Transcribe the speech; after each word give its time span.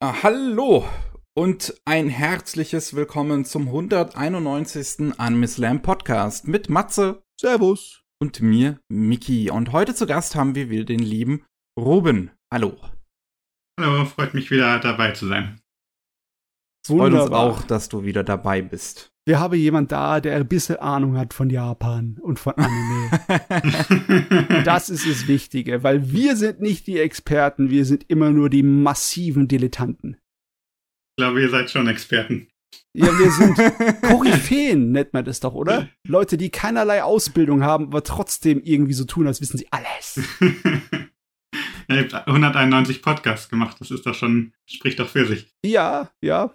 Ah, 0.00 0.22
hallo 0.22 0.88
und 1.36 1.74
ein 1.84 2.08
herzliches 2.08 2.94
Willkommen 2.94 3.44
zum 3.44 3.66
191. 3.66 5.18
Anime 5.18 5.48
Slam 5.48 5.82
Podcast 5.82 6.46
mit 6.46 6.68
Matze. 6.68 7.24
Servus. 7.40 8.04
Und 8.22 8.40
mir, 8.40 8.78
Miki. 8.88 9.50
Und 9.50 9.72
heute 9.72 9.96
zu 9.96 10.06
Gast 10.06 10.36
haben 10.36 10.54
wir 10.54 10.70
wieder 10.70 10.84
den 10.84 11.00
lieben 11.00 11.44
Ruben. 11.76 12.30
Hallo. 12.54 12.76
Hallo, 13.80 14.04
freut 14.04 14.34
mich 14.34 14.52
wieder 14.52 14.78
dabei 14.78 15.10
zu 15.10 15.26
sein. 15.26 15.60
Freut 16.86 17.12
uns 17.12 17.32
auch, 17.32 17.62
dass 17.62 17.88
du 17.88 18.04
wieder 18.04 18.22
dabei 18.22 18.62
bist. 18.62 19.10
Wir 19.28 19.40
haben 19.40 19.58
jemand 19.58 19.92
da, 19.92 20.20
der 20.22 20.36
ein 20.36 20.48
bisschen 20.48 20.76
Ahnung 20.76 21.18
hat 21.18 21.34
von 21.34 21.50
Japan 21.50 22.16
und 22.22 22.38
von 22.38 22.54
Anime. 22.54 23.10
das 24.64 24.88
ist 24.88 25.06
das 25.06 25.28
Wichtige, 25.28 25.82
weil 25.82 26.10
wir 26.10 26.34
sind 26.34 26.62
nicht 26.62 26.86
die 26.86 26.98
Experten, 26.98 27.68
wir 27.68 27.84
sind 27.84 28.08
immer 28.08 28.30
nur 28.30 28.48
die 28.48 28.62
massiven 28.62 29.46
Dilettanten. 29.46 30.16
Ich 31.18 31.22
glaube, 31.22 31.42
ihr 31.42 31.50
seid 31.50 31.70
schon 31.70 31.88
Experten. 31.88 32.48
Ja, 32.94 33.08
wir 33.18 33.30
sind 33.30 34.00
Koryphäen, 34.00 34.92
nennt 34.92 35.12
man 35.12 35.26
das 35.26 35.40
doch, 35.40 35.52
oder? 35.52 35.90
Leute, 36.06 36.38
die 36.38 36.48
keinerlei 36.48 37.02
Ausbildung 37.02 37.62
haben, 37.62 37.88
aber 37.88 38.02
trotzdem 38.04 38.62
irgendwie 38.64 38.94
so 38.94 39.04
tun, 39.04 39.26
als 39.26 39.42
wissen 39.42 39.58
sie 39.58 39.68
alles. 39.70 40.22
Ihr 41.90 41.98
habt 41.98 42.14
191 42.14 43.02
Podcasts 43.02 43.50
gemacht, 43.50 43.76
das 43.78 43.90
ist 43.90 44.06
doch 44.06 44.14
schon, 44.14 44.54
spricht 44.64 45.00
doch 45.00 45.08
für 45.10 45.26
sich. 45.26 45.48
Ja, 45.62 46.10
ja. 46.22 46.50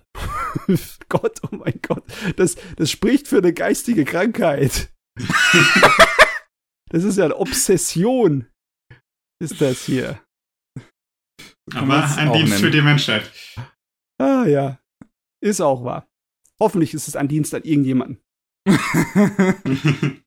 Gott, 1.09 1.39
oh 1.43 1.55
mein 1.55 1.79
Gott. 1.81 2.03
Das, 2.35 2.55
das 2.75 2.91
spricht 2.91 3.27
für 3.27 3.37
eine 3.37 3.53
geistige 3.53 4.05
Krankheit. 4.05 4.93
das 6.89 7.03
ist 7.03 7.17
ja 7.17 7.25
eine 7.25 7.37
Obsession. 7.37 8.47
Ist 9.41 9.61
das 9.61 9.83
hier. 9.83 10.21
Aber 11.73 12.03
ein 12.17 12.33
Dienst 12.33 12.49
nennen. 12.49 12.63
für 12.63 12.71
die 12.71 12.81
Menschheit. 12.81 13.31
Ah 14.19 14.45
ja. 14.45 14.79
Ist 15.41 15.61
auch 15.61 15.83
wahr. 15.83 16.07
Hoffentlich 16.59 16.93
ist 16.93 17.07
es 17.07 17.15
ein 17.15 17.27
Dienst 17.27 17.53
an 17.53 17.63
irgendjemanden. 17.63 18.21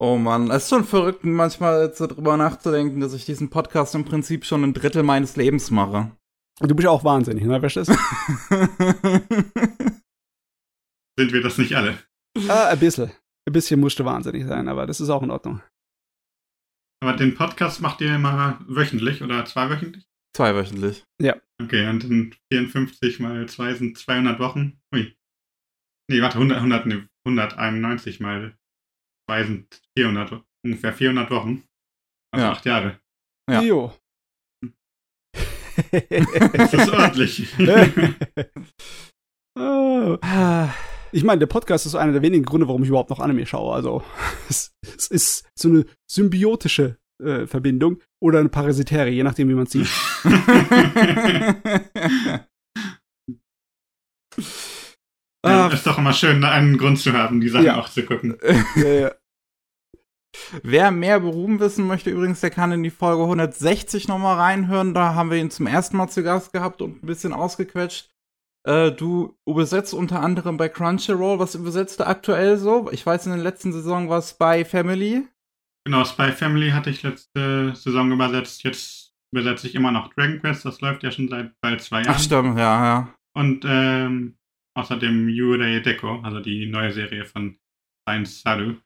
Oh 0.00 0.16
Mann, 0.16 0.48
es 0.52 0.64
ist 0.64 0.70
schon 0.70 0.84
verrückt, 0.84 1.24
manchmal 1.24 1.92
so 1.92 2.06
drüber 2.06 2.36
nachzudenken, 2.36 3.00
dass 3.00 3.14
ich 3.14 3.24
diesen 3.24 3.50
Podcast 3.50 3.96
im 3.96 4.04
Prinzip 4.04 4.44
schon 4.44 4.62
ein 4.62 4.72
Drittel 4.72 5.02
meines 5.02 5.34
Lebens 5.34 5.72
mache. 5.72 6.12
Du 6.60 6.74
bist 6.74 6.88
auch 6.88 7.04
wahnsinnig, 7.04 7.44
ne? 7.44 7.62
Weißt 7.62 7.76
du 7.76 7.84
Sind 11.18 11.32
wir 11.32 11.42
das 11.42 11.58
nicht 11.58 11.74
alle? 11.74 11.98
Ah, 12.48 12.68
ein 12.68 12.78
bisschen. 12.78 13.10
Ein 13.46 13.52
bisschen 13.52 13.80
musste 13.80 14.04
wahnsinnig 14.04 14.46
sein, 14.46 14.68
aber 14.68 14.86
das 14.86 15.00
ist 15.00 15.10
auch 15.10 15.22
in 15.22 15.30
Ordnung. 15.30 15.62
Aber 17.00 17.14
den 17.14 17.34
Podcast 17.34 17.80
macht 17.80 18.00
ihr 18.00 18.14
immer 18.14 18.60
wöchentlich 18.66 19.22
oder 19.22 19.44
zweiwöchentlich? 19.44 20.04
Zweiwöchentlich. 20.36 21.04
Ja. 21.20 21.36
Okay, 21.62 21.88
und 21.88 22.04
dann 22.04 22.34
54 22.52 23.20
mal 23.20 23.48
2 23.48 23.74
sind 23.74 23.98
200 23.98 24.40
Wochen. 24.40 24.80
Ui. 24.94 25.16
Nee, 26.10 26.22
warte, 26.22 26.38
100, 26.38 26.58
100, 26.58 26.86
nee, 26.86 27.02
191 27.26 28.20
mal 28.20 28.56
zwei 29.28 29.44
sind 29.44 29.82
400, 29.96 30.42
ungefähr 30.64 30.92
400 30.92 31.30
Wochen. 31.30 31.64
Also 32.32 32.46
ja. 32.46 32.52
acht 32.52 32.64
Jahre. 32.64 33.00
Ja. 33.50 33.62
Jo. 33.62 33.94
Das 36.52 36.74
ist 36.74 36.92
ordentlich. 36.92 37.48
oh. 39.58 40.18
Ich 41.10 41.24
meine, 41.24 41.38
der 41.38 41.46
Podcast 41.46 41.86
ist 41.86 41.94
einer 41.94 42.12
der 42.12 42.22
wenigen 42.22 42.44
Gründe, 42.44 42.68
warum 42.68 42.82
ich 42.82 42.90
überhaupt 42.90 43.10
noch 43.10 43.20
Anime 43.20 43.46
schaue. 43.46 43.74
Also, 43.74 44.02
es, 44.48 44.72
es 44.82 45.06
ist 45.06 45.48
so 45.58 45.68
eine 45.68 45.84
symbiotische 46.10 46.98
äh, 47.22 47.46
Verbindung 47.46 48.00
oder 48.22 48.40
eine 48.40 48.48
parasitäre, 48.48 49.08
je 49.08 49.22
nachdem, 49.22 49.48
wie 49.48 49.54
man 49.54 49.64
es 49.64 49.72
sieht. 49.72 49.88
Ja, 55.46 55.68
ist 55.68 55.86
doch 55.86 55.98
immer 55.98 56.12
schön, 56.12 56.42
einen 56.44 56.76
Grund 56.76 56.98
zu 56.98 57.12
haben, 57.12 57.40
die 57.40 57.48
Sachen 57.48 57.64
ja. 57.64 57.78
auch 57.78 57.88
zu 57.88 58.02
gucken. 58.02 58.36
ja, 58.74 58.88
ja. 58.88 59.12
Wer 60.62 60.90
mehr 60.90 61.20
Beruben 61.20 61.60
wissen 61.60 61.86
möchte, 61.86 62.10
übrigens, 62.10 62.40
der 62.40 62.50
kann 62.50 62.72
in 62.72 62.82
die 62.82 62.90
Folge 62.90 63.22
160 63.22 64.08
nochmal 64.08 64.36
reinhören. 64.36 64.94
Da 64.94 65.14
haben 65.14 65.30
wir 65.30 65.38
ihn 65.38 65.50
zum 65.50 65.66
ersten 65.66 65.96
Mal 65.96 66.08
zu 66.08 66.22
Gast 66.22 66.52
gehabt 66.52 66.82
und 66.82 67.02
ein 67.02 67.06
bisschen 67.06 67.32
ausgequetscht. 67.32 68.10
Äh, 68.66 68.92
du 68.92 69.36
übersetzt 69.46 69.94
unter 69.94 70.20
anderem 70.20 70.56
bei 70.56 70.68
Crunchyroll. 70.68 71.38
Was 71.38 71.54
übersetzt 71.54 72.00
du 72.00 72.06
aktuell 72.06 72.56
so? 72.56 72.90
Ich 72.92 73.04
weiß, 73.04 73.26
in 73.26 73.32
der 73.32 73.42
letzten 73.42 73.72
Saison 73.72 74.08
war 74.08 74.22
Spy 74.22 74.64
Family. 74.64 75.26
Genau, 75.84 76.04
Spy 76.04 76.32
Family 76.32 76.70
hatte 76.70 76.90
ich 76.90 77.02
letzte 77.02 77.74
Saison 77.74 78.12
übersetzt. 78.12 78.64
Jetzt 78.64 79.14
übersetze 79.32 79.66
ich 79.66 79.74
immer 79.74 79.90
noch 79.90 80.12
Dragon 80.14 80.40
Quest. 80.40 80.64
Das 80.64 80.80
läuft 80.80 81.02
ja 81.02 81.10
schon 81.10 81.28
seit 81.28 81.52
bald 81.60 81.80
zwei 81.80 82.02
Jahren. 82.02 82.14
Ach, 82.14 82.20
stimmt, 82.20 82.58
ja, 82.58 82.84
ja. 82.84 83.14
Und 83.34 83.64
ähm, 83.66 84.38
Außerdem 84.78 85.28
Yurei 85.28 85.80
Deko, 85.80 86.20
also 86.20 86.38
die 86.38 86.66
neue 86.66 86.92
Serie 86.92 87.24
von 87.24 87.58
Science 88.06 88.42
Saru. 88.42 88.76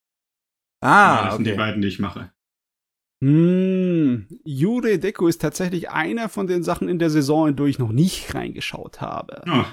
Ah, 0.82 1.26
das 1.26 1.36
sind 1.36 1.46
die 1.46 1.52
beiden, 1.52 1.80
die 1.80 1.88
ich 1.88 1.98
mache. 1.98 2.30
Mm, 3.22 4.26
Yurei 4.44 4.96
Deko 4.96 5.28
ist 5.28 5.40
tatsächlich 5.40 5.90
einer 5.90 6.28
von 6.28 6.48
den 6.48 6.64
Sachen 6.64 6.88
in 6.88 6.98
der 6.98 7.08
Saison, 7.08 7.48
in 7.48 7.56
die 7.56 7.64
ich 7.64 7.78
noch 7.78 7.92
nicht 7.92 8.34
reingeschaut 8.34 9.00
habe. 9.00 9.42
Oh, 9.48 9.64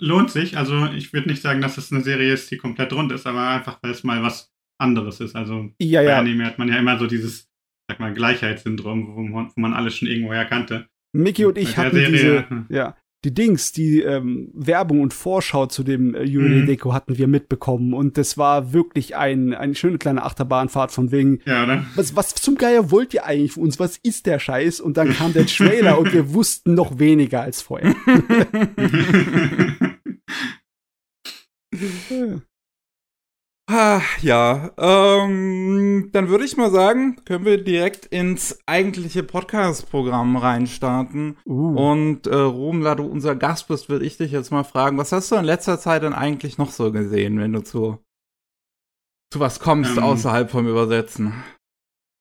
lohnt 0.00 0.30
sich. 0.30 0.56
Also 0.56 0.86
ich 0.86 1.12
würde 1.12 1.28
nicht 1.28 1.42
sagen, 1.42 1.60
dass 1.60 1.76
es 1.76 1.92
eine 1.92 2.02
Serie 2.02 2.32
ist, 2.32 2.50
die 2.50 2.56
komplett 2.56 2.94
rund 2.94 3.12
ist, 3.12 3.26
aber 3.26 3.48
einfach, 3.48 3.78
weil 3.82 3.90
es 3.90 4.02
mal 4.02 4.22
was 4.22 4.50
anderes 4.80 5.20
ist. 5.20 5.36
Also 5.36 5.70
ja, 5.78 6.00
ja. 6.00 6.08
bei 6.08 6.16
Anime 6.16 6.46
hat 6.46 6.58
man 6.58 6.68
ja 6.68 6.78
immer 6.78 6.98
so 6.98 7.06
dieses, 7.06 7.50
sag 7.86 8.00
mal, 8.00 8.14
Gleichheitssyndrom, 8.14 9.14
wo 9.14 9.22
man, 9.22 9.52
wo 9.54 9.60
man 9.60 9.74
alles 9.74 9.96
schon 9.96 10.08
irgendwo 10.08 10.32
erkannte. 10.32 10.88
Mickey 11.12 11.44
und 11.44 11.58
ich 11.58 11.76
hatten 11.76 11.96
Serie, 11.96 12.12
diese, 12.12 12.48
hm. 12.48 12.66
ja, 12.70 12.96
die 13.26 13.34
Dings, 13.34 13.72
die 13.72 14.02
ähm, 14.02 14.50
Werbung 14.54 15.00
und 15.00 15.12
Vorschau 15.12 15.66
zu 15.66 15.82
dem 15.82 16.14
äh, 16.14 16.24
mhm. 16.24 16.66
Deko 16.66 16.92
hatten 16.92 17.18
wir 17.18 17.26
mitbekommen 17.26 17.92
und 17.92 18.16
das 18.16 18.38
war 18.38 18.72
wirklich 18.72 19.16
ein, 19.16 19.52
eine 19.52 19.74
schöne 19.74 19.98
kleine 19.98 20.22
Achterbahnfahrt 20.22 20.92
von 20.92 21.10
wegen, 21.10 21.40
ja, 21.44 21.66
ne? 21.66 21.84
was, 21.96 22.14
was 22.14 22.36
zum 22.36 22.54
Geier 22.54 22.92
wollt 22.92 23.14
ihr 23.14 23.24
eigentlich 23.24 23.52
von 23.52 23.64
uns? 23.64 23.80
Was 23.80 23.96
ist 23.96 24.26
der 24.26 24.38
Scheiß? 24.38 24.80
Und 24.80 24.96
dann 24.96 25.12
kam 25.12 25.32
der 25.32 25.46
Trailer 25.48 25.98
und 25.98 26.12
wir 26.12 26.32
wussten 26.34 26.74
noch 26.74 27.00
weniger 27.00 27.40
als 27.42 27.62
vorher. 27.62 27.96
Ah, 33.68 34.00
ja, 34.22 34.70
ähm, 34.78 36.10
dann 36.12 36.28
würde 36.28 36.44
ich 36.44 36.56
mal 36.56 36.70
sagen, 36.70 37.16
können 37.24 37.44
wir 37.44 37.62
direkt 37.62 38.06
ins 38.06 38.60
eigentliche 38.64 39.24
Podcast-Programm 39.24 40.36
reinstarten. 40.36 41.36
Uh. 41.44 41.74
Und 41.74 42.28
äh, 42.28 42.36
Ruhm, 42.36 42.82
da 42.82 42.94
du 42.94 43.04
unser 43.04 43.34
Gast 43.34 43.66
bist, 43.66 43.88
würde 43.88 44.04
ich 44.04 44.18
dich 44.18 44.30
jetzt 44.30 44.52
mal 44.52 44.62
fragen, 44.62 44.98
was 44.98 45.10
hast 45.10 45.32
du 45.32 45.34
in 45.34 45.44
letzter 45.44 45.80
Zeit 45.80 46.04
denn 46.04 46.12
eigentlich 46.12 46.58
noch 46.58 46.70
so 46.70 46.92
gesehen, 46.92 47.40
wenn 47.40 47.52
du 47.52 47.60
zu, 47.64 47.98
zu 49.32 49.40
was 49.40 49.58
kommst 49.58 49.96
ähm, 49.96 50.04
außerhalb 50.04 50.48
vom 50.48 50.68
Übersetzen? 50.68 51.32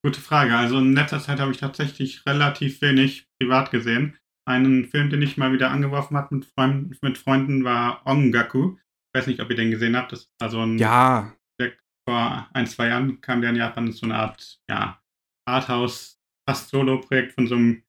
Gute 0.04 0.22
Frage. 0.22 0.56
Also 0.56 0.80
in 0.80 0.96
letzter 0.96 1.20
Zeit 1.20 1.40
habe 1.40 1.52
ich 1.52 1.58
tatsächlich 1.58 2.26
relativ 2.26 2.82
wenig 2.82 3.28
privat 3.40 3.70
gesehen. 3.70 4.18
Einen 4.48 4.86
Film, 4.86 5.12
den 5.12 5.22
ich 5.22 5.38
mal 5.38 5.54
wieder 5.54 5.70
angeworfen 5.70 6.18
habe 6.18 6.34
mit, 6.36 6.46
Freund, 6.46 7.04
mit 7.04 7.20
Freunden, 7.20 7.64
war 7.64 8.02
Ongaku 8.06 8.78
weiß 9.16 9.28
nicht, 9.28 9.40
ob 9.40 9.50
ihr 9.50 9.56
den 9.56 9.72
gesehen 9.72 9.96
habt. 9.96 10.12
Das 10.12 10.22
ist 10.22 10.32
also 10.40 10.62
ein. 10.62 10.78
Ja. 10.78 11.36
vor 12.08 12.48
ein, 12.54 12.68
zwei 12.68 12.90
Jahren 12.90 13.22
kam 13.22 13.42
der 13.42 13.50
in 13.50 13.56
Japan. 13.56 13.92
So 13.92 14.06
eine 14.06 14.16
Art, 14.16 14.60
ja, 14.70 15.02
Arthouse, 15.48 16.20
fast 16.48 16.70
Solo-Projekt 16.70 17.34
von 17.34 17.48
so 17.48 17.56
einem 17.56 17.84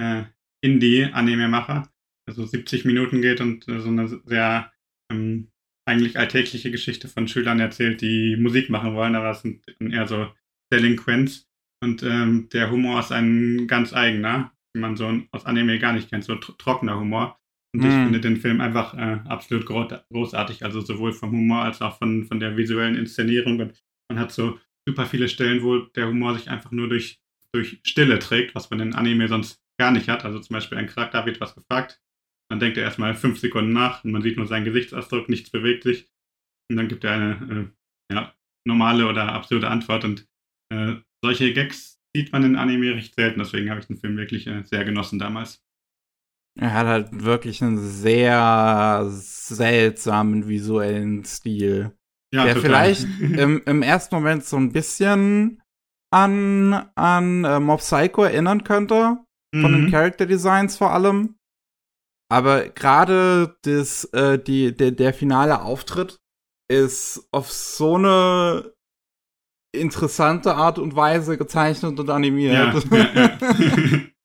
äh, 0.00 0.24
Indie-Anime-Macher. 0.62 1.90
Also 2.28 2.44
70 2.44 2.84
Minuten 2.84 3.22
geht 3.22 3.40
und 3.40 3.66
äh, 3.68 3.80
so 3.80 3.88
eine 3.88 4.08
sehr 4.08 4.72
ähm, 5.10 5.50
eigentlich 5.88 6.18
alltägliche 6.18 6.70
Geschichte 6.70 7.08
von 7.08 7.28
Schülern 7.28 7.60
erzählt, 7.60 8.00
die 8.00 8.36
Musik 8.36 8.70
machen 8.70 8.94
wollen, 8.94 9.14
aber 9.14 9.30
es 9.30 9.42
sind 9.42 9.64
eher 9.80 10.08
so 10.08 10.28
Delinquents. 10.72 11.48
Und 11.82 12.02
ähm, 12.02 12.48
der 12.52 12.70
Humor 12.70 13.00
ist 13.00 13.12
ein 13.12 13.68
ganz 13.68 13.92
eigener, 13.92 14.52
den 14.74 14.80
man 14.80 14.96
so 14.96 15.20
aus 15.30 15.46
Anime 15.46 15.78
gar 15.78 15.92
nicht 15.92 16.10
kennt, 16.10 16.24
so 16.24 16.34
trockener 16.34 16.98
Humor. 16.98 17.38
Und 17.76 17.84
ich 17.84 17.94
mm. 17.94 18.04
finde 18.04 18.20
den 18.20 18.36
Film 18.38 18.60
einfach 18.60 18.94
äh, 18.94 19.20
absolut 19.28 19.66
großartig, 19.66 20.64
also 20.64 20.80
sowohl 20.80 21.12
vom 21.12 21.32
Humor 21.32 21.62
als 21.62 21.82
auch 21.82 21.98
von, 21.98 22.24
von 22.24 22.40
der 22.40 22.56
visuellen 22.56 22.96
Inszenierung. 22.96 23.60
Und 23.60 23.84
man 24.08 24.18
hat 24.18 24.32
so 24.32 24.58
super 24.88 25.04
viele 25.04 25.28
Stellen, 25.28 25.62
wo 25.62 25.78
der 25.78 26.08
Humor 26.08 26.34
sich 26.34 26.48
einfach 26.48 26.70
nur 26.70 26.88
durch, 26.88 27.20
durch 27.52 27.80
Stille 27.82 28.18
trägt, 28.18 28.54
was 28.54 28.70
man 28.70 28.80
in 28.80 28.94
Anime 28.94 29.28
sonst 29.28 29.62
gar 29.78 29.90
nicht 29.90 30.08
hat. 30.08 30.24
Also 30.24 30.38
zum 30.38 30.54
Beispiel 30.54 30.78
ein 30.78 30.86
Charakter 30.86 31.26
wird 31.26 31.40
was 31.40 31.54
gefragt, 31.54 32.00
dann 32.48 32.60
denkt 32.60 32.78
er 32.78 32.84
erstmal 32.84 33.14
fünf 33.14 33.38
Sekunden 33.38 33.72
nach 33.72 34.04
und 34.04 34.12
man 34.12 34.22
sieht 34.22 34.36
nur 34.36 34.46
seinen 34.46 34.64
Gesichtsausdruck, 34.64 35.28
nichts 35.28 35.50
bewegt 35.50 35.82
sich. 35.82 36.08
Und 36.70 36.76
dann 36.76 36.88
gibt 36.88 37.04
er 37.04 37.12
eine 37.12 37.72
äh, 38.10 38.14
ja, 38.14 38.34
normale 38.64 39.06
oder 39.06 39.32
absurde 39.32 39.68
Antwort. 39.68 40.04
Und 40.04 40.26
äh, 40.72 40.94
solche 41.22 41.52
Gags 41.52 42.00
sieht 42.14 42.32
man 42.32 42.44
in 42.44 42.56
Anime 42.56 42.94
recht 42.94 43.14
selten, 43.14 43.40
deswegen 43.40 43.68
habe 43.68 43.80
ich 43.80 43.86
den 43.86 43.98
Film 43.98 44.16
wirklich 44.16 44.46
äh, 44.46 44.62
sehr 44.64 44.84
genossen 44.84 45.18
damals. 45.18 45.65
Er 46.58 46.72
hat 46.72 46.86
halt 46.86 47.24
wirklich 47.24 47.62
einen 47.62 47.78
sehr 47.78 49.06
seltsamen 49.10 50.48
visuellen 50.48 51.24
Stil. 51.24 51.92
Ja, 52.32 52.44
der 52.44 52.54
total. 52.54 52.62
vielleicht 52.94 53.06
im, 53.20 53.62
im, 53.64 53.82
ersten 53.82 54.14
Moment 54.14 54.44
so 54.44 54.56
ein 54.56 54.72
bisschen 54.72 55.62
an, 56.10 56.72
an 56.94 57.44
äh, 57.44 57.60
Mob 57.60 57.80
Psycho 57.80 58.24
erinnern 58.24 58.64
könnte. 58.64 59.18
Mhm. 59.54 59.62
Von 59.62 59.72
den 59.72 59.84
mhm. 59.84 59.90
Character 59.90 60.26
Designs 60.26 60.76
vor 60.76 60.92
allem. 60.92 61.36
Aber 62.28 62.68
gerade 62.68 63.56
das, 63.62 64.04
äh, 64.12 64.38
die, 64.38 64.74
der, 64.74 64.90
der 64.90 65.14
finale 65.14 65.62
Auftritt 65.62 66.18
ist 66.68 67.28
auf 67.30 67.52
so 67.52 67.94
eine 67.94 68.72
interessante 69.72 70.54
Art 70.54 70.78
und 70.78 70.96
Weise 70.96 71.36
gezeichnet 71.36 72.00
und 72.00 72.10
animiert. 72.10 72.54
Ja, 72.90 72.96
ja, 72.96 73.14
ja. 73.14 74.00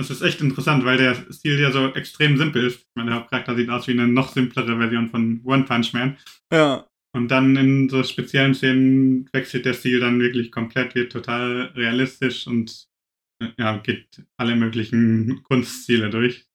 Das 0.00 0.08
ist 0.08 0.22
echt 0.22 0.40
interessant, 0.40 0.86
weil 0.86 0.96
der 0.96 1.14
Stil 1.30 1.60
ja 1.60 1.70
so 1.70 1.88
extrem 1.92 2.38
simpel 2.38 2.64
ist. 2.64 2.78
Ich 2.78 2.86
meine, 2.94 3.10
der 3.10 3.20
Hauptcharakter 3.20 3.54
sieht 3.54 3.68
aus 3.68 3.86
wie 3.86 3.90
eine 3.90 4.08
noch 4.08 4.32
simplere 4.32 4.78
Version 4.78 5.10
von 5.10 5.42
One 5.44 5.64
Punch 5.64 5.92
Man. 5.92 6.16
Ja. 6.50 6.88
Und 7.14 7.28
dann 7.28 7.54
in 7.54 7.90
so 7.90 8.02
speziellen 8.02 8.54
Szenen 8.54 9.28
wechselt 9.34 9.66
der 9.66 9.74
Stil 9.74 10.00
dann 10.00 10.18
wirklich 10.18 10.50
komplett, 10.52 10.94
wird 10.94 11.12
total 11.12 11.72
realistisch 11.74 12.46
und 12.46 12.88
ja, 13.58 13.76
geht 13.76 14.24
alle 14.38 14.56
möglichen 14.56 15.42
Kunststile 15.42 16.08
durch. 16.08 16.46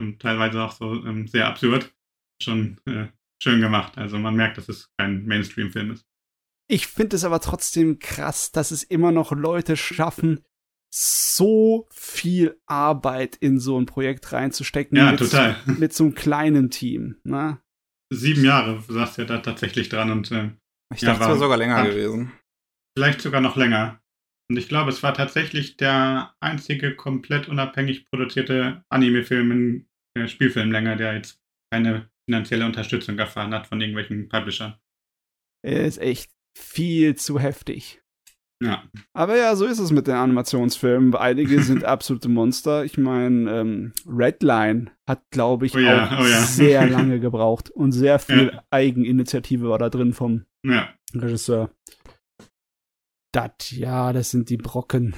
Und 0.00 0.22
teilweise 0.22 0.62
auch 0.62 0.72
so 0.72 1.04
ähm, 1.04 1.26
sehr 1.26 1.46
absurd. 1.46 1.92
Schon 2.42 2.78
äh, 2.86 3.08
schön 3.38 3.60
gemacht. 3.60 3.98
Also 3.98 4.18
man 4.18 4.34
merkt, 4.34 4.56
dass 4.56 4.70
es 4.70 4.88
kein 4.96 5.26
Mainstream-Film 5.26 5.90
ist. 5.90 6.06
Ich 6.70 6.86
finde 6.86 7.16
es 7.16 7.24
aber 7.24 7.40
trotzdem 7.40 7.98
krass, 7.98 8.50
dass 8.50 8.70
es 8.70 8.82
immer 8.82 9.12
noch 9.12 9.32
Leute 9.32 9.76
schaffen, 9.76 10.42
so 10.96 11.88
viel 11.90 12.56
Arbeit 12.66 13.34
in 13.34 13.58
so 13.58 13.80
ein 13.80 13.86
Projekt 13.86 14.32
reinzustecken. 14.32 14.96
Ja, 14.96 15.10
mit, 15.10 15.18
total. 15.18 15.56
Mit 15.66 15.92
so 15.92 16.04
einem 16.04 16.14
kleinen 16.14 16.70
Team. 16.70 17.16
Ne? 17.24 17.58
Sieben 18.12 18.44
Jahre 18.44 18.80
saß 18.80 19.18
er 19.18 19.24
da 19.24 19.38
tatsächlich 19.38 19.88
dran 19.88 20.12
und 20.12 20.30
äh, 20.30 20.52
ich 20.94 21.00
ja, 21.00 21.08
dachte, 21.08 21.24
es 21.24 21.28
war 21.30 21.38
sogar 21.38 21.56
länger 21.56 21.78
hat, 21.78 21.90
gewesen. 21.90 22.32
Vielleicht 22.96 23.20
sogar 23.22 23.40
noch 23.40 23.56
länger. 23.56 24.00
Und 24.48 24.56
ich 24.56 24.68
glaube, 24.68 24.90
es 24.90 25.02
war 25.02 25.14
tatsächlich 25.14 25.76
der 25.76 26.36
einzige 26.38 26.94
komplett 26.94 27.48
unabhängig 27.48 28.06
produzierte 28.08 28.84
Anime-Film 28.88 29.50
in 29.50 29.88
äh, 30.16 30.28
Spielfilmlänge, 30.28 30.96
der 30.96 31.14
jetzt 31.14 31.40
keine 31.72 32.08
finanzielle 32.28 32.66
Unterstützung 32.66 33.18
erfahren 33.18 33.52
hat 33.52 33.66
von 33.66 33.80
irgendwelchen 33.80 34.28
Publishern. 34.28 34.78
Er 35.64 35.86
ist 35.86 35.98
echt 35.98 36.30
viel 36.56 37.16
zu 37.16 37.40
heftig. 37.40 38.03
Ja. 38.62 38.82
Aber 39.12 39.36
ja, 39.36 39.56
so 39.56 39.66
ist 39.66 39.78
es 39.78 39.90
mit 39.90 40.06
den 40.06 40.14
Animationsfilmen. 40.14 41.14
Einige 41.14 41.62
sind 41.62 41.84
absolute 41.84 42.28
Monster. 42.28 42.84
Ich 42.84 42.96
meine, 42.96 43.50
ähm, 43.50 43.92
Redline 44.06 44.92
hat, 45.08 45.22
glaube 45.30 45.66
ich, 45.66 45.74
oh 45.74 45.80
ja, 45.80 46.06
auch 46.06 46.20
oh 46.20 46.26
ja. 46.26 46.40
sehr 46.40 46.86
lange 46.86 47.20
gebraucht 47.20 47.70
und 47.70 47.92
sehr 47.92 48.18
viel 48.18 48.52
ja. 48.54 48.62
Eigeninitiative 48.70 49.68
war 49.68 49.78
da 49.78 49.90
drin 49.90 50.12
vom 50.12 50.44
Regisseur. 51.14 51.70
Das, 53.32 53.70
ja, 53.70 54.12
das 54.12 54.30
sind 54.30 54.48
die 54.48 54.56
Brocken. 54.56 55.14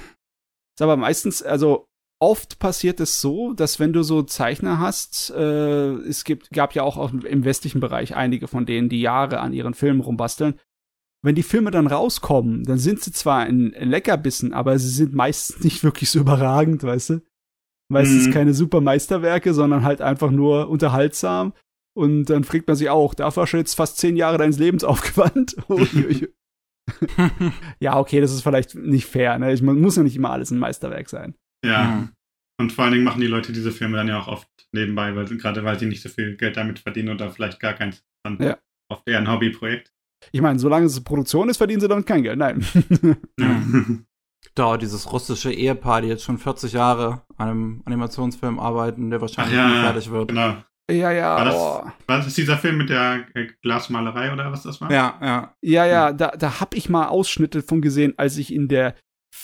Ist 0.76 0.82
aber 0.82 0.96
meistens, 0.96 1.42
also 1.42 1.86
oft 2.18 2.58
passiert 2.58 3.00
es 3.00 3.20
so, 3.20 3.52
dass 3.52 3.78
wenn 3.78 3.92
du 3.92 4.02
so 4.02 4.22
Zeichner 4.22 4.78
hast, 4.78 5.30
äh, 5.30 5.92
es 5.92 6.24
gibt, 6.24 6.50
gab 6.50 6.74
ja 6.74 6.82
auch 6.82 7.12
im 7.12 7.44
westlichen 7.44 7.80
Bereich 7.80 8.16
einige 8.16 8.48
von 8.48 8.66
denen, 8.66 8.88
die 8.88 9.00
Jahre 9.00 9.40
an 9.40 9.52
ihren 9.52 9.74
Filmen 9.74 10.00
rumbasteln, 10.00 10.58
wenn 11.26 11.34
die 11.34 11.42
Filme 11.42 11.72
dann 11.72 11.88
rauskommen, 11.88 12.62
dann 12.62 12.78
sind 12.78 13.02
sie 13.02 13.10
zwar 13.10 13.40
ein 13.40 13.74
Leckerbissen, 13.78 14.52
aber 14.52 14.78
sie 14.78 14.88
sind 14.88 15.12
meistens 15.12 15.64
nicht 15.64 15.82
wirklich 15.82 16.08
so 16.08 16.20
überragend, 16.20 16.84
weißt 16.84 17.10
du? 17.10 17.22
Meistens 17.88 18.28
mhm. 18.28 18.32
keine 18.32 18.54
super 18.54 18.80
Meisterwerke, 18.80 19.52
sondern 19.52 19.84
halt 19.84 20.00
einfach 20.00 20.30
nur 20.30 20.68
unterhaltsam. 20.68 21.52
Und 21.96 22.26
dann 22.26 22.44
fragt 22.44 22.68
man 22.68 22.76
sich 22.76 22.90
auch, 22.90 23.14
dafür 23.14 23.42
hast 23.42 23.52
du 23.52 23.56
jetzt 23.56 23.74
fast 23.74 23.98
zehn 23.98 24.16
Jahre 24.16 24.38
deines 24.38 24.58
Lebens 24.58 24.84
aufgewandt. 24.84 25.56
ja, 27.80 27.98
okay, 27.98 28.20
das 28.20 28.32
ist 28.32 28.42
vielleicht 28.42 28.76
nicht 28.76 29.06
fair. 29.06 29.38
Ne? 29.38 29.52
Ich, 29.52 29.62
man 29.62 29.80
muss 29.80 29.96
ja 29.96 30.04
nicht 30.04 30.16
immer 30.16 30.30
alles 30.30 30.52
ein 30.52 30.58
Meisterwerk 30.58 31.08
sein. 31.08 31.34
Ja. 31.64 31.84
Mhm. 31.84 32.08
Und 32.60 32.72
vor 32.72 32.84
allen 32.84 32.92
Dingen 32.92 33.04
machen 33.04 33.20
die 33.20 33.26
Leute 33.26 33.52
diese 33.52 33.72
Filme 33.72 33.96
dann 33.96 34.08
ja 34.08 34.20
auch 34.20 34.28
oft 34.28 34.48
nebenbei, 34.72 35.14
weil, 35.16 35.26
gerade 35.26 35.64
weil 35.64 35.78
sie 35.78 35.86
nicht 35.86 36.02
so 36.02 36.08
viel 36.08 36.36
Geld 36.36 36.56
damit 36.56 36.78
verdienen 36.78 37.08
oder 37.08 37.30
vielleicht 37.30 37.58
gar 37.58 37.74
keins. 37.74 38.04
Dann 38.24 38.38
ja. 38.40 38.58
oft 38.88 39.08
eher 39.08 39.18
ein 39.18 39.30
Hobbyprojekt. 39.30 39.92
Ich 40.32 40.40
meine, 40.40 40.58
solange 40.58 40.86
es 40.86 41.02
Produktion 41.02 41.48
ist, 41.48 41.58
verdienen 41.58 41.80
sie 41.80 41.88
damit 41.88 42.06
kein 42.06 42.22
Geld. 42.22 42.38
Nein. 42.38 42.64
Da, 44.54 44.78
dieses 44.78 45.12
russische 45.12 45.52
Ehepaar, 45.52 46.00
die 46.00 46.08
jetzt 46.08 46.24
schon 46.24 46.38
40 46.38 46.72
Jahre 46.72 47.22
an 47.36 47.48
einem 47.48 47.82
Animationsfilm 47.84 48.58
arbeiten, 48.58 49.10
der 49.10 49.20
wahrscheinlich 49.20 49.54
ja, 49.54 49.68
nie 49.68 49.80
fertig 49.80 50.10
wird. 50.10 50.28
Genau. 50.28 50.56
Ja, 50.90 51.10
ja. 51.10 51.36
War 51.36 51.44
das, 51.44 51.54
oh. 51.56 51.90
war 52.06 52.18
das 52.18 52.34
dieser 52.34 52.56
Film 52.56 52.78
mit 52.78 52.88
der 52.88 53.26
äh, 53.34 53.48
Glasmalerei 53.60 54.32
oder 54.32 54.52
was 54.52 54.62
das 54.62 54.80
war? 54.80 54.90
Ja, 54.90 55.18
ja. 55.20 55.54
Ja, 55.60 55.84
ja, 55.84 56.12
da, 56.12 56.28
da 56.28 56.60
habe 56.60 56.76
ich 56.76 56.88
mal 56.88 57.08
Ausschnitte 57.08 57.62
von 57.62 57.82
gesehen, 57.82 58.14
als 58.16 58.38
ich 58.38 58.54
in 58.54 58.68
der 58.68 58.94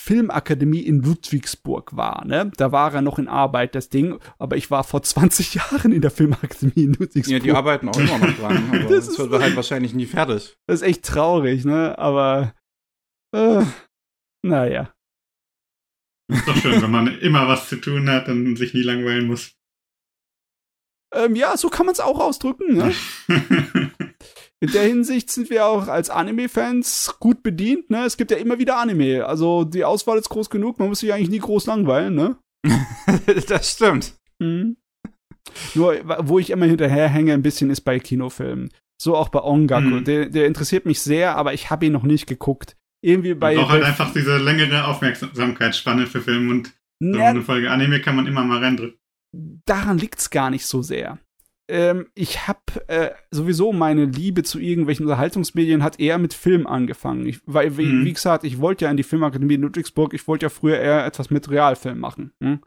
Filmakademie 0.02 0.80
in 0.80 1.00
Ludwigsburg 1.00 1.96
war. 1.96 2.24
Ne? 2.24 2.50
Da 2.56 2.72
war 2.72 2.92
er 2.92 3.02
noch 3.02 3.20
in 3.20 3.28
Arbeit, 3.28 3.76
das 3.76 3.88
Ding. 3.88 4.18
Aber 4.36 4.56
ich 4.56 4.68
war 4.68 4.82
vor 4.82 5.00
20 5.00 5.54
Jahren 5.54 5.92
in 5.92 6.02
der 6.02 6.10
Filmakademie 6.10 6.84
in 6.84 6.94
Ludwigsburg. 6.94 7.28
Ja, 7.28 7.38
die 7.38 7.52
arbeiten 7.52 7.88
auch 7.88 7.96
immer 7.96 8.18
noch 8.18 8.36
dran. 8.36 8.64
Aber 8.68 8.78
das, 8.88 9.06
das 9.06 9.18
wird 9.18 9.40
halt 9.40 9.54
wahrscheinlich 9.54 9.94
nie 9.94 10.06
fertig. 10.06 10.56
Das 10.66 10.80
ist 10.80 10.86
echt 10.86 11.04
traurig, 11.04 11.64
ne? 11.64 11.96
Aber 11.98 12.52
äh, 13.32 13.64
naja. 14.44 14.92
Ist 16.32 16.48
doch 16.48 16.56
schön, 16.56 16.82
wenn 16.82 16.90
man 16.90 17.06
immer 17.20 17.46
was 17.46 17.68
zu 17.68 17.76
tun 17.76 18.10
hat 18.10 18.28
und 18.28 18.56
sich 18.56 18.74
nie 18.74 18.82
langweilen 18.82 19.28
muss. 19.28 19.52
Ähm, 21.14 21.36
ja, 21.36 21.56
so 21.56 21.68
kann 21.68 21.86
man 21.86 21.92
es 21.92 22.00
auch 22.00 22.18
ausdrücken. 22.18 22.74
Ne? 22.74 22.92
In 24.62 24.70
der 24.70 24.84
Hinsicht 24.84 25.28
sind 25.28 25.50
wir 25.50 25.66
auch 25.66 25.88
als 25.88 26.08
Anime-Fans 26.08 27.16
gut 27.18 27.42
bedient, 27.42 27.90
ne? 27.90 28.04
Es 28.04 28.16
gibt 28.16 28.30
ja 28.30 28.36
immer 28.36 28.60
wieder 28.60 28.78
Anime. 28.78 29.26
Also 29.26 29.64
die 29.64 29.84
Auswahl 29.84 30.18
ist 30.18 30.28
groß 30.28 30.50
genug, 30.50 30.78
man 30.78 30.88
muss 30.88 31.00
sich 31.00 31.12
eigentlich 31.12 31.30
nie 31.30 31.40
groß 31.40 31.66
langweilen, 31.66 32.14
ne? 32.14 32.36
das 33.48 33.72
stimmt. 33.72 34.14
Mhm. 34.38 34.76
Nur, 35.74 35.96
wo 36.20 36.38
ich 36.38 36.50
immer 36.50 36.66
hinterherhänge 36.66 37.32
ein 37.34 37.42
bisschen, 37.42 37.70
ist 37.70 37.80
bei 37.80 37.98
Kinofilmen. 37.98 38.70
So 39.02 39.16
auch 39.16 39.30
bei 39.30 39.42
Ongaku. 39.42 39.96
Mhm. 39.96 40.04
Der, 40.04 40.26
der 40.26 40.46
interessiert 40.46 40.86
mich 40.86 41.00
sehr, 41.00 41.36
aber 41.36 41.54
ich 41.54 41.70
habe 41.70 41.86
ihn 41.86 41.92
noch 41.92 42.04
nicht 42.04 42.28
geguckt. 42.28 42.76
Irgendwie 43.04 43.34
bei. 43.34 43.58
Auch 43.58 43.68
halt 43.68 43.82
einfach 43.82 44.12
diese 44.12 44.38
längere 44.38 44.86
Aufmerksamkeitsspanne 44.86 46.06
für 46.06 46.20
Filme 46.20 46.48
und 46.52 46.72
so 47.00 47.18
eine 47.18 47.42
Folge 47.42 47.68
Anime 47.68 48.00
kann 48.00 48.14
man 48.14 48.28
immer 48.28 48.44
mal 48.44 48.58
reindrücken. 48.58 48.96
Daran 49.64 49.98
liegt's 49.98 50.30
gar 50.30 50.50
nicht 50.50 50.66
so 50.66 50.82
sehr 50.82 51.18
ähm, 51.72 52.08
ich 52.14 52.46
habe 52.46 52.60
äh, 52.88 53.12
sowieso 53.30 53.72
meine 53.72 54.04
Liebe 54.04 54.42
zu 54.42 54.58
irgendwelchen 54.58 55.06
Unterhaltungsmedien 55.06 55.82
hat 55.82 55.98
eher 55.98 56.18
mit 56.18 56.34
Film 56.34 56.66
angefangen. 56.66 57.24
Ich, 57.24 57.40
weil, 57.46 57.78
wie, 57.78 57.86
mhm. 57.86 58.04
wie 58.04 58.12
gesagt, 58.12 58.44
ich 58.44 58.60
wollte 58.60 58.84
ja 58.84 58.90
in 58.90 58.98
die 58.98 59.02
Filmakademie 59.02 59.54
in 59.54 59.62
Ludwigsburg, 59.62 60.12
ich 60.12 60.28
wollte 60.28 60.44
ja 60.44 60.50
früher 60.50 60.78
eher 60.78 61.06
etwas 61.06 61.30
mit 61.30 61.50
Realfilm 61.50 61.98
machen. 61.98 62.34
Hm? 62.42 62.60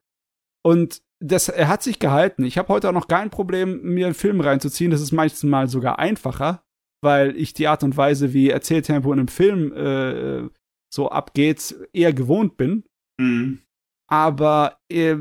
Und 0.64 1.04
das, 1.20 1.50
er 1.50 1.68
hat 1.68 1.84
sich 1.84 2.00
gehalten. 2.00 2.46
Ich 2.46 2.58
habe 2.58 2.70
heute 2.70 2.90
auch 2.90 2.94
noch 2.94 3.08
kein 3.08 3.30
Problem, 3.30 3.80
mir 3.84 4.08
einen 4.08 4.16
Film 4.16 4.42
reinzuziehen. 4.42 4.90
Das 4.90 5.02
ist 5.02 5.12
meistens 5.12 5.44
mal 5.44 5.68
sogar 5.68 6.00
einfacher, 6.00 6.64
weil 7.04 7.38
ich 7.38 7.54
die 7.54 7.68
Art 7.68 7.84
und 7.84 7.96
Weise, 7.98 8.34
wie 8.34 8.50
Erzähltempo 8.50 9.14
in 9.14 9.20
einem 9.20 9.28
Film 9.28 9.72
äh, 9.72 10.50
so 10.92 11.10
abgeht, 11.10 11.76
eher 11.94 12.12
gewohnt 12.12 12.58
bin. 12.58 12.86
Mhm. 13.20 13.60
Aber 14.08 14.80
äh, 14.90 15.16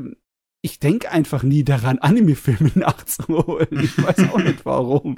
ich 0.65 0.79
denke 0.79 1.11
einfach 1.11 1.43
nie 1.43 1.63
daran, 1.63 1.99
Anime-Filme 1.99 2.71
nachzuholen. 2.75 3.67
Ich 3.71 4.03
weiß 4.03 4.31
auch 4.31 4.39
nicht 4.39 4.65
warum. 4.65 5.15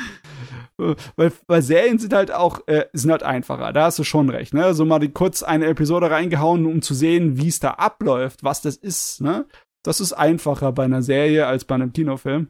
Weil, 1.15 1.31
weil 1.47 1.61
Serien 1.61 1.99
sind 1.99 2.13
halt 2.13 2.31
auch, 2.33 2.67
äh, 2.67 2.85
sind 2.91 3.11
halt 3.11 3.23
einfacher, 3.23 3.71
da 3.71 3.85
hast 3.85 3.97
du 3.97 4.03
schon 4.03 4.29
recht, 4.29 4.53
ne? 4.53 4.73
So 4.73 4.85
mal 4.85 4.99
die, 4.99 5.09
kurz 5.09 5.43
eine 5.43 5.67
Episode 5.67 6.11
reingehauen, 6.11 6.65
um 6.65 6.81
zu 6.81 6.93
sehen, 6.93 7.37
wie 7.37 7.47
es 7.47 7.61
da 7.61 7.71
abläuft, 7.71 8.43
was 8.43 8.61
das 8.61 8.75
ist, 8.75 9.21
ne? 9.21 9.45
Das 9.83 10.01
ist 10.01 10.11
einfacher 10.11 10.73
bei 10.73 10.83
einer 10.83 11.01
Serie 11.01 11.47
als 11.47 11.63
bei 11.63 11.75
einem 11.75 11.93
Kinofilm. 11.93 12.49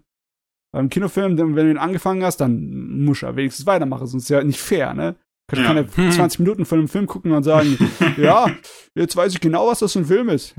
Beim 0.73 0.89
Kinofilm, 0.89 1.37
wenn 1.37 1.55
du 1.55 1.69
ihn 1.69 1.77
angefangen 1.77 2.23
hast, 2.23 2.37
dann 2.37 3.05
muss 3.05 3.21
er 3.21 3.35
wenigstens 3.35 3.67
weitermachen, 3.67 4.07
sonst 4.07 4.23
ist 4.23 4.29
ja 4.29 4.43
nicht 4.43 4.59
fair, 4.59 4.95
ne? 4.95 5.15
Ich 5.53 5.63
kann 5.63 5.77
ja 5.77 5.87
20 5.87 6.39
Minuten 6.39 6.65
von 6.65 6.79
einem 6.79 6.87
Film 6.87 7.05
gucken 7.05 7.31
und 7.31 7.43
sagen, 7.43 7.77
ja, 8.17 8.47
jetzt 8.95 9.15
weiß 9.15 9.33
ich 9.33 9.39
genau, 9.39 9.67
was 9.67 9.79
das 9.79 9.93
für 9.93 9.99
ein 9.99 10.05
Film 10.05 10.29
ist. 10.29 10.55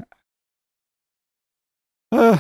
Äh, 2.10 2.36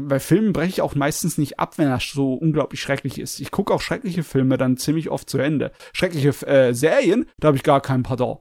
bei 0.00 0.20
Filmen 0.20 0.52
breche 0.52 0.68
ich 0.68 0.82
auch 0.82 0.94
meistens 0.94 1.38
nicht 1.38 1.58
ab, 1.58 1.78
wenn 1.78 1.88
das 1.88 2.10
so 2.10 2.34
unglaublich 2.34 2.80
schrecklich 2.80 3.18
ist. 3.18 3.40
Ich 3.40 3.50
gucke 3.50 3.72
auch 3.72 3.80
schreckliche 3.80 4.22
Filme 4.22 4.58
dann 4.58 4.76
ziemlich 4.76 5.10
oft 5.10 5.28
zu 5.28 5.38
Ende. 5.38 5.72
Schreckliche 5.92 6.28
äh, 6.46 6.74
Serien, 6.74 7.26
da 7.38 7.48
habe 7.48 7.56
ich 7.56 7.62
gar 7.62 7.80
keinen 7.80 8.02
Pardon. 8.02 8.38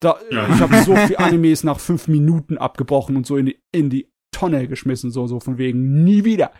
Da, 0.00 0.18
ja. 0.30 0.48
Ich 0.48 0.60
habe 0.60 0.82
so 0.82 0.96
viele 1.06 1.18
Animes 1.18 1.64
nach 1.64 1.80
fünf 1.80 2.08
Minuten 2.08 2.58
abgebrochen 2.58 3.16
und 3.16 3.26
so 3.26 3.36
in 3.36 3.46
die, 3.46 3.62
in 3.72 3.90
die 3.90 4.10
Tonne 4.32 4.68
geschmissen, 4.68 5.10
so, 5.10 5.26
so 5.26 5.40
von 5.40 5.58
wegen 5.58 6.04
nie 6.04 6.24
wieder. 6.24 6.52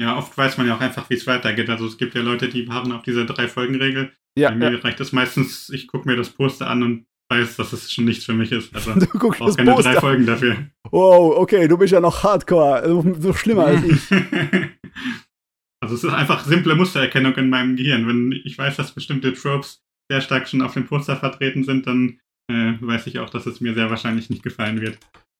Ja, 0.00 0.18
oft 0.18 0.36
weiß 0.36 0.58
man 0.58 0.66
ja 0.66 0.76
auch 0.76 0.80
einfach, 0.80 1.08
wie 1.08 1.14
es 1.14 1.26
weitergeht. 1.26 1.70
Also 1.70 1.86
es 1.86 1.96
gibt 1.96 2.14
ja 2.14 2.20
Leute, 2.20 2.48
die 2.48 2.62
beharren 2.64 2.92
auf 2.92 3.02
diese 3.02 3.24
Drei-Folgen-Regel. 3.24 4.12
Ja, 4.38 4.50
Bei 4.50 4.56
mir 4.56 4.72
ja. 4.72 4.78
reicht 4.80 5.00
es 5.00 5.12
meistens, 5.12 5.70
ich 5.70 5.86
gucke 5.86 6.06
mir 6.06 6.16
das 6.16 6.30
Poster 6.30 6.68
an 6.68 6.82
und 6.82 7.06
weiß, 7.28 7.56
dass 7.56 7.72
es 7.72 7.92
schon 7.92 8.04
nichts 8.04 8.24
für 8.24 8.34
mich 8.34 8.52
ist. 8.52 8.74
Also 8.74 8.94
du 8.98 9.06
guckst 9.06 9.40
auch 9.40 9.56
keine 9.56 9.72
Poster. 9.72 9.92
drei 9.92 10.00
Folgen 10.00 10.26
dafür. 10.26 10.56
Wow, 10.90 11.36
okay, 11.36 11.68
du 11.68 11.76
bist 11.76 11.92
ja 11.92 12.00
noch 12.00 12.22
hardcore, 12.22 13.02
so 13.18 13.32
schlimmer 13.32 13.66
als 13.66 13.84
ich. 13.84 14.10
also 15.80 15.94
es 15.94 16.04
ist 16.04 16.12
einfach 16.12 16.44
simple 16.44 16.74
Mustererkennung 16.74 17.34
in 17.34 17.50
meinem 17.50 17.76
Gehirn. 17.76 18.06
Wenn 18.06 18.32
ich 18.44 18.56
weiß, 18.56 18.76
dass 18.76 18.92
bestimmte 18.92 19.32
Tropes 19.32 19.82
sehr 20.10 20.20
stark 20.20 20.48
schon 20.48 20.62
auf 20.62 20.74
dem 20.74 20.86
Poster 20.86 21.16
vertreten 21.16 21.64
sind, 21.64 21.86
dann 21.86 22.20
äh, 22.50 22.74
weiß 22.80 23.08
ich 23.08 23.18
auch, 23.18 23.30
dass 23.30 23.46
es 23.46 23.60
mir 23.60 23.74
sehr 23.74 23.90
wahrscheinlich 23.90 24.30
nicht 24.30 24.42
gefallen 24.42 24.80
wird. 24.80 24.98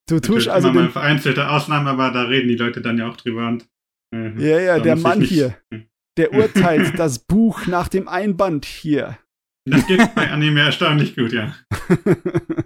Du 0.09 0.21
tust 0.21 0.49
also 0.49 0.69
immer 0.69 0.83
mal 0.83 0.90
vereinzelte 0.90 1.49
Ausnahmen, 1.49 1.88
aber 1.88 2.11
da 2.11 2.23
reden 2.23 2.49
die 2.49 2.57
Leute 2.57 2.81
dann 2.81 2.99
ja 2.99 3.09
auch 3.09 3.16
drüber. 3.16 3.49
Und, 3.49 3.69
äh, 4.14 4.31
ja, 4.38 4.61
ja, 4.61 4.78
der 4.78 4.97
Mann 4.97 5.21
nicht, 5.21 5.31
hier, 5.31 5.57
der 6.16 6.33
urteilt 6.33 6.99
das 6.99 7.19
Buch 7.19 7.66
nach 7.66 7.88
dem 7.88 8.09
Einband 8.09 8.64
hier. 8.64 9.19
Das 9.68 9.87
geht 9.87 10.14
bei 10.14 10.30
Anime 10.30 10.61
erstaunlich 10.61 11.16
gut, 11.16 11.32
ja. 11.32 11.54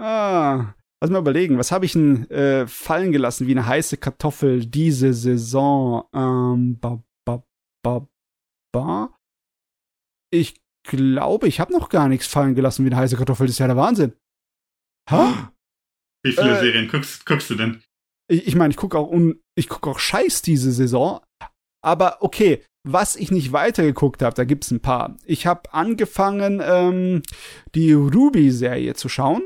ah, 0.00 0.74
lass 1.00 1.10
mal 1.10 1.20
überlegen, 1.20 1.56
was 1.56 1.70
habe 1.70 1.84
ich 1.84 1.92
denn 1.92 2.28
äh, 2.30 2.66
fallen 2.66 3.12
gelassen 3.12 3.46
wie 3.46 3.52
eine 3.52 3.66
heiße 3.66 3.96
Kartoffel 3.96 4.66
diese 4.66 5.14
Saison? 5.14 6.04
Ähm, 6.12 6.80
ba, 6.80 7.02
ba, 7.24 7.44
ba, 7.84 8.08
ba. 8.72 9.16
Ich 10.32 10.60
glaube, 10.84 11.46
ich 11.46 11.60
habe 11.60 11.72
noch 11.72 11.88
gar 11.90 12.08
nichts 12.08 12.26
fallen 12.26 12.56
gelassen 12.56 12.84
wie 12.84 12.90
eine 12.90 12.96
heiße 12.96 13.16
Kartoffel. 13.16 13.46
Das 13.46 13.54
ist 13.54 13.60
ja 13.60 13.68
der 13.68 13.76
Wahnsinn. 13.76 14.14
Ha? 15.10 15.52
Wie 16.24 16.32
viele 16.32 16.56
äh, 16.56 16.60
Serien 16.60 16.88
guckst, 16.88 17.24
guckst, 17.24 17.50
du 17.50 17.54
denn? 17.54 17.82
Ich, 18.28 18.48
ich 18.48 18.54
meine, 18.56 18.72
ich 18.72 18.76
gucke 18.76 18.98
auch 18.98 19.10
un, 19.10 19.40
ich 19.56 19.68
gucke 19.68 19.90
auch 19.90 20.00
Scheiß 20.00 20.42
diese 20.42 20.72
Saison. 20.72 21.20
Aber 21.84 22.18
okay, 22.20 22.64
was 22.84 23.16
ich 23.16 23.30
nicht 23.30 23.52
weitergeguckt 23.52 24.22
habe, 24.22 24.34
da 24.34 24.44
gibt's 24.44 24.70
ein 24.70 24.80
paar. 24.80 25.16
Ich 25.24 25.46
habe 25.46 25.72
angefangen, 25.72 26.60
ähm, 26.64 27.22
die 27.74 27.92
Ruby-Serie 27.92 28.94
zu 28.94 29.08
schauen. 29.08 29.42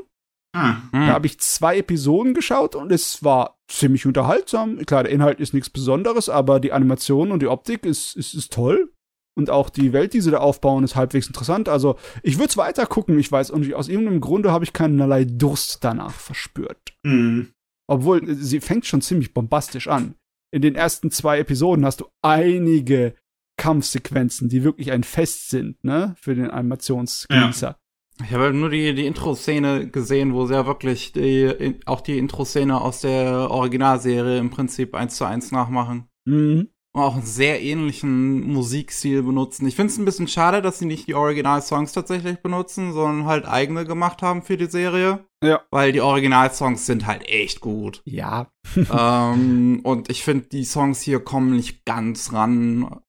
Ah, 0.55 0.77
da 0.91 0.97
hm. 0.97 1.07
habe 1.07 1.27
ich 1.27 1.39
zwei 1.39 1.77
Episoden 1.77 2.33
geschaut 2.33 2.73
und 2.73 2.91
es 2.91 3.23
war 3.23 3.59
ziemlich 3.67 4.05
unterhaltsam. 4.05 4.77
Klar, 4.85 5.03
der 5.03 5.11
Inhalt 5.11 5.39
ist 5.39 5.53
nichts 5.53 5.69
Besonderes, 5.69 6.29
aber 6.29 6.59
die 6.59 6.71
Animation 6.71 7.31
und 7.31 7.41
die 7.41 7.47
Optik 7.47 7.85
ist, 7.85 8.15
ist, 8.15 8.33
ist 8.33 8.53
toll. 8.53 8.91
Und 9.37 9.51
auch 9.51 9.69
die 9.69 9.93
Welt, 9.93 10.13
die 10.13 10.21
sie 10.21 10.31
da 10.31 10.39
aufbauen, 10.39 10.83
ist 10.83 10.95
halbwegs 10.95 11.27
interessant. 11.27 11.69
Also, 11.69 11.95
ich 12.23 12.39
würde 12.39 12.49
es 12.49 12.57
weiter 12.57 12.87
gucken. 12.87 13.19
Ich 13.19 13.31
weiß 13.31 13.51
irgendwie, 13.51 13.75
aus 13.75 13.87
irgendeinem 13.87 14.19
Grunde 14.19 14.51
habe 14.51 14.63
ich 14.63 14.73
keinerlei 14.73 15.25
Durst 15.25 15.83
danach 15.83 16.13
verspürt. 16.13 16.95
Mhm. 17.03 17.51
Obwohl, 17.87 18.33
sie 18.33 18.59
fängt 18.61 18.87
schon 18.87 19.01
ziemlich 19.01 19.35
bombastisch 19.35 19.87
an. 19.87 20.15
In 20.51 20.63
den 20.63 20.73
ersten 20.73 21.11
zwei 21.11 21.37
Episoden 21.37 21.85
hast 21.85 22.01
du 22.01 22.07
einige 22.23 23.13
Kampfsequenzen, 23.67 24.47
die 24.47 24.63
wirklich 24.63 24.93
ein 24.93 25.03
Fest 25.03 25.49
sind, 25.49 25.83
ne, 25.83 26.15
für 26.21 26.35
den 26.35 26.49
Animationsgenießer. 26.49 27.67
Ja. 27.67 28.25
Ich 28.25 28.31
habe 28.31 28.45
halt 28.45 28.55
nur 28.55 28.69
die, 28.69 28.95
die 28.95 29.05
Intro-Szene 29.05 29.89
gesehen, 29.89 30.33
wo 30.33 30.45
sie 30.45 30.53
ja 30.53 30.65
wirklich 30.65 31.11
die, 31.11 31.75
auch 31.85 31.99
die 31.99 32.17
Intro-Szene 32.17 32.79
aus 32.79 33.01
der 33.01 33.51
Originalserie 33.51 34.39
im 34.39 34.49
Prinzip 34.49 34.95
eins 34.95 35.17
zu 35.17 35.25
eins 35.25 35.51
nachmachen. 35.51 36.07
Mhm. 36.23 36.69
Und 36.93 37.01
auch 37.01 37.15
einen 37.15 37.25
sehr 37.25 37.61
ähnlichen 37.61 38.47
Musikstil 38.47 39.21
benutzen. 39.21 39.67
Ich 39.67 39.75
finde 39.75 39.91
es 39.91 39.99
ein 39.99 40.05
bisschen 40.05 40.29
schade, 40.29 40.61
dass 40.61 40.79
sie 40.79 40.85
nicht 40.85 41.07
die 41.07 41.13
Original-Songs 41.13 41.91
tatsächlich 41.91 42.37
benutzen, 42.37 42.93
sondern 42.93 43.27
halt 43.27 43.45
eigene 43.45 43.83
gemacht 43.83 44.21
haben 44.21 44.43
für 44.43 44.55
die 44.55 44.65
Serie. 44.67 45.25
Ja. 45.43 45.61
Weil 45.71 45.91
die 45.91 46.01
Original-Songs 46.01 46.85
sind 46.85 47.05
halt 47.05 47.27
echt 47.27 47.59
gut. 47.59 48.01
Ja. 48.05 48.47
ähm, 48.97 49.81
und 49.83 50.09
ich 50.09 50.23
finde, 50.23 50.47
die 50.47 50.63
Songs 50.63 51.01
hier 51.01 51.19
kommen 51.19 51.55
nicht 51.55 51.83
ganz 51.83 52.31
ran. 52.31 53.01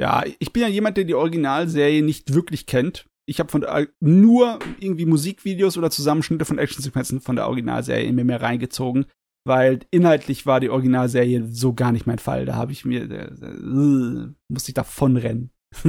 Ja, 0.00 0.24
ich 0.38 0.52
bin 0.52 0.62
ja 0.62 0.68
jemand, 0.68 0.96
der 0.96 1.04
die 1.04 1.14
Originalserie 1.14 2.02
nicht 2.02 2.34
wirklich 2.34 2.66
kennt 2.66 3.06
ich 3.26 3.40
habe 3.40 3.50
von 3.50 3.62
der, 3.62 3.88
nur 4.00 4.58
irgendwie 4.78 5.06
Musikvideos 5.06 5.78
oder 5.78 5.90
Zusammenschnitte 5.90 6.44
von 6.44 6.58
Actionsequenzen 6.58 7.20
von 7.20 7.36
der 7.36 7.46
Originalserie 7.46 8.04
in 8.04 8.14
mir 8.14 8.24
mehr 8.24 8.42
reingezogen, 8.42 9.06
weil 9.46 9.80
inhaltlich 9.90 10.46
war 10.46 10.60
die 10.60 10.70
Originalserie 10.70 11.46
so 11.50 11.74
gar 11.74 11.92
nicht 11.92 12.06
mein 12.06 12.18
Fall. 12.18 12.44
Da 12.44 12.54
habe 12.54 12.72
ich 12.72 12.84
mir 12.84 13.10
äh, 13.10 13.26
äh, 13.26 14.32
musste 14.48 14.70
ich 14.70 14.74
davon 14.74 15.16
rennen. 15.16 15.50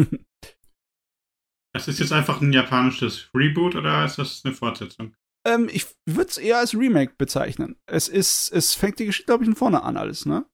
das 1.74 1.88
ist 1.88 2.00
jetzt 2.00 2.14
einfach 2.14 2.42
ein 2.42 2.54
japanisches 2.54 3.30
Reboot 3.36 3.76
oder 3.76 4.06
ist 4.06 4.18
das 4.18 4.44
eine 4.46 4.54
Fortsetzung? 4.54 5.14
Ähm, 5.46 5.70
ich 5.72 5.86
würde 6.06 6.30
es 6.30 6.38
eher 6.38 6.60
als 6.60 6.74
Remake 6.74 7.16
bezeichnen. 7.18 7.76
Es 7.86 8.08
ist, 8.08 8.52
es 8.52 8.74
fängt 8.74 9.00
die 9.00 9.06
Geschichte, 9.06 9.28
glaube 9.28 9.44
ich, 9.44 9.50
von 9.50 9.56
vorne 9.56 9.84
an 9.84 9.98
alles, 9.98 10.26
ne? 10.26 10.46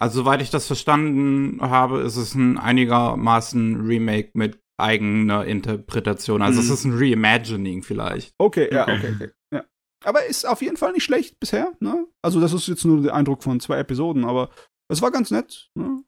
Also, 0.00 0.20
soweit 0.22 0.42
ich 0.42 0.50
das 0.50 0.66
verstanden 0.66 1.60
habe, 1.60 2.00
ist 2.00 2.16
es 2.16 2.34
ein 2.34 2.58
einigermaßen 2.58 3.86
Remake 3.86 4.30
mit 4.34 4.58
eigene 4.80 5.44
Interpretation. 5.44 6.42
Also 6.42 6.60
mhm. 6.60 6.66
es 6.66 6.72
ist 6.72 6.84
ein 6.84 6.96
Reimagining 6.96 7.82
vielleicht. 7.82 8.34
Okay, 8.38 8.68
ja, 8.72 8.82
okay, 8.82 8.96
okay. 8.96 9.14
okay. 9.14 9.30
Ja. 9.52 9.64
Aber 10.04 10.24
ist 10.24 10.46
auf 10.46 10.62
jeden 10.62 10.76
Fall 10.76 10.92
nicht 10.92 11.04
schlecht 11.04 11.38
bisher. 11.38 11.72
Ne? 11.80 12.06
Also 12.22 12.40
das 12.40 12.52
ist 12.52 12.66
jetzt 12.66 12.84
nur 12.84 13.02
der 13.02 13.14
Eindruck 13.14 13.42
von 13.42 13.60
zwei 13.60 13.78
Episoden, 13.78 14.24
aber 14.24 14.50
es 14.88 15.02
war 15.02 15.10
ganz 15.10 15.30
nett. 15.30 15.68
Ne? 15.74 16.02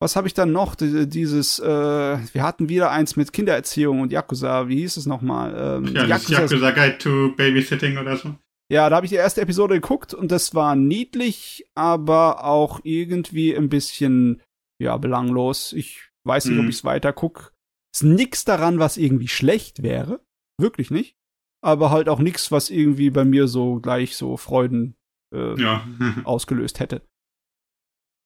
Was 0.00 0.16
habe 0.16 0.26
ich 0.26 0.34
dann 0.34 0.50
noch? 0.50 0.74
Dieses, 0.74 1.60
äh, 1.60 1.64
wir 1.64 2.42
hatten 2.42 2.68
wieder 2.68 2.90
eins 2.90 3.16
mit 3.16 3.32
Kindererziehung 3.32 4.00
und 4.00 4.10
Yakuza. 4.10 4.68
Wie 4.68 4.78
hieß 4.78 4.96
es 4.96 5.06
nochmal? 5.06 5.54
Ähm, 5.56 5.94
ja, 5.94 6.04
Yakuza, 6.04 6.42
Yakuza 6.42 6.70
Guide 6.72 6.98
to 6.98 7.32
Babysitting 7.36 7.98
oder 7.98 8.16
so. 8.16 8.34
Ja, 8.72 8.88
da 8.88 8.96
habe 8.96 9.04
ich 9.04 9.10
die 9.10 9.16
erste 9.16 9.42
Episode 9.42 9.74
geguckt 9.74 10.14
und 10.14 10.32
das 10.32 10.54
war 10.54 10.76
niedlich, 10.76 11.66
aber 11.74 12.42
auch 12.44 12.80
irgendwie 12.84 13.54
ein 13.54 13.68
bisschen, 13.68 14.40
ja, 14.80 14.96
belanglos. 14.96 15.74
Ich 15.74 16.08
weiß 16.24 16.46
nicht, 16.46 16.54
mhm. 16.54 16.60
ob 16.60 16.68
ich 16.70 16.76
es 16.76 16.84
weiter 16.84 17.12
guck. 17.12 17.52
Ist 17.94 18.02
nix 18.02 18.46
daran, 18.46 18.78
was 18.78 18.96
irgendwie 18.96 19.28
schlecht 19.28 19.82
wäre. 19.82 20.24
Wirklich 20.58 20.90
nicht. 20.90 21.18
Aber 21.62 21.90
halt 21.90 22.08
auch 22.08 22.18
nix, 22.18 22.50
was 22.50 22.70
irgendwie 22.70 23.10
bei 23.10 23.26
mir 23.26 23.46
so 23.46 23.78
gleich 23.78 24.16
so 24.16 24.38
Freuden 24.38 24.96
äh, 25.34 25.60
ja. 25.60 25.86
ausgelöst 26.24 26.80
hätte. 26.80 27.02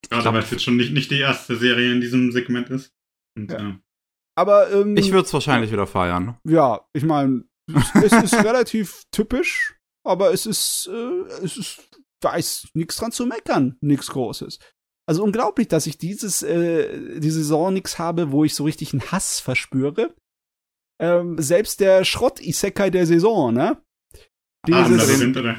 Gerade 0.09 0.33
weil 0.33 0.45
es 0.45 0.53
jetzt 0.53 0.63
schon 0.63 0.77
nicht, 0.77 0.93
nicht 0.93 1.11
die 1.11 1.19
erste 1.19 1.57
Serie 1.57 1.93
in 1.93 2.01
diesem 2.01 2.31
Segment 2.31 2.71
ist. 2.71 2.95
Und, 3.37 3.51
ja. 3.51 3.61
Ja. 3.61 3.81
Aber 4.37 4.71
ähm, 4.71 4.97
ich 4.97 5.11
würde 5.11 5.27
es 5.27 5.33
wahrscheinlich 5.33 5.73
wieder 5.73 5.89
feiern. 5.89 6.39
Ja, 6.45 6.87
ich 6.93 7.03
meine, 7.03 7.45
es, 7.75 7.95
es 7.97 8.13
ist 8.13 8.35
relativ 8.45 9.03
typisch, 9.11 9.76
aber 10.07 10.33
es 10.33 10.47
ist, 10.47 10.89
äh, 10.93 11.45
es 11.45 11.57
ist, 11.57 11.89
da 12.21 12.35
ist 12.35 12.69
nichts 12.75 12.97
dran 12.97 13.13
zu 13.13 13.27
meckern, 13.27 13.77
nichts 13.81 14.09
Großes. 14.09 14.59
Also 15.09 15.23
unglaublich, 15.23 15.69
dass 15.69 15.87
ich 15.87 15.99
dieses, 15.99 16.43
äh, 16.43 17.21
die 17.21 17.31
Saison 17.31 17.73
nix 17.73 17.99
habe, 17.99 18.33
wo 18.33 18.45
ich 18.45 18.55
so 18.55 18.65
richtig 18.65 18.93
einen 18.93 19.11
Hass 19.13 19.39
verspüre. 19.39 20.15
Ähm, 21.01 21.37
selbst 21.39 21.81
der 21.81 22.05
Schrott-Isekai 22.05 22.91
der 22.91 23.07
Saison, 23.07 23.55
ne? 23.55 23.81
Dieses, 24.67 24.83
ah, 24.83 24.89
Labyrinth, 24.89 25.37
oder? 25.37 25.57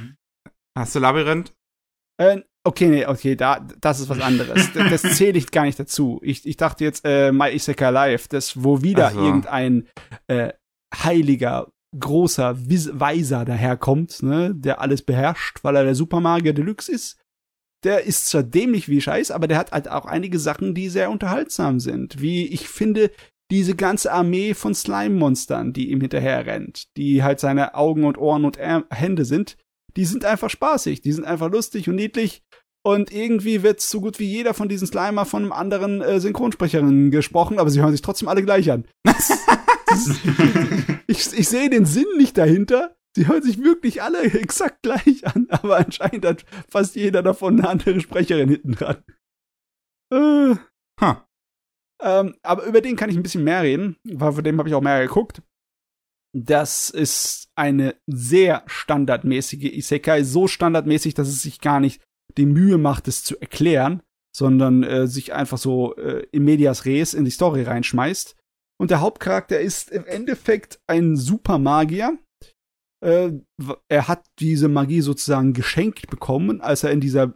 Hast 0.78 0.96
du 0.96 1.00
Labyrinth? 1.00 1.54
Äh, 2.20 2.42
okay, 2.66 2.90
nee, 2.90 3.06
okay, 3.06 3.36
da, 3.36 3.60
das 3.60 4.00
ist 4.00 4.10
was 4.10 4.20
anderes. 4.20 4.74
das, 4.74 5.02
das 5.02 5.18
zähle 5.18 5.38
ich 5.38 5.52
gar 5.52 5.64
nicht 5.64 5.80
dazu. 5.80 6.20
Ich, 6.24 6.46
ich 6.46 6.58
dachte 6.58 6.84
jetzt, 6.84 7.06
äh, 7.06 7.32
My 7.32 7.54
Isekai 7.54 7.92
Life, 7.92 8.28
das, 8.30 8.64
wo 8.64 8.82
wieder 8.82 9.12
so. 9.12 9.24
irgendein 9.24 9.88
äh, 10.28 10.54
heiliger, 10.94 11.72
großer 12.00 12.58
Weiser 12.58 13.46
daherkommt, 13.46 14.24
ne, 14.24 14.54
der 14.56 14.82
alles 14.82 15.02
beherrscht, 15.02 15.64
weil 15.64 15.76
er 15.76 15.84
der 15.84 15.96
Supermagier 15.96 16.54
Deluxe 16.54 16.92
ist 16.92 17.18
der 17.84 18.04
ist 18.06 18.26
zwar 18.26 18.44
dämlich 18.44 18.90
wie 18.90 19.02
Scheiß, 19.02 19.32
aber 19.32 19.48
der 19.48 19.58
hat 19.58 19.72
halt 19.72 19.88
auch 19.88 20.06
einige 20.06 20.40
Sachen, 20.40 20.74
die 20.74 20.90
sehr 20.90 21.12
unterhaltsam 21.12 21.80
sind. 21.80 22.22
Wie 22.22 22.48
ich 22.48 22.68
finde, 22.68 23.12
diese 23.52 23.76
ganze 23.76 24.12
Armee 24.12 24.54
von 24.54 24.74
Slime-Monstern, 24.74 25.74
die 25.74 25.92
ihm 25.92 26.02
hinterher 26.02 26.46
rennt, 26.46 26.96
die 26.98 27.24
halt 27.24 27.40
seine 27.40 27.76
Augen 27.76 28.04
und 28.04 28.18
Ohren 28.18 28.46
und 28.46 28.58
er 28.58 28.86
Hände 28.90 29.26
sind, 29.26 29.58
die 29.96 30.06
sind 30.06 30.26
einfach 30.26 30.50
spaßig, 30.50 31.02
die 31.02 31.12
sind 31.12 31.26
einfach 31.26 31.50
lustig 31.50 31.88
und 31.88 31.96
niedlich. 31.96 32.44
Und 32.84 33.12
irgendwie 33.12 33.64
wird 33.64 33.82
so 33.82 34.02
gut 34.02 34.20
wie 34.20 34.26
jeder 34.26 34.54
von 34.54 34.70
diesen 34.70 34.88
Slimer 34.88 35.26
von 35.26 35.44
einem 35.44 35.52
anderen 35.52 36.02
äh, 36.02 36.20
Synchronsprecherin 36.20 37.12
gesprochen, 37.12 37.60
aber 37.60 37.70
sie 37.70 37.82
hören 37.82 37.92
sich 37.92 38.02
trotzdem 38.02 38.28
alle 38.28 38.44
gleich 38.44 38.72
an. 38.72 38.86
ich, 41.08 41.34
ich 41.34 41.50
sehe 41.50 41.70
den 41.70 41.86
Sinn 41.86 42.08
nicht 42.18 42.38
dahinter, 42.38 42.98
Sie 43.18 43.28
hören 43.28 43.42
sich 43.42 43.64
wirklich 43.64 44.04
alle 44.04 44.22
exakt 44.22 44.84
gleich 44.84 45.26
an, 45.26 45.48
aber 45.50 45.78
anscheinend 45.78 46.24
hat 46.24 46.46
fast 46.70 46.96
jeder 46.96 47.24
davon 47.24 47.60
eine 47.60 47.68
andere 47.68 48.00
Sprecherin 48.00 48.48
hinten 48.48 48.74
dran. 48.74 49.04
Äh. 50.14 50.56
Huh. 51.02 51.16
Ähm, 52.00 52.36
aber 52.44 52.66
über 52.66 52.80
den 52.80 52.96
kann 52.96 53.10
ich 53.10 53.18
ein 53.18 53.24
bisschen 53.24 53.44
mehr 53.44 53.64
reden, 53.64 53.98
weil 54.04 54.34
von 54.34 54.44
dem 54.44 54.60
habe 54.60 54.70
ich 54.70 54.76
auch 54.76 54.84
mehr 54.84 55.02
geguckt. 55.02 55.42
Das 56.32 56.92
ist 56.92 57.50
eine 57.56 57.96
sehr 58.06 58.64
standardmäßige 58.68 59.76
Isekai, 59.76 60.22
so 60.22 60.48
standardmäßig, 60.48 61.16
dass 61.16 61.28
es 61.28 61.42
sich 61.42 61.60
gar 61.60 61.80
nicht 61.80 62.04
die 62.38 62.46
Mühe 62.46 62.78
macht, 62.78 63.08
es 63.08 63.24
zu 63.24 63.42
erklären, 63.42 64.04
sondern 64.32 64.84
äh, 64.84 65.08
sich 65.08 65.34
einfach 65.34 65.58
so 65.58 65.96
äh, 65.96 66.28
in 66.32 66.44
medias 66.44 66.86
res 66.86 67.16
in 67.16 67.26
die 67.26 67.32
Story 67.32 67.64
reinschmeißt. 67.64 68.37
Und 68.80 68.92
der 68.92 69.02
Hauptcharakter 69.02 69.60
ist 69.60 69.90
im 69.90 70.06
Endeffekt 70.06 70.80
ein 70.88 71.16
Supermagier, 71.16 72.18
äh, 73.04 73.32
er 73.90 74.08
hat 74.08 74.26
diese 74.40 74.68
Magie 74.68 75.02
sozusagen 75.02 75.54
geschenkt 75.54 76.10
bekommen, 76.10 76.62
als 76.62 76.84
er 76.84 76.92
in 76.92 77.02
dieser 77.02 77.34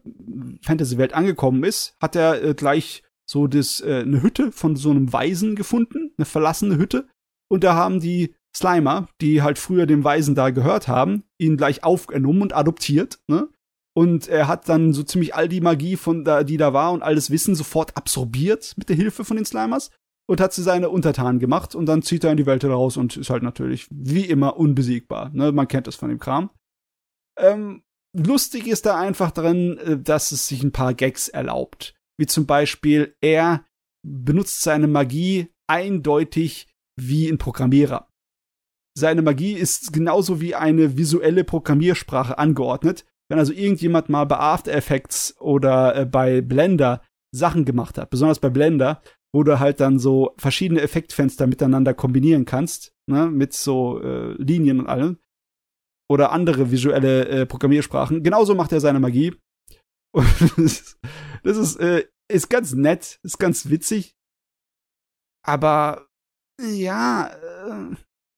Fantasy-Welt 0.62 1.14
angekommen 1.14 1.64
ist, 1.64 1.96
hat 2.02 2.16
er 2.16 2.44
äh, 2.44 2.54
gleich 2.54 3.04
so 3.30 3.48
das, 3.48 3.80
äh, 3.82 4.02
eine 4.02 4.24
Hütte 4.24 4.52
von 4.52 4.76
so 4.76 4.90
einem 4.90 5.14
Weisen 5.14 5.56
gefunden, 5.56 6.14
eine 6.18 6.26
verlassene 6.26 6.78
Hütte. 6.78 7.08
Und 7.50 7.64
da 7.64 7.76
haben 7.76 8.00
die 8.00 8.34
Slimer, 8.56 9.08
die 9.22 9.42
halt 9.42 9.60
früher 9.60 9.86
dem 9.86 10.04
Weisen 10.04 10.36
da 10.36 10.50
gehört 10.50 10.88
haben, 10.88 11.24
ihn 11.38 11.58
gleich 11.58 11.84
aufgenommen 11.84 12.42
und 12.42 12.56
adoptiert, 12.56 13.20
ne? 13.28 13.50
Und 13.94 14.30
er 14.30 14.48
hat 14.48 14.70
dann 14.70 14.94
so 14.94 15.04
ziemlich 15.04 15.36
all 15.36 15.50
die 15.50 15.60
Magie 15.60 15.98
von 15.98 16.24
da, 16.24 16.46
die 16.46 16.56
da 16.56 16.72
war 16.72 16.94
und 16.94 17.04
all 17.04 17.14
das 17.14 17.30
Wissen 17.30 17.56
sofort 17.56 17.98
absorbiert 17.98 18.74
mit 18.78 18.88
der 18.88 18.96
Hilfe 18.96 19.26
von 19.26 19.36
den 19.36 19.46
Slimers 19.46 19.92
und 20.32 20.40
hat 20.40 20.54
sie 20.54 20.64
seine 20.64 20.88
Untertanen 20.88 21.42
gemacht 21.42 21.76
und 21.76 21.88
dann 21.88 22.04
zieht 22.04 22.24
er 22.24 22.32
in 22.32 22.38
die 22.38 22.46
Welt 22.46 22.64
raus 22.64 22.96
und 22.96 23.18
ist 23.18 23.30
halt 23.30 23.44
natürlich 23.44 23.88
wie 23.92 24.24
immer 24.24 24.56
unbesiegbar. 24.56 25.30
Ne? 25.34 25.52
Man 25.52 25.68
kennt 25.68 25.88
das 25.88 25.98
von 25.98 26.08
dem 26.08 26.20
Kram. 26.20 26.52
Ähm, 27.38 27.84
lustig 28.14 28.68
ist 28.68 28.86
da 28.86 28.98
einfach 28.98 29.32
drin, 29.32 29.78
äh, 29.80 30.00
dass 30.00 30.32
es 30.32 30.48
sich 30.48 30.64
ein 30.64 30.72
paar 30.72 30.94
Gags 30.94 31.28
erlaubt. 31.28 31.96
Wie 32.18 32.28
zum 32.28 32.46
Beispiel, 32.46 33.14
er 33.20 33.66
benutzt 34.08 34.62
seine 34.62 34.88
Magie 34.88 35.50
eindeutig 35.68 36.70
wie 36.98 37.28
ein 37.28 37.38
Programmierer. 37.38 38.08
Seine 38.98 39.24
Magie 39.24 39.52
ist 39.52 39.92
genauso 39.92 40.40
wie 40.40 40.56
eine 40.56 40.96
visuelle 40.96 41.44
Programmiersprache 41.44 42.38
angeordnet. 42.38 43.04
Wenn 43.30 43.38
also 43.38 43.52
irgendjemand 43.52 44.08
mal 44.08 44.24
bei 44.24 44.38
After 44.38 44.72
Effects 44.72 45.36
oder 45.42 45.94
äh, 45.94 46.06
bei 46.06 46.40
Blender 46.40 47.02
Sachen 47.36 47.66
gemacht 47.66 47.98
hat, 47.98 48.10
besonders 48.10 48.40
bei 48.40 48.50
Blender, 48.50 49.02
wo 49.34 49.44
du 49.44 49.60
halt 49.60 49.80
dann 49.80 50.00
so 50.00 50.34
verschiedene 50.38 50.82
Effektfenster 50.82 51.48
miteinander 51.48 51.94
kombinieren 51.94 52.46
kannst, 52.46 52.94
ne, 53.08 53.28
mit 53.28 53.54
so 53.54 54.02
äh, 54.02 54.34
Linien 54.34 54.80
und 54.80 54.88
allem. 54.88 55.18
Oder 56.10 56.32
andere 56.32 56.72
visuelle 56.72 57.28
äh, 57.28 57.46
Programmiersprachen. 57.46 58.22
Genauso 58.24 58.54
macht 58.54 58.74
er 58.74 58.82
seine 58.82 59.00
Magie. 59.00 59.34
Und 60.14 60.28
das 61.44 61.58
ist, 61.58 61.80
äh, 61.80 62.06
ist 62.30 62.50
ganz 62.50 62.74
nett, 62.74 63.18
ist 63.24 63.40
ganz 63.40 63.70
witzig. 63.70 64.18
Aber 65.42 66.10
ja, 66.60 67.28
äh, 67.28 67.96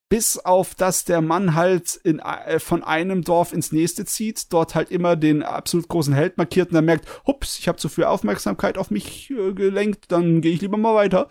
bis 0.09 0.37
auf 0.37 0.75
dass 0.75 1.05
der 1.05 1.21
Mann 1.21 1.55
halt 1.55 1.95
in, 1.95 2.19
äh, 2.19 2.59
von 2.59 2.83
einem 2.83 3.23
Dorf 3.23 3.53
ins 3.53 3.71
nächste 3.71 4.05
zieht, 4.05 4.53
dort 4.53 4.75
halt 4.75 4.91
immer 4.91 5.15
den 5.15 5.43
absolut 5.43 5.87
großen 5.87 6.13
Held 6.13 6.37
markiert 6.37 6.69
und 6.69 6.75
dann 6.75 6.85
merkt, 6.85 7.07
hups, 7.25 7.57
ich 7.59 7.67
habe 7.67 7.77
zu 7.77 7.89
viel 7.89 8.03
Aufmerksamkeit 8.03 8.77
auf 8.77 8.91
mich 8.91 9.31
äh, 9.31 9.53
gelenkt, 9.53 10.11
dann 10.11 10.41
gehe 10.41 10.53
ich 10.53 10.61
lieber 10.61 10.77
mal 10.77 10.95
weiter. 10.95 11.29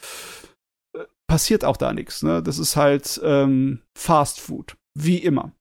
Äh, 0.96 1.04
passiert 1.28 1.64
auch 1.64 1.76
da 1.76 1.92
nichts. 1.92 2.22
Ne? 2.22 2.42
Das 2.42 2.58
ist 2.58 2.76
halt 2.76 3.20
ähm, 3.22 3.82
Fast 3.96 4.40
Food, 4.40 4.76
wie 4.98 5.18
immer. 5.18 5.52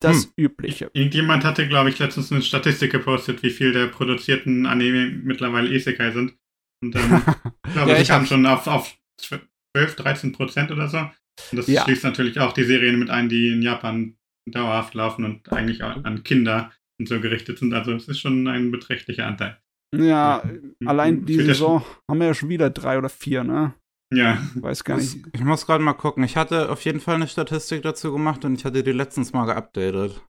Das 0.00 0.24
hm. 0.24 0.32
Übliche. 0.36 0.90
Irgendjemand 0.94 1.44
hatte, 1.44 1.68
glaube 1.68 1.90
ich, 1.90 1.98
letztens 1.98 2.32
eine 2.32 2.42
Statistik 2.42 2.90
gepostet, 2.90 3.42
wie 3.42 3.50
viel 3.50 3.72
der 3.72 3.88
produzierten 3.88 4.66
Anime 4.66 5.10
mittlerweile 5.10 5.68
Isekai 5.74 6.10
sind. 6.12 6.36
Und 6.82 6.96
ähm, 6.96 7.22
ich 7.66 7.72
glaube, 7.74 7.90
ja, 7.90 7.96
sie 7.98 8.04
kamen 8.04 8.26
schon 8.26 8.46
auf, 8.46 8.66
auf 8.66 8.96
12, 9.76 9.96
13 9.96 10.32
Prozent 10.32 10.70
oder 10.70 10.88
so. 10.88 10.98
Und 10.98 11.58
das 11.58 11.66
ja. 11.66 11.82
schließt 11.84 12.04
natürlich 12.04 12.40
auch 12.40 12.52
die 12.52 12.64
Serien 12.64 12.98
mit 12.98 13.10
ein, 13.10 13.28
die 13.28 13.48
in 13.48 13.62
Japan 13.62 14.16
dauerhaft 14.46 14.94
laufen 14.94 15.24
und 15.24 15.52
eigentlich 15.52 15.82
an 15.82 16.22
Kinder 16.22 16.72
und 16.98 17.08
so 17.08 17.20
gerichtet 17.20 17.58
sind. 17.58 17.72
Also 17.72 17.92
es 17.92 18.08
ist 18.08 18.18
schon 18.18 18.46
ein 18.46 18.70
beträchtlicher 18.70 19.26
Anteil. 19.26 19.58
Ja, 19.94 20.42
ja. 20.44 20.44
allein 20.86 21.24
die 21.24 21.36
Saison 21.36 21.84
haben 22.08 22.20
wir 22.20 22.28
ja 22.28 22.34
schon 22.34 22.48
wieder 22.48 22.70
drei 22.70 22.98
oder 22.98 23.08
vier, 23.08 23.42
ne? 23.42 23.74
Ja. 24.12 24.38
Weiß 24.54 24.84
gar 24.84 24.96
nicht. 24.96 25.18
Ich 25.32 25.40
muss 25.40 25.66
gerade 25.66 25.84
mal 25.84 25.94
gucken. 25.94 26.24
Ich 26.24 26.36
hatte 26.36 26.68
auf 26.70 26.84
jeden 26.84 27.00
Fall 27.00 27.16
eine 27.16 27.28
Statistik 27.28 27.82
dazu 27.82 28.12
gemacht 28.12 28.44
und 28.44 28.54
ich 28.54 28.64
hatte 28.64 28.82
die 28.82 28.92
letztens 28.92 29.32
mal 29.32 29.46
geupdatet. 29.46 30.24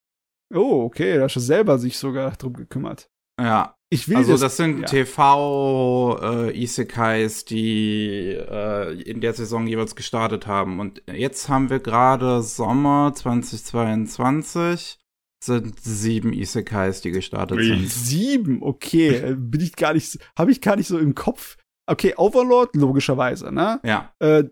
Oh, 0.53 0.83
okay. 0.83 1.17
Da 1.17 1.23
hast 1.23 1.35
du 1.35 1.39
selber 1.39 1.79
sich 1.79 1.97
sogar 1.97 2.31
drum 2.31 2.53
gekümmert. 2.53 3.09
Ja. 3.39 3.75
Ich 3.93 4.07
will 4.07 4.15
also 4.15 4.31
das, 4.31 4.39
das 4.41 4.55
sind 4.55 4.79
ja. 4.79 4.85
TV-Isekais, 4.87 7.41
äh, 7.41 7.45
die 7.45 8.37
äh, 8.39 9.01
in 9.01 9.19
der 9.19 9.33
Saison 9.33 9.67
jeweils 9.67 9.97
gestartet 9.97 10.47
haben. 10.47 10.79
Und 10.79 11.03
jetzt 11.13 11.49
haben 11.49 11.69
wir 11.69 11.79
gerade 11.79 12.41
Sommer 12.41 13.11
2022. 13.13 14.97
Sind 15.43 15.77
sieben 15.81 16.31
Isekais, 16.31 17.01
die 17.01 17.11
gestartet 17.11 17.57
Wie? 17.57 17.67
sind. 17.67 17.89
Sieben, 17.89 18.63
okay. 18.63 19.09
Äh, 19.09 19.35
bin 19.37 19.59
ich 19.59 19.75
gar 19.75 19.93
nicht, 19.93 20.19
habe 20.37 20.51
ich 20.51 20.61
gar 20.61 20.77
nicht 20.77 20.87
so 20.87 20.97
im 20.97 21.13
Kopf. 21.13 21.57
Okay, 21.85 22.13
Overlord, 22.15 22.77
logischerweise, 22.77 23.51
ne? 23.51 23.81
Ja. 23.83 24.13
Äh, 24.19 24.45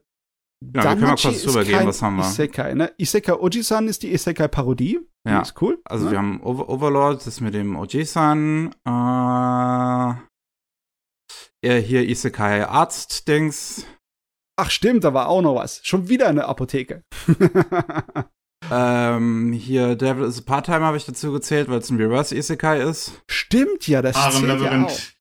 ja, 0.61 0.73
wir 0.73 0.81
können 0.81 1.01
mal 1.01 1.15
kurz 1.15 1.43
drüber 1.43 1.63
gehen, 1.63 1.87
was 1.87 2.01
haben 2.01 2.17
wir? 2.17 2.25
Isekai, 2.25 2.73
ne? 2.73 2.93
Isekai 2.97 3.33
Oji-san 3.33 3.87
ist 3.87 4.03
die 4.03 4.11
Isekai-Parodie. 4.13 4.99
Ja. 5.27 5.41
ist 5.41 5.61
cool. 5.61 5.79
Also 5.85 6.05
ne? 6.05 6.11
wir 6.11 6.17
haben 6.17 6.41
Over 6.41 6.69
Overlord, 6.69 7.25
das 7.25 7.39
mit 7.39 7.53
dem 7.53 7.75
Oji-san. 7.75 8.73
Äh, 8.85 8.89
ja, 11.65 11.75
hier 11.75 12.07
Isekai 12.07 12.65
Arzt-Dings. 12.65 13.85
Ach 14.57 14.69
stimmt, 14.69 15.03
da 15.05 15.13
war 15.13 15.29
auch 15.29 15.41
noch 15.41 15.55
was. 15.55 15.79
Schon 15.83 16.09
wieder 16.09 16.27
eine 16.27 16.45
Apotheke. 16.45 17.03
ähm, 18.71 19.53
hier 19.53 19.95
Devil 19.95 20.25
is 20.25 20.39
a 20.39 20.43
Part-Time 20.45 20.81
habe 20.81 20.97
ich 20.97 21.05
dazu 21.05 21.31
gezählt, 21.31 21.69
weil 21.69 21.79
es 21.79 21.89
ein 21.89 21.97
Reverse 21.97 22.35
Isekai 22.35 22.81
ist. 22.81 23.21
Stimmt 23.29 23.87
ja, 23.87 24.01
das 24.01 24.17
Harem 24.17 24.39
zählt 24.39 24.47
Labyrinth. 24.47 24.89
Ja 24.89 25.19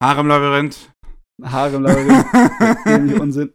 Harem 0.00 0.28
Labyrinth. 0.28 0.92
Harem 1.42 1.82
Labyrinth. 1.82 3.20
Unsinn. 3.20 3.52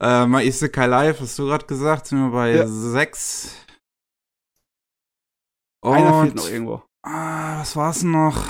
Äh, 0.00 0.26
mal 0.26 0.44
Isekai 0.44 0.86
Live, 0.86 1.20
hast 1.20 1.38
du 1.38 1.46
gerade 1.46 1.66
gesagt, 1.66 2.06
sind 2.06 2.20
wir 2.20 2.30
bei 2.30 2.54
ja. 2.54 2.68
sechs. 2.68 3.66
Und, 5.80 5.96
Einer 5.96 6.22
fehlt 6.22 6.36
noch 6.36 6.48
irgendwo. 6.48 6.82
Ah, 7.02 7.60
was 7.60 7.74
war's 7.74 8.00
denn 8.00 8.12
noch? 8.12 8.44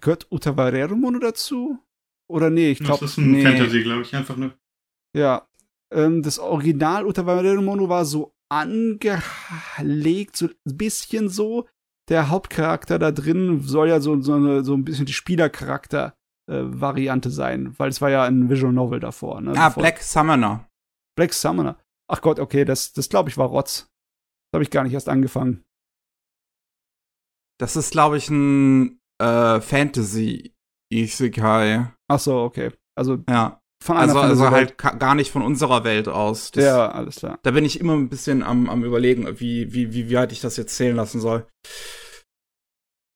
Gehört 0.00 0.30
Utavarerumono 0.30 1.18
dazu? 1.18 1.78
Oder 2.28 2.50
nee, 2.50 2.70
ich 2.70 2.78
glaube. 2.78 3.00
Das 3.00 3.12
ist 3.12 3.18
ein 3.18 3.32
nee. 3.32 3.42
Fantasy, 3.42 3.82
glaube 3.82 4.02
ich, 4.02 4.14
einfach 4.14 4.36
nur. 4.36 4.54
Ja. 5.16 5.48
Ähm, 5.92 6.22
das 6.22 6.38
Original 6.38 7.04
Utavarerumono 7.04 7.88
war 7.88 8.04
so 8.04 8.32
angelegt, 8.48 10.36
so 10.36 10.46
ein 10.46 10.76
bisschen 10.76 11.28
so. 11.28 11.66
Der 12.08 12.28
Hauptcharakter 12.28 13.00
da 13.00 13.10
drin 13.10 13.60
soll 13.60 13.88
ja 13.88 14.00
so, 14.00 14.20
so, 14.20 14.34
eine, 14.34 14.62
so 14.62 14.74
ein 14.74 14.84
bisschen 14.84 15.06
die 15.06 15.12
Spielercharakter 15.12 16.16
Variante 16.50 17.30
sein, 17.30 17.78
weil 17.78 17.90
es 17.90 18.00
war 18.00 18.10
ja 18.10 18.24
ein 18.24 18.48
Visual 18.50 18.72
Novel 18.72 19.00
davor. 19.00 19.40
Ne? 19.40 19.52
Ah, 19.52 19.68
davor. 19.68 19.82
Black 19.82 20.02
Summoner. 20.02 20.68
Black 21.16 21.32
Summoner. 21.32 21.78
Ach 22.08 22.20
Gott, 22.20 22.40
okay, 22.40 22.64
das, 22.64 22.92
das 22.92 23.08
glaube 23.08 23.30
ich 23.30 23.38
war 23.38 23.48
Rotz. 23.48 23.88
Das 24.50 24.58
habe 24.58 24.64
ich 24.64 24.70
gar 24.70 24.82
nicht 24.82 24.94
erst 24.94 25.08
angefangen. 25.08 25.64
Das 27.58 27.76
ist, 27.76 27.92
glaube 27.92 28.16
ich, 28.16 28.30
ein 28.30 29.00
äh, 29.20 29.60
Fantasy 29.60 30.54
Isekai. 30.92 31.92
Ach 32.08 32.18
so, 32.18 32.40
okay. 32.40 32.72
Also 32.96 33.22
ja. 33.28 33.60
Von 33.82 33.96
einer 33.96 34.14
also, 34.14 34.44
also 34.44 34.50
halt 34.50 34.76
gar 34.76 35.14
nicht 35.14 35.30
von 35.30 35.40
unserer 35.40 35.84
Welt 35.84 36.06
aus. 36.06 36.50
Das, 36.50 36.64
ja, 36.64 36.90
alles 36.90 37.16
klar. 37.16 37.38
Da 37.42 37.50
bin 37.52 37.64
ich 37.64 37.80
immer 37.80 37.94
ein 37.94 38.10
bisschen 38.10 38.42
am, 38.42 38.68
am 38.68 38.84
überlegen, 38.84 39.40
wie, 39.40 39.72
wie, 39.72 39.94
wie 39.94 40.14
weit 40.14 40.32
ich 40.32 40.42
das 40.42 40.58
jetzt 40.58 40.76
zählen 40.76 40.96
lassen 40.96 41.18
soll. 41.18 41.46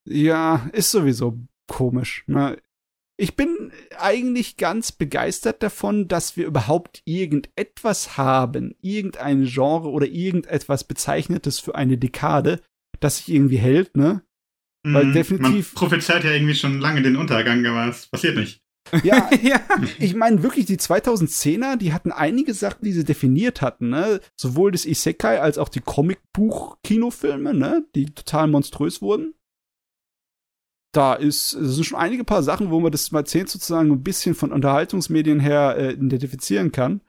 Ja, 0.09 0.69
ist 0.73 0.91
sowieso 0.91 1.39
komisch. 1.71 2.25
Ne? 2.29 2.59
Ich 3.17 3.37
bin 3.37 3.71
eigentlich 3.97 4.57
ganz 4.57 4.91
begeistert 4.91 5.63
davon, 5.63 6.09
dass 6.09 6.37
wir 6.37 6.47
überhaupt 6.47 7.01
irgendetwas 7.05 8.17
haben, 8.17 8.75
irgendein 8.81 9.45
Genre 9.45 9.89
oder 9.89 10.07
irgendetwas 10.07 10.85
Bezeichnetes 10.85 11.61
für 11.61 11.77
eine 11.77 11.97
Dekade, 11.97 12.61
das 12.99 13.19
sich 13.19 13.33
irgendwie 13.33 13.59
hält, 13.59 13.97
ne? 13.97 14.23
Weil 14.83 15.07
mhm. 15.07 15.13
definitiv. 15.13 15.75
Man 15.75 15.89
prophezeit 15.89 16.25
ja 16.25 16.33
irgendwie 16.33 16.55
schon 16.55 16.81
lange 16.81 17.03
den 17.03 17.17
Untergang, 17.17 17.65
aber 17.65 17.89
es 17.89 18.07
passiert 18.07 18.37
nicht. 18.37 18.61
Ja, 19.03 19.31
ja. 19.43 19.61
ich 19.99 20.15
meine 20.15 20.43
wirklich, 20.43 20.67
die 20.67 20.77
2010er, 20.77 21.77
die 21.77 21.93
hatten 21.93 22.13
einige 22.13 22.53
Sachen, 22.53 22.85
die 22.85 22.93
sie 22.93 23.05
definiert 23.05 23.63
hatten, 23.63 23.91
ne? 23.91 24.21
Sowohl 24.37 24.73
das 24.73 24.87
Isekai 24.87 25.41
als 25.41 25.57
auch 25.57 25.69
die 25.69 25.81
Comicbuch-Kinofilme, 25.81 27.55
ne? 27.55 27.87
Die 27.95 28.07
total 28.07 28.49
monströs 28.49 29.01
wurden 29.01 29.35
da 30.97 31.15
ist, 31.15 31.53
es 31.55 31.75
sind 31.75 31.85
schon 31.85 31.99
einige 31.99 32.25
paar 32.25 32.43
Sachen, 32.43 32.71
wo 32.71 32.81
man 32.81 32.93
das 32.93 33.13
mal 33.13 33.25
zehn 33.25 33.47
sozusagen 33.47 33.91
ein 33.91 34.03
bisschen 34.03 34.35
von 34.35 34.53
Unterhaltungsmedien 34.53 35.41
her 35.41 35.77
äh, 35.77 35.93
identifizieren 35.93 36.73
kann. 36.73 37.01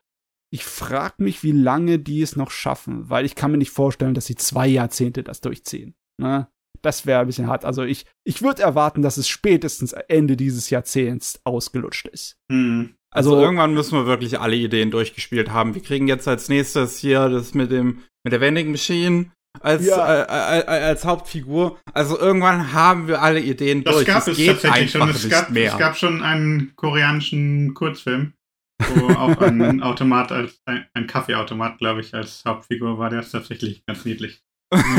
Ich 0.52 0.64
frage 0.64 1.16
mich, 1.24 1.44
wie 1.44 1.52
lange 1.52 2.00
die 2.00 2.22
es 2.22 2.36
noch 2.36 2.52
schaffen, 2.52 3.10
weil 3.10 3.26
ich 3.26 3.36
kann 3.36 3.52
mir 3.52 3.58
nicht 3.58 3.72
vorstellen, 3.72 4.14
dass 4.14 4.26
sie 4.26 4.36
zwei 4.36 4.68
Jahrzehnte 4.68 5.24
das 5.24 5.42
durchziehen. 5.42 5.96
Ne? 6.18 6.48
Das 6.82 7.06
wäre 7.06 7.20
ein 7.20 7.28
bisschen 7.28 7.48
hart. 7.48 7.66
Also 7.66 7.84
ich, 7.84 8.06
ich 8.24 8.42
würde 8.42 8.62
erwarten, 8.62 9.02
dass 9.02 9.18
es 9.18 9.28
spätestens 9.28 9.94
Ende 9.94 10.38
dieses 10.38 10.70
Jahrzehnts 10.70 11.42
ausgelutscht 11.44 12.08
ist. 12.08 12.38
Hm. 12.52 12.96
Also, 13.12 13.32
also, 13.32 13.44
irgendwann 13.44 13.74
müssen 13.74 13.98
wir 13.98 14.08
wirklich 14.08 14.42
alle 14.42 14.58
Ideen 14.58 14.92
durchgespielt 14.92 15.50
haben. 15.50 15.74
Wir 15.74 15.82
kriegen 15.82 16.10
jetzt 16.10 16.28
als 16.28 16.50
nächstes 16.50 16.98
hier 16.98 17.30
das 17.30 17.54
mit 17.54 17.72
dem 17.72 18.04
mit 18.26 18.34
der 18.34 18.42
Vending 18.42 18.72
Machine 18.72 19.32
als, 19.60 19.86
ja. 19.86 20.24
äh, 20.24 20.60
äh, 20.60 20.66
als 20.66 21.06
Hauptfigur. 21.06 21.80
Also 21.94 22.20
irgendwann 22.20 22.74
haben 22.74 23.08
wir 23.08 23.22
alle 23.22 23.40
Ideen 23.40 23.84
das 23.84 23.96
durch. 23.96 24.08
Gab 24.08 24.28
es 24.28 24.38
geht 24.38 24.62
tatsächlich 24.62 24.92
schon. 24.92 25.10
Es 25.10 25.30
gab, 25.30 25.50
mehr. 25.50 25.72
es 25.74 25.78
gab 25.78 25.98
schon 25.98 26.24
einen 26.24 26.74
koreanischen 26.76 27.74
Kurzfilm, 27.74 28.34
wo 28.80 29.14
auch 29.14 29.40
ein 29.42 29.82
Automat 29.84 30.32
als 30.32 30.60
ein, 30.66 30.86
ein 30.94 31.08
Kaffeeautomat, 31.08 31.78
glaube 31.78 32.02
ich, 32.02 32.14
als 32.14 32.44
Hauptfigur 32.46 32.98
war. 32.98 33.10
Der 33.10 33.22
ist 33.22 33.32
tatsächlich 33.32 33.86
ganz 33.86 34.06
niedlich. 34.06 34.42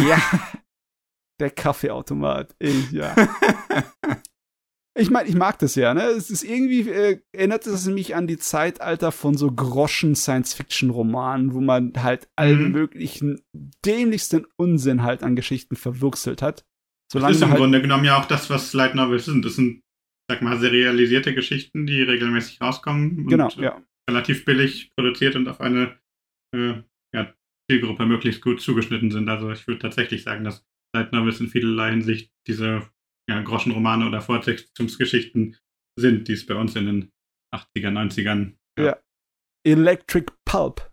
Ja. 0.09 0.21
Der 1.39 1.51
Kaffeeautomat. 1.51 2.55
Ich, 2.59 2.93
ja. 2.93 3.15
Ich 4.99 5.11
meine, 5.11 5.29
ich 5.29 5.35
mag 5.35 5.59
das 5.59 5.75
ja, 5.75 5.93
ne? 5.93 6.05
Es 6.05 6.31
ist 6.31 6.43
irgendwie, 6.43 6.89
äh, 6.89 7.21
erinnert 7.33 7.67
es 7.67 7.87
mich 7.87 8.15
an 8.15 8.27
die 8.27 8.39
Zeitalter 8.39 9.13
von 9.13 9.37
so 9.37 9.53
Groschen 9.53 10.15
Science-Fiction-Romanen, 10.15 11.53
wo 11.53 11.61
man 11.61 11.93
halt 11.99 12.29
allen 12.35 12.69
mhm. 12.69 12.73
möglichen 12.73 13.41
dämlichsten 13.85 14.47
Unsinn 14.57 15.03
halt 15.03 15.23
an 15.23 15.37
Geschichten 15.37 15.77
verwurzelt 15.77 16.41
hat. 16.41 16.65
Solange 17.13 17.33
das 17.33 17.37
ist 17.37 17.43
im 17.43 17.51
halt 17.51 17.61
Grunde 17.61 17.83
genommen 17.83 18.05
ja 18.05 18.19
auch 18.19 18.25
das, 18.25 18.49
was 18.49 18.73
Light 18.73 18.95
Novels 18.95 19.27
sind. 19.27 19.45
Das 19.45 19.57
sind, 19.57 19.83
sag 20.31 20.41
mal, 20.41 20.59
serialisierte 20.59 21.35
Geschichten, 21.35 21.87
die 21.87 22.01
regelmäßig 22.03 22.61
rauskommen. 22.63 23.27
Genau, 23.27 23.47
und, 23.47 23.57
ja. 23.57 23.83
Relativ 24.09 24.47
billig 24.47 24.93
produziert 24.97 25.37
und 25.37 25.47
auf 25.49 25.61
eine 25.61 25.99
äh, 26.55 26.83
ja, 27.15 27.35
Zielgruppe 27.71 28.07
möglichst 28.07 28.41
gut 28.41 28.63
zugeschnitten 28.63 29.11
sind. 29.11 29.29
Also 29.29 29.51
ich 29.51 29.67
würde 29.67 29.81
tatsächlich 29.81 30.23
sagen, 30.23 30.45
dass 30.45 30.65
Light 30.95 31.13
Novels 31.13 31.41
in 31.41 31.49
vielerlei 31.49 31.91
Hinsicht 31.91 32.33
diese 32.47 32.83
ja, 33.29 33.41
Groschenromane 33.43 34.07
oder 34.07 34.21
Fortsetzungsgeschichten 34.21 35.57
sind, 35.99 36.29
die 36.29 36.33
es 36.33 36.47
bei 36.47 36.55
uns 36.55 36.77
in 36.77 36.87
den 36.87 37.13
80er, 37.55 37.91
90ern 37.91 38.55
ja. 38.79 38.85
ja. 38.85 38.97
Electric 39.65 40.33
Pulp. 40.45 40.91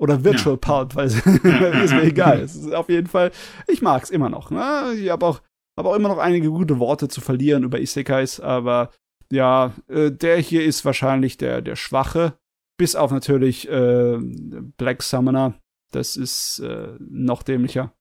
Oder 0.00 0.24
Virtual 0.24 0.56
ja. 0.56 0.60
Pulp, 0.60 0.94
weil 0.96 1.06
ist 1.08 1.24
mir 1.24 2.02
egal. 2.02 2.40
Es 2.40 2.56
ist 2.56 2.72
auf 2.72 2.88
jeden 2.88 3.06
Fall, 3.06 3.30
ich 3.68 3.82
mag 3.82 4.02
es 4.02 4.10
immer 4.10 4.28
noch. 4.28 4.50
Ne? 4.50 4.94
Ich 4.96 5.10
habe 5.10 5.24
auch, 5.26 5.42
hab 5.78 5.86
auch 5.86 5.94
immer 5.94 6.08
noch 6.08 6.18
einige 6.18 6.48
gute 6.48 6.78
Worte 6.78 7.08
zu 7.08 7.20
verlieren 7.20 7.62
über 7.62 7.80
Isekais, 7.80 8.40
aber 8.40 8.90
ja, 9.32 9.74
äh, 9.88 10.10
der 10.10 10.38
hier 10.38 10.64
ist 10.64 10.84
wahrscheinlich 10.84 11.36
der, 11.36 11.62
der 11.62 11.76
Schwache. 11.76 12.38
Bis 12.76 12.96
auf 12.96 13.12
natürlich 13.12 13.68
äh, 13.68 14.18
Black 14.18 15.02
Summoner. 15.02 15.60
Das 15.92 16.16
ist 16.16 16.58
äh, 16.58 16.96
noch 16.98 17.44
dämlicher. 17.44 17.94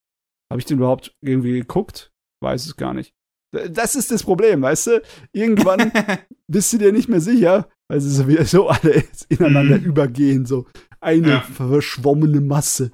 Habe 0.52 0.60
ich 0.60 0.66
den 0.66 0.78
überhaupt 0.78 1.16
irgendwie 1.22 1.54
geguckt? 1.54 2.12
Weiß 2.42 2.66
es 2.66 2.76
gar 2.76 2.94
nicht. 2.94 3.14
Das 3.54 3.96
ist 3.96 4.12
das 4.12 4.24
Problem, 4.24 4.62
weißt 4.64 4.88
du? 4.88 5.02
Irgendwann 5.32 5.92
bist 6.48 6.74
du 6.74 6.78
dir 6.78 6.92
nicht 6.92 7.08
mehr 7.08 7.22
sicher, 7.22 7.70
weil 7.88 8.02
sie 8.02 8.10
sowieso 8.10 8.68
alle 8.68 9.04
ineinander 9.30 9.78
mhm. 9.78 9.86
übergehen, 9.86 10.46
so 10.46 10.66
eine 11.00 11.30
ja. 11.30 11.42
verschwommene 11.42 12.42
Masse. 12.42 12.92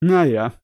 Naja. 0.00 0.54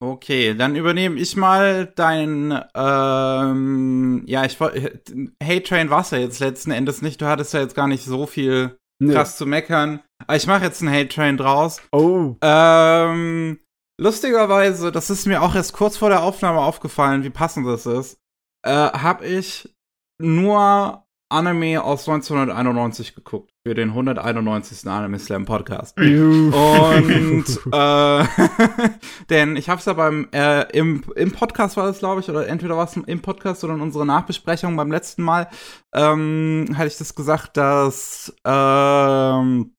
Okay, 0.00 0.54
dann 0.54 0.76
übernehme 0.76 1.18
ich 1.18 1.34
mal 1.34 1.92
dein, 1.96 2.56
ähm, 2.76 4.22
ja, 4.26 4.44
ich 4.44 4.60
wollte, 4.60 5.00
Hate 5.42 5.62
Train 5.64 5.90
war's 5.90 6.12
ja 6.12 6.18
jetzt 6.18 6.38
letzten 6.38 6.70
Endes 6.70 7.02
nicht. 7.02 7.20
Du 7.20 7.26
hattest 7.26 7.52
ja 7.52 7.60
jetzt 7.60 7.74
gar 7.74 7.88
nicht 7.88 8.04
so 8.04 8.26
viel 8.26 8.78
nee. 9.00 9.12
krass 9.12 9.36
zu 9.36 9.44
meckern. 9.44 10.00
Aber 10.24 10.36
ich 10.36 10.46
mache 10.46 10.64
jetzt 10.64 10.82
einen 10.82 10.94
Hate 10.94 11.08
Train 11.08 11.36
draus. 11.36 11.82
Oh. 11.90 12.36
Ähm, 12.42 13.58
lustigerweise, 13.98 14.92
das 14.92 15.10
ist 15.10 15.26
mir 15.26 15.42
auch 15.42 15.54
erst 15.54 15.72
kurz 15.72 15.96
vor 15.96 16.08
der 16.08 16.22
Aufnahme 16.22 16.60
aufgefallen, 16.60 17.24
wie 17.24 17.30
passend 17.30 17.66
das 17.66 17.86
ist, 17.86 18.18
äh, 18.64 18.70
habe 18.70 19.26
ich 19.26 19.74
nur 20.20 21.04
Anime 21.30 21.84
aus 21.84 22.08
1991 22.08 23.14
geguckt 23.14 23.52
für 23.66 23.74
den 23.74 23.90
191. 23.90 24.88
Anime 24.88 25.18
Slam 25.18 25.44
Podcast. 25.44 25.98
Und 25.98 27.44
äh, 27.70 28.24
denn 29.30 29.56
ich 29.56 29.68
habe 29.68 29.78
es 29.78 29.84
ja 29.84 29.92
beim 29.92 30.28
äh, 30.32 30.62
im, 30.72 31.04
im 31.16 31.32
Podcast 31.32 31.76
war 31.76 31.86
das 31.86 31.98
glaube 31.98 32.22
ich 32.22 32.30
oder 32.30 32.48
entweder 32.48 32.78
war 32.78 32.84
es 32.86 32.96
im 32.96 33.20
Podcast 33.20 33.62
oder 33.62 33.74
in 33.74 33.82
unserer 33.82 34.06
Nachbesprechung 34.06 34.74
beim 34.76 34.90
letzten 34.90 35.22
Mal 35.22 35.48
ähm, 35.92 36.66
hatte 36.74 36.88
ich 36.88 36.96
das 36.96 37.14
gesagt, 37.14 37.58
dass 37.58 38.34
ähm, 38.46 39.74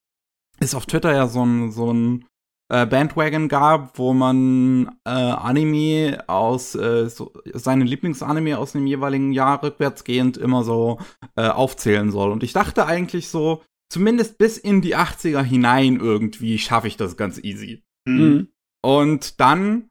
ist 0.59 0.75
auf 0.75 0.85
Twitter 0.85 1.15
ja 1.15 1.27
so 1.27 1.43
ein 1.43 1.71
so 1.71 1.91
ein 1.91 2.25
äh, 2.69 2.85
Bandwagon 2.85 3.49
gab, 3.49 3.97
wo 3.97 4.13
man 4.13 4.99
äh, 5.05 5.09
Anime 5.09 6.23
aus, 6.27 6.75
äh, 6.75 7.09
so, 7.09 7.33
seine 7.53 7.83
Lieblingsanime 7.83 8.57
aus 8.57 8.73
dem 8.73 8.85
jeweiligen 8.85 9.31
Jahr 9.31 9.61
rückwärtsgehend 9.63 10.37
immer 10.37 10.63
so 10.63 10.99
äh, 11.35 11.47
aufzählen 11.47 12.11
soll. 12.11 12.31
Und 12.31 12.43
ich 12.43 12.53
dachte 12.53 12.85
eigentlich 12.85 13.29
so, 13.29 13.63
zumindest 13.91 14.37
bis 14.37 14.57
in 14.57 14.81
die 14.81 14.95
80er 14.95 15.41
hinein 15.41 15.99
irgendwie 15.99 16.59
schaffe 16.59 16.87
ich 16.87 16.95
das 16.95 17.17
ganz 17.17 17.39
easy. 17.39 17.83
Mhm. 18.07 18.49
Und 18.83 19.39
dann 19.39 19.89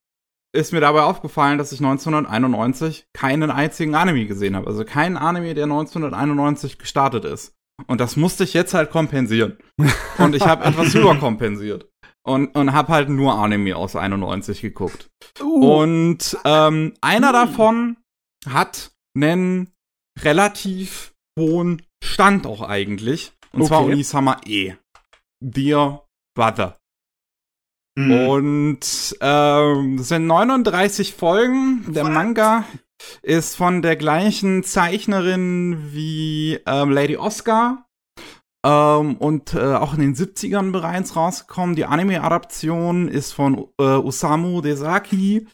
ist 0.54 0.72
mir 0.72 0.80
dabei 0.80 1.02
aufgefallen, 1.02 1.58
dass 1.58 1.72
ich 1.72 1.80
1991 1.80 3.06
keinen 3.12 3.50
einzigen 3.50 3.94
Anime 3.94 4.26
gesehen 4.26 4.56
habe. 4.56 4.68
Also 4.68 4.84
keinen 4.84 5.16
Anime, 5.16 5.54
der 5.54 5.64
1991 5.64 6.78
gestartet 6.78 7.24
ist. 7.24 7.54
Und 7.86 8.00
das 8.00 8.16
musste 8.16 8.44
ich 8.44 8.54
jetzt 8.54 8.72
halt 8.72 8.90
kompensieren. 8.90 9.58
Und 10.18 10.34
ich 10.34 10.46
habe 10.46 10.64
etwas 10.64 10.94
überkompensiert 10.94 11.88
und, 12.28 12.54
und 12.54 12.72
habe 12.72 12.92
halt 12.92 13.08
nur 13.08 13.34
Anime 13.34 13.76
aus 13.76 13.96
91 13.96 14.60
geguckt. 14.60 15.10
Uh. 15.40 15.80
Und 15.80 16.36
ähm, 16.44 16.94
einer 17.00 17.30
uh. 17.30 17.32
davon 17.32 17.96
hat 18.48 18.92
einen 19.16 19.72
relativ 20.20 21.14
hohen 21.38 21.82
Stand 22.02 22.46
auch 22.46 22.62
eigentlich. 22.62 23.32
Und 23.52 23.62
okay. 23.62 23.68
zwar 23.68 23.84
Unisama 23.84 24.40
E. 24.46 24.74
Dear 25.40 26.06
Brother. 26.36 26.78
Mhm. 27.96 28.28
Und 28.28 29.16
ähm, 29.20 29.98
sind 29.98 30.26
39 30.26 31.14
Folgen. 31.14 31.92
Der 31.92 32.04
What? 32.04 32.12
Manga 32.12 32.64
ist 33.22 33.56
von 33.56 33.82
der 33.82 33.96
gleichen 33.96 34.62
Zeichnerin 34.62 35.92
wie 35.92 36.60
ähm, 36.66 36.90
Lady 36.90 37.16
Oscar. 37.16 37.87
Ähm, 38.68 39.16
und 39.16 39.54
äh, 39.54 39.74
auch 39.74 39.94
in 39.94 40.00
den 40.00 40.14
70ern 40.14 40.72
bereits 40.72 41.16
rausgekommen. 41.16 41.74
Die 41.74 41.86
Anime-Adaption 41.86 43.08
ist 43.08 43.32
von 43.32 43.66
äh, 43.80 43.82
Osamu 43.82 44.60
Desaki, 44.60 45.46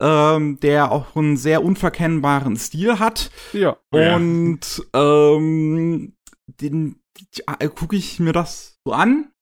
ähm, 0.00 0.60
der 0.60 0.92
auch 0.92 1.16
einen 1.16 1.38
sehr 1.38 1.64
unverkennbaren 1.64 2.56
Stil 2.56 2.98
hat. 2.98 3.30
Ja. 3.54 3.78
Und 3.90 4.60
ähm, 4.92 6.12
den 6.60 7.00
äh, 7.58 7.68
gucke 7.68 7.96
ich 7.96 8.20
mir 8.20 8.32
das 8.32 8.78
so 8.84 8.92
an. 8.92 9.32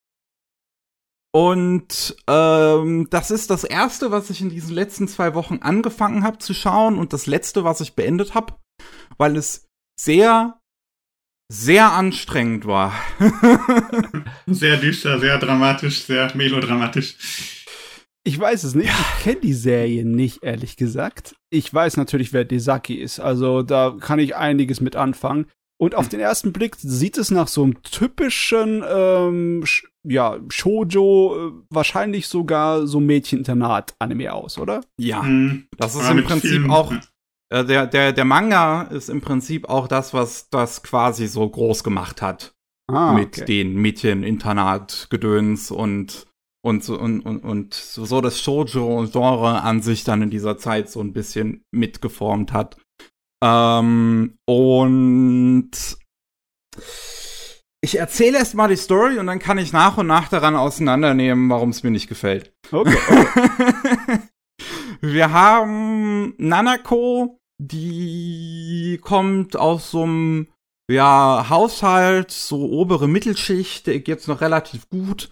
Und 1.35 2.17
ähm, 2.29 3.09
das 3.11 3.33
ist 3.33 3.51
das 3.51 3.65
erste, 3.65 4.13
was 4.13 4.31
ich 4.31 4.41
in 4.41 4.49
diesen 4.49 4.75
letzten 4.75 5.09
zwei 5.09 5.35
Wochen 5.35 5.59
angefangen 5.61 6.23
habe 6.23 6.39
zu 6.39 6.55
schauen 6.55 6.99
und 6.99 7.13
das 7.13 7.27
letzte, 7.27 7.65
was 7.65 7.81
ich 7.81 7.97
beendet 7.97 8.35
habe, 8.35 8.55
weil 9.19 9.37
es 9.37 9.67
sehr 10.01 10.58
sehr 11.49 11.93
anstrengend 11.93 12.67
war. 12.67 12.93
sehr 14.47 14.77
düster, 14.77 15.19
sehr 15.19 15.39
dramatisch, 15.39 16.03
sehr 16.03 16.35
melodramatisch. 16.37 17.17
Ich 18.25 18.39
weiß 18.39 18.65
es 18.65 18.75
nicht. 18.75 18.91
Ich 18.91 19.25
kenne 19.25 19.41
die 19.41 19.55
Serie 19.55 20.05
nicht, 20.05 20.43
ehrlich 20.43 20.77
gesagt. 20.77 21.35
Ich 21.51 21.73
weiß 21.73 21.97
natürlich, 21.97 22.35
wer 22.35 22.45
Desaki 22.45 22.95
ist. 22.95 23.21
Also 23.21 23.63
da 23.63 23.97
kann 23.99 24.19
ich 24.19 24.37
einiges 24.37 24.81
mit 24.83 24.97
anfangen. 24.97 25.47
Und 25.81 25.95
auf 25.95 26.09
den 26.09 26.21
ersten 26.21 26.53
Blick 26.53 26.75
sieht 26.77 27.17
es 27.17 27.31
nach 27.31 27.47
so 27.47 27.63
einem 27.63 27.83
typischen, 27.83 28.85
ähm, 28.87 29.65
ja, 30.03 30.39
Shoujo, 30.49 31.37
äh, 31.37 31.53
wahrscheinlich 31.71 32.27
sogar 32.27 32.87
so 32.87 32.99
Mädcheninternat-Anime 32.99 34.33
aus, 34.33 34.59
oder? 34.59 34.83
Ja. 34.99 35.23
Mhm. 35.23 35.69
Das 35.79 35.95
ist 35.95 36.11
im 36.11 36.25
Prinzip 36.25 36.51
vielen, 36.51 36.71
auch 36.71 36.93
äh, 37.51 37.65
der, 37.65 37.87
der, 37.87 38.13
der 38.13 38.25
Manga 38.25 38.83
ist 38.83 39.09
im 39.09 39.21
Prinzip 39.21 39.69
auch 39.69 39.89
das, 39.89 40.15
was 40.15 40.51
das 40.51 40.83
quasi 40.83 41.27
so 41.27 41.49
groß 41.49 41.85
gemacht 41.85 42.23
hat. 42.23 42.55
Ah, 42.91 43.13
mit 43.13 43.37
okay. 43.37 43.45
den 43.45 43.75
Mädchen-Internat-Gedöns 43.77 45.71
und 45.71 46.27
und 46.65 46.83
so 46.83 46.99
und, 46.99 47.21
und, 47.21 47.45
und 47.45 47.75
so 47.75 48.21
das 48.21 48.41
Shoujo-Genre 48.41 49.63
an 49.63 49.81
sich 49.81 50.05
dann 50.05 50.23
in 50.23 50.31
dieser 50.31 50.59
Zeit 50.59 50.91
so 50.91 51.01
ein 51.01 51.13
bisschen 51.13 51.65
mitgeformt 51.71 52.53
hat. 52.53 52.77
Ähm, 53.43 54.39
und 54.47 55.71
ich 57.81 57.99
erzähle 57.99 58.39
erst 58.39 58.55
mal 58.55 58.69
die 58.69 58.77
Story 58.77 59.19
und 59.19 59.27
dann 59.27 59.39
kann 59.39 59.59
ich 59.59 59.73
nach 59.73 59.99
und 59.99 60.09
nach 60.09 60.29
daran 60.29 60.57
auseinandernehmen, 60.57 61.49
warum 61.49 61.71
es 61.71 61.83
mir 61.83 61.91
nicht 61.91 62.09
gefällt. 62.09 62.53
Okay. 62.73 62.97
okay. 63.09 64.19
Wir 65.01 65.31
haben 65.31 66.35
Nanako, 66.39 67.38
die 67.59 68.99
kommt 69.03 69.57
aus 69.57 69.91
so 69.91 70.05
einem 70.05 70.49
ja, 70.91 71.47
Haushalt, 71.51 72.31
so 72.31 72.71
obere 72.71 73.09
Mittelschicht, 73.09 73.87
der 73.87 74.01
geht's 74.01 74.27
noch 74.27 74.41
relativ 74.41 74.89
gut. 74.89 75.31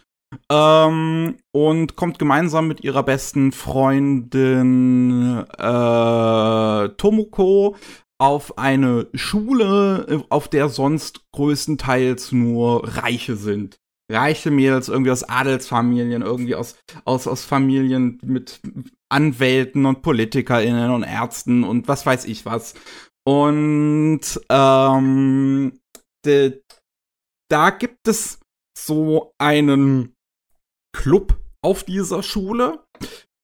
Ähm, 0.50 1.36
und 1.52 1.96
kommt 1.96 2.18
gemeinsam 2.18 2.68
mit 2.68 2.82
ihrer 2.82 3.04
besten 3.04 3.52
Freundin 3.52 5.44
äh, 5.56 6.88
Tomuko 6.96 7.76
auf 8.18 8.58
eine 8.58 9.06
Schule, 9.14 10.24
auf 10.28 10.48
der 10.48 10.68
sonst 10.68 11.20
größtenteils 11.32 12.32
nur 12.32 12.96
Reiche 12.96 13.36
sind. 13.36 13.78
Reiche 14.10 14.50
Mädels 14.50 14.88
irgendwie 14.88 15.10
aus 15.10 15.24
Adelsfamilien, 15.24 16.22
irgendwie 16.22 16.54
aus, 16.54 16.76
aus, 17.04 17.26
aus 17.26 17.44
Familien 17.44 18.18
mit 18.22 18.60
Anwälten 19.08 19.86
und 19.86 20.02
PolitikerInnen 20.02 20.90
und 20.90 21.02
Ärzten 21.02 21.64
und 21.64 21.88
was 21.88 22.06
weiß 22.06 22.24
ich 22.26 22.46
was. 22.46 22.74
Und 23.26 24.20
ähm, 24.48 25.80
de, 26.24 26.62
da 27.50 27.70
gibt 27.70 28.06
es 28.06 28.38
so 28.78 29.32
einen 29.38 30.14
Club 30.96 31.40
auf 31.62 31.82
dieser 31.84 32.22
Schule, 32.22 32.84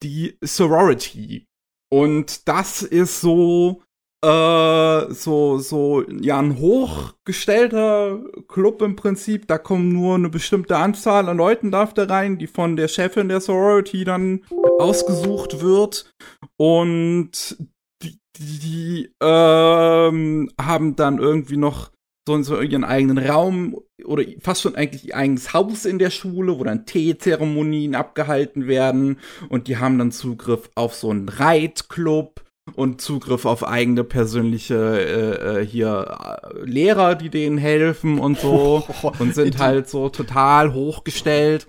die 0.03 0.39
Sorority. 0.43 1.47
Und 1.93 2.49
das 2.49 2.83
ist 2.83 3.21
so 3.21 3.83
äh, 4.23 5.13
so, 5.13 5.59
so, 5.59 6.05
ja, 6.09 6.39
ein 6.39 6.59
hochgestellter 6.59 8.21
Club 8.49 8.81
im 8.83 8.97
Prinzip. 8.97 9.49
Da 9.49 9.59
kommen 9.59 9.89
nur 9.89 10.15
eine 10.15 10.29
bestimmte 10.29 10.77
Anzahl 10.77 11.29
an 11.29 11.37
Leuten 11.37 11.71
darf 11.71 11.93
da 11.93 12.05
rein, 12.05 12.39
die 12.39 12.47
von 12.47 12.77
der 12.77 12.89
Chefin 12.89 13.29
der 13.29 13.41
Sorority 13.41 14.05
dann 14.05 14.45
ausgesucht 14.79 15.61
wird. 15.61 16.13
Und 16.57 17.57
die, 18.03 18.19
die, 18.39 19.13
ähm, 19.21 20.51
haben 20.61 20.97
dann 20.97 21.19
irgendwie 21.19 21.57
noch 21.57 21.91
so, 22.27 22.41
so 22.43 22.61
ihren 22.61 22.85
eigenen 22.85 23.19
Raum 23.19 23.77
oder 24.05 24.23
fast 24.41 24.63
schon 24.63 24.77
eigentlich 24.77 25.09
ihr 25.09 25.17
eigenes 25.17 25.53
Haus 25.53 25.85
in 25.85 25.99
der 25.99 26.11
Schule, 26.11 26.59
wo 26.59 26.65
dann 26.65 26.87
Teezeremonien 26.87 27.97
abgehalten 27.97 28.69
werden 28.69 29.19
und 29.49 29.67
die 29.67 29.79
haben 29.79 29.99
dann 29.99 30.13
Zugriff 30.13 30.71
auf 30.77 30.95
so 30.95 31.11
einen 31.11 31.29
Reitclub 31.29 32.42
und 32.75 33.01
Zugriff 33.01 33.45
auf 33.45 33.67
eigene 33.67 34.05
persönliche 34.05 34.75
äh, 34.75 35.61
äh 35.61 35.67
hier 35.67 36.43
äh, 36.43 36.65
Lehrer, 36.65 37.15
die 37.15 37.29
denen 37.29 37.59
helfen 37.59 38.19
und 38.19 38.39
so 38.39 38.87
und 39.19 39.35
sind 39.35 39.59
halt 39.59 39.89
so 39.89 40.09
total 40.09 40.73
hochgestellt 40.73 41.67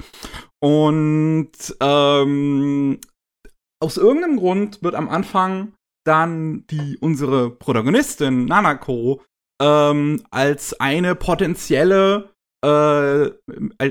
und 0.61 1.51
ähm, 1.81 2.99
aus 3.81 3.97
irgendeinem 3.97 4.37
Grund 4.37 4.81
wird 4.81 4.95
am 4.95 5.09
Anfang 5.09 5.73
dann 6.05 6.65
die 6.67 6.97
unsere 6.99 7.49
Protagonistin 7.49 8.45
Nanako 8.45 9.21
ähm, 9.61 10.23
als 10.31 10.79
eine 10.79 11.15
potenzielle 11.15 12.33
äh, 12.63 13.31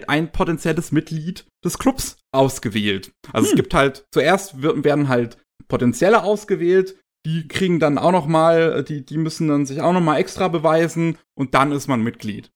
ein 0.06 0.32
potenzielles 0.32 0.92
Mitglied 0.92 1.46
des 1.62 1.78
Clubs 1.78 2.16
ausgewählt. 2.32 3.12
Also 3.32 3.48
hm. 3.48 3.50
es 3.50 3.56
gibt 3.56 3.74
halt 3.74 4.06
zuerst 4.10 4.62
werden 4.62 5.08
halt 5.08 5.36
Potenzielle 5.72 6.22
ausgewählt, 6.22 6.96
die 7.26 7.48
kriegen 7.48 7.80
dann 7.80 7.98
auch 7.98 8.12
noch 8.12 8.26
mal, 8.26 8.84
die 8.84 9.04
die 9.04 9.18
müssen 9.18 9.48
dann 9.48 9.66
sich 9.66 9.80
auch 9.80 9.92
noch 9.92 10.00
mal 10.00 10.18
extra 10.18 10.48
beweisen 10.48 11.18
und 11.34 11.54
dann 11.54 11.72
ist 11.72 11.88
man 11.88 12.02
Mitglied. 12.02 12.50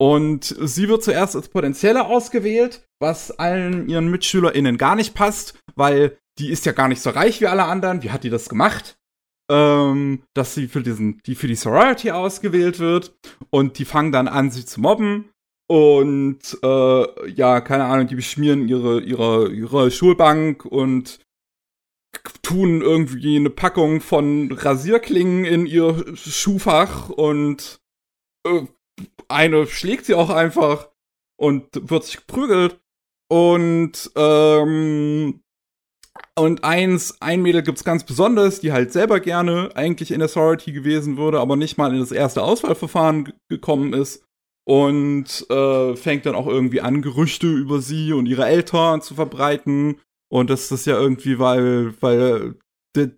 Und 0.00 0.44
sie 0.44 0.88
wird 0.88 1.02
zuerst 1.02 1.34
als 1.34 1.48
Potenzielle 1.48 2.06
ausgewählt, 2.06 2.86
was 3.00 3.30
allen 3.32 3.88
ihren 3.88 4.10
MitschülerInnen 4.10 4.78
gar 4.78 4.94
nicht 4.94 5.14
passt, 5.14 5.58
weil 5.74 6.16
die 6.38 6.50
ist 6.50 6.66
ja 6.66 6.72
gar 6.72 6.88
nicht 6.88 7.02
so 7.02 7.10
reich 7.10 7.40
wie 7.40 7.48
alle 7.48 7.64
anderen. 7.64 8.02
Wie 8.02 8.10
hat 8.10 8.22
die 8.22 8.30
das 8.30 8.48
gemacht? 8.48 8.98
ähm, 9.50 10.22
dass 10.34 10.54
sie 10.54 10.68
für 10.68 10.82
diesen, 10.82 11.20
die 11.26 11.34
für 11.34 11.46
die 11.46 11.54
Sorority 11.54 12.10
ausgewählt 12.10 12.78
wird 12.78 13.14
und 13.50 13.78
die 13.78 13.84
fangen 13.84 14.12
dann 14.12 14.28
an, 14.28 14.50
sie 14.50 14.64
zu 14.64 14.80
mobben 14.80 15.30
und 15.68 16.58
äh, 16.62 17.30
ja, 17.30 17.60
keine 17.60 17.84
Ahnung, 17.84 18.06
die 18.06 18.14
beschmieren 18.14 18.68
ihre, 18.68 19.00
ihre, 19.00 19.50
ihre 19.50 19.90
Schulbank 19.90 20.64
und 20.64 21.20
tun 22.42 22.80
irgendwie 22.80 23.36
eine 23.36 23.50
Packung 23.50 24.00
von 24.00 24.50
Rasierklingen 24.52 25.44
in 25.44 25.66
ihr 25.66 26.16
Schuhfach 26.16 27.10
und 27.10 27.80
äh, 28.46 28.62
eine 29.28 29.66
schlägt 29.66 30.06
sie 30.06 30.14
auch 30.14 30.30
einfach 30.30 30.90
und 31.36 31.68
wird 31.90 32.04
sich 32.04 32.16
geprügelt 32.16 32.80
und 33.30 34.10
ähm, 34.16 35.40
und 36.38 36.62
eins, 36.62 37.20
ein 37.20 37.42
Mädel 37.42 37.62
gibt's 37.62 37.84
ganz 37.84 38.04
besonders, 38.04 38.60
die 38.60 38.72
halt 38.72 38.92
selber 38.92 39.20
gerne 39.20 39.70
eigentlich 39.74 40.12
in 40.12 40.20
der 40.20 40.28
Sorority 40.28 40.72
gewesen 40.72 41.16
würde, 41.16 41.40
aber 41.40 41.56
nicht 41.56 41.78
mal 41.78 41.92
in 41.92 42.00
das 42.00 42.12
erste 42.12 42.42
Auswahlverfahren 42.42 43.32
gekommen 43.48 43.92
ist. 43.92 44.24
Und 44.64 45.46
äh, 45.50 45.96
fängt 45.96 46.26
dann 46.26 46.34
auch 46.34 46.46
irgendwie 46.46 46.82
an, 46.82 47.00
Gerüchte 47.00 47.50
über 47.50 47.80
sie 47.80 48.12
und 48.12 48.26
ihre 48.26 48.46
Eltern 48.46 49.00
zu 49.00 49.14
verbreiten. 49.14 50.00
Und 50.30 50.50
das 50.50 50.70
ist 50.70 50.86
ja 50.86 50.98
irgendwie, 50.98 51.38
weil, 51.38 51.94
weil 52.02 52.58
der, 52.94 53.10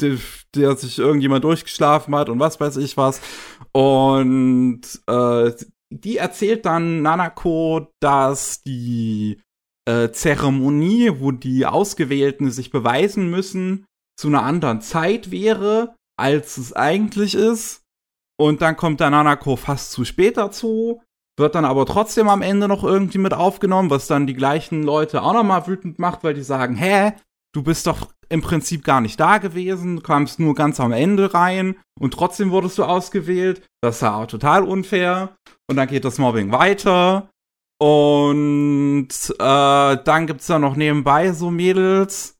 der, 0.00 0.18
der 0.54 0.76
sich 0.76 0.98
irgendjemand 0.98 1.44
durchgeschlafen 1.44 2.14
hat 2.14 2.28
und 2.28 2.38
was 2.38 2.60
weiß 2.60 2.76
ich 2.78 2.96
was. 2.96 3.20
Und 3.72 4.82
äh, 5.06 5.52
die 5.90 6.16
erzählt 6.16 6.66
dann 6.66 7.02
Nanako, 7.02 7.88
dass 8.00 8.62
die 8.62 9.40
äh, 9.86 10.10
Zeremonie, 10.10 11.12
wo 11.20 11.30
die 11.30 11.66
Ausgewählten 11.66 12.50
sich 12.50 12.70
beweisen 12.70 13.30
müssen, 13.30 13.86
zu 14.18 14.28
einer 14.28 14.42
anderen 14.42 14.80
Zeit 14.80 15.30
wäre, 15.30 15.94
als 16.18 16.56
es 16.56 16.72
eigentlich 16.72 17.34
ist. 17.34 17.82
Und 18.38 18.62
dann 18.62 18.76
kommt 18.76 19.00
der 19.00 19.10
Nanako 19.10 19.56
fast 19.56 19.92
zu 19.92 20.04
spät 20.04 20.36
dazu, 20.36 21.02
wird 21.36 21.54
dann 21.54 21.64
aber 21.64 21.86
trotzdem 21.86 22.28
am 22.28 22.42
Ende 22.42 22.68
noch 22.68 22.84
irgendwie 22.84 23.18
mit 23.18 23.34
aufgenommen, 23.34 23.90
was 23.90 24.06
dann 24.06 24.26
die 24.26 24.34
gleichen 24.34 24.82
Leute 24.82 25.22
auch 25.22 25.34
nochmal 25.34 25.66
wütend 25.66 25.98
macht, 25.98 26.24
weil 26.24 26.34
die 26.34 26.42
sagen, 26.42 26.76
hä, 26.76 27.12
du 27.54 27.62
bist 27.62 27.86
doch 27.86 28.08
im 28.28 28.42
Prinzip 28.42 28.84
gar 28.84 29.00
nicht 29.00 29.20
da 29.20 29.38
gewesen, 29.38 30.02
kamst 30.02 30.40
nur 30.40 30.54
ganz 30.54 30.80
am 30.80 30.92
Ende 30.92 31.32
rein 31.32 31.76
und 32.00 32.12
trotzdem 32.12 32.50
wurdest 32.50 32.78
du 32.78 32.84
ausgewählt. 32.84 33.62
Das 33.82 33.96
ist 33.96 34.02
ja 34.02 34.16
auch 34.16 34.26
total 34.26 34.64
unfair. 34.64 35.36
Und 35.68 35.76
dann 35.76 35.88
geht 35.88 36.04
das 36.04 36.18
Mobbing 36.18 36.52
weiter. 36.52 37.28
Und 37.78 39.08
äh, 39.38 39.96
dann 40.04 40.26
gibt's 40.26 40.46
da 40.46 40.58
noch 40.58 40.76
nebenbei 40.76 41.32
so 41.32 41.50
Mädels. 41.50 42.35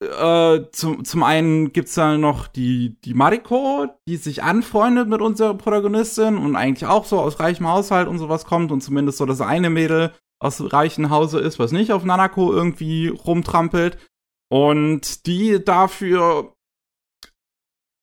Äh, 0.00 0.70
zum, 0.72 1.04
zum 1.04 1.22
einen 1.22 1.72
gibt's 1.72 1.94
da 1.94 2.16
noch 2.16 2.46
die, 2.46 2.98
die 3.04 3.12
Mariko, 3.12 3.86
die 4.08 4.16
sich 4.16 4.42
anfreundet 4.42 5.08
mit 5.08 5.20
unserer 5.20 5.54
Protagonistin 5.54 6.38
und 6.38 6.56
eigentlich 6.56 6.86
auch 6.88 7.04
so 7.04 7.20
aus 7.20 7.38
reichem 7.38 7.68
Haushalt 7.68 8.08
und 8.08 8.18
sowas 8.18 8.46
kommt 8.46 8.72
und 8.72 8.80
zumindest 8.80 9.18
so 9.18 9.26
das 9.26 9.42
eine 9.42 9.68
Mädel 9.68 10.12
aus 10.42 10.72
reichem 10.72 11.10
Hause 11.10 11.38
ist, 11.40 11.58
was 11.58 11.72
nicht 11.72 11.92
auf 11.92 12.04
Nanako 12.04 12.50
irgendwie 12.52 13.08
rumtrampelt. 13.08 13.98
Und 14.50 15.26
die 15.26 15.62
dafür 15.62 16.54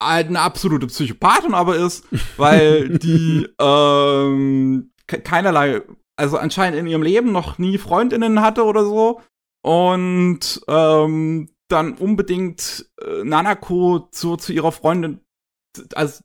halt 0.01 0.27
eine 0.27 0.41
absolute 0.41 0.87
Psychopathin 0.87 1.55
aber 1.55 1.77
ist, 1.77 2.05
weil 2.37 2.99
die 2.99 3.47
ähm, 3.59 4.91
keinerlei 5.07 5.81
also 6.15 6.37
anscheinend 6.37 6.79
in 6.79 6.87
ihrem 6.87 7.03
Leben 7.03 7.31
noch 7.31 7.57
nie 7.57 7.77
Freundinnen 7.77 8.41
hatte 8.41 8.65
oder 8.65 8.83
so. 8.83 9.21
Und 9.63 10.61
ähm, 10.67 11.49
dann 11.67 11.93
unbedingt 11.93 12.89
äh, 13.01 13.23
Nanako 13.23 14.07
zu, 14.11 14.37
zu 14.37 14.53
ihrer 14.53 14.71
Freundin, 14.71 15.21
also 15.93 16.21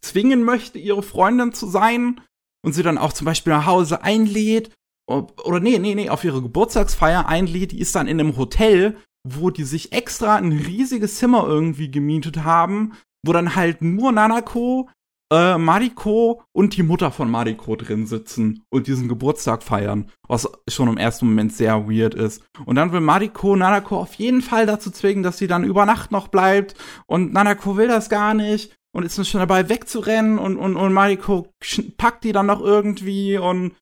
zwingen 0.00 0.42
möchte, 0.44 0.78
ihre 0.78 1.02
Freundin 1.02 1.52
zu 1.52 1.66
sein. 1.66 2.20
Und 2.64 2.72
sie 2.72 2.82
dann 2.82 2.98
auch 2.98 3.12
zum 3.12 3.24
Beispiel 3.24 3.52
nach 3.52 3.66
Hause 3.66 4.02
einlädt. 4.02 4.72
Oder 5.06 5.60
nee, 5.60 5.78
nee, 5.78 5.94
nee, 5.94 6.10
auf 6.10 6.24
ihre 6.24 6.42
Geburtstagsfeier 6.42 7.26
einlädt. 7.26 7.72
Die 7.72 7.78
ist 7.78 7.94
dann 7.94 8.08
in 8.08 8.20
einem 8.20 8.36
Hotel, 8.36 8.96
wo 9.26 9.50
die 9.50 9.64
sich 9.64 9.92
extra 9.92 10.36
ein 10.36 10.52
riesiges 10.52 11.16
Zimmer 11.16 11.46
irgendwie 11.46 11.90
gemietet 11.90 12.38
haben, 12.38 12.94
wo 13.24 13.32
dann 13.32 13.54
halt 13.54 13.80
nur 13.80 14.12
Nanako, 14.12 14.90
äh, 15.32 15.58
Mariko 15.58 16.42
und 16.52 16.76
die 16.76 16.82
Mutter 16.82 17.10
von 17.10 17.30
Mariko 17.30 17.76
drin 17.76 18.06
sitzen 18.06 18.64
und 18.70 18.86
diesen 18.86 19.08
Geburtstag 19.08 19.62
feiern, 19.62 20.10
was 20.26 20.50
schon 20.68 20.88
im 20.88 20.96
ersten 20.96 21.26
Moment 21.26 21.52
sehr 21.52 21.88
weird 21.88 22.14
ist. 22.14 22.42
Und 22.64 22.76
dann 22.76 22.92
will 22.92 23.00
Mariko 23.00 23.54
Nanako 23.54 23.98
auf 23.98 24.14
jeden 24.14 24.42
Fall 24.42 24.66
dazu 24.66 24.90
zwingen, 24.90 25.22
dass 25.22 25.38
sie 25.38 25.46
dann 25.46 25.64
über 25.64 25.86
Nacht 25.86 26.12
noch 26.12 26.28
bleibt 26.28 26.74
und 27.06 27.32
Nanako 27.32 27.76
will 27.76 27.88
das 27.88 28.08
gar 28.08 28.34
nicht 28.34 28.74
und 28.94 29.04
ist 29.04 29.28
schon 29.28 29.40
dabei 29.40 29.68
wegzurennen 29.68 30.38
und, 30.38 30.56
und, 30.56 30.76
und 30.76 30.92
Mariko 30.92 31.52
packt 31.98 32.24
die 32.24 32.32
dann 32.32 32.46
noch 32.46 32.62
irgendwie 32.62 33.36
und, 33.36 33.76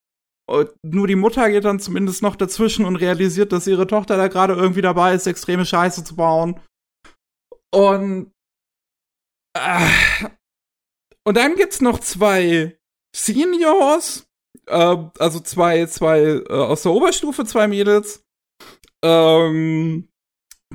und 0.49 0.71
nur 0.83 1.07
die 1.07 1.17
Mutter 1.17 1.49
geht 1.51 1.65
dann 1.65 1.79
zumindest 1.81 2.23
noch 2.23 2.37
dazwischen 2.37 2.85
und 2.85 2.97
realisiert, 2.97 3.53
dass 3.53 3.67
ihre 3.67 3.87
Tochter 3.87 4.17
da 4.17 4.29
gerade 4.29 4.55
irgendwie 4.55 4.83
dabei 4.83 5.15
ist, 5.15 5.27
extreme 5.27 5.65
Scheiße 5.65 6.03
zu 6.03 6.17
bauen. 6.17 6.61
Und 7.73 8.33
äh, 9.57 9.89
und 11.27 11.37
dann 11.37 11.57
gibt's 11.57 11.81
noch 11.81 11.99
zwei 11.99 12.79
Seniors, 13.15 14.29
äh, 14.67 14.97
also 15.19 15.41
zwei, 15.41 15.87
zwei 15.87 16.21
äh, 16.21 16.53
aus 16.53 16.83
der 16.83 16.93
Oberstufe, 16.93 17.45
zwei 17.45 17.67
Mädels. 17.67 18.25
Ähm, 19.05 20.09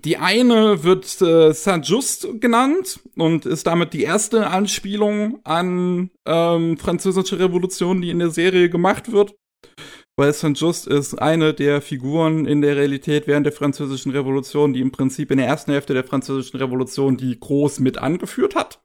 die 0.03 0.17
eine 0.17 0.83
wird 0.83 1.21
äh, 1.21 1.53
Saint-Just 1.53 2.41
genannt 2.41 2.99
und 3.15 3.45
ist 3.45 3.65
damit 3.65 3.93
die 3.93 4.03
erste 4.03 4.47
Anspielung 4.47 5.39
an 5.45 6.11
ähm, 6.25 6.77
französische 6.77 7.39
Revolution, 7.39 8.01
die 8.01 8.09
in 8.09 8.19
der 8.19 8.31
Serie 8.31 8.69
gemacht 8.69 9.13
wird. 9.13 9.35
Weil 10.17 10.33
Saint-Just 10.33 10.85
ist 10.85 11.15
eine 11.15 11.53
der 11.53 11.81
Figuren 11.81 12.45
in 12.45 12.61
der 12.61 12.75
Realität 12.75 13.25
während 13.25 13.45
der 13.45 13.53
französischen 13.53 14.11
Revolution, 14.11 14.73
die 14.73 14.81
im 14.81 14.91
Prinzip 14.91 15.31
in 15.31 15.37
der 15.37 15.47
ersten 15.47 15.71
Hälfte 15.71 15.93
der 15.93 16.03
französischen 16.03 16.57
Revolution 16.57 17.15
die 17.15 17.39
groß 17.39 17.79
mit 17.79 17.97
angeführt 17.97 18.55
hat. 18.55 18.81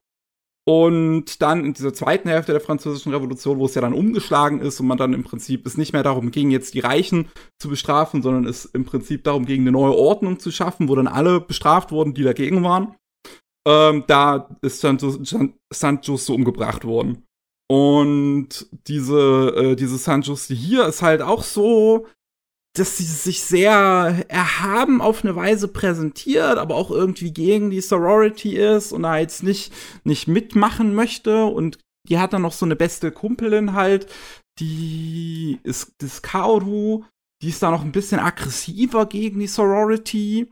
Und 0.69 1.41
dann 1.41 1.63
in 1.63 1.73
dieser 1.73 1.93
zweiten 1.93 2.27
Hälfte 2.27 2.51
der 2.51 2.59
Französischen 2.59 3.13
Revolution, 3.13 3.57
wo 3.57 3.67
es 3.67 3.75
ja 3.75 3.79
dann 3.79 3.93
umgeschlagen 3.93 4.59
ist 4.59 4.81
und 4.81 4.87
man 4.87 4.97
dann 4.97 5.13
im 5.13 5.23
Prinzip 5.23 5.65
es 5.65 5.77
nicht 5.77 5.93
mehr 5.93 6.03
darum 6.03 6.29
ging, 6.29 6.51
jetzt 6.51 6.73
die 6.73 6.81
Reichen 6.81 7.29
zu 7.57 7.69
bestrafen, 7.69 8.21
sondern 8.21 8.45
es 8.45 8.65
im 8.65 8.83
Prinzip 8.83 9.23
darum 9.23 9.45
ging, 9.45 9.61
eine 9.61 9.71
neue 9.71 9.95
Ordnung 9.95 10.39
zu 10.39 10.51
schaffen, 10.51 10.89
wo 10.89 10.95
dann 10.95 11.07
alle 11.07 11.39
bestraft 11.39 11.93
wurden, 11.93 12.13
die 12.13 12.23
dagegen 12.23 12.65
waren. 12.65 12.97
Ähm, 13.65 14.03
da 14.07 14.49
ist 14.61 14.81
Santos 14.81 16.25
so 16.25 16.35
umgebracht 16.35 16.83
worden. 16.83 17.23
Und 17.69 18.67
diese, 18.89 19.53
äh, 19.55 19.75
diese 19.77 19.97
Santos 19.97 20.47
hier 20.47 20.85
ist 20.85 21.01
halt 21.01 21.21
auch 21.21 21.43
so, 21.43 22.07
dass 22.79 22.97
sie 22.97 23.03
sich 23.03 23.41
sehr 23.41 24.25
erhaben 24.27 25.01
auf 25.01 25.23
eine 25.23 25.35
Weise 25.35 25.67
präsentiert, 25.67 26.57
aber 26.57 26.75
auch 26.75 26.91
irgendwie 26.91 27.31
gegen 27.31 27.69
die 27.69 27.81
Sorority 27.81 28.55
ist 28.57 28.91
und 28.91 29.03
da 29.03 29.17
jetzt 29.17 29.43
nicht, 29.43 29.73
nicht 30.03 30.27
mitmachen 30.27 30.93
möchte. 30.95 31.45
Und 31.45 31.79
die 32.07 32.19
hat 32.19 32.33
dann 32.33 32.43
noch 32.43 32.53
so 32.53 32.65
eine 32.65 32.75
beste 32.75 33.11
Kumpelin 33.11 33.73
halt, 33.73 34.07
die 34.59 35.59
ist 35.63 35.93
das 35.99 36.21
Kaoru, 36.21 37.03
die 37.41 37.49
ist 37.49 37.61
da 37.61 37.71
noch 37.71 37.83
ein 37.83 37.91
bisschen 37.91 38.19
aggressiver 38.19 39.05
gegen 39.05 39.39
die 39.39 39.47
Sorority. 39.47 40.51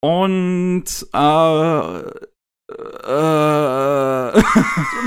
Und 0.00 0.84
äh, 1.12 1.98
äh, 2.70 4.42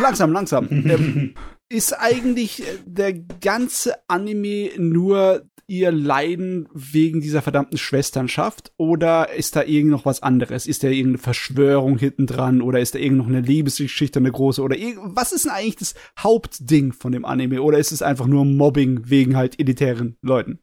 langsam, 0.02 0.32
langsam. 0.34 0.68
ähm, 0.70 1.34
ist 1.72 1.94
eigentlich 1.94 2.64
der 2.86 3.14
ganze 3.14 3.96
Anime 4.10 4.72
nur 4.78 5.44
ihr 5.68 5.92
Leiden 5.92 6.68
wegen 6.74 7.22
dieser 7.22 7.42
verdammten 7.42 7.78
Schwesternschaft 7.78 8.74
oder 8.76 9.34
ist 9.34 9.56
da 9.56 9.64
irgend 9.64 9.92
noch 9.92 10.06
was 10.06 10.22
anderes? 10.22 10.68
Ist 10.68 10.84
da 10.84 10.90
irgendeine 10.90 11.20
Verschwörung 11.20 11.98
hinten 11.98 12.28
dran 12.28 12.62
oder 12.62 12.82
ist 12.82 12.94
da 12.94 13.00
irgend 13.00 13.20
noch 13.20 13.28
eine 13.28 13.40
Liebesgeschichte, 13.40 14.20
eine 14.20 14.34
große 14.34 14.62
oder 14.62 14.76
was 15.04 15.32
ist 15.32 15.46
denn 15.46 15.54
eigentlich 15.54 15.78
das 15.78 15.96
Hauptding 16.20 16.92
von 16.92 17.14
dem 17.14 17.24
Anime 17.24 17.62
oder 17.62 17.78
ist 17.78 17.94
es 17.94 18.02
einfach 18.02 18.28
nur 18.28 18.44
Mobbing 18.44 19.10
wegen 19.10 19.38
halt 19.38 19.58
elitären 19.58 20.18
Leuten? 20.22 20.60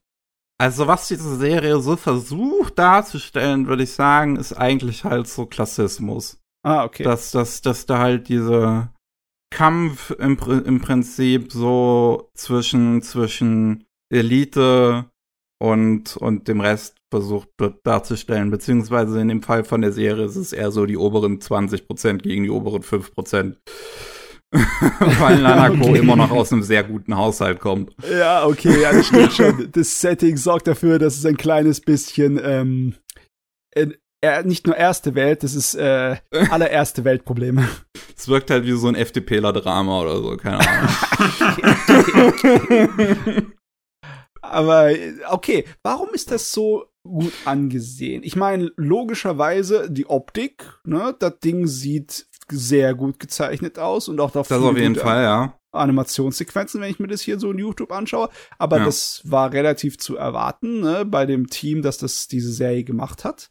Also 0.59 0.89
was 0.89 1.09
diese 1.09 1.37
Serie 1.37 1.81
so 1.81 1.97
versucht 1.97 2.79
darzustellen, 2.79 3.67
würde 3.67 3.85
ich 3.85 3.93
sagen, 3.93 4.37
ist 4.37 4.53
eigentlich 4.53 5.05
halt 5.05 5.27
so 5.27 5.47
Klassismus. 5.47 6.39
Ah, 6.63 6.85
okay. 6.85 7.05
Dass, 7.05 7.31
dass, 7.31 7.63
dass 7.63 7.87
da 7.87 7.99
halt 7.99 8.29
diese 8.29 8.91
Kampf 9.51 10.11
im, 10.19 10.39
im 10.65 10.81
Prinzip 10.81 11.53
so 11.53 12.31
zwischen, 12.35 13.03
zwischen 13.03 13.85
Elite 14.11 15.07
und, 15.61 16.17
und 16.17 16.49
dem 16.49 16.61
Rest 16.61 16.97
versucht 17.11 17.49
wird 17.59 17.87
darzustellen, 17.87 18.51
beziehungsweise 18.51 19.21
in 19.21 19.29
dem 19.29 19.43
Fall 19.43 19.65
von 19.65 19.81
der 19.81 19.93
Serie 19.93 20.27
ist 20.27 20.37
es 20.37 20.53
eher 20.53 20.71
so 20.71 20.87
die 20.87 20.97
oberen 20.97 21.41
20% 21.41 22.19
gegen 22.19 22.45
die 22.45 22.51
oberen 22.51 22.83
5%. 22.83 23.57
Weil 24.51 25.43
Nanako 25.43 25.91
okay. 25.91 25.99
immer 25.99 26.17
noch 26.17 26.31
aus 26.31 26.53
einem 26.53 26.63
sehr 26.63 26.85
guten 26.85 27.17
Haushalt 27.17 27.61
kommt. 27.61 27.95
Ja, 28.11 28.47
okay, 28.47 28.83
ja, 28.83 28.93
das 28.93 29.07
stimmt 29.09 29.33
schon. 29.35 29.69
Das 29.73 30.01
Setting 30.01 30.37
sorgt 30.37 30.67
dafür, 30.67 30.99
dass 30.99 31.17
es 31.19 31.27
ein 31.27 31.37
kleines 31.37 31.81
bisschen 31.81 32.41
ähm, 32.43 32.95
äh, 34.21 34.43
nicht 34.43 34.67
nur 34.67 34.77
erste 34.77 35.15
Welt, 35.15 35.43
das 35.43 35.55
ist 35.55 35.75
äh, 35.75 36.17
allererste 36.51 37.05
Weltprobleme. 37.05 37.69
Es 38.17 38.29
wirkt 38.29 38.51
halt 38.51 38.65
wie 38.67 38.73
so 38.73 38.89
ein 38.89 38.97
FDPler-Drama 38.97 40.01
oder 40.01 40.17
so, 40.19 40.37
keine 40.37 40.59
Ahnung. 40.59 40.89
Aber 44.43 44.91
okay, 45.31 45.65
warum 45.83 46.09
ist 46.15 46.31
das 46.31 46.53
so 46.53 46.87
gut 47.05 47.33
angesehen? 47.45 48.23
Ich 48.25 48.35
meine, 48.35 48.73
logischerweise 48.77 49.91
die 49.91 50.07
Optik, 50.07 50.65
ne, 50.85 51.15
das 51.19 51.39
Ding 51.41 51.67
sieht 51.67 52.27
sehr 52.51 52.95
gut 52.95 53.21
gezeichnet 53.21 53.79
aus 53.79 54.09
und 54.09 54.21
auch 54.21 54.31
da 54.31 54.43
Das 54.43 54.53
auf 54.53 54.77
jeden 54.77 54.97
Fall, 54.97 55.23
ja. 55.23 55.55
Animationssequenzen, 55.73 56.81
wenn 56.81 56.91
ich 56.91 56.99
mir 56.99 57.09
das 57.09 57.21
hier 57.21 57.39
so 57.39 57.51
in 57.53 57.59
YouTube 57.59 57.93
anschaue. 57.93 58.31
Aber 58.59 58.79
ja. 58.79 58.85
das 58.87 59.21
war 59.25 59.53
relativ 59.53 59.99
zu 59.99 60.17
erwarten, 60.17 60.81
ne, 60.81 61.05
bei 61.05 61.27
dem 61.27 61.49
Team, 61.49 61.83
das 61.83 61.99
das 61.99 62.27
diese 62.27 62.53
Serie 62.53 62.85
gemacht 62.85 63.25
hat. 63.25 63.51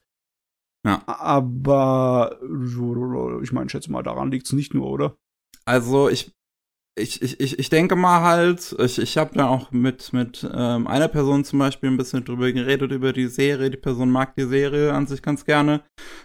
Ja. 0.88 1.04
Aber 1.06 2.40
ich 3.42 3.52
meine, 3.52 3.70
schätze 3.70 3.92
mal, 3.92 4.04
daran 4.04 4.32
liegt 4.32 4.46
es 4.46 4.54
nicht 4.54 4.74
nur, 4.74 4.88
oder? 4.88 5.18
Also 5.66 6.10
ich 6.10 6.32
ich, 6.98 7.22
ich, 7.22 7.60
ich 7.60 7.70
denke 7.70 7.96
mal 7.96 8.22
halt, 8.22 8.76
ich, 8.80 8.98
ich 8.98 9.18
habe 9.18 9.36
da 9.36 9.48
auch 9.48 9.72
mit, 9.72 10.14
mit 10.14 10.48
ähm, 10.52 10.88
einer 10.88 11.08
Person 11.08 11.46
zum 11.46 11.60
Beispiel 11.60 11.90
ein 11.90 11.98
bisschen 11.98 12.26
drüber 12.26 12.52
geredet, 12.52 12.92
über 12.92 13.14
die 13.14 13.28
Serie. 13.28 13.70
Die 13.70 13.78
Person 13.78 14.10
mag 14.10 14.36
die 14.36 14.48
Serie 14.48 14.94
an 14.94 15.06
sich 15.06 15.22
ganz 15.22 15.46
gerne. 15.46 15.84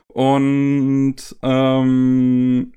Und 0.09 1.17
ähm, 1.43 2.73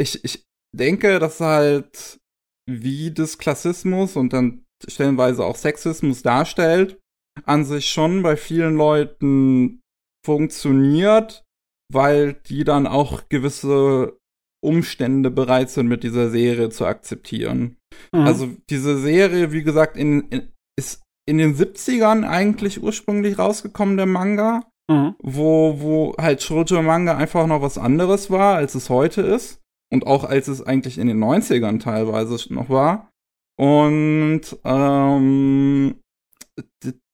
ich, 0.00 0.24
ich 0.24 0.44
denke, 0.74 1.18
dass 1.18 1.40
halt 1.40 2.18
wie 2.66 3.10
das 3.10 3.36
Klassismus 3.38 4.16
und 4.16 4.32
dann 4.32 4.64
stellenweise 4.88 5.44
auch 5.44 5.56
Sexismus 5.56 6.22
darstellt, 6.22 6.98
an 7.44 7.64
sich 7.64 7.90
schon 7.90 8.22
bei 8.22 8.36
vielen 8.36 8.76
Leuten 8.76 9.80
funktioniert, 10.24 11.44
weil 11.92 12.34
die 12.34 12.64
dann 12.64 12.86
auch 12.86 13.28
gewisse 13.28 14.18
Umstände 14.62 15.30
bereit 15.30 15.70
sind, 15.70 15.88
mit 15.88 16.02
dieser 16.02 16.30
Serie 16.30 16.70
zu 16.70 16.84
akzeptieren. 16.86 17.76
Mhm. 18.12 18.20
Also 18.20 18.48
diese 18.68 18.98
Serie, 18.98 19.52
wie 19.52 19.62
gesagt, 19.62 19.96
in, 19.96 20.28
in, 20.28 20.52
ist 20.78 21.02
in 21.28 21.38
den 21.38 21.54
70ern 21.54 22.26
eigentlich 22.26 22.82
ursprünglich 22.82 23.38
rausgekommen, 23.38 23.96
der 23.96 24.06
Manga, 24.06 24.64
mhm. 24.90 25.14
wo, 25.22 25.80
wo 25.80 26.14
halt 26.18 26.42
Shoujo 26.42 26.82
Manga 26.82 27.16
einfach 27.16 27.46
noch 27.46 27.62
was 27.62 27.78
anderes 27.78 28.30
war, 28.30 28.56
als 28.56 28.74
es 28.74 28.90
heute 28.90 29.22
ist. 29.22 29.60
Und 29.92 30.06
auch 30.06 30.22
als 30.22 30.46
es 30.46 30.62
eigentlich 30.62 30.98
in 30.98 31.08
den 31.08 31.18
90ern 31.18 31.80
teilweise 31.80 32.52
noch 32.52 32.68
war. 32.68 33.10
Und 33.58 34.42
ähm, 34.64 35.96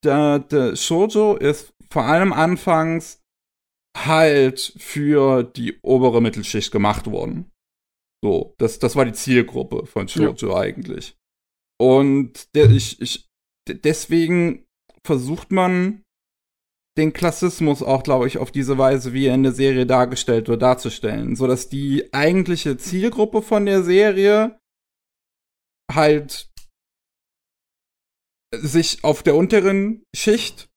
der, 0.05 0.39
der 0.41 0.77
Shoujo 0.77 1.37
ist 1.37 1.73
vor 1.91 2.05
allem 2.05 2.33
anfangs 2.33 3.21
halt 3.97 4.75
für 4.79 5.43
die 5.43 5.79
obere 5.83 6.21
Mittelschicht 6.21 6.71
gemacht 6.71 7.11
worden. 7.11 7.51
So, 8.23 8.55
das, 8.59 8.79
das 8.79 8.97
war 8.97 9.05
die 9.05 9.13
Zielgruppe 9.13 9.87
von 9.87 10.09
Shoujo 10.09 10.51
ja. 10.51 10.57
eigentlich. 10.57 11.17
Und 11.79 12.55
der, 12.55 12.71
ich, 12.71 13.01
ich, 13.01 13.29
deswegen 13.69 14.67
versucht 15.05 15.53
man 15.53 16.03
den 16.97 17.13
Klassismus 17.13 17.83
auch, 17.83 18.03
glaube 18.03 18.27
ich, 18.27 18.39
auf 18.39 18.51
diese 18.51 18.79
Weise, 18.79 19.13
wie 19.13 19.27
er 19.27 19.35
in 19.35 19.43
der 19.43 19.53
Serie 19.53 19.87
dargestellt 19.87 20.49
wird, 20.49 20.63
darzustellen, 20.63 21.37
so 21.37 21.47
dass 21.47 21.69
die 21.69 22.13
eigentliche 22.13 22.79
Zielgruppe 22.79 23.43
von 23.43 23.67
der 23.67 23.83
Serie 23.83 24.59
halt 25.93 26.51
sich 28.53 29.05
auf 29.05 29.23
der 29.23 29.37
unteren 29.37 30.05
Schicht, 30.15 30.69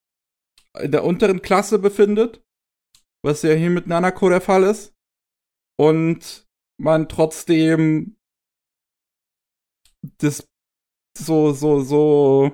in 0.77 0.91
der 0.91 1.03
unteren 1.03 1.41
Klasse 1.41 1.79
befindet 1.79 2.41
was 3.23 3.41
ja 3.41 3.53
hier 3.53 3.69
mit 3.69 3.87
Nanako 3.87 4.29
der 4.29 4.41
Fall 4.41 4.63
ist. 4.63 4.93
Und 5.77 6.47
man 6.81 7.09
trotzdem 7.09 8.17
das 10.19 10.47
so, 11.17 11.51
so, 11.51 11.81
so 11.81 12.51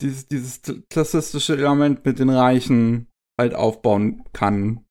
dieses, 0.00 0.28
dieses 0.28 0.62
klassistische 0.90 1.54
Element 1.54 2.04
mit 2.04 2.18
den 2.18 2.30
Reichen 2.30 3.08
halt 3.38 3.54
aufbauen 3.54 4.24
kann. 4.32 4.84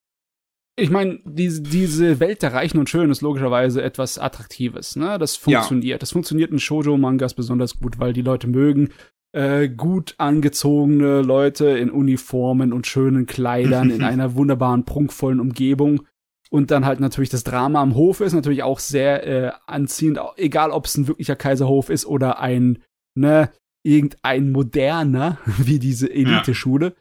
Ich 0.79 0.91
meine, 0.91 1.19
diese, 1.25 1.63
diese 1.63 2.19
Welt 2.19 2.43
der 2.43 2.53
Reichen 2.53 2.77
und 2.77 2.87
Schönen 2.89 3.11
ist 3.11 3.21
logischerweise 3.21 3.81
etwas 3.81 4.19
Attraktives, 4.19 4.95
ne? 4.95 5.17
Das 5.17 5.35
funktioniert. 5.35 5.95
Ja. 5.95 5.97
Das 5.97 6.11
funktioniert 6.11 6.51
in 6.51 6.59
Shoujo-Mangas 6.59 7.33
besonders 7.33 7.79
gut, 7.79 7.97
weil 7.97 8.13
die 8.13 8.21
Leute 8.21 8.47
mögen 8.47 8.93
äh, 9.33 9.67
gut 9.69 10.15
angezogene 10.17 11.21
Leute 11.21 11.67
in 11.77 11.89
Uniformen 11.91 12.73
und 12.73 12.87
schönen 12.87 13.25
Kleidern 13.25 13.89
in 13.89 14.03
einer 14.03 14.35
wunderbaren, 14.35 14.85
prunkvollen 14.85 15.39
Umgebung. 15.39 16.05
Und 16.49 16.71
dann 16.71 16.85
halt 16.85 16.99
natürlich 16.99 17.29
das 17.29 17.43
Drama 17.43 17.81
am 17.81 17.95
Hof 17.95 18.21
ist 18.21 18.33
natürlich 18.33 18.63
auch 18.63 18.79
sehr 18.79 19.27
äh, 19.27 19.51
anziehend, 19.65 20.19
egal 20.37 20.71
ob 20.71 20.85
es 20.85 20.97
ein 20.97 21.07
wirklicher 21.07 21.35
Kaiserhof 21.35 21.89
ist 21.89 22.05
oder 22.05 22.39
ein, 22.39 22.81
ne, 23.15 23.51
irgendein 23.83 24.51
moderner, 24.51 25.39
wie 25.45 25.79
diese 25.79 26.09
Elite-Schule. 26.09 26.95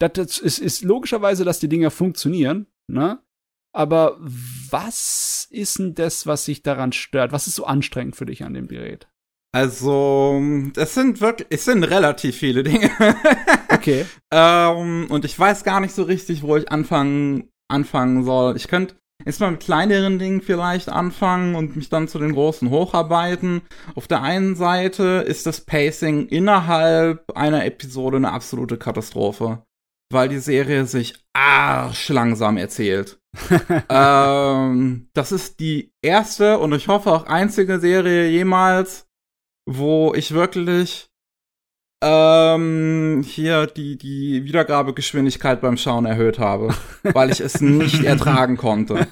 Ja. 0.00 0.08
Das 0.08 0.38
ist, 0.38 0.58
ist 0.58 0.82
logischerweise, 0.82 1.44
dass 1.44 1.60
die 1.60 1.68
Dinger 1.68 1.90
funktionieren, 1.90 2.66
ne? 2.88 3.20
Aber 3.74 4.18
was 4.20 5.48
ist 5.50 5.78
denn 5.78 5.94
das, 5.94 6.26
was 6.26 6.44
sich 6.44 6.62
daran 6.62 6.92
stört? 6.92 7.32
Was 7.32 7.46
ist 7.46 7.54
so 7.54 7.64
anstrengend 7.64 8.16
für 8.16 8.26
dich 8.26 8.44
an 8.44 8.52
dem 8.52 8.68
Gerät? 8.68 9.08
Also, 9.54 10.40
es 10.76 10.94
sind 10.94 11.20
wirklich, 11.20 11.46
es 11.50 11.66
sind 11.66 11.84
relativ 11.84 12.36
viele 12.36 12.62
Dinge. 12.62 12.90
okay. 13.68 14.06
ähm, 14.30 15.06
und 15.10 15.26
ich 15.26 15.38
weiß 15.38 15.62
gar 15.62 15.80
nicht 15.80 15.94
so 15.94 16.04
richtig, 16.04 16.42
wo 16.42 16.56
ich 16.56 16.72
anfangen, 16.72 17.50
anfangen 17.68 18.24
soll. 18.24 18.56
Ich 18.56 18.66
könnte 18.66 18.94
erstmal 19.26 19.52
mit 19.52 19.60
kleineren 19.60 20.18
Dingen 20.18 20.40
vielleicht 20.40 20.88
anfangen 20.88 21.54
und 21.54 21.76
mich 21.76 21.90
dann 21.90 22.08
zu 22.08 22.18
den 22.18 22.32
großen 22.32 22.70
hocharbeiten. 22.70 23.60
Auf 23.94 24.08
der 24.08 24.22
einen 24.22 24.56
Seite 24.56 25.24
ist 25.26 25.44
das 25.44 25.60
Pacing 25.60 26.28
innerhalb 26.28 27.30
einer 27.36 27.66
Episode 27.66 28.16
eine 28.16 28.32
absolute 28.32 28.78
Katastrophe, 28.78 29.64
weil 30.10 30.30
die 30.30 30.38
Serie 30.38 30.86
sich 30.86 31.14
arschlangsam 31.34 32.56
erzählt. 32.56 33.18
ähm, 33.90 35.08
das 35.12 35.32
ist 35.32 35.60
die 35.60 35.92
erste 36.02 36.58
und 36.58 36.72
ich 36.72 36.88
hoffe 36.88 37.10
auch 37.12 37.26
einzige 37.26 37.80
Serie 37.80 38.28
jemals, 38.28 39.06
wo 39.66 40.12
ich 40.14 40.32
wirklich 40.32 41.08
ähm, 42.02 43.22
hier 43.24 43.66
die, 43.66 43.96
die 43.96 44.44
Wiedergabegeschwindigkeit 44.44 45.60
beim 45.60 45.76
Schauen 45.76 46.04
erhöht 46.04 46.38
habe, 46.38 46.74
weil 47.04 47.30
ich 47.30 47.40
es 47.40 47.60
nicht 47.60 48.02
ertragen 48.02 48.56
konnte. 48.56 49.06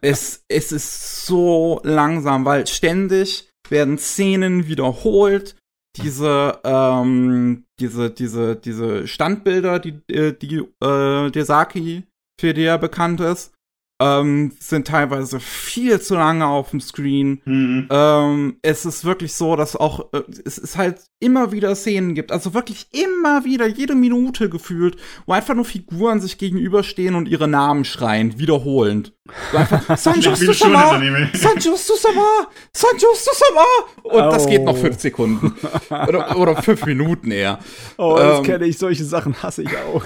Es, 0.00 0.44
es 0.48 0.72
ist 0.72 1.26
so 1.26 1.80
langsam, 1.84 2.44
weil 2.44 2.66
ständig 2.66 3.50
werden 3.68 3.98
Szenen 3.98 4.66
wiederholt, 4.66 5.56
diese, 5.96 6.58
ähm, 6.64 7.66
diese, 7.78 8.10
diese, 8.10 8.56
diese 8.56 9.06
Standbilder, 9.06 9.78
die, 9.78 10.00
äh, 10.12 10.36
die, 10.36 10.64
äh, 10.84 11.30
Desaki, 11.30 12.02
für 12.40 12.52
die 12.52 12.64
er 12.64 12.78
bekannt 12.78 13.20
ist, 13.20 13.53
ähm, 14.00 14.52
sind 14.58 14.88
teilweise 14.88 15.38
viel 15.38 16.00
zu 16.00 16.14
lange 16.14 16.46
auf 16.46 16.70
dem 16.70 16.80
Screen. 16.80 17.40
Mhm. 17.44 17.88
Ähm, 17.90 18.56
es 18.62 18.84
ist 18.84 19.04
wirklich 19.04 19.34
so, 19.34 19.54
dass 19.54 19.76
auch 19.76 20.12
äh, 20.12 20.22
es 20.44 20.58
ist 20.58 20.76
halt 20.76 21.04
immer 21.20 21.52
wieder 21.52 21.74
Szenen 21.76 22.14
gibt, 22.14 22.32
also 22.32 22.54
wirklich 22.54 22.88
immer 22.92 23.44
wieder 23.44 23.66
jede 23.66 23.94
Minute 23.94 24.50
gefühlt, 24.50 24.96
wo 25.26 25.32
einfach 25.32 25.54
nur 25.54 25.64
Figuren 25.64 26.20
sich 26.20 26.38
gegenüberstehen 26.38 27.14
und 27.14 27.28
ihre 27.28 27.46
Namen 27.46 27.84
schreien, 27.84 28.38
wiederholend. 28.38 29.12
So 29.52 29.58
einfach 29.58 29.96
Sanjustu-sama, 29.96 31.00
Sanjustu-sama, 31.32 32.48
Sanjustu-sama 32.72 33.64
und 34.02 34.12
oh. 34.12 34.30
das 34.30 34.46
geht 34.46 34.64
noch 34.64 34.76
fünf 34.76 34.98
Sekunden 34.98 35.54
oder, 35.88 36.36
oder 36.36 36.62
fünf 36.62 36.84
Minuten 36.84 37.30
eher. 37.30 37.60
Oh, 37.96 38.16
das 38.18 38.38
ähm, 38.38 38.44
kenne 38.44 38.66
ich, 38.66 38.76
solche 38.76 39.04
Sachen 39.04 39.40
hasse 39.42 39.62
ich 39.62 39.70
auch. 39.78 40.04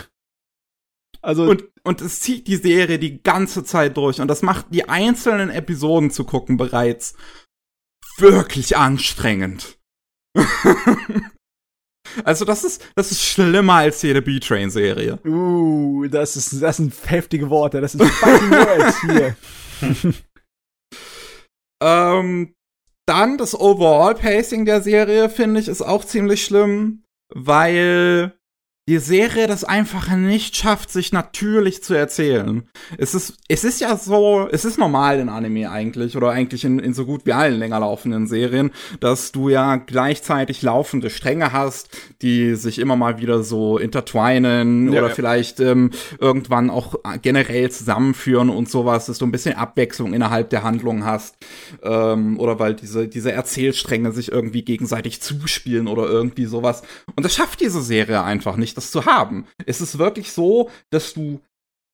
Also 1.20 1.44
und, 1.44 1.64
und 1.82 2.00
es 2.00 2.20
zieht 2.20 2.46
die 2.46 2.56
Serie 2.56 2.98
die 2.98 3.22
ganze 3.22 3.64
Zeit 3.64 3.96
durch 3.96 4.20
und 4.20 4.28
das 4.28 4.42
macht 4.42 4.66
die 4.70 4.88
einzelnen 4.88 5.50
Episoden 5.50 6.10
zu 6.10 6.24
gucken 6.24 6.56
bereits 6.56 7.14
wirklich 8.18 8.76
anstrengend. 8.76 9.78
also 12.24 12.44
das 12.44 12.62
ist 12.64 12.86
das 12.94 13.10
ist 13.10 13.22
schlimmer 13.22 13.74
als 13.74 14.02
jede 14.02 14.22
B-Train 14.22 14.70
Serie. 14.70 15.18
Uh, 15.24 16.06
das 16.06 16.36
ist 16.36 16.62
das 16.62 16.76
sind 16.76 16.94
heftige 17.06 17.50
Worte, 17.50 17.80
das 17.80 17.94
ist 17.94 18.04
fucking 18.04 18.50
words 18.50 19.00
hier. 19.00 19.36
ähm, 21.82 22.54
dann 23.06 23.38
das 23.38 23.58
Overall 23.58 24.14
Pacing 24.14 24.66
der 24.66 24.82
Serie 24.82 25.30
finde 25.30 25.60
ich 25.60 25.68
ist 25.68 25.82
auch 25.82 26.04
ziemlich 26.04 26.44
schlimm, 26.44 27.02
weil 27.34 28.37
die 28.88 28.96
Serie 28.96 29.46
das 29.46 29.64
einfach 29.64 30.16
nicht 30.16 30.56
schafft, 30.56 30.90
sich 30.90 31.12
natürlich 31.12 31.82
zu 31.82 31.92
erzählen. 31.92 32.62
Es 32.96 33.14
ist, 33.14 33.34
es 33.46 33.62
ist 33.62 33.82
ja 33.82 33.94
so, 33.98 34.48
es 34.50 34.64
ist 34.64 34.78
normal 34.78 35.18
in 35.18 35.28
Anime 35.28 35.70
eigentlich, 35.70 36.16
oder 36.16 36.30
eigentlich 36.30 36.64
in, 36.64 36.78
in 36.78 36.94
so 36.94 37.04
gut 37.04 37.26
wie 37.26 37.34
allen 37.34 37.58
länger 37.58 37.80
laufenden 37.80 38.26
Serien, 38.26 38.70
dass 39.00 39.30
du 39.30 39.50
ja 39.50 39.76
gleichzeitig 39.76 40.62
laufende 40.62 41.10
Stränge 41.10 41.52
hast, 41.52 41.90
die 42.22 42.54
sich 42.54 42.78
immer 42.78 42.96
mal 42.96 43.18
wieder 43.18 43.42
so 43.42 43.76
intertwinen 43.76 44.90
ja, 44.90 45.00
oder 45.00 45.08
ja. 45.08 45.14
vielleicht 45.14 45.60
ähm, 45.60 45.90
irgendwann 46.18 46.70
auch 46.70 46.94
generell 47.20 47.70
zusammenführen 47.70 48.48
und 48.48 48.70
sowas, 48.70 49.04
dass 49.04 49.18
du 49.18 49.26
ein 49.26 49.32
bisschen 49.32 49.54
Abwechslung 49.54 50.14
innerhalb 50.14 50.48
der 50.48 50.62
Handlung 50.62 51.04
hast. 51.04 51.36
Ähm, 51.82 52.40
oder 52.40 52.58
weil 52.58 52.72
diese, 52.72 53.06
diese 53.06 53.32
Erzählstränge 53.32 54.12
sich 54.12 54.32
irgendwie 54.32 54.62
gegenseitig 54.62 55.20
zuspielen 55.20 55.88
oder 55.88 56.08
irgendwie 56.08 56.46
sowas. 56.46 56.82
Und 57.16 57.24
das 57.24 57.34
schafft 57.34 57.60
diese 57.60 57.82
Serie 57.82 58.22
einfach 58.22 58.56
nicht 58.56 58.77
das 58.78 58.90
zu 58.90 59.04
haben. 59.04 59.46
Es 59.66 59.80
ist 59.80 59.98
wirklich 59.98 60.32
so, 60.32 60.70
dass 60.90 61.12
du 61.12 61.40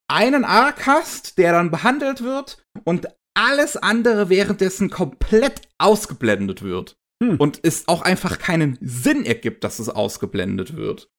einen 0.09 0.45
Arc 0.45 0.87
hast, 0.87 1.39
der 1.39 1.53
dann 1.53 1.71
behandelt 1.71 2.23
wird 2.23 2.65
und 2.85 3.09
alles 3.35 3.77
andere 3.77 4.29
währenddessen 4.29 4.91
komplett 4.91 5.63
ausgeblendet 5.79 6.63
wird. 6.63 6.97
Hm. 7.23 7.37
Und 7.37 7.61
es 7.63 7.89
auch 7.89 8.03
einfach 8.03 8.39
keinen 8.39 8.79
Sinn 8.81 9.25
ergibt, 9.25 9.65
dass 9.65 9.79
es 9.79 9.89
ausgeblendet 9.89 10.77
wird. 10.77 11.11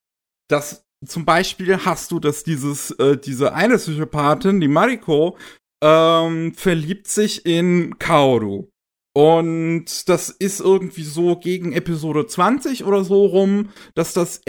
Das 0.49 0.86
zum 1.05 1.26
Beispiel 1.26 1.78
hast 1.86 2.11
du, 2.11 2.20
dass 2.20 2.43
dieses, 2.43 2.91
äh, 2.91 3.18
diese 3.18 3.53
eine 3.53 3.78
Psychopathin, 3.78 4.61
die 4.61 4.68
Mariko, 4.68 5.38
ähm, 5.84 6.53
verliebt 6.53 7.07
sich 7.07 7.45
in 7.45 7.99
Kaoru. 7.99 8.70
Und 9.13 10.09
das 10.09 10.30
ist 10.30 10.59
irgendwie 10.59 11.03
so 11.03 11.38
gegen 11.38 11.72
Episode 11.72 12.28
20 12.28 12.84
oder 12.84 13.03
so 13.03 13.26
rum, 13.26 13.70
dass 13.93 14.13
das 14.13 14.41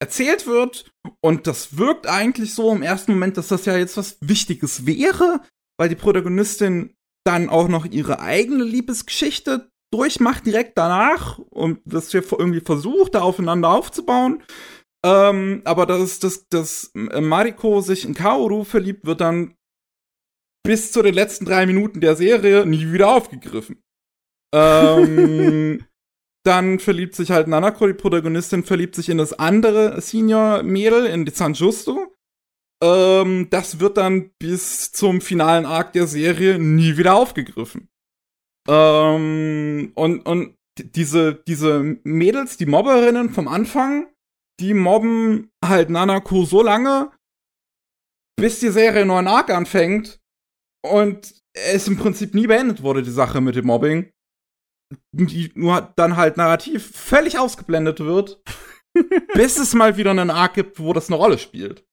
erzählt 0.00 0.46
wird. 0.46 0.90
Und 1.20 1.46
das 1.46 1.76
wirkt 1.76 2.06
eigentlich 2.06 2.54
so 2.54 2.72
im 2.72 2.82
ersten 2.82 3.12
Moment, 3.12 3.36
dass 3.36 3.48
das 3.48 3.64
ja 3.64 3.76
jetzt 3.76 3.96
was 3.96 4.18
Wichtiges 4.20 4.86
wäre, 4.86 5.40
weil 5.78 5.88
die 5.88 5.94
Protagonistin 5.94 6.94
dann 7.26 7.48
auch 7.48 7.68
noch 7.68 7.86
ihre 7.86 8.20
eigene 8.20 8.64
Liebesgeschichte 8.64 9.70
durchmacht 9.92 10.44
direkt 10.44 10.76
danach 10.76 11.38
und 11.38 11.80
das 11.84 12.10
hier 12.10 12.24
irgendwie 12.30 12.60
versucht, 12.60 13.14
da 13.14 13.22
aufeinander 13.22 13.70
aufzubauen. 13.70 14.42
Ähm, 15.04 15.62
aber 15.64 15.86
dass, 15.86 16.18
dass, 16.18 16.48
dass 16.48 16.90
Mariko 16.94 17.80
sich 17.80 18.04
in 18.04 18.14
Kaoru 18.14 18.64
verliebt, 18.64 19.04
wird 19.04 19.20
dann 19.20 19.54
bis 20.64 20.92
zu 20.92 21.02
den 21.02 21.14
letzten 21.14 21.44
drei 21.44 21.66
Minuten 21.66 22.00
der 22.00 22.16
Serie 22.16 22.66
nie 22.66 22.92
wieder 22.92 23.10
aufgegriffen. 23.10 23.82
ähm, 24.54 25.84
Dann 26.44 26.78
verliebt 26.78 27.14
sich 27.14 27.30
halt 27.30 27.48
Nanako, 27.48 27.86
die 27.86 27.94
Protagonistin, 27.94 28.64
verliebt 28.64 28.94
sich 28.94 29.08
in 29.08 29.18
das 29.18 29.32
andere 29.32 30.00
Senior-Mädel, 30.00 31.06
in 31.06 31.26
San 31.26 31.54
Justo. 31.54 32.12
Ähm, 32.82 33.48
das 33.50 33.80
wird 33.80 33.96
dann 33.96 34.30
bis 34.38 34.92
zum 34.92 35.22
finalen 35.22 35.64
Arc 35.64 35.94
der 35.94 36.06
Serie 36.06 36.58
nie 36.58 36.98
wieder 36.98 37.14
aufgegriffen. 37.14 37.88
Ähm, 38.68 39.92
und, 39.94 40.20
und 40.26 40.56
diese, 40.78 41.34
diese 41.34 41.98
Mädels, 42.04 42.56
die 42.56 42.66
Mobberinnen 42.66 43.30
vom 43.30 43.48
Anfang, 43.48 44.08
die 44.60 44.74
mobben 44.74 45.50
halt 45.64 45.88
Nanako 45.88 46.44
so 46.44 46.62
lange, 46.62 47.10
bis 48.36 48.60
die 48.60 48.70
Serie 48.70 49.02
einen 49.02 49.08
neuen 49.08 49.28
Arc 49.28 49.50
anfängt 49.50 50.20
und 50.84 51.42
es 51.54 51.88
im 51.88 51.96
Prinzip 51.96 52.34
nie 52.34 52.46
beendet 52.46 52.82
wurde, 52.82 53.02
die 53.02 53.10
Sache 53.10 53.40
mit 53.40 53.56
dem 53.56 53.66
Mobbing 53.66 54.10
die 55.12 55.52
nur 55.54 55.92
dann 55.96 56.16
halt 56.16 56.36
narrativ 56.36 56.90
völlig 56.94 57.38
ausgeblendet 57.38 58.00
wird, 58.00 58.42
bis 59.34 59.58
es 59.58 59.74
mal 59.74 59.96
wieder 59.96 60.10
einen 60.10 60.30
Arc 60.30 60.54
gibt, 60.54 60.78
wo 60.78 60.92
das 60.92 61.08
eine 61.08 61.16
Rolle 61.16 61.38
spielt. 61.38 61.84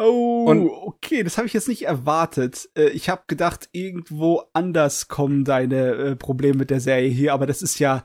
Oh, 0.00 0.46
und 0.48 0.68
okay, 0.68 1.22
das 1.22 1.36
habe 1.38 1.46
ich 1.46 1.52
jetzt 1.52 1.68
nicht 1.68 1.82
erwartet. 1.82 2.68
Äh, 2.76 2.88
ich 2.90 3.08
habe 3.08 3.22
gedacht, 3.26 3.68
irgendwo 3.72 4.42
anders 4.52 5.08
kommen 5.08 5.44
deine 5.44 5.92
äh, 5.92 6.16
Probleme 6.16 6.58
mit 6.58 6.70
der 6.70 6.80
Serie 6.80 7.10
hier, 7.10 7.32
aber 7.34 7.46
das 7.46 7.62
ist 7.62 7.78
ja 7.78 8.04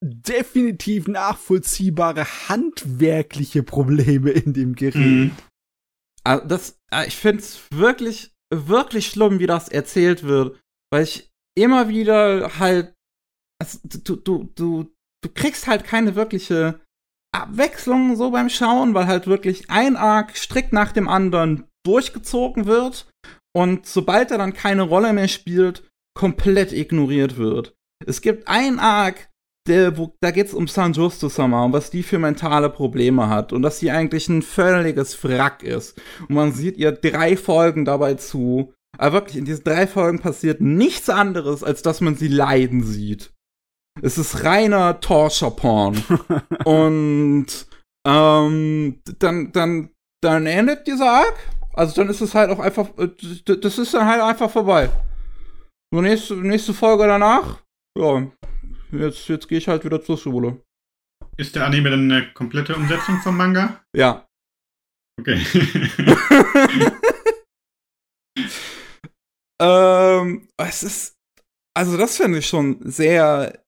definitiv 0.00 1.08
nachvollziehbare 1.08 2.24
handwerkliche 2.48 3.62
Probleme 3.62 4.30
in 4.30 4.52
dem 4.52 4.74
Gerät. 4.74 4.94
Mhm. 4.94 5.30
Also 6.24 6.46
das, 6.46 6.80
äh, 6.92 7.06
ich 7.06 7.16
finde 7.16 7.42
es 7.42 7.62
wirklich, 7.72 8.32
wirklich 8.52 9.08
schlimm, 9.08 9.38
wie 9.38 9.46
das 9.46 9.68
erzählt 9.68 10.22
wird, 10.22 10.60
weil 10.92 11.04
ich 11.04 11.30
immer 11.56 11.88
wieder 11.88 12.58
halt 12.58 12.94
also, 13.60 13.78
du, 13.84 14.16
du, 14.16 14.50
du, 14.54 14.90
du 15.22 15.28
kriegst 15.34 15.66
halt 15.66 15.84
keine 15.84 16.14
wirkliche 16.14 16.80
Abwechslung 17.34 18.16
so 18.16 18.30
beim 18.30 18.48
Schauen, 18.48 18.94
weil 18.94 19.06
halt 19.06 19.26
wirklich 19.26 19.68
ein 19.68 19.96
Arc 19.96 20.36
strikt 20.36 20.72
nach 20.72 20.92
dem 20.92 21.08
anderen 21.08 21.64
durchgezogen 21.84 22.66
wird 22.66 23.10
und 23.54 23.86
sobald 23.86 24.30
er 24.30 24.38
dann 24.38 24.52
keine 24.52 24.82
Rolle 24.82 25.12
mehr 25.12 25.28
spielt, 25.28 25.88
komplett 26.16 26.72
ignoriert 26.72 27.36
wird. 27.36 27.74
Es 28.04 28.20
gibt 28.20 28.48
ein 28.48 28.78
Arc, 28.78 29.28
der, 29.68 29.98
wo, 29.98 30.16
da 30.20 30.30
geht's 30.30 30.54
um 30.54 30.66
San 30.66 30.92
Justo 30.92 31.28
Sama 31.28 31.64
und 31.64 31.72
was 31.72 31.90
die 31.90 32.02
für 32.02 32.18
mentale 32.18 32.70
Probleme 32.70 33.28
hat 33.28 33.52
und 33.52 33.62
dass 33.62 33.78
sie 33.78 33.90
eigentlich 33.90 34.28
ein 34.28 34.42
völliges 34.42 35.22
Wrack 35.22 35.62
ist. 35.62 36.00
Und 36.28 36.34
man 36.34 36.52
sieht 36.52 36.76
ihr 36.76 36.92
drei 36.92 37.36
Folgen 37.36 37.84
dabei 37.84 38.14
zu. 38.14 38.72
Aber 38.96 39.12
wirklich, 39.12 39.36
in 39.36 39.44
diesen 39.44 39.64
drei 39.64 39.86
Folgen 39.86 40.20
passiert 40.20 40.60
nichts 40.60 41.10
anderes, 41.10 41.62
als 41.62 41.82
dass 41.82 42.00
man 42.00 42.16
sie 42.16 42.28
leiden 42.28 42.82
sieht. 42.82 43.32
Es 44.02 44.18
ist 44.18 44.44
reiner 44.44 45.00
Torture-Porn. 45.00 46.02
und 46.64 47.46
ähm, 48.06 49.00
dann, 49.18 49.52
dann, 49.52 49.90
dann 50.22 50.46
endet 50.46 50.86
dieser 50.86 51.10
Arc. 51.10 51.34
Also 51.74 51.94
dann 51.96 52.08
ist 52.08 52.20
es 52.20 52.34
halt 52.34 52.50
auch 52.50 52.58
einfach, 52.58 52.88
äh, 52.98 53.08
das 53.44 53.78
ist 53.78 53.94
dann 53.94 54.06
halt 54.06 54.20
einfach 54.20 54.50
vorbei. 54.50 54.90
So 55.92 56.00
nächste, 56.00 56.34
nächste 56.34 56.74
Folge 56.74 57.06
danach, 57.06 57.62
ja, 57.96 58.30
jetzt, 58.92 59.28
jetzt 59.28 59.48
gehe 59.48 59.58
ich 59.58 59.68
halt 59.68 59.84
wieder 59.84 60.02
zur 60.02 60.18
Schule. 60.18 60.60
Ist 61.36 61.54
der 61.54 61.64
Anime 61.66 61.90
dann 61.90 62.10
eine 62.10 62.32
komplette 62.32 62.74
Umsetzung 62.74 63.20
vom 63.20 63.36
Manga? 63.36 63.80
Ja. 63.94 64.26
Okay. 65.20 65.40
ähm, 69.62 70.48
es 70.56 70.82
ist, 70.82 71.16
also 71.76 71.96
das 71.96 72.16
finde 72.16 72.38
ich 72.38 72.48
schon 72.48 72.80
sehr 72.82 73.64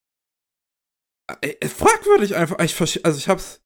fragwürdig 1.68 2.36
einfach. 2.36 2.58
Ich, 2.60 3.04
also 3.04 3.18
ich 3.18 3.28
hab's 3.28 3.62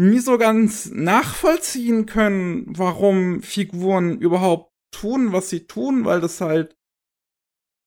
nie 0.00 0.18
so 0.18 0.38
ganz 0.38 0.90
nachvollziehen 0.92 2.06
können, 2.06 2.66
warum 2.68 3.42
Figuren 3.42 4.18
überhaupt 4.20 4.72
tun, 4.92 5.32
was 5.32 5.50
sie 5.50 5.66
tun, 5.66 6.04
weil 6.04 6.20
das 6.20 6.40
halt 6.40 6.78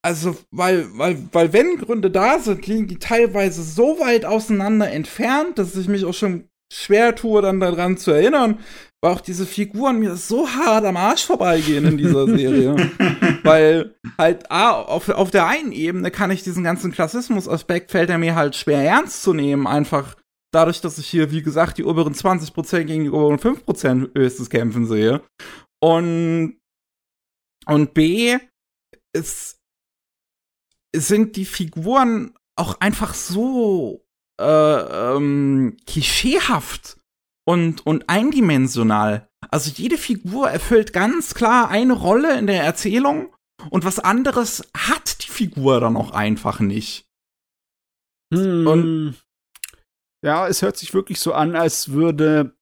also, 0.03 0.35
weil, 0.49 0.87
weil, 0.97 1.29
weil 1.31 1.53
wenn 1.53 1.77
Gründe 1.77 2.09
da 2.09 2.39
sind, 2.39 2.65
liegen 2.65 2.87
die 2.87 2.97
teilweise 2.97 3.61
so 3.61 3.99
weit 3.99 4.25
auseinander 4.25 4.89
entfernt, 4.89 5.59
dass 5.59 5.75
ich 5.75 5.87
mich 5.87 6.05
auch 6.05 6.13
schon 6.13 6.49
schwer 6.73 7.15
tue, 7.15 7.41
dann 7.41 7.59
daran 7.59 7.97
zu 7.97 8.11
erinnern, 8.11 8.59
weil 9.01 9.13
auch 9.13 9.21
diese 9.21 9.45
Figuren 9.45 9.99
mir 9.99 10.15
so 10.15 10.47
hart 10.47 10.85
am 10.85 10.95
Arsch 10.95 11.25
vorbeigehen 11.25 11.85
in 11.85 11.97
dieser 11.97 12.27
Serie. 12.27 12.75
weil 13.43 13.95
halt, 14.17 14.49
ah, 14.51 14.73
auf, 14.73 15.09
auf 15.09 15.31
der 15.31 15.47
einen 15.47 15.71
Ebene 15.71 16.11
kann 16.11 16.31
ich 16.31 16.43
diesen 16.43 16.63
ganzen 16.63 16.91
Klassismus-Aspekt, 16.91 17.91
fällt 17.91 18.11
er 18.11 18.19
mir 18.19 18.35
halt 18.35 18.55
schwer 18.55 18.83
ernst 18.83 19.23
zu 19.23 19.33
nehmen, 19.33 19.65
einfach 19.65 20.15
dadurch, 20.51 20.81
dass 20.81 20.99
ich 20.99 21.07
hier, 21.07 21.31
wie 21.31 21.41
gesagt, 21.41 21.77
die 21.77 21.83
oberen 21.83 22.13
20% 22.13 22.83
gegen 22.83 23.05
die 23.05 23.09
oberen 23.09 23.39
5% 23.39 24.15
höchstes 24.15 24.49
kämpfen 24.49 24.85
sehe. 24.85 25.23
Und, 25.81 26.59
und 27.65 27.93
B, 27.95 28.37
es, 29.13 29.59
es 30.93 31.07
sind 31.07 31.35
die 31.37 31.45
Figuren 31.45 32.35
auch 32.55 32.79
einfach 32.79 33.15
so 33.15 34.05
äh, 34.39 35.15
ähm, 35.15 35.77
klischeehaft 35.87 37.00
und, 37.51 37.85
und 37.85 38.07
eindimensional. 38.07 39.27
Also 39.49 39.71
jede 39.75 39.97
Figur 39.97 40.49
erfüllt 40.49 40.93
ganz 40.93 41.33
klar 41.33 41.67
eine 41.67 41.91
Rolle 41.91 42.39
in 42.39 42.47
der 42.47 42.63
Erzählung 42.63 43.35
und 43.69 43.83
was 43.83 43.99
anderes 43.99 44.71
hat 44.75 45.21
die 45.25 45.29
Figur 45.29 45.81
dann 45.81 45.97
auch 45.97 46.11
einfach 46.11 46.61
nicht. 46.61 47.09
Hm. 48.33 48.65
Und 48.65 49.15
ja, 50.23 50.47
es 50.47 50.61
hört 50.61 50.77
sich 50.77 50.93
wirklich 50.93 51.19
so 51.19 51.33
an, 51.33 51.57
als 51.57 51.91
würde 51.91 52.55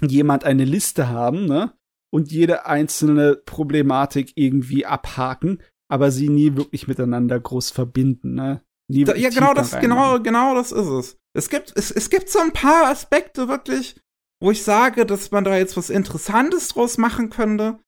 jemand 0.00 0.44
eine 0.44 0.64
Liste 0.64 1.08
haben, 1.08 1.46
ne? 1.46 1.72
Und 2.12 2.30
jede 2.30 2.66
einzelne 2.66 3.34
Problematik 3.34 4.32
irgendwie 4.36 4.86
abhaken, 4.86 5.60
aber 5.88 6.12
sie 6.12 6.28
nie 6.28 6.54
wirklich 6.54 6.86
miteinander 6.86 7.40
groß 7.40 7.70
verbinden, 7.70 8.34
ne? 8.34 8.62
Da, 8.88 9.16
ja, 9.16 9.30
genau 9.30 9.54
das, 9.54 9.76
genau, 9.80 10.20
genau 10.20 10.54
das 10.54 10.70
ist 10.70 10.86
es. 10.86 11.18
Es 11.34 11.50
gibt, 11.50 11.72
es, 11.74 11.90
es 11.90 12.08
gibt 12.10 12.28
so 12.28 12.38
ein 12.38 12.52
paar 12.52 12.86
Aspekte 12.86 13.48
wirklich, 13.48 14.00
wo 14.40 14.50
ich 14.50 14.62
sage, 14.62 15.06
dass 15.06 15.30
man 15.30 15.44
da 15.44 15.56
jetzt 15.56 15.76
was 15.76 15.90
Interessantes 15.90 16.68
draus 16.68 16.98
machen 16.98 17.30
könnte. 17.30 17.78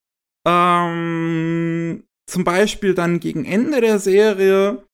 Ähm, 0.46 2.05
zum 2.26 2.44
Beispiel 2.44 2.94
dann 2.94 3.20
gegen 3.20 3.44
Ende 3.44 3.80
der 3.80 3.99
Serie 3.99 4.84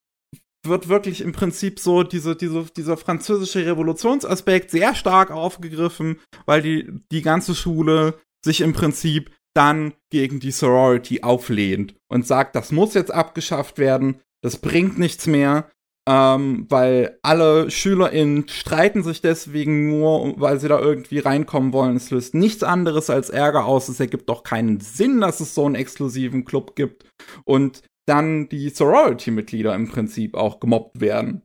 wird 0.66 0.88
wirklich 0.88 1.20
im 1.20 1.32
Prinzip 1.32 1.78
so 1.78 2.02
diese, 2.02 2.36
diese, 2.36 2.64
dieser 2.76 2.96
französische 2.96 3.66
Revolutionsaspekt 3.66 4.70
sehr 4.70 4.94
stark 4.94 5.30
aufgegriffen, 5.30 6.20
weil 6.46 6.62
die, 6.62 6.88
die 7.12 7.22
ganze 7.22 7.54
Schule 7.54 8.18
sich 8.44 8.60
im 8.60 8.72
Prinzip 8.72 9.30
dann 9.54 9.94
gegen 10.10 10.40
die 10.40 10.50
Sorority 10.50 11.22
auflehnt 11.22 11.94
und 12.08 12.26
sagt, 12.26 12.56
das 12.56 12.72
muss 12.72 12.94
jetzt 12.94 13.12
abgeschafft 13.12 13.78
werden, 13.78 14.20
das 14.42 14.58
bringt 14.58 14.98
nichts 14.98 15.26
mehr, 15.26 15.70
ähm, 16.06 16.66
weil 16.68 17.18
alle 17.22 17.70
SchülerInnen 17.70 18.48
streiten 18.48 19.02
sich 19.02 19.22
deswegen 19.22 19.88
nur, 19.88 20.38
weil 20.38 20.60
sie 20.60 20.68
da 20.68 20.78
irgendwie 20.78 21.18
reinkommen 21.18 21.72
wollen. 21.72 21.96
Es 21.96 22.10
löst 22.10 22.34
nichts 22.34 22.62
anderes 22.62 23.08
als 23.08 23.30
Ärger 23.30 23.64
aus. 23.64 23.88
Es 23.88 24.00
ergibt 24.00 24.28
doch 24.28 24.42
keinen 24.42 24.80
Sinn, 24.80 25.20
dass 25.20 25.40
es 25.40 25.54
so 25.54 25.64
einen 25.64 25.76
exklusiven 25.76 26.44
Club 26.44 26.76
gibt. 26.76 27.06
Und 27.44 27.82
dann 28.06 28.50
die 28.50 28.68
Sorority-Mitglieder 28.68 29.74
im 29.74 29.88
Prinzip 29.88 30.34
auch 30.34 30.60
gemobbt 30.60 31.00
werden. 31.00 31.42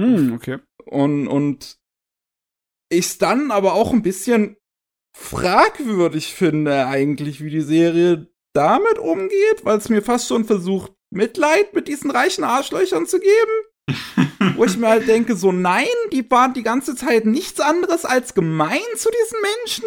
Hm, 0.00 0.32
okay. 0.32 0.58
Und, 0.86 1.28
und 1.28 1.76
ich 2.90 3.18
dann 3.18 3.50
aber 3.50 3.74
auch 3.74 3.92
ein 3.92 4.02
bisschen 4.02 4.56
fragwürdig 5.14 6.32
finde 6.32 6.86
eigentlich, 6.86 7.44
wie 7.44 7.50
die 7.50 7.60
Serie 7.60 8.28
damit 8.54 8.98
umgeht, 8.98 9.64
weil 9.64 9.76
es 9.76 9.90
mir 9.90 10.02
fast 10.02 10.28
schon 10.28 10.44
versucht, 10.44 10.92
Mitleid 11.12 11.74
mit 11.74 11.88
diesen 11.88 12.10
reichen 12.10 12.44
Arschlöchern 12.44 13.06
zu 13.06 13.20
geben. 13.20 13.69
Wo 14.56 14.64
ich 14.64 14.76
mir 14.76 14.88
halt 14.88 15.08
denke, 15.08 15.36
so 15.36 15.52
nein, 15.52 15.86
die 16.12 16.28
waren 16.30 16.54
die 16.54 16.62
ganze 16.62 16.94
Zeit 16.94 17.26
nichts 17.26 17.60
anderes 17.60 18.04
als 18.04 18.34
gemein 18.34 18.78
zu 18.96 19.10
diesen 19.10 19.38
Menschen. 19.42 19.84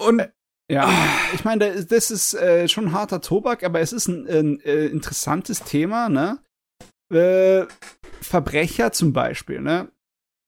Und 0.00 0.20
äh, 0.20 0.30
ja, 0.70 0.86
ah. 0.86 1.34
ich 1.34 1.44
meine, 1.44 1.84
das 1.84 2.10
ist 2.10 2.34
äh, 2.34 2.68
schon 2.68 2.92
harter 2.92 3.20
Tobak, 3.20 3.64
aber 3.64 3.80
es 3.80 3.92
ist 3.92 4.08
ein, 4.08 4.26
ein 4.28 4.60
äh, 4.60 4.86
interessantes 4.86 5.62
Thema, 5.62 6.08
ne? 6.08 6.40
Äh, 7.12 7.66
Verbrecher 8.20 8.92
zum 8.92 9.12
Beispiel, 9.12 9.60
ne? 9.60 9.90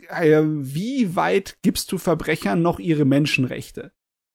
Äh, 0.08 0.42
wie 0.44 1.16
weit 1.16 1.58
gibst 1.62 1.90
du 1.92 1.98
Verbrechern 1.98 2.60
noch 2.62 2.78
ihre 2.78 3.04
Menschenrechte? 3.04 3.92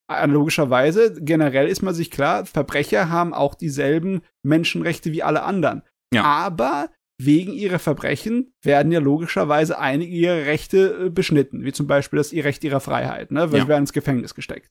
Logischerweise, 0.07 1.19
generell 1.19 1.67
ist 1.67 1.81
man 1.81 1.95
sich 1.95 2.11
klar, 2.11 2.45
Verbrecher 2.45 3.09
haben 3.09 3.33
auch 3.33 3.55
dieselben 3.55 4.21
Menschenrechte 4.43 5.11
wie 5.11 5.23
alle 5.23 5.41
anderen. 5.41 5.81
Ja. 6.15 6.23
Aber 6.23 6.89
wegen 7.17 7.53
ihrer 7.53 7.79
Verbrechen 7.79 8.53
werden 8.61 8.91
ja 8.91 8.99
logischerweise 8.99 9.79
einige 9.79 10.13
ihrer 10.13 10.45
Rechte 10.45 11.05
äh, 11.05 11.09
beschnitten, 11.09 11.63
wie 11.63 11.71
zum 11.71 11.87
Beispiel 11.87 12.17
das 12.17 12.33
Recht 12.33 12.63
ihrer 12.63 12.81
Freiheit, 12.81 13.31
ne? 13.31 13.51
Weil 13.51 13.59
ja. 13.59 13.63
sie 13.63 13.69
werden 13.69 13.83
ins 13.83 13.93
Gefängnis 13.93 14.35
gesteckt. 14.35 14.69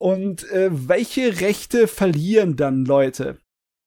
Und 0.00 0.50
äh, 0.50 0.70
welche 0.72 1.40
Rechte 1.40 1.86
verlieren 1.86 2.56
dann 2.56 2.86
Leute, 2.86 3.38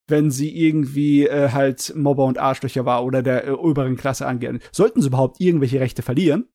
wenn 0.07 0.29
sie 0.29 0.55
irgendwie 0.55 1.25
äh, 1.25 1.49
halt 1.49 1.95
Mobber 1.95 2.25
und 2.25 2.38
Arschlöcher 2.38 2.86
war 2.86 3.03
oder 3.03 3.23
der 3.23 3.47
äh, 3.47 3.51
oberen 3.51 3.97
Klasse 3.97 4.27
angehen? 4.27 4.59
Sollten 4.71 5.01
sie 5.01 5.07
überhaupt 5.07 5.41
irgendwelche 5.41 5.79
Rechte 5.79 6.03
verlieren? 6.03 6.47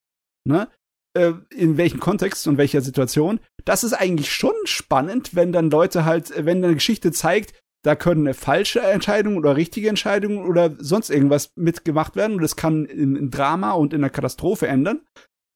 Ne? 0.47 0.69
Äh, 1.13 1.33
in 1.53 1.75
welchem 1.75 1.99
Kontext 1.99 2.47
und 2.47 2.57
welcher 2.57 2.79
Situation? 2.79 3.41
Das 3.65 3.83
ist 3.83 3.93
eigentlich 3.93 4.31
schon 4.31 4.55
spannend, 4.63 5.35
wenn 5.35 5.51
dann 5.51 5.69
Leute 5.69 6.05
halt, 6.05 6.31
wenn 6.45 6.63
eine 6.63 6.75
Geschichte 6.75 7.11
zeigt, 7.11 7.53
da 7.83 7.95
können 7.95 8.33
falsche 8.33 8.81
Entscheidungen 8.81 9.37
oder 9.37 9.55
richtige 9.55 9.89
Entscheidungen 9.89 10.45
oder 10.45 10.75
sonst 10.79 11.09
irgendwas 11.09 11.51
mitgemacht 11.55 12.15
werden 12.15 12.35
und 12.35 12.41
das 12.41 12.55
kann 12.55 12.85
in 12.85 13.29
Drama 13.31 13.71
und 13.71 13.93
in 13.93 14.01
einer 14.01 14.09
Katastrophe 14.09 14.67
ändern. 14.67 15.01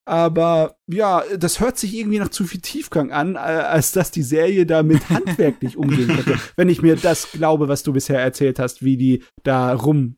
Aber 0.06 0.76
ja, 0.88 1.24
das 1.38 1.62
hört 1.62 1.78
sich 1.78 1.96
irgendwie 1.96 2.20
nach 2.20 2.30
zu 2.30 2.44
viel 2.44 2.60
Tiefgang 2.60 3.12
an, 3.12 3.38
als 3.38 3.94
dass 3.94 4.12
die 4.12 4.24
Serie 4.24 4.66
damit 4.66 5.10
handwerklich 5.10 5.78
umgehen 5.78 6.08
könnte. 6.08 6.40
Wenn 6.58 6.70
ich 6.70 6.82
mir 6.82 6.98
das 6.98 7.32
glaube, 7.32 7.70
was 7.70 7.84
du 7.84 7.94
bisher 7.94 8.20
erzählt 8.20 8.60
hast, 8.60 8.84
wie 8.84 8.98
die 8.98 9.24
da 9.44 9.74
rum. 9.74 10.18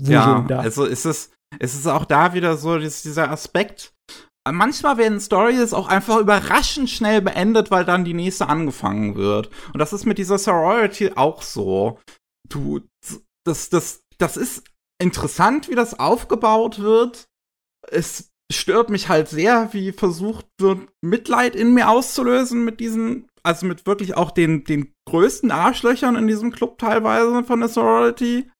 Ja, 0.00 0.44
da. 0.46 0.60
also 0.60 0.84
ist 0.84 1.06
es, 1.06 1.30
ist 1.58 1.74
es 1.74 1.86
auch 1.86 2.04
da 2.04 2.34
wieder 2.34 2.56
so, 2.56 2.78
dass 2.78 3.02
dieser 3.02 3.30
Aspekt. 3.30 3.92
Manchmal 4.52 4.96
werden 4.96 5.20
Stories 5.20 5.72
auch 5.72 5.88
einfach 5.88 6.18
überraschend 6.18 6.90
schnell 6.90 7.20
beendet, 7.20 7.70
weil 7.70 7.84
dann 7.84 8.04
die 8.04 8.14
nächste 8.14 8.48
angefangen 8.48 9.16
wird. 9.16 9.50
Und 9.72 9.78
das 9.78 9.92
ist 9.92 10.06
mit 10.06 10.18
dieser 10.18 10.38
Sorority 10.38 11.12
auch 11.16 11.42
so. 11.42 11.98
Du, 12.48 12.80
das, 13.44 13.70
das, 13.70 14.02
das 14.18 14.36
ist 14.36 14.64
interessant, 15.00 15.68
wie 15.68 15.74
das 15.74 15.98
aufgebaut 15.98 16.80
wird. 16.80 17.26
Es 17.88 18.30
stört 18.52 18.90
mich 18.90 19.08
halt 19.08 19.28
sehr, 19.28 19.72
wie 19.72 19.92
versucht 19.92 20.46
wird, 20.60 20.88
Mitleid 21.02 21.56
in 21.56 21.74
mir 21.74 21.88
auszulösen 21.88 22.64
mit 22.64 22.80
diesen, 22.80 23.28
also 23.42 23.66
mit 23.66 23.86
wirklich 23.86 24.16
auch 24.16 24.30
den, 24.30 24.64
den 24.64 24.92
größten 25.08 25.50
Arschlöchern 25.50 26.16
in 26.16 26.26
diesem 26.26 26.52
Club 26.52 26.78
teilweise 26.78 27.42
von 27.44 27.60
der 27.60 27.68
Sorority. 27.68 28.50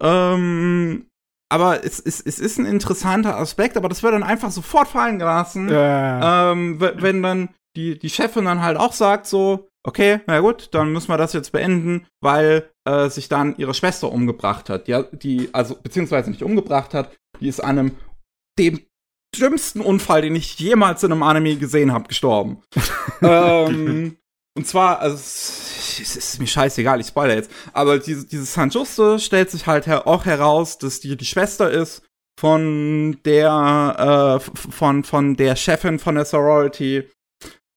Ähm, 0.00 1.06
aber 1.52 1.84
es, 1.84 2.00
es, 2.00 2.18
es 2.22 2.38
ist 2.38 2.58
ein 2.58 2.64
interessanter 2.64 3.36
Aspekt, 3.36 3.76
aber 3.76 3.90
das 3.90 4.02
wird 4.02 4.14
dann 4.14 4.22
einfach 4.22 4.50
sofort 4.50 4.88
fallen 4.88 5.18
gelassen. 5.18 5.68
Ja. 5.68 6.50
Ähm, 6.50 6.80
wenn 6.80 7.22
dann 7.22 7.50
die, 7.76 7.98
die 7.98 8.08
Chefin 8.08 8.46
dann 8.46 8.62
halt 8.62 8.78
auch 8.78 8.94
sagt 8.94 9.26
so, 9.26 9.68
okay, 9.86 10.20
na 10.26 10.40
gut, 10.40 10.70
dann 10.72 10.92
müssen 10.92 11.10
wir 11.10 11.18
das 11.18 11.34
jetzt 11.34 11.52
beenden, 11.52 12.06
weil 12.22 12.70
äh, 12.88 13.10
sich 13.10 13.28
dann 13.28 13.54
ihre 13.58 13.74
Schwester 13.74 14.10
umgebracht 14.10 14.70
hat. 14.70 14.88
Ja, 14.88 15.02
die, 15.02 15.50
also, 15.52 15.76
beziehungsweise 15.76 16.30
nicht 16.30 16.42
umgebracht 16.42 16.94
hat, 16.94 17.14
die 17.38 17.48
ist 17.48 17.60
an 17.60 17.78
einem 17.78 17.96
dem 18.58 18.80
schlimmsten 19.36 19.82
Unfall, 19.82 20.22
den 20.22 20.36
ich 20.36 20.58
jemals 20.58 21.02
in 21.02 21.12
einem 21.12 21.22
Anime 21.22 21.56
gesehen 21.56 21.92
habe, 21.92 22.08
gestorben. 22.08 22.62
ähm, 23.20 24.16
und 24.56 24.66
zwar, 24.66 25.00
also 25.00 25.16
es 26.00 26.16
ist 26.16 26.38
mir 26.40 26.46
scheißegal, 26.46 27.00
ich 27.00 27.08
spoilere 27.08 27.36
jetzt, 27.36 27.50
aber 27.72 27.98
diese, 27.98 28.26
dieses 28.26 28.52
San 28.54 28.70
Justo 28.70 29.18
stellt 29.18 29.50
sich 29.50 29.66
halt 29.66 29.88
auch 29.88 30.24
heraus, 30.24 30.78
dass 30.78 31.00
die 31.00 31.16
die 31.16 31.24
Schwester 31.24 31.70
ist 31.70 32.02
von 32.38 33.18
der 33.24 34.40
äh, 34.40 34.70
von 34.70 35.04
von 35.04 35.36
der 35.36 35.56
Chefin 35.56 35.98
von 35.98 36.14
der 36.14 36.24
Sorority 36.24 37.08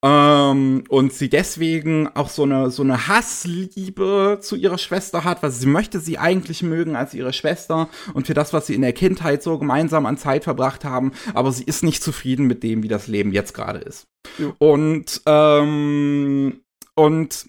ähm, 0.05 0.83
und 0.87 1.13
sie 1.13 1.29
deswegen 1.29 2.07
auch 2.15 2.29
so 2.29 2.43
eine, 2.43 2.69
so 2.69 2.83
eine 2.83 3.07
Hassliebe 3.07 4.37
zu 4.39 4.55
ihrer 4.55 4.77
Schwester 4.77 5.23
hat, 5.23 5.41
weil 5.41 5.49
sie 5.49 5.65
möchte 5.65 5.99
sie 5.99 6.19
eigentlich 6.19 6.61
mögen 6.61 6.95
als 6.95 7.15
ihre 7.15 7.33
Schwester 7.33 7.89
und 8.13 8.27
für 8.27 8.35
das, 8.35 8.53
was 8.53 8.67
sie 8.67 8.75
in 8.75 8.83
der 8.83 8.93
Kindheit 8.93 9.41
so 9.41 9.57
gemeinsam 9.57 10.05
an 10.05 10.17
Zeit 10.17 10.43
verbracht 10.43 10.85
haben, 10.85 11.13
aber 11.33 11.51
sie 11.51 11.63
ist 11.63 11.83
nicht 11.83 12.03
zufrieden 12.03 12.45
mit 12.45 12.61
dem, 12.61 12.83
wie 12.83 12.87
das 12.87 13.07
Leben 13.07 13.31
jetzt 13.31 13.53
gerade 13.55 13.79
ist. 13.79 14.05
Ja. 14.37 14.53
Und, 14.59 15.23
ähm, 15.25 16.61
und 16.93 17.47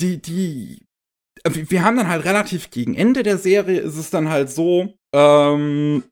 die, 0.00 0.20
die, 0.20 0.86
wir 1.46 1.84
haben 1.84 1.96
dann 1.96 2.08
halt 2.08 2.24
relativ 2.24 2.70
gegen 2.70 2.94
Ende 2.94 3.22
der 3.22 3.38
Serie 3.38 3.80
ist 3.80 3.96
es 3.96 4.10
dann 4.10 4.28
halt 4.28 4.50
so, 4.50 4.94
ähm, 5.14 6.04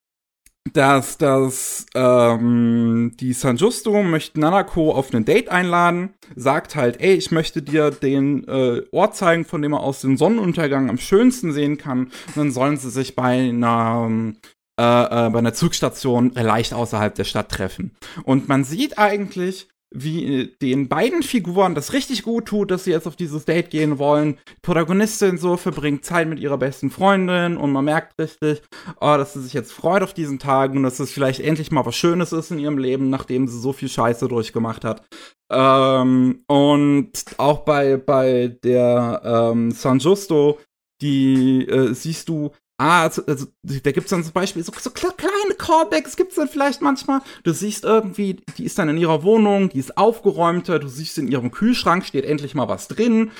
dass 0.72 1.18
das 1.18 1.86
ähm, 1.94 3.12
die 3.18 3.32
San 3.32 3.56
Justo 3.56 4.02
möchte 4.02 4.38
Nanako 4.38 4.92
auf 4.92 5.12
ein 5.12 5.24
Date 5.24 5.48
einladen, 5.48 6.14
sagt 6.36 6.76
halt, 6.76 7.00
ey, 7.00 7.14
ich 7.14 7.30
möchte 7.32 7.62
dir 7.62 7.90
den 7.90 8.46
äh, 8.46 8.82
Ort 8.92 9.16
zeigen, 9.16 9.44
von 9.44 9.60
dem 9.60 9.72
er 9.72 9.80
aus 9.80 10.02
den 10.02 10.16
Sonnenuntergang 10.16 10.88
am 10.88 10.98
schönsten 10.98 11.52
sehen 11.52 11.78
kann. 11.78 12.04
Und 12.28 12.36
dann 12.36 12.52
sollen 12.52 12.76
sie 12.76 12.90
sich 12.90 13.16
bei 13.16 13.48
einer 13.48 14.34
äh, 14.78 14.82
äh, 14.82 15.30
bei 15.30 15.38
einer 15.38 15.52
Zugstation 15.52 16.32
leicht 16.34 16.72
außerhalb 16.72 17.14
der 17.14 17.24
Stadt 17.24 17.50
treffen. 17.50 17.94
Und 18.24 18.48
man 18.48 18.64
sieht 18.64 18.98
eigentlich, 18.98 19.68
wie 19.94 20.54
den 20.60 20.88
beiden 20.88 21.22
Figuren 21.22 21.74
das 21.74 21.92
richtig 21.92 22.22
gut 22.22 22.46
tut, 22.46 22.70
dass 22.70 22.84
sie 22.84 22.90
jetzt 22.90 23.06
auf 23.06 23.16
dieses 23.16 23.44
Date 23.44 23.70
gehen 23.70 23.98
wollen. 23.98 24.38
Die 24.48 24.60
Protagonistin 24.62 25.38
so 25.38 25.56
verbringt 25.56 26.04
Zeit 26.04 26.28
mit 26.28 26.40
ihrer 26.40 26.58
besten 26.58 26.90
Freundin 26.90 27.56
und 27.56 27.72
man 27.72 27.84
merkt 27.84 28.18
richtig, 28.18 28.62
oh, 29.00 29.16
dass 29.16 29.34
sie 29.34 29.42
sich 29.42 29.52
jetzt 29.52 29.72
freut 29.72 30.02
auf 30.02 30.14
diesen 30.14 30.38
Tag 30.38 30.72
und 30.72 30.82
dass 30.82 31.00
es 31.00 31.12
vielleicht 31.12 31.40
endlich 31.40 31.70
mal 31.70 31.86
was 31.86 31.96
Schönes 31.96 32.32
ist 32.32 32.50
in 32.50 32.58
ihrem 32.58 32.78
Leben, 32.78 33.10
nachdem 33.10 33.46
sie 33.48 33.60
so 33.60 33.72
viel 33.72 33.88
Scheiße 33.88 34.28
durchgemacht 34.28 34.84
hat. 34.84 35.02
Ähm, 35.50 36.44
und 36.46 37.12
auch 37.36 37.60
bei, 37.60 37.96
bei 37.98 38.56
der 38.64 39.20
ähm, 39.24 39.70
San 39.70 39.98
Justo, 39.98 40.58
die 41.02 41.66
äh, 41.68 41.92
siehst 41.92 42.28
du, 42.28 42.52
Ah, 42.78 43.02
also, 43.02 43.24
also 43.26 43.46
da 43.62 43.92
gibt's 43.92 44.10
dann 44.10 44.24
zum 44.24 44.32
Beispiel 44.32 44.64
so, 44.64 44.72
so 44.76 44.90
kleine 44.90 45.54
Callbacks, 45.56 46.16
gibt's 46.16 46.34
dann 46.34 46.48
vielleicht 46.48 46.82
manchmal. 46.82 47.20
Du 47.44 47.52
siehst 47.52 47.84
irgendwie, 47.84 48.40
die 48.58 48.64
ist 48.64 48.78
dann 48.78 48.88
in 48.88 48.96
ihrer 48.96 49.22
Wohnung, 49.22 49.68
die 49.68 49.78
ist 49.78 49.96
aufgeräumter, 49.96 50.78
du 50.78 50.88
siehst 50.88 51.18
in 51.18 51.28
ihrem 51.28 51.52
Kühlschrank 51.52 52.04
steht 52.04 52.24
endlich 52.24 52.54
mal 52.54 52.68
was 52.68 52.88
drin. 52.88 53.30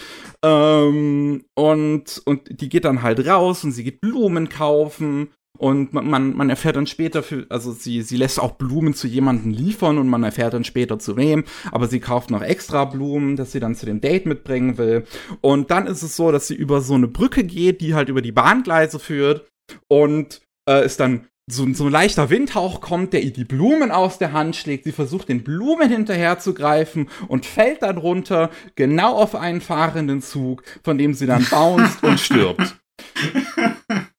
Ähm, 0.45 1.45
und, 1.55 2.23
und 2.25 2.61
die 2.61 2.69
geht 2.69 2.85
dann 2.85 3.03
halt 3.03 3.27
raus 3.27 3.65
und 3.65 3.73
sie 3.73 3.85
geht 3.85 4.01
Blumen 4.01 4.49
kaufen 4.49 5.31
und 5.59 5.93
man, 5.93 6.09
man, 6.09 6.37
man 6.37 6.51
erfährt 6.51 6.77
dann 6.77 6.87
später, 6.87 7.23
für, 7.23 7.47
also 7.49 7.73
sie, 7.73 8.03
sie 8.03 8.17
lässt 8.17 8.41
auch 8.41 8.53
Blumen 8.53 8.95
zu 8.95 9.07
jemandem 9.07 9.53
liefern 9.53 9.99
und 9.99 10.09
man 10.09 10.25
erfährt 10.25 10.55
dann 10.55 10.65
später 10.65 10.99
zu 10.99 11.17
wem, 11.17 11.45
aber 11.71 11.89
sie 11.89 12.01
kauft 12.01 12.31
noch 12.31 12.43
extra 12.43 12.85
Blumen, 12.85 13.37
dass 13.37 13.53
sie 13.53 13.61
dann 13.61 13.75
zu 13.75 13.87
dem 13.87 14.01
Date 14.01 14.27
mitbringen 14.27 14.79
will. 14.79 15.05
Und 15.41 15.71
dann 15.71 15.87
ist 15.87 16.03
es 16.03 16.17
so, 16.17 16.33
dass 16.33 16.49
sie 16.49 16.55
über 16.55 16.81
so 16.81 16.95
eine 16.95 17.09
Brücke 17.09 17.45
geht, 17.45 17.81
die 17.81 17.95
halt 17.95 18.09
über 18.09 18.23
die 18.23 18.33
Bahngleise 18.33 18.99
führt 18.99 19.47
und 19.89 20.41
äh, 20.69 20.81
es 20.81 20.97
dann 20.97 21.29
so, 21.51 21.71
so 21.75 21.85
ein 21.85 21.93
leichter 21.93 22.31
Windhauch 22.31 22.81
kommt, 22.81 23.13
der 23.13 23.23
ihr 23.23 23.33
die 23.33 23.45
Blumen 23.45 23.91
aus 23.91 24.19
der 24.19 24.33
Hand 24.33 24.57
schlägt. 24.57 24.85
Sie 24.85 24.93
versucht, 24.93 25.29
den 25.29 25.45
Blumen 25.45 25.91
hinterher 25.91 26.39
zu 26.39 26.55
greifen 26.55 27.09
und 27.29 27.47
fällt 27.47 27.83
dann 27.83 27.99
runter, 27.99 28.51
genau 28.75 29.17
auf 29.17 29.35
einen 29.35 29.61
fahrenden 29.61 30.23
Zug, 30.23 30.63
von 30.83 30.99
dem 30.99 31.15
sie 31.15 31.27
dann 31.27 31.45
bounced 31.51 32.03
und 32.03 32.19
stirbt. 32.19 32.79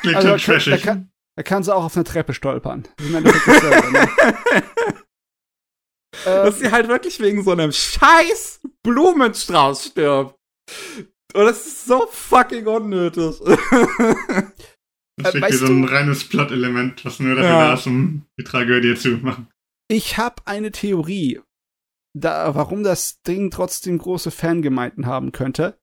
Klingt 0.00 0.16
Also, 0.16 0.38
schon 0.38 0.54
da, 0.54 0.60
kann, 0.60 0.70
da, 0.70 0.70
trashig. 0.70 0.82
kann, 0.82 1.10
da 1.36 1.42
kann 1.42 1.62
sie 1.62 1.74
auch 1.74 1.84
auf 1.84 1.96
eine 1.96 2.04
Treppe 2.04 2.34
stolpern. 2.34 2.86
Das 2.96 3.06
ist 3.34 3.46
dasselbe, 3.46 3.92
ne? 3.92 4.08
dass 6.24 6.54
ähm, 6.56 6.60
sie 6.60 6.70
halt 6.70 6.88
wirklich 6.88 7.20
wegen 7.20 7.42
so 7.44 7.52
einem 7.52 7.72
scheiß 7.72 8.60
Blumenstrauß 8.82 9.86
stirbt. 9.86 10.34
Und 11.34 11.44
das 11.44 11.66
ist 11.66 11.86
so 11.86 12.06
fucking 12.10 12.66
unnötig. 12.66 13.36
Das 13.38 13.54
Äh, 15.22 15.28
ist 15.28 15.34
wie 15.34 15.40
weißt 15.42 15.58
so 15.58 15.66
ein 15.66 15.84
reines 15.84 16.26
Plot-Element, 16.28 17.04
was 17.04 17.20
nur 17.20 17.34
dafür 17.34 17.50
Ja. 17.50 17.66
da 17.68 17.74
ist, 17.74 17.86
um 17.86 18.24
die 18.38 18.44
Tragödie 18.44 18.94
zu 18.94 19.08
machen. 19.18 19.48
ich 19.88 20.16
habe 20.16 20.36
eine 20.46 20.70
Theorie, 20.72 21.40
da, 22.18 22.54
warum 22.54 22.82
das 22.82 23.20
Ding 23.22 23.50
trotzdem 23.50 23.98
große 23.98 24.30
Fangemeinden 24.30 25.04
haben 25.06 25.32
könnte. 25.32 25.78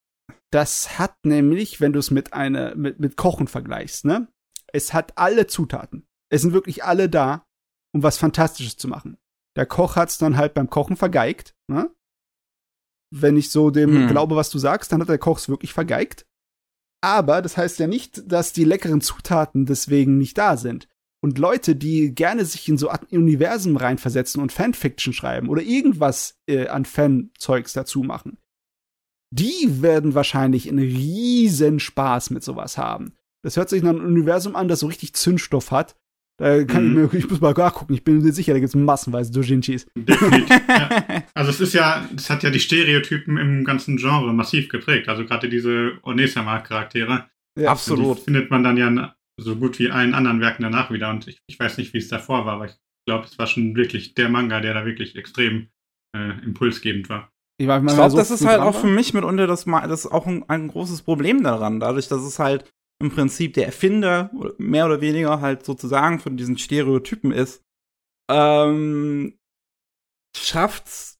Das 0.52 0.98
hat 0.98 1.26
nämlich, 1.26 1.82
wenn 1.82 1.93
du 1.93 2.00
es 2.00 2.12
mit 2.12 2.34
einer 2.34 2.76
mit, 2.76 3.00
mit 3.00 3.18
Kochen 3.18 3.48
vergleichst, 3.48 4.06
ne? 4.06 4.28
Es 4.72 4.93
hat 4.93 5.18
alle 5.18 5.48
Zutaten. 5.48 6.08
Es 6.30 6.41
sind 6.41 6.54
wirklich 6.54 6.84
alle 6.84 7.10
da, 7.10 7.45
um 7.93 8.04
was 8.04 8.18
Fantastisches 8.18 8.78
zu 8.78 8.88
machen. 8.88 9.18
Der 9.56 9.66
Koch 9.66 9.95
hat's 9.95 10.18
dann 10.18 10.38
halt 10.38 10.54
beim 10.54 10.70
Kochen 10.70 10.95
vergeigt, 10.95 11.56
ne? 11.68 11.89
Wenn 13.14 13.38
ich 13.38 13.50
so 13.50 13.72
dem 13.72 13.93
Hm. 13.93 14.08
glaube, 14.08 14.36
was 14.36 14.50
du 14.50 14.60
sagst, 14.60 14.91
dann 14.91 15.02
hat 15.02 15.10
der 15.10 15.18
Koch 15.18 15.38
es 15.38 15.50
wirklich 15.50 15.74
vergeigt. 15.74 16.26
Aber 17.02 17.41
das 17.41 17.58
heißt 17.58 17.80
ja 17.80 17.88
nicht, 17.88 18.30
dass 18.32 18.54
die 18.54 18.66
leckeren 18.66 19.02
Zutaten 19.02 19.66
deswegen 19.66 20.18
nicht 20.18 20.38
da 20.38 20.58
sind. 20.58 20.88
Und 21.24 21.39
Leute, 21.39 21.76
die 21.76 22.14
gerne 22.14 22.45
sich 22.45 22.68
in 22.70 22.78
so 22.78 22.89
Art 22.89 23.12
Universen 23.12 23.76
reinversetzen 23.78 24.41
und 24.41 24.52
Fanfiction 24.52 25.14
schreiben 25.14 25.50
oder 25.50 25.62
irgendwas 25.62 26.39
äh, 26.48 26.68
an 26.68 26.86
Fanzeugs 26.86 27.74
dazu 27.74 28.04
machen, 28.04 28.38
die 29.32 29.82
werden 29.82 30.15
wahrscheinlich 30.15 30.67
einen 30.69 30.80
riesen 30.80 31.80
Spaß 31.80 32.30
mit 32.30 32.43
sowas 32.43 32.78
haben. 32.78 33.13
Das 33.43 33.57
hört 33.57 33.69
sich 33.69 33.84
nach 33.84 33.91
einem 33.91 34.05
Universum 34.05 34.55
an, 34.55 34.67
das 34.67 34.80
so 34.82 34.88
richtig 34.88 35.13
Zündstoff 35.13 35.71
hat. 35.71 35.95
Da 36.39 36.63
kann 36.65 36.93
Mhm. 36.93 37.05
ich 37.05 37.11
mir, 37.13 37.19
ich 37.19 37.30
muss 37.30 37.41
mal 37.41 37.53
nachgucken, 37.53 37.93
ich 37.93 38.03
bin 38.03 38.19
mir 38.21 38.32
sicher, 38.32 38.53
da 38.53 38.59
gibt's 38.59 38.75
massenweise 38.75 39.32
Dojinchis. 39.32 39.88
Definitiv. 39.97 40.49
ja. 40.69 41.23
Also 41.34 41.49
es 41.51 41.59
ist 41.59 41.73
ja, 41.73 42.07
es 42.15 42.30
hat 42.30 42.43
ja 42.43 42.49
die 42.49 42.59
Stereotypen 42.59 43.38
im 43.38 43.63
ganzen 43.63 43.97
Genre 43.97 44.34
massiv 44.34 44.69
geprägt. 44.69 45.07
Also 45.09 45.23
gerade 45.25 45.49
diese 45.49 45.93
Onesama-Charaktere. 46.03 47.25
Ja. 47.59 47.71
Absolut. 47.71 48.19
Die 48.19 48.23
findet 48.23 48.49
man 48.51 48.63
dann 48.63 48.78
ja 48.78 49.15
so 49.39 49.55
gut 49.55 49.80
wie 49.80 49.89
allen 49.91 50.13
anderen 50.13 50.41
Werken 50.41 50.63
danach 50.63 50.91
wieder. 50.91 51.09
Und 51.09 51.28
ich, 51.28 51.39
ich 51.47 51.59
weiß 51.59 51.78
nicht, 51.78 51.93
wie 51.93 51.99
es 51.99 52.07
davor 52.07 52.45
war, 52.45 52.53
aber 52.55 52.65
ich 52.65 52.75
glaube, 53.07 53.25
es 53.25 53.38
war 53.39 53.47
schon 53.47 53.75
wirklich 53.75 54.13
der 54.15 54.30
Manga, 54.30 54.59
der 54.61 54.73
da 54.73 54.86
wirklich 54.86 55.15
extrem 55.15 55.69
äh, 56.15 56.43
impulsgebend 56.43 57.09
war. 57.09 57.32
Ich, 57.60 57.66
mein, 57.68 57.84
Ich 57.86 57.91
so 57.91 57.95
glaube, 57.97 58.16
das 58.16 58.32
ist 58.32 58.45
halt 58.45 58.60
auch 58.62 58.76
für 58.76 58.88
mich 58.88 59.14
mitunter 59.14 59.47
das, 59.47 59.66
das 59.66 60.05
ist 60.05 60.12
auch 60.12 60.28
ein, 60.28 60.47
ein 60.49 60.68
großes 60.68 61.01
Problem 61.01 61.43
daran, 61.43 61.80
dadurch, 61.80 62.08
dass 62.08 62.22
es 62.22 62.38
halt 62.39 62.72
im 63.01 63.12
Prinzip 63.12 63.53
der 63.53 63.66
Erfinder 63.66 64.32
mehr 64.58 64.86
oder 64.86 65.01
weniger 65.01 65.41
halt 65.41 65.66
sozusagen 65.66 66.20
von 66.20 66.38
diesen 66.38 66.58
Stereotypen 66.58 67.32
ist, 67.32 67.64
ähm, 68.30 69.38
schafft's, 70.36 71.20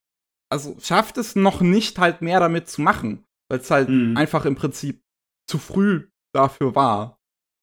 also 0.52 0.78
schafft 0.80 1.18
es 1.18 1.36
noch 1.36 1.62
nicht 1.62 1.98
halt 2.00 2.22
mehr 2.22 2.40
damit 2.40 2.68
zu 2.70 2.82
machen, 2.82 3.26
weil 3.50 3.60
es 3.60 3.72
halt 3.72 3.90
Mhm. 3.90 4.16
einfach 4.18 4.46
im 4.46 4.56
Prinzip 4.56 5.02
zu 5.50 5.58
früh 5.58 6.08
dafür 6.34 6.76
war. 6.76 7.20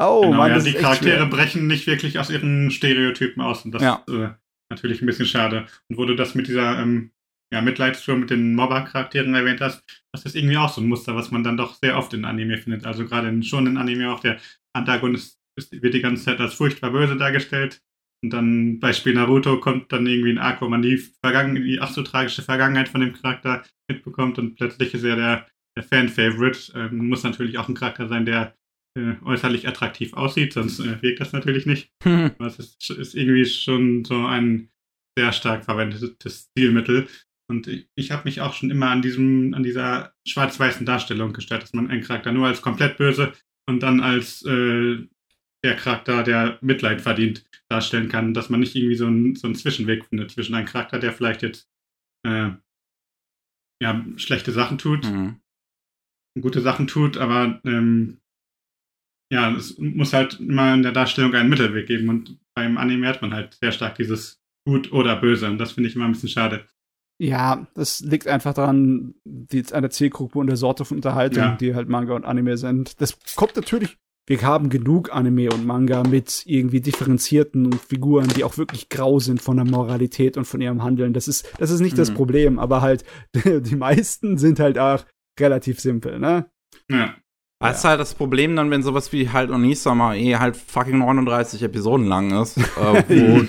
oh, 0.01 0.20
genau, 0.22 0.37
Mann, 0.37 0.49
ja, 0.51 0.55
das 0.57 0.64
die 0.64 0.70
ist 0.70 0.76
echt 0.76 0.83
Charaktere 0.85 1.16
schwer. 1.18 1.26
brechen 1.26 1.66
nicht 1.66 1.87
wirklich 1.87 2.18
aus 2.18 2.30
ihren 2.30 2.70
Stereotypen 2.70 3.43
aus. 3.43 3.64
Und 3.64 3.72
das 3.72 3.83
Ja. 3.83 4.03
ist 4.07 4.14
äh, 4.14 4.30
natürlich 4.73 5.03
ein 5.03 5.07
bisschen 5.07 5.27
schade. 5.27 5.66
Und 5.89 5.99
wo 5.99 6.05
du 6.05 6.16
das 6.16 6.35
mit 6.35 6.49
dieser 6.49 6.81
ähm, 6.81 7.12
ja, 7.53 7.61
Mitleidstour 7.61 8.16
mit 8.16 8.31
den 8.31 8.55
Mobber-Charakteren 8.55 9.35
erwähnt 9.35 9.61
hast, 9.61 9.85
das 10.12 10.25
ist 10.25 10.35
irgendwie 10.35 10.57
auch 10.57 10.73
so 10.73 10.81
ein 10.81 10.89
Muster, 10.89 11.14
was 11.14 11.31
man 11.31 11.45
dann 11.45 11.59
doch 11.59 11.75
sehr 11.75 11.97
oft 11.97 12.14
in 12.14 12.25
Anime 12.25 12.59
findet. 12.59 12.87
Also 12.87 13.05
gerade 13.05 13.29
in 13.29 13.43
schon 13.43 13.66
in 13.66 13.77
Anime 13.77 14.12
auch 14.12 14.20
der 14.20 14.39
Antagonist 14.73 15.39
ist, 15.57 15.70
wird 15.83 15.95
die 15.95 16.01
ganze 16.01 16.25
Zeit 16.25 16.41
als 16.41 16.55
furchtbar 16.55 16.91
böse 16.91 17.16
dargestellt. 17.16 17.83
Und 18.25 18.31
dann 18.31 18.79
Beispiel 18.81 19.14
Naruto 19.14 19.59
kommt 19.59 19.93
dann 19.93 20.07
irgendwie 20.07 20.31
ein 20.31 20.39
Arc, 20.39 20.62
wo 20.62 20.68
man 20.68 20.81
die, 20.81 20.97
Vergangen 20.97 21.57
die 21.57 21.81
ach 21.81 21.91
so 21.91 22.03
tragische 22.03 22.43
Vergangenheit 22.43 22.89
von 22.89 23.01
dem 23.01 23.12
Charakter 23.12 23.64
mitbekommt 23.89 24.39
und 24.39 24.55
plötzlich 24.55 24.95
ist 24.95 25.05
er 25.05 25.16
der, 25.16 25.47
der 25.77 25.83
Fan-Favorite. 25.83 26.73
Ähm, 26.75 27.09
muss 27.09 27.25
natürlich 27.25 27.59
auch 27.59 27.68
ein 27.68 27.75
Charakter 27.75 28.09
sein, 28.09 28.25
der 28.25 28.55
äh, 28.99 29.14
äußerlich 29.24 29.66
attraktiv 29.68 30.12
aussieht, 30.14 30.53
sonst 30.53 30.80
äh, 30.80 31.01
wirkt 31.03 31.20
das 31.20 31.32
natürlich 31.32 31.66
nicht. 31.66 31.90
Aber 32.05 32.47
es 32.47 32.59
ist, 32.59 32.90
ist 32.90 33.14
irgendwie 33.14 33.45
schon 33.47 34.05
so 34.05 34.26
ein 34.26 34.68
sehr 35.18 35.32
stark 35.32 35.64
verwendetes 35.64 36.49
Stilmittel. 36.51 37.09
Und 37.51 37.66
ich, 37.66 37.88
ich 37.97 38.11
habe 38.11 38.24
mich 38.24 38.40
auch 38.40 38.55
schon 38.55 38.70
immer 38.70 38.88
an 38.90 39.03
diesem, 39.03 39.53
an 39.55 39.62
dieser 39.62 40.14
schwarz-weißen 40.26 40.86
Darstellung 40.86 41.32
gestört, 41.32 41.62
dass 41.62 41.74
man 41.74 41.88
einen 41.88 42.03
Charakter 42.03 42.32
nur 42.32 42.47
als 42.47 42.62
komplett 42.62 42.97
böse 42.97 43.32
und 43.68 43.82
dann 43.82 44.01
als 44.01 44.43
äh, 44.45 45.07
der 45.64 45.76
Charakter, 45.76 46.22
der 46.22 46.59
Mitleid 46.61 47.01
verdient, 47.03 47.45
darstellen 47.68 48.09
kann, 48.09 48.34
dass 48.34 48.51
man 48.51 48.61
nicht 48.61 48.74
irgendwie 48.74 48.97
so 48.97 49.07
einen, 49.07 49.36
so 49.36 49.47
einen 49.47 49.55
Zwischenweg 49.55 50.07
findet 50.07 50.30
zwischen 50.30 50.55
einem 50.55 50.66
Charakter, 50.66 50.99
der 50.99 51.12
vielleicht 51.12 51.43
jetzt 51.43 51.68
äh, 52.26 52.51
ja, 53.82 54.05
schlechte 54.16 54.53
Sachen 54.53 54.78
tut, 54.78 55.05
Mhm. 55.05 55.40
gute 56.40 56.61
Sachen 56.61 56.86
tut, 56.86 57.16
aber 57.18 57.61
ähm, 57.64 58.18
ja, 59.33 59.51
es 59.57 59.78
muss 59.78 60.12
halt 60.12 60.39
immer 60.41 60.74
in 60.74 60.83
der 60.83 60.93
Darstellung 60.93 61.35
einen 61.35 61.49
Mittelweg 61.49 61.87
geben 61.87 62.09
und 62.11 62.39
beim 62.55 62.76
Anime 62.76 63.09
hat 63.09 63.22
man 63.22 63.33
halt 63.33 63.55
sehr 63.61 63.72
stark 63.72 63.95
dieses 63.97 64.41
gut 64.68 64.93
oder 64.93 65.16
böse 65.16 65.49
und 65.49 65.59
das 65.59 65.72
finde 65.72 65.89
ich 65.89 65.97
immer 65.97 66.05
ein 66.05 66.12
bisschen 66.12 66.28
schade. 66.28 66.66
Ja, 67.20 67.66
das 67.74 68.01
liegt 68.01 68.26
einfach 68.26 68.53
daran, 68.55 69.14
die, 69.24 69.64
an 69.72 69.83
der 69.83 69.91
Zielgruppe 69.91 70.39
und 70.39 70.49
der 70.49 70.57
Sorte 70.57 70.85
von 70.85 70.99
Unterhaltung, 70.99 71.43
Ja. 71.43 71.57
die 71.57 71.74
halt 71.74 71.89
Manga 71.89 72.14
und 72.14 72.24
Anime 72.24 72.57
sind. 72.57 73.01
Das 73.01 73.16
kommt 73.37 73.55
natürlich, 73.57 73.97
wir 74.26 74.43
haben 74.43 74.68
genug 74.70 75.14
Anime 75.14 75.51
und 75.51 75.64
Manga 75.64 76.03
mit 76.03 76.43
irgendwie 76.47 76.80
differenzierten 76.80 77.72
Figuren, 77.74 78.28
die 78.28 78.45
auch 78.45 78.59
wirklich 78.59 78.89
grau 78.89 79.18
sind 79.20 79.41
von 79.41 79.57
der 79.57 79.66
Moralität 79.66 80.37
und 80.37 80.47
von 80.47 80.61
ihrem 80.61 80.83
Handeln. 80.83 81.12
Das 81.12 81.28
ist, 81.28 81.49
das 81.59 81.70
ist 81.70 81.80
nicht 81.80 81.97
das 81.97 82.11
Mhm. 82.11 82.14
Problem, 82.14 82.59
aber 82.59 82.83
halt, 82.83 83.05
die 83.45 83.76
meisten 83.76 84.37
sind 84.37 84.59
halt 84.61 84.78
auch 84.78 85.05
relativ 85.39 85.80
simpel, 85.80 86.18
ne? 86.18 86.51
Ja, 86.91 87.14
Das 87.68 87.78
ist 87.78 87.84
halt 87.84 88.00
das 88.00 88.14
Problem 88.14 88.56
dann, 88.56 88.70
wenn 88.70 88.82
sowas 88.82 89.12
wie 89.12 89.30
halt 89.30 89.50
Onisama 89.50 90.14
eh 90.14 90.36
halt 90.36 90.56
fucking 90.56 90.98
39 90.98 91.62
Episoden 91.62 92.06
lang 92.06 92.42
ist, 92.42 92.58
äh, 92.58 92.62
wo 93.08 93.40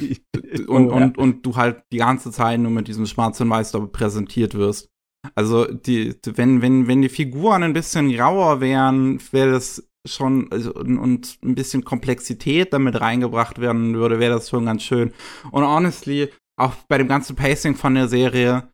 und, 0.74 0.90
Oh, 0.90 0.98
ja. 0.98 1.06
und, 1.06 1.18
und 1.18 1.46
du 1.46 1.56
halt 1.56 1.84
die 1.92 1.98
ganze 1.98 2.32
Zeit 2.32 2.60
nur 2.60 2.72
mit 2.72 2.88
diesem 2.88 3.06
Schwarz 3.06 3.40
und 3.42 3.50
Weiß 3.50 3.72
da 3.72 3.80
präsentiert 3.80 4.56
wirst. 4.56 4.90
Also 5.36 5.66
die, 5.66 6.16
wenn, 6.26 6.62
wenn, 6.62 6.88
wenn 6.88 7.02
die 7.02 7.10
Figuren 7.10 7.64
ein 7.64 7.74
bisschen 7.74 8.12
grauer 8.12 8.60
wären, 8.62 9.20
wäre 9.32 9.52
das 9.52 9.88
schon, 10.06 10.52
also, 10.52 10.74
und, 10.74 10.98
und 10.98 11.38
ein 11.44 11.56
bisschen 11.56 11.86
Komplexität 11.86 12.74
damit 12.74 13.00
reingebracht 13.00 13.60
werden 13.62 13.96
würde, 13.96 14.20
wäre 14.20 14.34
das 14.34 14.50
schon 14.50 14.66
ganz 14.66 14.84
schön. 14.84 15.14
Und 15.52 15.64
honestly, 15.64 16.30
auch 16.58 16.74
bei 16.88 16.98
dem 16.98 17.08
ganzen 17.08 17.36
Pacing 17.36 17.76
von 17.76 17.96
der 17.96 18.08
Serie, 18.08 18.70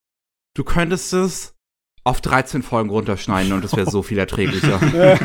du 0.55 0.63
könntest 0.63 1.13
es 1.13 1.55
auf 2.03 2.21
13 2.21 2.63
Folgen 2.63 2.89
runterschneiden 2.89 3.53
und 3.53 3.63
es 3.63 3.75
wäre 3.75 3.89
so 3.89 4.03
viel 4.03 4.17
erträglicher. 4.17 4.79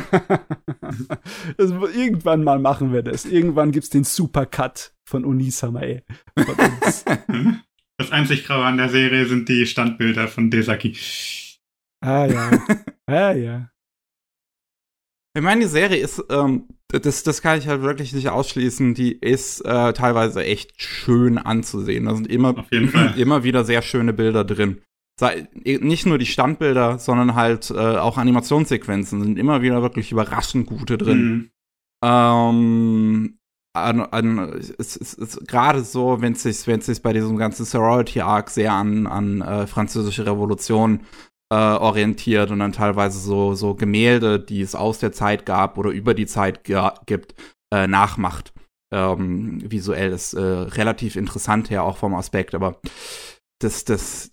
das, 1.56 1.70
irgendwann 1.70 2.44
mal 2.44 2.58
machen 2.58 2.92
wir 2.92 3.02
das. 3.02 3.24
Irgendwann 3.24 3.72
gibt's 3.72 3.90
den 3.90 4.04
Supercut. 4.04 4.92
von 5.04 5.24
Unisama, 5.24 5.80
ey. 5.80 6.02
Das 7.96 8.10
einzig 8.10 8.44
Graue 8.44 8.64
an 8.64 8.76
der 8.76 8.88
Serie 8.88 9.26
sind 9.26 9.48
die 9.48 9.66
Standbilder 9.66 10.26
von 10.26 10.50
Desaki. 10.50 10.96
Ah 12.00 12.26
ja. 12.26 12.50
ah 13.06 13.32
ja. 13.32 13.70
Ich 15.36 15.42
meine, 15.42 15.62
die 15.62 15.68
Serie 15.68 15.98
ist, 15.98 16.22
ähm, 16.30 16.68
das, 16.88 17.22
das 17.22 17.40
kann 17.40 17.58
ich 17.58 17.66
halt 17.66 17.82
wirklich 17.82 18.12
nicht 18.12 18.28
ausschließen, 18.28 18.94
die 18.94 19.12
ist 19.12 19.60
äh, 19.60 19.92
teilweise 19.92 20.44
echt 20.44 20.80
schön 20.80 21.38
anzusehen. 21.38 22.04
Da 22.04 22.14
sind 22.14 22.28
immer, 22.28 22.58
Auf 22.58 22.70
jeden 22.72 22.88
Fall. 22.88 23.14
immer 23.16 23.44
wieder 23.44 23.64
sehr 23.64 23.82
schöne 23.82 24.12
Bilder 24.12 24.44
drin. 24.44 24.82
Sei, 25.18 25.48
nicht 25.62 26.06
nur 26.06 26.18
die 26.18 26.26
Standbilder, 26.26 26.98
sondern 26.98 27.36
halt 27.36 27.70
äh, 27.70 27.74
auch 27.98 28.18
Animationssequenzen 28.18 29.22
sind 29.22 29.38
immer 29.38 29.62
wieder 29.62 29.80
wirklich 29.80 30.10
überraschend 30.10 30.66
gute 30.66 30.98
drin. 30.98 31.22
Mhm. 31.22 31.50
Ähm, 32.04 33.38
an, 33.76 34.00
an, 34.00 34.38
es 34.78 34.96
ist, 34.96 35.46
gerade 35.46 35.82
so, 35.82 36.20
wenn 36.20 36.32
es 36.32 36.42
sich, 36.42 36.66
wenn 36.66 36.80
es 36.80 36.86
sich 36.86 37.02
bei 37.02 37.12
diesem 37.12 37.36
ganzen 37.36 37.64
Sorority 37.64 38.20
Arc 38.20 38.50
sehr 38.50 38.72
an, 38.72 39.06
an 39.06 39.40
äh, 39.40 39.66
französische 39.66 40.26
Revolution 40.26 41.00
äh, 41.50 41.56
orientiert 41.56 42.50
und 42.50 42.60
dann 42.60 42.72
teilweise 42.72 43.18
so, 43.18 43.54
so 43.54 43.74
Gemälde, 43.74 44.40
die 44.40 44.62
es 44.62 44.74
aus 44.74 44.98
der 44.98 45.12
Zeit 45.12 45.46
gab 45.46 45.78
oder 45.78 45.90
über 45.90 46.14
die 46.14 46.26
Zeit 46.26 46.64
gibt, 46.64 47.34
äh, 47.72 47.86
nachmacht. 47.86 48.52
Ähm, 48.92 49.58
visuell 49.70 50.12
ist 50.12 50.34
äh, 50.34 50.40
relativ 50.40 51.16
interessant 51.16 51.70
her, 51.70 51.84
auch 51.84 51.96
vom 51.96 52.14
Aspekt, 52.14 52.54
aber 52.54 52.80
das, 53.60 53.84
das, 53.84 54.30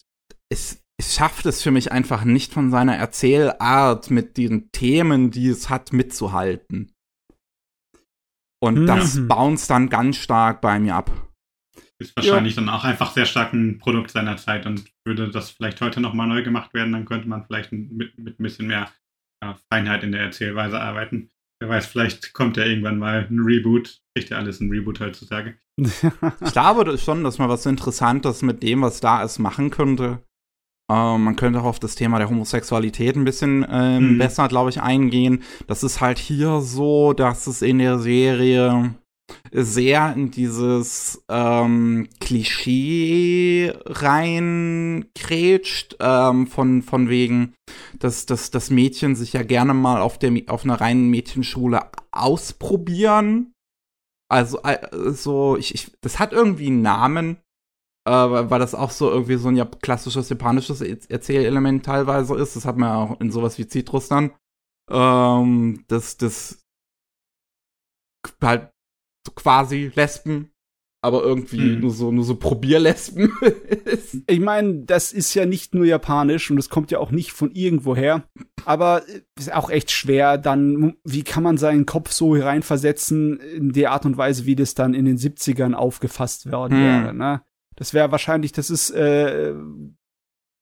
es, 0.52 0.84
es 1.00 1.16
schafft 1.16 1.46
es 1.46 1.64
für 1.64 1.72
mich 1.72 1.92
einfach 1.92 2.24
nicht 2.24 2.54
von 2.54 2.70
seiner 2.72 2.96
Erzählart 2.96 4.12
mit 4.12 4.38
den 4.38 4.72
Themen, 4.72 5.32
die 5.32 5.48
es 5.48 5.70
hat, 5.70 5.94
mitzuhalten. 5.94 6.92
Und 8.64 8.82
Mhm. 8.82 8.86
das 8.86 9.28
bounced 9.28 9.70
dann 9.70 9.90
ganz 9.90 10.18
stark 10.18 10.62
bei 10.62 10.80
mir 10.80 10.96
ab. 10.96 11.10
Ist 12.00 12.16
wahrscheinlich 12.16 12.56
dann 12.56 12.70
auch 12.70 12.84
einfach 12.84 13.12
sehr 13.14 13.26
stark 13.26 13.54
ein 13.54 13.78
Produkt 13.80 14.12
seiner 14.12 14.38
Zeit 14.38 14.66
und 14.66 14.92
würde 15.06 15.30
das 15.30 15.52
vielleicht 15.52 15.82
heute 15.82 16.02
nochmal 16.02 16.28
neu 16.28 16.44
gemacht 16.44 16.74
werden, 16.74 16.94
dann 16.94 17.06
könnte 17.06 17.28
man 17.30 17.46
vielleicht 17.46 17.72
mit, 17.72 18.18
mit 18.18 18.40
ein 18.40 18.44
bisschen 18.44 18.68
mehr 18.68 18.92
ja, 19.44 19.58
Feinheit 19.72 20.04
in 20.04 20.12
der 20.12 20.22
Erzählweise 20.22 20.80
arbeiten. 20.80 21.30
Wer 21.60 21.70
weiß, 21.70 21.86
vielleicht 21.86 22.34
kommt 22.34 22.58
ja 22.58 22.66
irgendwann 22.66 22.98
mal 22.98 23.28
ein 23.30 23.40
Reboot. 23.40 24.00
Kriegt 24.16 24.32
ja 24.32 24.38
alles 24.38 24.60
ein 24.60 24.70
Reboot 24.72 25.00
heutzutage. 25.00 25.58
Ich 26.44 26.52
glaube 26.52 26.98
schon, 26.98 27.24
dass 27.24 27.38
man 27.38 27.50
was 27.50 27.66
Interessantes 27.66 28.42
mit 28.42 28.62
dem, 28.64 28.82
was 28.82 29.00
da 29.00 29.24
ist, 29.24 29.40
machen 29.40 29.70
könnte. 29.70 30.24
Ähm, 30.92 31.24
man 31.24 31.36
könnte 31.38 31.62
auch 31.62 31.66
auf 31.66 31.80
das 31.80 31.96
Thema 31.96 32.18
der 32.18 32.30
Homosexualität 32.30 33.16
ein 33.16 33.24
bisschen 33.24 33.66
ähm, 33.70 34.14
Mhm. 34.14 34.18
besser, 34.18 34.48
glaube 34.50 34.70
ich, 34.72 34.82
eingehen. 34.82 35.44
Das 35.68 35.84
ist 35.84 36.02
halt 36.02 36.18
hier 36.20 36.60
so, 36.62 37.14
dass 37.14 37.48
es 37.48 37.62
in 37.62 37.78
der 37.80 38.00
Serie 38.00 38.96
sehr 39.54 40.14
in 40.14 40.32
dieses 40.32 41.24
ähm, 41.30 42.10
Klischee 42.20 43.74
reinkrätscht, 44.66 45.96
ähm, 46.00 46.48
von, 46.48 46.82
von 46.82 47.08
wegen, 47.10 47.54
dass, 48.00 48.26
dass 48.26 48.52
das 48.52 48.70
Mädchen 48.72 49.16
sich 49.16 49.32
ja 49.34 49.44
gerne 49.44 49.74
mal 49.74 50.02
auf, 50.02 50.18
der, 50.20 50.34
auf 50.48 50.66
einer 50.66 50.82
reinen 50.82 51.10
Mädchenschule 51.10 51.82
ausprobieren. 52.12 53.54
Also, 54.30 54.62
äh, 54.64 54.80
so, 55.12 55.56
ich, 55.58 55.76
ich, 55.76 55.92
das 56.02 56.20
hat 56.20 56.34
irgendwie 56.34 56.68
einen 56.68 56.82
Namen, 56.82 57.38
äh, 58.06 58.12
weil 58.12 58.60
das 58.60 58.74
auch 58.76 58.92
so 58.92 59.10
irgendwie 59.10 59.36
so 59.36 59.50
ein 59.50 59.56
jap 59.56 59.82
klassisches 59.82 60.30
japanisches 60.30 60.82
Er- 60.82 60.98
Erzählelement 61.10 61.86
teilweise 61.86 62.36
ist. 62.36 62.56
Das 62.56 62.66
hat 62.66 62.78
man 62.78 62.90
ja 62.90 62.96
auch 62.98 63.22
in 63.22 63.32
sowas 63.32 63.58
wie 63.58 63.68
Citrus 63.68 64.08
dann. 64.08 64.32
Ähm, 64.90 65.84
das, 65.88 66.18
das 66.18 66.60
halt 68.42 68.70
so 69.28 69.34
quasi 69.34 69.92
Lesben, 69.96 70.52
aber 71.04 71.24
irgendwie 71.24 71.76
Mhm. 71.76 71.80
nur 71.82 71.92
so, 71.92 72.12
nur 72.12 72.24
so 72.24 72.36
Probierlesben 72.36 73.32
ist. 73.86 74.18
Ich 74.28 74.40
meine, 74.40 74.84
das 74.86 75.14
ist 75.14 75.34
ja 75.34 75.46
nicht 75.46 75.74
nur 75.74 75.86
japanisch 75.86 76.50
und 76.52 76.58
es 76.58 76.70
kommt 76.70 76.92
ja 76.92 77.00
auch 77.00 77.12
nicht 77.12 77.32
von 77.32 77.52
irgendwoher. 77.52 78.24
Aber 78.66 79.08
äh, 79.08 79.22
ist 79.38 79.54
auch 79.54 79.70
echt 79.70 79.92
schwer, 79.92 80.38
dann, 80.38 80.96
wie 81.04 81.24
kann 81.24 81.44
man 81.44 81.58
seinen 81.58 81.86
Kopf 81.86 82.12
so 82.12 82.34
reinversetzen 82.34 83.40
in 83.40 83.72
die 83.72 83.88
Art 83.88 84.06
und 84.06 84.18
Weise, 84.18 84.46
wie 84.46 84.56
das 84.56 84.74
dann 84.76 84.94
in 84.94 85.06
den 85.06 85.18
70ern 85.18 85.74
aufgefasst 85.74 86.52
worden 86.52 86.78
Hm. 86.78 86.84
wäre, 86.84 87.14
ne? 87.14 87.42
Das 87.82 87.96
wäre 87.96 88.12
wahrscheinlich, 88.12 88.52
das 88.52 88.70
ist 88.70 88.92
äh, 88.92 89.56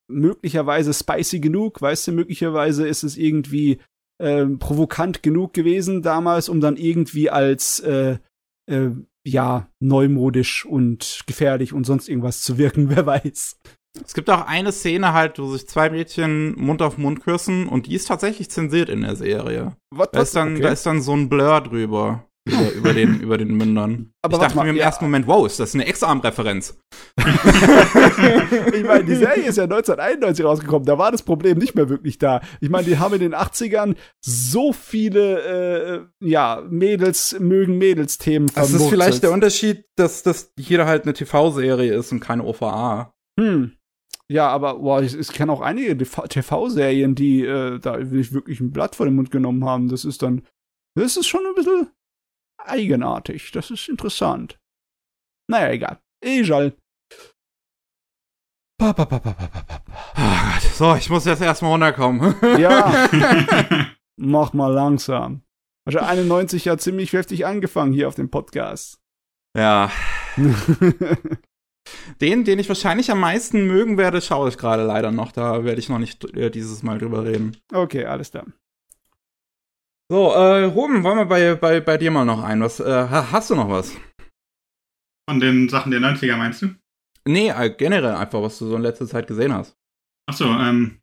möglicherweise 0.10 0.94
spicy 0.94 1.42
genug, 1.42 1.82
weißt 1.82 2.08
du, 2.08 2.12
möglicherweise 2.14 2.88
ist 2.88 3.04
es 3.04 3.18
irgendwie 3.18 3.82
ähm, 4.22 4.58
provokant 4.58 5.22
genug 5.22 5.52
gewesen 5.52 6.02
damals, 6.02 6.48
um 6.48 6.62
dann 6.62 6.78
irgendwie 6.78 7.30
als 7.30 7.82
äh, 7.82 8.20
äh, 8.72 8.92
ja, 9.28 9.68
neumodisch 9.82 10.66
und 10.66 11.24
gefährlich 11.28 11.74
und 11.74 11.84
sonst 11.84 12.08
irgendwas 12.08 12.42
zu 12.42 12.58
wirken, 12.58 12.90
wer 12.96 13.06
weiß. 13.06 13.60
Es 14.02 14.14
gibt 14.14 14.30
auch 14.30 14.46
eine 14.48 14.72
Szene 14.72 15.12
halt, 15.12 15.40
wo 15.40 15.52
sich 15.52 15.68
zwei 15.68 15.90
Mädchen 15.90 16.58
Mund 16.58 16.82
auf 16.82 16.98
Mund 16.98 17.22
küssen 17.22 17.68
und 17.68 17.88
die 17.88 17.96
ist 17.96 18.08
tatsächlich 18.08 18.50
zensiert 18.50 18.88
in 18.88 19.02
der 19.02 19.18
Serie. 19.18 19.76
Was, 19.94 20.12
Da 20.12 20.22
ist 20.22 20.38
dann, 20.38 20.62
da 20.62 20.70
ist 20.70 20.86
dann 20.86 21.02
so 21.02 21.12
ein 21.12 21.28
Blur 21.28 21.60
drüber. 21.60 22.29
Über, 22.46 22.72
über, 22.72 22.94
den, 22.94 23.20
über 23.20 23.38
den 23.38 23.56
Mündern. 23.56 24.12
Aber 24.22 24.38
ich 24.38 24.42
dachte 24.42 24.56
mal, 24.56 24.64
mir 24.64 24.72
im 24.72 24.78
ja. 24.78 24.86
ersten 24.86 25.06
Moment, 25.06 25.28
wow, 25.28 25.46
ist 25.46 25.60
das 25.60 25.76
eine 25.76 25.86
Ex-Arm-Referenz? 25.86 26.80
ich 27.18 28.84
meine, 28.84 29.04
die 29.04 29.16
Serie 29.16 29.44
ist 29.44 29.58
ja 29.58 29.66
1991 29.66 30.46
rausgekommen, 30.46 30.86
da 30.86 30.98
war 30.98 31.12
das 31.12 31.22
Problem 31.22 31.58
nicht 31.58 31.76
mehr 31.76 31.90
wirklich 31.90 32.18
da. 32.18 32.42
Ich 32.62 32.70
meine, 32.70 32.86
die 32.86 32.98
haben 32.98 33.14
in 33.14 33.20
den 33.20 33.36
80ern 33.36 33.96
so 34.22 34.74
viele, 34.74 36.08
äh, 36.22 36.26
ja, 36.26 36.64
Mädels 36.70 37.38
mögen 37.40 37.78
Mädels-Themen 37.78 38.50
Das 38.56 38.72
ist 38.72 38.88
vielleicht 38.88 39.22
der 39.22 39.32
Unterschied, 39.32 39.86
dass 39.96 40.24
das 40.24 40.52
hier 40.58 40.86
halt 40.86 41.04
eine 41.04 41.14
TV-Serie 41.14 41.94
ist 41.94 42.12
und 42.12 42.20
keine 42.20 42.46
OVA. 42.46 43.14
Hm. 43.40 43.74
Ja, 44.32 44.48
aber 44.48 44.80
boah, 44.80 45.02
ich, 45.02 45.18
ich 45.18 45.30
kenne 45.30 45.52
auch 45.52 45.62
einige 45.62 45.98
TV-Serien, 45.98 47.16
die 47.16 47.44
äh, 47.44 47.80
da 47.80 47.98
nicht 47.98 48.34
wirklich 48.34 48.60
ein 48.60 48.72
Blatt 48.72 48.96
vor 48.96 49.06
den 49.06 49.16
Mund 49.16 49.32
genommen 49.32 49.66
haben. 49.66 49.90
Das 49.90 50.06
ist 50.06 50.22
dann, 50.22 50.44
das 50.96 51.18
ist 51.18 51.28
schon 51.28 51.46
ein 51.46 51.56
bisschen 51.56 51.88
eigenartig. 52.70 53.52
Das 53.52 53.72
ist 53.72 53.90
interessant. 53.90 54.60
Naja, 55.50 55.72
egal. 55.72 56.00
Egal. 56.22 56.74
Pa, 58.80 58.94
pa, 58.94 59.06
pa, 59.06 59.20
pa, 59.20 59.34
pa, 59.34 59.48
pa, 59.48 59.62
pa. 59.62 59.84
Ah 60.16 60.54
Gott. 60.54 60.72
So, 60.74 60.96
ich 60.96 61.10
muss 61.10 61.26
jetzt 61.26 61.42
erstmal 61.42 61.72
runterkommen. 61.72 62.36
Ja, 62.60 63.10
mach 64.18 64.54
mal 64.54 64.72
langsam. 64.72 65.42
Also 65.86 66.00
91 66.00 66.66
ja 66.66 66.78
ziemlich 66.78 67.14
heftig 67.14 67.46
angefangen 67.46 67.94
hier 67.94 68.08
auf 68.08 68.16
dem 68.16 68.30
Podcast. 68.30 69.00
ja. 69.58 69.92
Den, 72.22 72.44
den 72.44 72.60
ich 72.60 72.68
wahrscheinlich 72.70 73.10
am 73.10 73.20
meisten 73.20 73.66
mögen 73.66 73.98
werde, 73.98 74.22
schaue 74.22 74.50
ich 74.50 74.60
gerade 74.60 74.84
leider 74.84 75.12
noch. 75.12 75.32
Da 75.32 75.64
werde 75.64 75.80
ich 75.80 75.90
noch 75.90 75.98
nicht 75.98 76.24
äh, 76.36 76.52
dieses 76.52 76.84
Mal 76.84 77.00
drüber 77.00 77.26
reden. 77.26 77.58
okay, 77.74 78.06
alles 78.06 78.30
klar. 78.30 78.46
So, 80.12 80.32
äh, 80.32 80.64
Ruben, 80.64 81.04
wollen 81.04 81.18
wir 81.20 81.26
bei, 81.26 81.56
bei, 81.56 81.80
bei 81.82 81.98
dir 81.98 82.10
mal 82.12 82.26
noch 82.26 82.44
ein? 82.44 82.62
Was, 82.62 82.80
äh, 82.80 82.84
ha- 82.86 83.32
hast 83.32 83.50
du 83.52 83.56
noch 83.56 83.70
was? 83.70 83.96
Von 85.30 85.40
den 85.40 85.70
Sachen 85.70 85.92
der 85.92 86.00
90er 86.02 86.36
meinst 86.36 86.64
du? 86.64 86.70
Nee, 87.28 87.50
äh, 87.50 87.70
generell 87.70 88.16
einfach, 88.16 88.42
was 88.42 88.58
du 88.58 88.68
so 88.68 88.76
in 88.76 88.82
letzter 88.82 89.06
Zeit 89.06 89.28
gesehen 89.28 89.54
hast. 89.54 89.78
Achso, 90.28 90.46
ähm, 90.46 91.02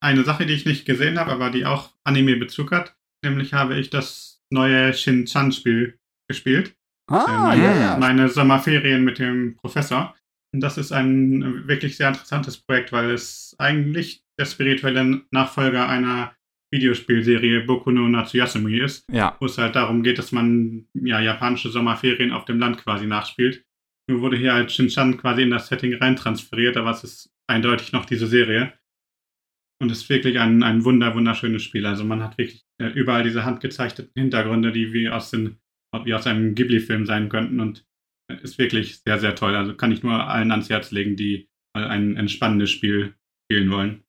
eine 0.00 0.22
Sache, 0.22 0.46
die 0.46 0.52
ich 0.52 0.66
nicht 0.66 0.84
gesehen 0.86 1.18
habe, 1.18 1.32
aber 1.32 1.50
die 1.50 1.66
auch 1.66 1.90
Anime-Bezug 2.04 2.70
hat. 2.70 2.96
Nämlich 3.24 3.54
habe 3.54 3.74
ich 3.76 3.90
das 3.90 4.40
neue 4.52 4.92
Shin-Chan-Spiel 4.94 5.98
gespielt. 6.28 6.76
Ah, 7.10 7.52
Ähm, 7.54 7.62
ja, 7.62 7.74
ja. 7.76 7.96
Meine 7.98 8.28
Sommerferien 8.28 9.02
mit 9.04 9.18
dem 9.18 9.56
Professor. 9.56 10.14
Und 10.54 10.60
das 10.60 10.78
ist 10.78 10.92
ein 10.92 11.66
wirklich 11.66 11.96
sehr 11.96 12.08
interessantes 12.08 12.58
Projekt, 12.58 12.92
weil 12.92 13.10
es 13.10 13.56
eigentlich 13.58 14.22
der 14.38 14.44
spirituelle 14.46 15.22
Nachfolger 15.32 15.88
einer 15.88 16.36
Videospielserie 16.74 17.60
Boku 17.60 17.90
no 17.92 18.08
Natsuyasumi 18.08 18.78
ist, 18.80 19.04
Ja. 19.10 19.36
wo 19.40 19.46
es 19.46 19.56
halt 19.58 19.76
darum 19.76 20.02
geht, 20.02 20.18
dass 20.18 20.32
man 20.32 20.86
ja 20.94 21.20
japanische 21.20 21.70
Sommerferien 21.70 22.32
auf 22.32 22.44
dem 22.44 22.58
Land 22.58 22.78
quasi 22.78 23.06
nachspielt. 23.06 23.64
Nur 24.10 24.20
wurde 24.20 24.36
hier 24.36 24.52
halt 24.52 24.70
Shinchan 24.72 25.16
quasi 25.16 25.42
in 25.42 25.50
das 25.50 25.68
Setting 25.68 25.94
reintransferiert, 25.94 26.76
aber 26.76 26.90
es 26.90 27.04
ist 27.04 27.30
eindeutig 27.46 27.92
noch 27.92 28.04
diese 28.04 28.26
Serie. 28.26 28.72
Und 29.80 29.90
es 29.90 30.02
ist 30.02 30.08
wirklich 30.08 30.38
ein, 30.38 30.62
ein 30.62 30.84
wunder, 30.84 31.14
wunderschönes 31.14 31.62
Spiel. 31.62 31.86
Also 31.86 32.04
man 32.04 32.22
hat 32.22 32.36
wirklich 32.38 32.62
äh, 32.80 32.88
überall 32.88 33.22
diese 33.22 33.44
handgezeichneten 33.44 34.12
Hintergründe, 34.14 34.72
die 34.72 34.92
wie 34.92 35.08
aus, 35.08 35.30
den, 35.30 35.56
wie 36.04 36.14
aus 36.14 36.26
einem 36.26 36.54
Ghibli-Film 36.54 37.06
sein 37.06 37.28
könnten 37.28 37.60
und 37.60 37.84
äh, 38.30 38.36
ist 38.42 38.58
wirklich 38.58 38.98
sehr, 39.00 39.18
sehr 39.18 39.34
toll. 39.34 39.54
Also 39.54 39.74
kann 39.74 39.92
ich 39.92 40.02
nur 40.02 40.12
allen 40.28 40.50
ans 40.50 40.70
Herz 40.70 40.90
legen, 40.90 41.16
die 41.16 41.48
mal 41.74 41.86
ein 41.88 42.16
entspannendes 42.16 42.70
Spiel 42.70 43.14
spielen 43.46 43.70
wollen. 43.70 44.04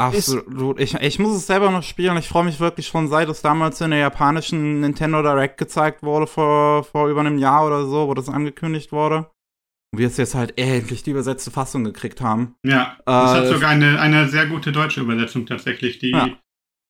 Absolut. 0.00 0.80
Ich, 0.80 0.94
ich 0.94 1.18
muss 1.18 1.36
es 1.36 1.46
selber 1.46 1.70
noch 1.70 1.82
spielen. 1.82 2.16
Ich 2.16 2.28
freue 2.28 2.44
mich 2.44 2.58
wirklich 2.60 2.86
schon, 2.88 3.08
seit 3.08 3.28
es 3.28 3.42
damals 3.42 3.80
in 3.80 3.90
der 3.90 4.00
japanischen 4.00 4.80
Nintendo 4.80 5.22
Direct 5.22 5.56
gezeigt 5.56 6.02
wurde, 6.02 6.26
vor, 6.26 6.84
vor 6.84 7.08
über 7.08 7.20
einem 7.20 7.38
Jahr 7.38 7.64
oder 7.66 7.86
so, 7.86 8.08
wo 8.08 8.14
das 8.14 8.28
angekündigt 8.28 8.90
wurde. 8.92 9.30
Und 9.92 10.00
wir 10.00 10.08
es 10.08 10.16
jetzt 10.16 10.34
halt 10.34 10.58
endlich 10.58 11.04
die 11.04 11.10
übersetzte 11.12 11.52
Fassung 11.52 11.84
gekriegt 11.84 12.20
haben. 12.20 12.56
Ja, 12.66 12.96
es 12.98 13.04
Äh, 13.06 13.12
hat 13.12 13.46
sogar 13.46 13.70
eine, 13.70 14.00
eine 14.00 14.28
sehr 14.28 14.46
gute 14.46 14.72
deutsche 14.72 15.00
Übersetzung 15.00 15.46
tatsächlich, 15.46 16.00
die 16.00 16.10
Ja. 16.10 16.36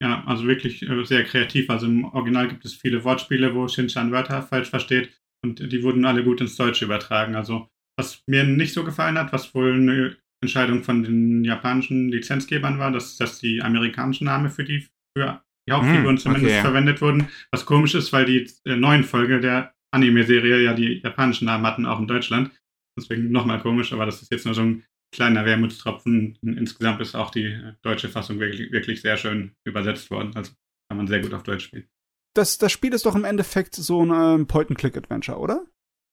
ja, 0.03 0.25
also 0.27 0.47
wirklich 0.47 0.83
äh, 0.89 1.05
sehr 1.05 1.25
kreativ. 1.25 1.69
Also 1.69 1.85
im 1.87 2.07
Original 2.07 2.49
gibt 2.49 2.65
es 2.65 2.73
viele 2.75 3.05
Wortspiele, 3.05 3.55
wo 3.55 3.69
Shinchan 3.69 4.13
Wörter 4.13 4.43
falsch 4.43 4.71
versteht. 4.71 5.11
und 5.45 5.61
die 5.71 5.83
wurden 5.83 6.07
alle 6.07 6.25
gut 6.25 6.41
ins 6.41 6.57
Deutsche 6.57 6.87
übertragen. 6.87 7.35
Also 7.37 7.69
was 7.99 8.23
mir 8.27 8.45
nicht 8.45 8.73
so 8.73 8.83
gefallen 8.83 9.19
hat, 9.19 9.31
was 9.35 9.55
wohl 9.55 9.75
eine 9.75 10.17
Entscheidung 10.45 10.83
von 10.83 11.03
den 11.03 11.45
japanischen 11.45 12.11
Lizenzgebern 12.11 12.79
war, 12.79 12.93
dass, 12.93 13.17
dass 13.17 13.39
die 13.39 13.63
amerikanischen 13.63 14.27
Namen 14.27 14.51
für 14.51 14.65
die, 14.65 14.87
für 15.17 15.43
die 15.67 15.73
Hauptfiguren 15.73 16.17
mm, 16.17 16.19
zumindest 16.19 16.55
okay. 16.55 16.61
verwendet 16.61 17.01
wurden. 17.01 17.29
Was 17.51 17.67
komisch 17.67 17.95
ist, 17.95 18.13
weil 18.13 18.27
die 18.27 18.51
äh, 18.65 18.77
neuen 18.77 19.05
Folge 19.05 19.41
der 19.41 19.75
Anime-Serie 19.93 20.63
ja 20.63 20.75
die 20.75 21.01
japanischen 21.03 21.47
Namen 21.47 21.67
hatten, 21.67 21.87
auch 21.87 21.99
in 21.99 22.07
Deutschland. 22.07 22.51
Deswegen 22.99 23.33
nochmal 23.33 23.61
komisch, 23.61 23.93
aber 23.93 24.07
das 24.07 24.23
ist 24.23 24.31
jetzt 24.31 24.45
nur 24.45 24.55
so 24.55 24.63
ein 24.63 24.85
kleiner 25.15 25.45
Wermutstropfen. 25.45 26.39
Insgesamt 26.43 27.01
ist 27.01 27.15
auch 27.15 27.31
die 27.31 27.59
deutsche 27.83 28.09
Fassung 28.09 28.41
wirklich, 28.41 28.73
wirklich 28.73 29.01
sehr 29.01 29.17
schön 29.17 29.53
übersetzt 29.65 30.11
worden. 30.11 30.33
Also 30.35 30.53
kann 30.89 30.99
man 30.99 31.07
sehr 31.07 31.21
gut 31.21 31.33
auf 31.33 31.43
Deutsch 31.43 31.65
spielen. 31.65 31.89
Das, 32.37 32.59
das 32.59 32.73
Spiel 32.73 32.93
ist 32.93 33.07
doch 33.07 33.15
im 33.15 33.25
Endeffekt 33.25 33.77
so 33.77 34.05
ein 34.05 34.41
ähm, 34.41 34.47
Point-and-Click-Adventure, 34.47 35.39
oder? 35.39 35.65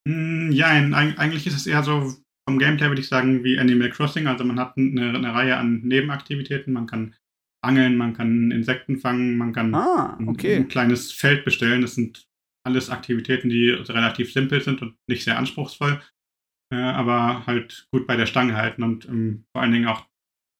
Mm, 0.08 0.52
ja, 0.52 0.68
eigentlich 0.68 1.48
ist 1.48 1.56
es 1.56 1.68
eher 1.68 1.84
so 1.84 2.14
vom 2.48 2.60
Gameplay, 2.60 2.88
würde 2.88 3.02
ich 3.02 3.08
sagen, 3.08 3.44
wie 3.44 3.60
Animal 3.60 3.90
Crossing. 3.90 4.28
Also 4.28 4.44
man 4.44 4.60
hat 4.60 4.78
eine, 4.78 5.14
eine 5.16 5.34
Reihe 5.34 5.58
an 5.58 5.82
Nebenaktivitäten. 5.82 6.74
Man 6.74 6.88
kann 6.88 7.16
angeln, 7.64 7.96
man 7.96 8.14
kann 8.14 8.52
Insekten 8.52 8.98
fangen, 8.98 9.38
man 9.38 9.54
kann 9.54 9.74
ah, 9.76 10.18
okay. 10.26 10.56
ein, 10.56 10.64
ein, 10.64 10.68
kleines 10.68 11.12
Feld 11.12 11.46
bestellen. 11.46 11.82
Das 11.82 11.96
sind 11.96 12.28
alles 12.66 12.90
Aktivitäten, 12.90 13.50
die 13.50 13.70
relativ 13.70 14.34
simpel 14.34 14.62
sind 14.62 14.82
und 14.82 14.96
nicht 15.08 15.24
sehr 15.24 15.38
anspruchsvoll, 15.38 16.02
äh, 16.74 16.76
aber 16.76 17.46
halt 17.46 17.88
gut 17.92 18.08
bei 18.08 18.16
der 18.16 18.26
Stange 18.26 18.56
halten 18.56 18.84
und 18.84 19.06
ähm, 19.06 19.46
vor 19.52 19.62
allen 19.62 19.72
Dingen 19.72 19.88
auch 19.88 20.06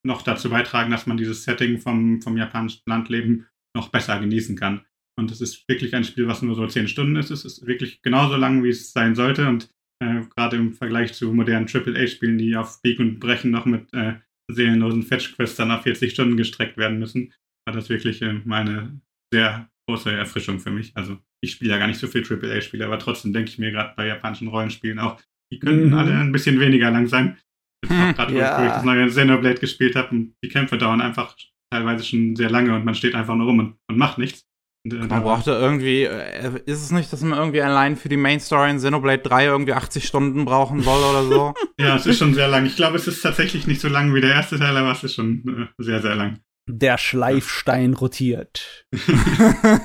noch 0.04 0.24
dazu 0.24 0.50
beitragen, 0.50 0.92
dass 0.92 1.06
man 1.06 1.18
dieses 1.18 1.44
Setting 1.44 1.80
vom, 1.80 2.22
vom 2.22 2.38
japanischen 2.38 2.82
Landleben 2.88 3.48
noch 3.76 3.90
besser 3.90 4.20
genießen 4.20 4.56
kann. 4.56 4.86
Und 5.18 5.32
es 5.32 5.42
ist 5.42 5.68
wirklich 5.68 5.94
ein 5.94 6.04
Spiel, 6.04 6.28
was 6.28 6.42
nur 6.42 6.56
so 6.56 6.66
zehn 6.68 6.88
Stunden 6.88 7.16
ist. 7.16 7.30
Es 7.30 7.46
ist 7.46 7.68
wirklich 7.68 8.02
genauso 8.02 8.36
lang, 8.36 8.64
wie 8.64 8.70
es 8.70 8.92
sein 8.92 9.14
sollte. 9.14 9.48
Und 9.48 9.70
äh, 10.02 10.24
gerade 10.36 10.58
im 10.58 10.74
Vergleich 10.74 11.14
zu 11.14 11.32
modernen 11.34 11.68
AAA-Spielen, 11.72 12.38
die 12.38 12.56
auf 12.56 12.82
Bieg 12.82 13.00
und 13.00 13.20
Brechen 13.20 13.52
noch 13.52 13.66
mit 13.66 13.94
äh, 13.94 14.16
seelenlosen 14.52 15.04
Fetch-Quests 15.04 15.56
dann 15.56 15.72
auf 15.72 15.84
40 15.84 16.12
Stunden 16.12 16.38
gestreckt 16.38 16.78
werden 16.78 17.00
müssen, 17.00 17.34
war 17.66 17.74
das 17.74 17.90
wirklich 17.90 18.22
äh, 18.22 18.42
meine 18.44 19.00
sehr 19.34 19.70
große 19.88 20.12
Erfrischung 20.12 20.60
für 20.60 20.72
mich. 20.72 20.92
Also 20.96 21.20
ich 21.44 21.52
spiele 21.52 21.72
ja 21.72 21.78
gar 21.78 21.88
nicht 21.88 22.00
so 22.00 22.08
viel 22.08 22.24
AAA-Spiele, 22.24 22.86
aber 22.86 23.00
trotzdem 23.00 23.32
denke 23.32 23.52
ich 23.52 23.60
mir 23.60 23.72
gerade 23.72 23.94
bei 23.96 24.08
japanischen 24.08 24.48
Rollenspielen 24.48 25.00
auch, 25.00 25.22
die 25.52 25.60
könnten 25.60 25.88
mhm. 25.88 25.94
alle 25.94 26.18
ein 26.18 26.32
bisschen 26.32 26.60
weniger 26.60 26.92
lang 26.92 27.08
sein. 27.08 27.38
Gerade 27.88 28.36
ja. 28.36 28.60
wo 28.60 28.66
ich 28.66 28.72
das 28.72 28.84
neue 28.84 29.08
Xenoblade 29.08 29.60
gespielt 29.60 29.96
habe 29.96 30.12
und 30.12 30.36
die 30.44 30.50
Kämpfe 30.50 30.78
dauern 30.78 31.02
einfach 31.02 31.36
teilweise 31.72 32.06
schon 32.06 32.36
sehr 32.36 32.50
lange 32.50 32.76
und 32.76 32.86
man 32.86 32.94
steht 32.94 33.16
einfach 33.16 33.36
nur 33.36 33.48
rum 33.48 33.60
und, 33.60 33.78
und 33.90 33.98
macht 33.98 34.20
nichts. 34.20 34.46
Man 34.84 35.10
braucht 35.10 35.46
da 35.46 35.60
irgendwie, 35.60 36.04
äh, 36.04 36.60
ist 36.66 36.82
es 36.82 36.92
nicht, 36.92 37.14
dass 37.14 37.22
man 37.22 37.38
irgendwie 37.38 37.62
allein 37.62 37.96
für 37.96 38.10
die 38.10 38.18
Main 38.18 38.40
Story 38.40 38.72
in 38.72 38.78
Xenoblade 38.78 39.22
3 39.22 39.46
irgendwie 39.46 39.74
80 39.74 40.06
Stunden 40.08 40.44
brauchen 40.44 40.82
soll 40.82 41.04
oder 41.04 41.24
so? 41.24 41.54
ja, 41.80 41.96
es 41.96 42.08
ist 42.08 42.18
schon 42.18 42.34
sehr 42.34 42.48
lang. 42.48 42.66
Ich 42.66 42.76
glaube, 42.76 42.98
es 42.98 43.08
ist 43.08 43.22
tatsächlich 43.22 43.68
nicht 43.68 43.80
so 43.80 43.90
lang 43.90 44.14
wie 44.16 44.22
der 44.22 44.32
erste 44.32 44.58
Teil, 44.58 44.76
aber 44.76 44.92
es 44.92 45.04
ist 45.04 45.14
schon 45.14 45.70
äh, 45.78 45.84
sehr, 45.84 46.02
sehr 46.02 46.16
lang. 46.16 46.40
Der 46.68 46.98
Schleifstein 46.98 47.94
rotiert. 47.94 48.88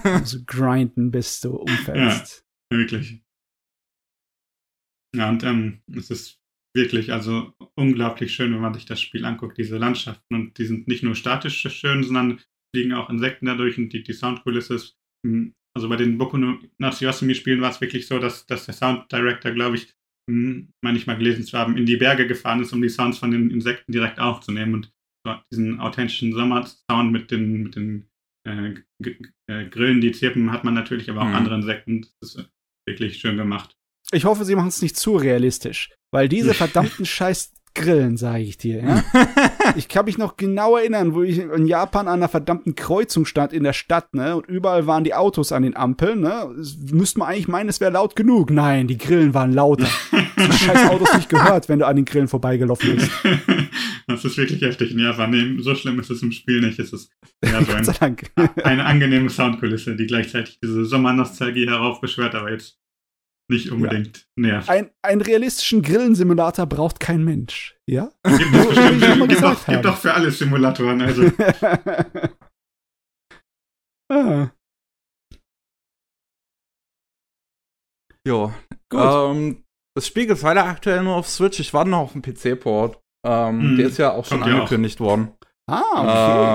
also 0.04 0.38
grinden, 0.46 1.10
bis 1.10 1.40
du 1.40 1.56
umfällst. 1.56 2.44
Ja, 2.70 2.78
wirklich. 2.78 3.22
Ja, 5.14 5.28
und 5.28 5.44
ähm, 5.44 5.82
es 5.94 6.10
ist 6.10 6.40
wirklich 6.74 7.12
also 7.12 7.52
unglaublich 7.74 8.34
schön, 8.34 8.52
wenn 8.52 8.60
man 8.60 8.74
sich 8.74 8.86
das 8.86 9.00
Spiel 9.00 9.24
anguckt, 9.24 9.58
diese 9.58 9.76
Landschaften. 9.78 10.34
Und 10.34 10.58
die 10.58 10.66
sind 10.66 10.88
nicht 10.88 11.02
nur 11.02 11.14
statisch 11.14 11.60
schön, 11.68 12.02
sondern 12.02 12.40
fliegen 12.74 12.92
auch 12.92 13.10
Insekten 13.10 13.46
dadurch 13.46 13.78
und 13.78 13.92
die, 13.92 14.02
die 14.02 14.12
Soundkulisse 14.12 14.74
ist. 14.74 14.96
Hm, 15.26 15.54
also 15.74 15.88
bei 15.88 15.96
den 15.96 16.16
Boku 16.16 16.38
no 16.38 16.58
Natsuyasumi-Spielen 16.78 17.60
war 17.60 17.70
es 17.70 17.80
wirklich 17.80 18.06
so, 18.06 18.18
dass, 18.18 18.46
dass 18.46 18.64
der 18.64 18.74
Sound 18.74 19.12
Director, 19.12 19.52
glaube 19.52 19.76
ich, 19.76 19.92
hm, 20.30 20.72
meine 20.82 20.98
ich 20.98 21.06
mal 21.06 21.18
gelesen 21.18 21.44
zu 21.44 21.58
haben, 21.58 21.76
in 21.76 21.86
die 21.86 21.96
Berge 21.96 22.26
gefahren 22.26 22.60
ist, 22.60 22.72
um 22.72 22.80
die 22.80 22.88
Sounds 22.88 23.18
von 23.18 23.30
den 23.30 23.50
Insekten 23.50 23.92
direkt 23.92 24.18
aufzunehmen. 24.18 24.74
Und 24.74 24.92
diesen 25.50 25.80
authentischen 25.80 26.32
Sommersound 26.32 27.12
mit 27.12 27.30
den, 27.30 27.64
mit 27.64 27.76
den 27.76 28.08
äh, 28.46 28.74
äh, 29.48 29.68
Grillen, 29.68 30.00
die 30.00 30.12
zirpen, 30.12 30.52
hat 30.52 30.64
man 30.64 30.74
natürlich 30.74 31.10
aber 31.10 31.22
auch 31.22 31.28
mhm. 31.28 31.34
andere 31.34 31.56
Insekten. 31.56 32.06
Das 32.20 32.36
ist 32.36 32.50
wirklich 32.88 33.18
schön 33.18 33.36
gemacht. 33.36 33.76
Ich 34.12 34.24
hoffe, 34.24 34.44
sie 34.44 34.54
machen 34.54 34.68
es 34.68 34.82
nicht 34.82 34.96
zu 34.96 35.16
realistisch, 35.16 35.92
weil 36.12 36.28
diese 36.28 36.54
verdammten 36.54 37.04
scheiß 37.04 37.52
Grillen, 37.76 38.16
sage 38.16 38.42
ich 38.42 38.56
dir. 38.56 38.82
Ja? 38.82 39.04
ich 39.76 39.88
kann 39.88 40.06
mich 40.06 40.18
noch 40.18 40.36
genau 40.36 40.76
erinnern, 40.76 41.14
wo 41.14 41.22
ich 41.22 41.38
in 41.38 41.66
Japan 41.66 42.08
an 42.08 42.14
einer 42.14 42.28
verdammten 42.28 42.74
Kreuzung 42.74 43.26
stand 43.26 43.52
in 43.52 43.62
der 43.62 43.74
Stadt, 43.74 44.14
ne? 44.14 44.36
Und 44.36 44.46
überall 44.46 44.86
waren 44.86 45.04
die 45.04 45.14
Autos 45.14 45.52
an 45.52 45.62
den 45.62 45.76
Ampeln, 45.76 46.20
ne? 46.20 46.48
Müsste 46.90 47.18
man 47.18 47.28
eigentlich 47.28 47.48
meinen, 47.48 47.68
es 47.68 47.80
wäre 47.80 47.92
laut 47.92 48.16
genug. 48.16 48.50
Nein, 48.50 48.88
die 48.88 48.98
Grillen 48.98 49.34
waren 49.34 49.52
lauter. 49.52 49.86
die 50.12 50.52
scheiß 50.52 50.90
Autos 50.90 51.14
nicht 51.14 51.28
gehört, 51.28 51.68
wenn 51.68 51.78
du 51.78 51.86
an 51.86 51.96
den 51.96 52.04
Grillen 52.04 52.28
vorbeigelaufen 52.28 52.96
bist. 52.96 53.10
Das 54.08 54.24
ist 54.24 54.36
wirklich 54.36 54.62
heftig 54.62 54.92
in 54.92 55.00
Japan. 55.00 55.30
Nee, 55.30 55.60
so 55.60 55.74
schlimm 55.74 55.98
ist 55.98 56.10
es 56.10 56.22
im 56.22 56.30
Spiel 56.30 56.60
nicht. 56.60 56.78
Es 56.78 56.92
ist 56.92 57.10
ja 57.44 57.60
so 57.64 57.72
ein, 57.98 58.16
eine 58.62 58.84
angenehme 58.84 59.28
Soundkulisse, 59.28 59.96
die 59.96 60.06
gleichzeitig 60.06 60.60
diese 60.62 60.84
Sommernostalgie 60.84 61.66
heraufbeschwört, 61.66 62.36
aber 62.36 62.52
jetzt 62.52 62.78
nicht 63.48 63.70
unbedingt 63.70 64.26
ja. 64.36 64.42
nervt. 64.42 64.68
Ein, 64.68 64.90
einen 65.02 65.20
realistischen 65.20 65.82
Grillensimulator 65.82 66.66
braucht 66.66 67.00
kein 67.00 67.24
Mensch, 67.24 67.76
ja? 67.86 68.10
Gibt 68.24 68.54
es 68.54 68.68
bestimmt. 68.68 69.28
gibt, 69.28 69.42
doch, 69.42 69.66
gibt 69.66 69.84
doch 69.84 69.96
für 69.98 70.14
alle 70.14 70.30
Simulatoren, 70.30 71.02
also. 71.02 71.22
ah. 74.12 74.50
Jo. 78.26 78.52
Ähm, 78.92 79.62
das 79.96 80.06
Spiel 80.06 80.26
gibt 80.26 80.38
es 80.38 80.42
leider 80.42 80.64
aktuell 80.64 81.02
nur 81.04 81.14
auf 81.14 81.28
Switch. 81.28 81.60
Ich 81.60 81.72
warte 81.72 81.90
noch 81.90 82.00
auf 82.00 82.12
den 82.12 82.22
PC-Port. 82.22 83.00
Ähm, 83.24 83.60
hm. 83.60 83.76
Der 83.76 83.86
ist 83.86 83.98
ja 83.98 84.12
auch 84.12 84.24
schon 84.24 84.40
Kommt 84.40 84.52
angekündigt 84.52 85.00
auch. 85.00 85.04
worden. 85.04 85.32
Ah, 85.68 85.82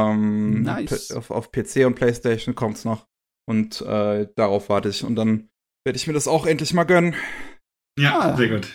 okay. 0.07 0.13
Ähm, 0.13 0.61
nice. 0.63 1.11
Auf, 1.11 1.31
auf, 1.31 1.51
PC 1.51 1.85
und 1.85 1.95
PlayStation 1.95 2.55
kommt 2.55 2.77
es 2.77 2.85
noch. 2.85 3.07
Und 3.49 3.81
äh, 3.81 4.27
darauf 4.35 4.69
warte 4.69 4.89
ich. 4.89 5.03
Und 5.03 5.15
dann 5.15 5.49
werde 5.85 5.97
ich 5.97 6.07
mir 6.07 6.13
das 6.13 6.27
auch 6.27 6.45
endlich 6.45 6.73
mal 6.73 6.83
gönnen. 6.83 7.15
Ja, 7.97 8.19
ah, 8.19 8.37
sehr 8.37 8.49
gut. 8.49 8.67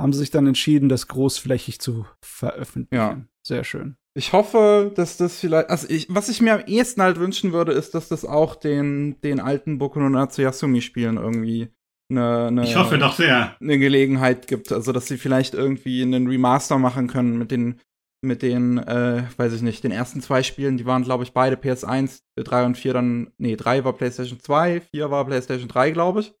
Haben 0.00 0.12
sie 0.12 0.18
sich 0.18 0.30
dann 0.30 0.46
entschieden, 0.46 0.88
das 0.88 1.08
großflächig 1.08 1.80
zu 1.80 2.06
veröffentlichen. 2.24 2.94
Ja. 2.94 3.24
Sehr 3.46 3.64
schön. 3.64 3.96
Ich 4.16 4.32
hoffe, 4.32 4.92
dass 4.94 5.16
das 5.16 5.40
vielleicht, 5.40 5.70
also 5.70 5.88
ich, 5.90 6.06
was 6.08 6.28
ich 6.28 6.40
mir 6.40 6.54
am 6.54 6.66
ehesten 6.66 7.02
halt 7.02 7.18
wünschen 7.18 7.52
würde, 7.52 7.72
ist, 7.72 7.94
dass 7.94 8.08
das 8.08 8.24
auch 8.24 8.54
den, 8.54 9.20
den 9.22 9.40
alten 9.40 9.78
Boku 9.78 9.98
no 9.98 10.08
Natsuyasumi 10.08 10.80
Spielen 10.82 11.16
irgendwie 11.16 11.68
eine, 12.10 12.46
eine, 12.46 12.62
ich 12.64 12.76
hoffe 12.76 12.98
doch 12.98 13.16
sehr. 13.16 13.56
eine 13.60 13.78
Gelegenheit 13.78 14.46
gibt. 14.46 14.72
Also, 14.72 14.92
dass 14.92 15.06
sie 15.06 15.18
vielleicht 15.18 15.54
irgendwie 15.54 16.02
einen 16.02 16.28
Remaster 16.28 16.78
machen 16.78 17.08
können 17.08 17.38
mit 17.38 17.50
den, 17.50 17.80
mit 18.24 18.42
den, 18.42 18.78
äh, 18.78 19.24
weiß 19.36 19.52
ich 19.52 19.62
nicht, 19.62 19.84
den 19.84 19.92
ersten 19.92 20.20
zwei 20.20 20.42
Spielen, 20.42 20.76
die 20.76 20.86
waren, 20.86 21.04
glaube 21.04 21.24
ich, 21.24 21.32
beide 21.32 21.56
PS1, 21.56 22.22
3 22.36 22.64
und 22.64 22.76
4 22.76 22.92
dann, 22.92 23.32
nee, 23.38 23.56
3 23.56 23.84
war 23.84 23.92
PlayStation 23.92 24.40
2, 24.40 24.80
4 24.80 25.10
war 25.10 25.24
PlayStation 25.24 25.68
3, 25.68 25.90
glaube 25.90 26.20
ich. 26.20 26.34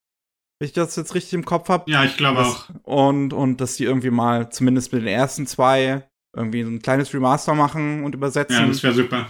Wenn 0.58 0.66
ich 0.66 0.72
das 0.72 0.96
jetzt 0.96 1.14
richtig 1.14 1.34
im 1.34 1.44
Kopf 1.44 1.68
habe. 1.68 1.90
Ja, 1.90 2.04
ich 2.04 2.16
glaube 2.16 2.40
auch. 2.40 2.70
Und, 2.84 3.32
und 3.32 3.60
dass 3.60 3.76
die 3.76 3.84
irgendwie 3.84 4.10
mal, 4.10 4.50
zumindest 4.50 4.92
mit 4.92 5.02
den 5.02 5.08
ersten 5.08 5.46
zwei, 5.46 6.08
irgendwie 6.34 6.60
ein 6.60 6.80
kleines 6.80 7.12
Remaster 7.12 7.54
machen 7.54 8.04
und 8.04 8.14
übersetzen. 8.14 8.56
Ja, 8.56 8.66
das 8.66 8.82
wäre 8.82 8.94
super. 8.94 9.28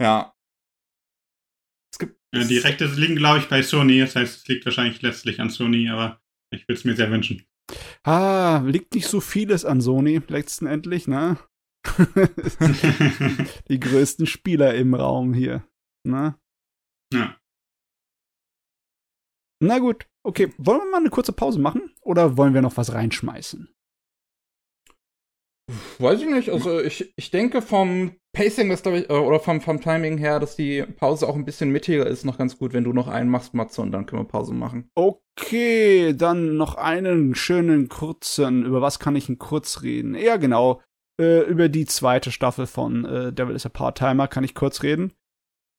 Ja. 0.00 0.34
Es 1.92 1.98
gibt. 1.98 2.16
Ja, 2.34 2.44
die 2.44 2.58
Rechte 2.58 2.86
liegen, 2.86 3.16
glaube 3.16 3.38
ich, 3.38 3.48
bei 3.48 3.62
Sony. 3.62 4.00
Das 4.00 4.16
heißt, 4.16 4.38
es 4.38 4.48
liegt 4.48 4.64
wahrscheinlich 4.64 5.02
letztlich 5.02 5.40
an 5.40 5.50
Sony, 5.50 5.88
aber 5.88 6.20
ich 6.50 6.62
würde 6.68 6.78
es 6.78 6.84
mir 6.84 6.96
sehr 6.96 7.10
wünschen. 7.10 7.46
Ah, 8.02 8.62
liegt 8.64 8.94
nicht 8.94 9.08
so 9.08 9.20
vieles 9.20 9.64
an 9.64 9.80
Sony, 9.80 10.20
letztendlich, 10.28 11.08
ne? 11.08 11.38
die 13.68 13.80
größten 13.80 14.26
Spieler 14.26 14.74
im 14.74 14.94
Raum 14.94 15.34
hier, 15.34 15.66
ne? 16.06 16.38
Ja. 17.12 17.36
Na 19.60 19.78
gut, 19.78 20.06
okay. 20.22 20.52
Wollen 20.58 20.80
wir 20.80 20.90
mal 20.90 20.98
eine 20.98 21.10
kurze 21.10 21.32
Pause 21.32 21.58
machen? 21.58 21.94
Oder 22.02 22.36
wollen 22.36 22.54
wir 22.54 22.62
noch 22.62 22.76
was 22.76 22.92
reinschmeißen? 22.92 23.73
Weiß 25.98 26.20
ich 26.20 26.28
nicht. 26.28 26.50
Also 26.50 26.80
ich, 26.80 27.12
ich 27.16 27.30
denke 27.30 27.62
vom 27.62 28.12
Pacing 28.34 28.70
ist, 28.70 28.86
ich, 28.86 29.08
äh, 29.08 29.12
oder 29.12 29.40
vom, 29.40 29.60
vom 29.60 29.80
Timing 29.80 30.18
her, 30.18 30.40
dass 30.40 30.56
die 30.56 30.82
Pause 30.82 31.26
auch 31.26 31.36
ein 31.36 31.44
bisschen 31.44 31.70
mittiger 31.70 32.06
ist, 32.06 32.24
noch 32.24 32.36
ganz 32.36 32.58
gut, 32.58 32.72
wenn 32.72 32.84
du 32.84 32.92
noch 32.92 33.08
einen 33.08 33.30
machst, 33.30 33.54
Matze, 33.54 33.80
und 33.80 33.92
dann 33.92 34.06
können 34.06 34.22
wir 34.22 34.28
Pause 34.28 34.52
machen. 34.52 34.90
Okay, 34.94 36.14
dann 36.14 36.56
noch 36.56 36.74
einen 36.74 37.34
schönen 37.34 37.88
kurzen. 37.88 38.64
Über 38.64 38.82
was 38.82 38.98
kann 38.98 39.16
ich 39.16 39.26
denn 39.26 39.38
kurz 39.38 39.82
reden? 39.82 40.14
Ja, 40.14 40.36
genau. 40.36 40.82
Äh, 41.20 41.42
über 41.42 41.68
die 41.68 41.86
zweite 41.86 42.32
Staffel 42.32 42.66
von 42.66 43.04
äh, 43.04 43.32
Devil 43.32 43.54
is 43.54 43.66
a 43.66 43.68
Part-Timer 43.68 44.26
kann 44.26 44.44
ich 44.44 44.54
kurz 44.54 44.82
reden. 44.82 45.12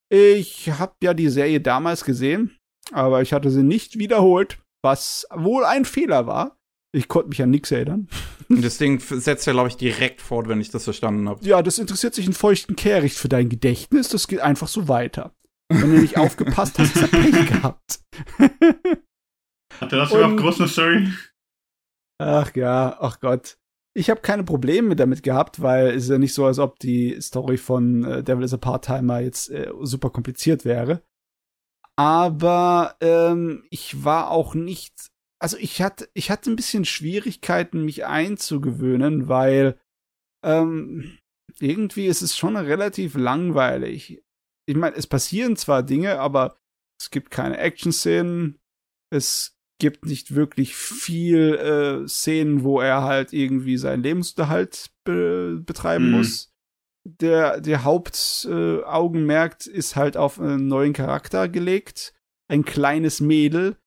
Ich 0.09 0.71
habe 0.71 0.93
ja 1.03 1.13
die 1.13 1.29
Serie 1.29 1.59
damals 1.59 2.05
gesehen, 2.05 2.57
aber 2.91 3.21
ich 3.21 3.33
hatte 3.33 3.49
sie 3.49 3.63
nicht 3.63 3.99
wiederholt, 3.99 4.59
was 4.81 5.27
wohl 5.33 5.65
ein 5.65 5.83
Fehler 5.83 6.25
war. 6.25 6.54
Ich 6.95 7.09
konnte 7.09 7.27
mich 7.27 7.41
an 7.41 7.49
nichts 7.49 7.71
erinnern. 7.71 8.07
Das 8.47 8.77
Ding 8.77 8.99
setzt 8.99 9.45
ja, 9.47 9.53
glaube 9.53 9.67
ich, 9.67 9.75
direkt 9.75 10.21
fort, 10.21 10.47
wenn 10.47 10.61
ich 10.61 10.69
das 10.69 10.85
verstanden 10.85 11.27
habe. 11.27 11.43
Ja, 11.45 11.61
das 11.61 11.77
interessiert 11.77 12.13
sich 12.13 12.25
einen 12.25 12.33
feuchten 12.33 12.77
Kehricht 12.77 13.17
für 13.17 13.27
dein 13.27 13.49
Gedächtnis. 13.49 14.07
Das 14.07 14.27
geht 14.27 14.39
einfach 14.39 14.69
so 14.69 14.87
weiter. 14.87 15.35
Wenn 15.67 15.91
du 15.95 15.99
nicht 15.99 16.17
aufgepasst 16.17 16.79
hast, 16.79 16.95
hast 16.95 17.11
du 17.13 17.17
Pech 17.17 17.47
gehabt. 17.51 17.99
Hatte 19.81 19.95
das 19.97 20.11
überhaupt 20.11 20.37
große 20.37 20.67
Story? 20.69 21.09
Ach 22.17 22.55
ja, 22.55 22.95
ach 22.99 23.19
Gott. 23.19 23.57
Ich 23.93 24.09
habe 24.09 24.21
keine 24.21 24.43
Probleme 24.43 24.95
damit 24.95 25.23
gehabt, 25.23 25.61
weil 25.61 25.87
es 25.87 26.03
ist 26.03 26.09
ja 26.11 26.17
nicht 26.17 26.33
so, 26.33 26.45
als 26.45 26.59
ob 26.59 26.79
die 26.79 27.19
Story 27.19 27.57
von 27.57 28.05
äh, 28.05 28.23
Devil 28.23 28.45
is 28.45 28.53
a 28.53 28.57
Part-Timer 28.57 29.19
jetzt 29.19 29.49
äh, 29.49 29.69
super 29.81 30.11
kompliziert 30.11 30.63
wäre. 30.63 31.01
Aber 31.97 32.95
ähm, 33.01 33.65
ich 33.69 34.03
war 34.03 34.31
auch 34.31 34.53
nicht, 34.53 35.11
also 35.45 35.57
ich 35.57 35.79
hatte, 35.79 36.09
ich 36.15 36.31
hatte 36.31 36.49
ein 36.49 36.55
bisschen 36.55 36.85
Schwierigkeiten, 36.85 37.85
mich 37.85 38.03
einzugewöhnen, 38.03 39.27
weil 39.27 39.79
ähm, 40.43 41.19
irgendwie 41.59 42.07
ist 42.07 42.23
es 42.23 42.35
schon 42.35 42.57
relativ 42.57 43.13
langweilig. 43.13 44.23
Ich 44.67 44.75
meine, 44.75 44.95
es 44.95 45.05
passieren 45.05 45.55
zwar 45.55 45.83
Dinge, 45.83 46.19
aber 46.19 46.57
es 46.99 47.11
gibt 47.11 47.29
keine 47.29 47.59
Action-Szenen. 47.59 48.57
Es 49.13 49.55
gibt 49.79 50.07
nicht 50.07 50.33
wirklich 50.33 50.75
viel 50.75 51.53
äh, 51.53 52.07
Szenen, 52.07 52.63
wo 52.63 52.81
er 52.81 53.03
halt 53.03 53.31
irgendwie 53.31 53.77
seinen 53.77 54.01
Lebensunterhalt 54.01 54.89
be 55.03 55.61
betreiben 55.63 56.07
mhm. 56.07 56.11
muss. 56.13 56.55
Der, 57.07 57.61
der 57.61 57.83
Hauptaugenmerk 57.83 59.67
äh, 59.67 59.69
ist 59.69 59.95
halt 59.95 60.17
auf 60.17 60.39
einen 60.39 60.65
neuen 60.65 60.93
Charakter 60.93 61.47
gelegt. 61.47 62.15
Ein 62.47 62.65
kleines 62.65 63.21
Mädel, 63.21 63.77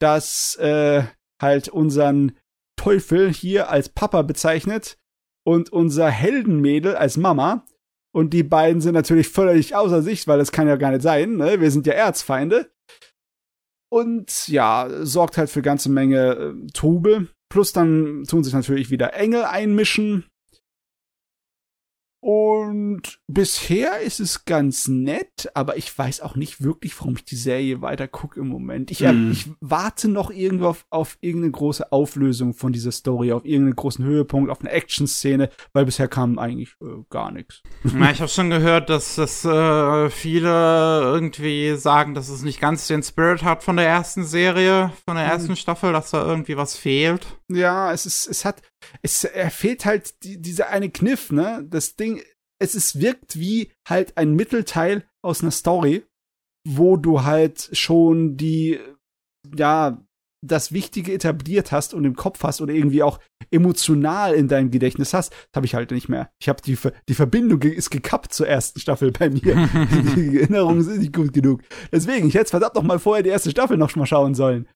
das 0.00 0.56
äh, 0.56 1.04
halt 1.40 1.68
unseren 1.68 2.32
Teufel 2.76 3.32
hier 3.32 3.70
als 3.70 3.88
Papa 3.88 4.22
bezeichnet 4.22 4.98
und 5.44 5.70
unser 5.70 6.10
Heldenmädel 6.10 6.96
als 6.96 7.16
Mama. 7.16 7.64
Und 8.14 8.32
die 8.34 8.42
beiden 8.42 8.80
sind 8.80 8.94
natürlich 8.94 9.28
völlig 9.28 9.74
außer 9.74 10.02
sich, 10.02 10.26
weil 10.26 10.38
das 10.38 10.52
kann 10.52 10.68
ja 10.68 10.76
gar 10.76 10.90
nicht 10.90 11.02
sein. 11.02 11.36
Ne? 11.36 11.60
Wir 11.60 11.70
sind 11.70 11.86
ja 11.86 11.92
Erzfeinde. 11.92 12.70
Und 13.90 14.48
ja, 14.48 14.88
sorgt 15.02 15.38
halt 15.38 15.50
für 15.50 15.62
ganze 15.62 15.90
Menge 15.90 16.32
äh, 16.32 16.66
Trubel. 16.72 17.28
Plus 17.50 17.72
dann 17.72 18.24
tun 18.24 18.44
sich 18.44 18.52
natürlich 18.52 18.90
wieder 18.90 19.14
Engel 19.14 19.44
einmischen. 19.44 20.26
Und 22.30 23.20
bisher 23.26 24.00
ist 24.00 24.20
es 24.20 24.44
ganz 24.44 24.86
nett, 24.86 25.48
aber 25.54 25.78
ich 25.78 25.96
weiß 25.96 26.20
auch 26.20 26.36
nicht 26.36 26.62
wirklich, 26.62 27.00
warum 27.00 27.16
ich 27.16 27.24
die 27.24 27.36
Serie 27.36 27.80
weiter 27.80 28.06
gucke 28.06 28.40
im 28.40 28.48
Moment. 28.48 28.90
Ich, 28.90 29.00
mm. 29.00 29.30
ich 29.32 29.48
warte 29.62 30.08
noch 30.08 30.30
irgendwo 30.30 30.66
auf, 30.66 30.84
auf 30.90 31.16
irgendeine 31.22 31.52
große 31.52 31.90
Auflösung 31.90 32.52
von 32.52 32.70
dieser 32.70 32.92
Story, 32.92 33.32
auf 33.32 33.46
irgendeinen 33.46 33.76
großen 33.76 34.04
Höhepunkt, 34.04 34.50
auf 34.50 34.60
eine 34.60 34.72
Action-Szene, 34.72 35.48
weil 35.72 35.86
bisher 35.86 36.06
kam 36.06 36.38
eigentlich 36.38 36.76
äh, 36.82 37.02
gar 37.08 37.32
nichts. 37.32 37.62
Na, 37.82 38.10
ich 38.10 38.20
habe 38.20 38.28
schon 38.28 38.50
gehört, 38.50 38.90
dass, 38.90 39.14
dass 39.14 39.46
äh, 39.46 40.10
viele 40.10 40.50
irgendwie 40.50 41.76
sagen, 41.76 42.12
dass 42.12 42.28
es 42.28 42.42
nicht 42.42 42.60
ganz 42.60 42.88
den 42.88 43.02
Spirit 43.02 43.42
hat 43.42 43.62
von 43.62 43.76
der 43.76 43.86
ersten 43.86 44.24
Serie, 44.24 44.92
von 45.06 45.16
der 45.16 45.24
hm. 45.24 45.32
ersten 45.32 45.52
mm. 45.52 45.56
Staffel, 45.56 45.94
dass 45.94 46.10
da 46.10 46.26
irgendwie 46.26 46.58
was 46.58 46.76
fehlt. 46.76 47.38
Ja, 47.50 47.90
es 47.90 48.04
ist, 48.04 48.26
es 48.26 48.44
hat, 48.44 48.60
es 49.00 49.24
er 49.24 49.50
fehlt 49.50 49.86
halt 49.86 50.22
die, 50.22 50.40
dieser 50.40 50.68
eine 50.68 50.90
Kniff, 50.90 51.32
ne? 51.32 51.64
Das 51.66 51.96
Ding, 51.96 52.17
es 52.58 52.74
ist, 52.74 53.00
wirkt 53.00 53.38
wie 53.38 53.70
halt 53.88 54.16
ein 54.16 54.34
Mittelteil 54.34 55.04
aus 55.22 55.42
einer 55.42 55.50
Story, 55.50 56.04
wo 56.66 56.96
du 56.96 57.22
halt 57.22 57.70
schon 57.72 58.36
die, 58.36 58.78
ja, 59.56 60.02
das 60.46 60.72
Wichtige 60.72 61.12
etabliert 61.12 61.72
hast 61.72 61.94
und 61.94 62.04
im 62.04 62.14
Kopf 62.14 62.42
hast 62.44 62.60
oder 62.60 62.72
irgendwie 62.72 63.02
auch 63.02 63.18
emotional 63.50 64.34
in 64.34 64.46
deinem 64.46 64.70
Gedächtnis 64.70 65.12
hast, 65.14 65.32
das 65.32 65.56
habe 65.56 65.66
ich 65.66 65.74
halt 65.74 65.90
nicht 65.90 66.08
mehr. 66.08 66.30
Ich 66.40 66.48
habe 66.48 66.62
die, 66.62 66.78
die 67.08 67.14
Verbindung 67.14 67.62
ist 67.62 67.90
gekappt 67.90 68.32
zur 68.32 68.46
ersten 68.46 68.78
Staffel 68.78 69.10
bei 69.10 69.30
mir. 69.30 69.40
die 70.16 70.38
Erinnerungen 70.38 70.82
sind 70.82 71.00
nicht 71.00 71.14
gut 71.14 71.32
genug. 71.32 71.62
Deswegen, 71.90 72.28
ich 72.28 72.34
hätte 72.34 72.50
verdammt 72.50 72.76
noch 72.76 72.82
mal 72.82 72.98
vorher 72.98 73.22
die 73.22 73.30
erste 73.30 73.50
Staffel 73.50 73.76
noch 73.76 73.94
mal 73.96 74.06
schauen 74.06 74.34
sollen. 74.34 74.68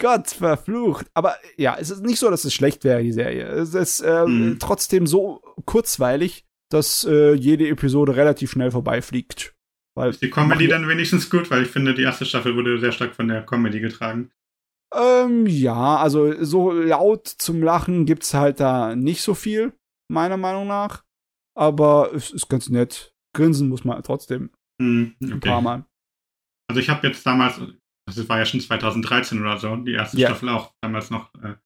Gott, 0.00 0.28
verflucht. 0.28 1.06
Aber 1.14 1.36
ja, 1.56 1.76
es 1.78 1.90
ist 1.90 2.02
nicht 2.02 2.18
so, 2.18 2.30
dass 2.30 2.44
es 2.44 2.54
schlecht 2.54 2.84
wäre, 2.84 3.02
die 3.02 3.12
Serie. 3.12 3.46
Es 3.46 3.74
ist 3.74 4.00
äh, 4.00 4.24
mhm. 4.26 4.58
trotzdem 4.58 5.06
so 5.06 5.42
kurzweilig, 5.66 6.46
dass 6.70 7.04
äh, 7.04 7.34
jede 7.34 7.68
Episode 7.68 8.16
relativ 8.16 8.50
schnell 8.50 8.70
vorbeifliegt. 8.70 9.54
Weil 9.96 10.10
ist 10.10 10.22
die 10.22 10.30
Comedy 10.30 10.68
dann 10.68 10.88
wenigstens 10.88 11.28
gut? 11.28 11.50
Weil 11.50 11.64
ich 11.64 11.68
finde, 11.68 11.94
die 11.94 12.02
erste 12.02 12.24
Staffel 12.24 12.56
wurde 12.56 12.78
sehr 12.78 12.92
stark 12.92 13.14
von 13.14 13.28
der 13.28 13.44
Comedy 13.44 13.80
getragen. 13.80 14.30
Ähm, 14.94 15.46
ja, 15.46 15.96
also 15.96 16.42
so 16.42 16.72
laut 16.72 17.26
zum 17.28 17.62
Lachen 17.62 18.06
gibt's 18.06 18.34
halt 18.34 18.60
da 18.60 18.96
nicht 18.96 19.22
so 19.22 19.34
viel, 19.34 19.72
meiner 20.08 20.36
Meinung 20.36 20.66
nach. 20.66 21.04
Aber 21.56 22.12
es 22.14 22.30
ist 22.30 22.48
ganz 22.48 22.68
nett. 22.68 23.12
Grinsen 23.34 23.68
muss 23.68 23.84
man 23.84 24.02
trotzdem. 24.02 24.50
Mhm, 24.80 25.14
okay. 25.22 25.32
Ein 25.32 25.40
paar 25.40 25.62
Mal. 25.62 25.84
Also 26.68 26.80
ich 26.80 26.88
habe 26.88 27.06
jetzt 27.06 27.26
damals, 27.26 27.60
das 28.06 28.28
war 28.28 28.38
ja 28.38 28.46
schon 28.46 28.60
2013 28.60 29.40
oder 29.40 29.58
so, 29.58 29.76
die 29.76 29.92
erste 29.92 30.18
ja. 30.18 30.28
Staffel 30.28 30.48
auch 30.48 30.72
damals 30.80 31.10
noch 31.10 31.34
äh, 31.34 31.56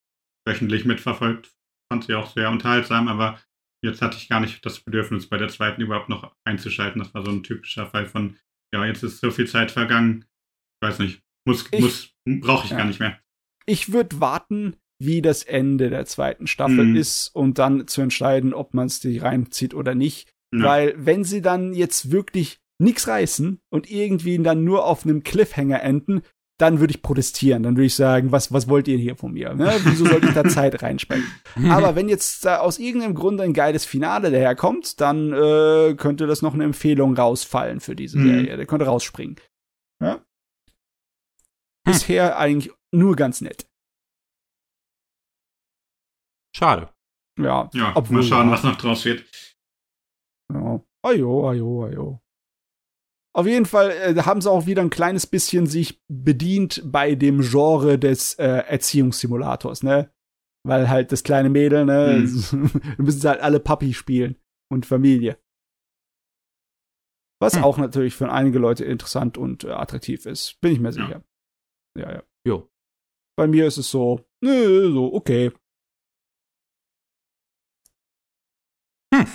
wöchentlich 0.46 0.84
mitverfolgt. 0.84 1.54
Fand 1.92 2.04
sie 2.04 2.14
auch 2.14 2.32
sehr 2.34 2.50
unterhaltsam, 2.50 3.08
aber 3.08 3.38
jetzt 3.84 4.02
hatte 4.02 4.16
ich 4.16 4.28
gar 4.28 4.40
nicht 4.40 4.64
das 4.64 4.80
Bedürfnis, 4.80 5.28
bei 5.28 5.36
der 5.36 5.48
zweiten 5.48 5.82
überhaupt 5.82 6.08
noch 6.08 6.34
einzuschalten. 6.44 7.02
Das 7.02 7.14
war 7.14 7.24
so 7.24 7.30
ein 7.30 7.42
typischer 7.42 7.86
Fall 7.86 8.06
von, 8.06 8.36
ja, 8.72 8.84
jetzt 8.84 9.02
ist 9.02 9.20
so 9.20 9.30
viel 9.30 9.46
Zeit 9.46 9.70
vergangen. 9.70 10.24
Ich 10.80 10.88
weiß 10.88 10.98
nicht, 10.98 11.22
muss, 11.46 11.68
ich, 11.70 11.80
muss, 11.80 12.10
brauche 12.40 12.64
ich 12.64 12.70
ja. 12.70 12.78
gar 12.78 12.86
nicht 12.86 13.00
mehr. 13.00 13.20
Ich 13.66 13.92
würde 13.92 14.20
warten, 14.20 14.76
wie 14.98 15.22
das 15.22 15.42
Ende 15.42 15.90
der 15.90 16.06
zweiten 16.06 16.46
Staffel 16.46 16.84
mhm. 16.84 16.96
ist, 16.96 17.28
um 17.34 17.54
dann 17.54 17.86
zu 17.86 18.00
entscheiden, 18.00 18.54
ob 18.54 18.74
man 18.74 18.86
es 18.86 19.00
die 19.00 19.18
reinzieht 19.18 19.74
oder 19.74 19.94
nicht. 19.94 20.32
Ja. 20.54 20.64
Weil 20.64 20.94
wenn 20.96 21.24
sie 21.24 21.42
dann 21.42 21.74
jetzt 21.74 22.10
wirklich 22.10 22.58
nichts 22.78 23.06
reißen 23.06 23.60
und 23.70 23.90
irgendwie 23.90 24.38
dann 24.38 24.64
nur 24.64 24.84
auf 24.86 25.04
einem 25.04 25.22
Cliffhanger 25.22 25.82
enden, 25.82 26.22
dann 26.58 26.78
würde 26.80 26.92
ich 26.92 27.02
protestieren. 27.02 27.62
Dann 27.62 27.76
würde 27.76 27.86
ich 27.86 27.94
sagen, 27.94 28.30
was, 28.30 28.52
was 28.52 28.68
wollt 28.68 28.86
ihr 28.86 28.96
hier 28.96 29.16
von 29.16 29.32
mir? 29.32 29.54
Ne? 29.54 29.72
Wieso 29.84 30.06
sollte 30.06 30.28
ich 30.28 30.34
da 30.34 30.44
Zeit 30.48 30.82
reinsprechen? 30.82 31.26
Aber 31.68 31.96
wenn 31.96 32.08
jetzt 32.08 32.46
äh, 32.46 32.50
aus 32.50 32.78
irgendeinem 32.78 33.14
Grund 33.14 33.40
ein 33.40 33.52
geiles 33.52 33.84
Finale 33.84 34.30
daherkommt, 34.30 35.00
dann 35.00 35.32
äh, 35.32 35.94
könnte 35.96 36.26
das 36.26 36.42
noch 36.42 36.54
eine 36.54 36.64
Empfehlung 36.64 37.16
rausfallen 37.16 37.80
für 37.80 37.96
diese 37.96 38.18
mhm. 38.18 38.28
Serie. 38.28 38.56
Der 38.56 38.66
könnte 38.66 38.86
rausspringen. 38.86 39.36
Ja? 40.00 40.14
Hm. 40.14 40.22
Bisher 41.84 42.38
eigentlich 42.38 42.72
nur 42.92 43.16
ganz 43.16 43.40
nett. 43.40 43.66
Schade. 46.56 46.88
Ja, 47.38 47.68
ja 47.74 47.92
obwohl, 47.96 48.18
mal 48.18 48.22
schauen, 48.22 48.50
was 48.50 48.62
noch 48.62 48.76
draus 48.76 49.04
wird. 49.04 49.24
Ja. 50.52 50.80
Ajo, 51.02 51.50
ajo, 51.50 51.84
ajo. 51.84 52.23
Auf 53.36 53.46
jeden 53.46 53.66
Fall 53.66 53.90
äh, 53.90 54.14
haben 54.22 54.40
sie 54.40 54.50
auch 54.50 54.66
wieder 54.66 54.80
ein 54.80 54.90
kleines 54.90 55.26
bisschen 55.26 55.66
sich 55.66 56.00
bedient 56.08 56.82
bei 56.84 57.16
dem 57.16 57.40
Genre 57.40 57.98
des 57.98 58.34
äh, 58.34 58.44
Erziehungssimulators, 58.44 59.82
ne? 59.82 60.12
Weil 60.66 60.88
halt 60.88 61.10
das 61.10 61.24
kleine 61.24 61.50
Mädel, 61.50 61.84
ne, 61.84 62.24
mhm. 62.24 62.70
müssen 62.98 63.20
sie 63.20 63.28
halt 63.28 63.40
alle 63.40 63.60
Papi 63.60 63.92
spielen 63.92 64.36
und 64.72 64.86
Familie. 64.86 65.38
Was 67.42 67.56
hm. 67.56 67.64
auch 67.64 67.76
natürlich 67.76 68.14
für 68.14 68.30
einige 68.30 68.58
Leute 68.58 68.84
interessant 68.84 69.36
und 69.36 69.64
äh, 69.64 69.72
attraktiv 69.72 70.24
ist, 70.24 70.58
bin 70.60 70.72
ich 70.72 70.80
mir 70.80 70.92
sicher. 70.92 71.22
Ja, 71.98 72.02
ja. 72.04 72.12
ja. 72.14 72.22
Jo. 72.46 72.70
Bei 73.36 73.46
mir 73.48 73.66
ist 73.66 73.76
es 73.76 73.90
so, 73.90 74.24
nö, 74.42 74.92
so, 74.92 75.12
okay. 75.12 75.52
Hm. 79.12 79.26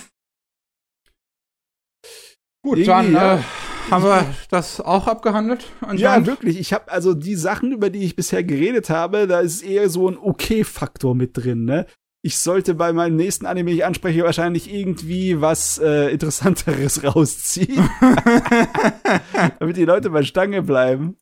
Gut, 2.64 2.86
dann 2.88 3.12
ja. 3.12 3.38
äh, 3.38 3.42
haben 3.90 4.04
wir 4.04 4.26
das 4.50 4.80
auch 4.80 5.06
abgehandelt? 5.06 5.66
Ja, 5.94 6.26
wirklich. 6.26 6.58
Ich 6.58 6.72
habe 6.72 6.90
also 6.90 7.14
die 7.14 7.36
Sachen, 7.36 7.72
über 7.72 7.90
die 7.90 8.04
ich 8.04 8.16
bisher 8.16 8.42
geredet 8.42 8.90
habe, 8.90 9.26
da 9.26 9.40
ist 9.40 9.62
eher 9.62 9.88
so 9.88 10.08
ein 10.08 10.18
Okay-Faktor 10.18 11.14
mit 11.14 11.36
drin, 11.36 11.64
ne? 11.64 11.86
Ich 12.22 12.38
sollte 12.38 12.74
bei 12.74 12.92
meinem 12.92 13.16
nächsten 13.16 13.46
Anime, 13.46 13.70
ich 13.70 13.84
anspreche, 13.84 14.24
wahrscheinlich 14.24 14.72
irgendwie 14.72 15.40
was 15.40 15.78
äh, 15.78 16.10
Interessanteres 16.10 17.02
rausziehen. 17.16 17.88
Damit 19.58 19.76
die 19.78 19.86
Leute 19.86 20.10
bei 20.10 20.22
Stange 20.22 20.62
bleiben. 20.62 21.16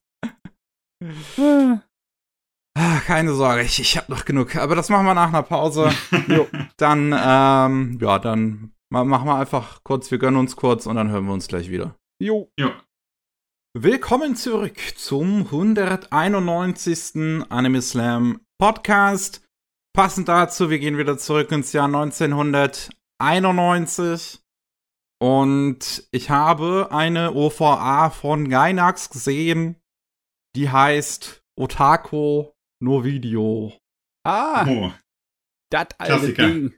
Ah, 2.74 3.00
keine 3.06 3.32
Sorge, 3.34 3.62
ich, 3.62 3.78
ich 3.80 3.96
habe 3.96 4.10
noch 4.10 4.24
genug. 4.24 4.56
Aber 4.56 4.74
das 4.74 4.88
machen 4.88 5.06
wir 5.06 5.14
nach 5.14 5.28
einer 5.28 5.42
Pause. 5.42 5.90
Dann, 6.76 7.14
ähm, 7.16 7.98
ja, 8.00 8.18
dann 8.18 8.72
machen 8.90 9.26
wir 9.26 9.36
einfach 9.36 9.82
kurz, 9.84 10.10
wir 10.10 10.18
gönnen 10.18 10.38
uns 10.38 10.56
kurz 10.56 10.86
und 10.86 10.96
dann 10.96 11.10
hören 11.10 11.26
wir 11.26 11.32
uns 11.32 11.48
gleich 11.48 11.70
wieder. 11.70 11.96
Jo. 12.20 12.50
jo. 12.58 12.72
Willkommen 13.78 14.34
zurück 14.34 14.76
zum 14.96 15.44
191. 15.44 17.44
Anime 17.48 17.80
Slam 17.80 18.44
Podcast. 18.60 19.48
Passend 19.94 20.26
dazu, 20.26 20.68
wir 20.68 20.80
gehen 20.80 20.98
wieder 20.98 21.16
zurück 21.16 21.52
ins 21.52 21.72
Jahr 21.72 21.84
1991. 21.84 24.40
Und 25.22 26.08
ich 26.10 26.28
habe 26.28 26.88
eine 26.90 27.34
OVA 27.34 28.10
von 28.10 28.48
Gainax 28.48 29.10
gesehen, 29.10 29.76
die 30.56 30.70
heißt 30.70 31.44
Otako 31.56 32.52
no 32.82 33.04
Video. 33.04 33.72
Ah, 34.26 34.66
oh. 34.68 34.92
das 35.70 35.86
alte 35.98 36.34
Ding. 36.34 36.74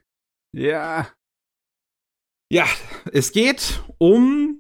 Ja. 0.55 1.11
Ja, 2.53 2.67
es 3.11 3.33
geht 3.33 3.83
um 3.97 4.60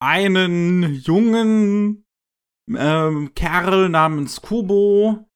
einen 0.00 0.94
jungen 0.94 2.04
ähm, 2.74 3.32
Kerl 3.34 3.88
namens 3.88 4.42
Kubo, 4.42 5.26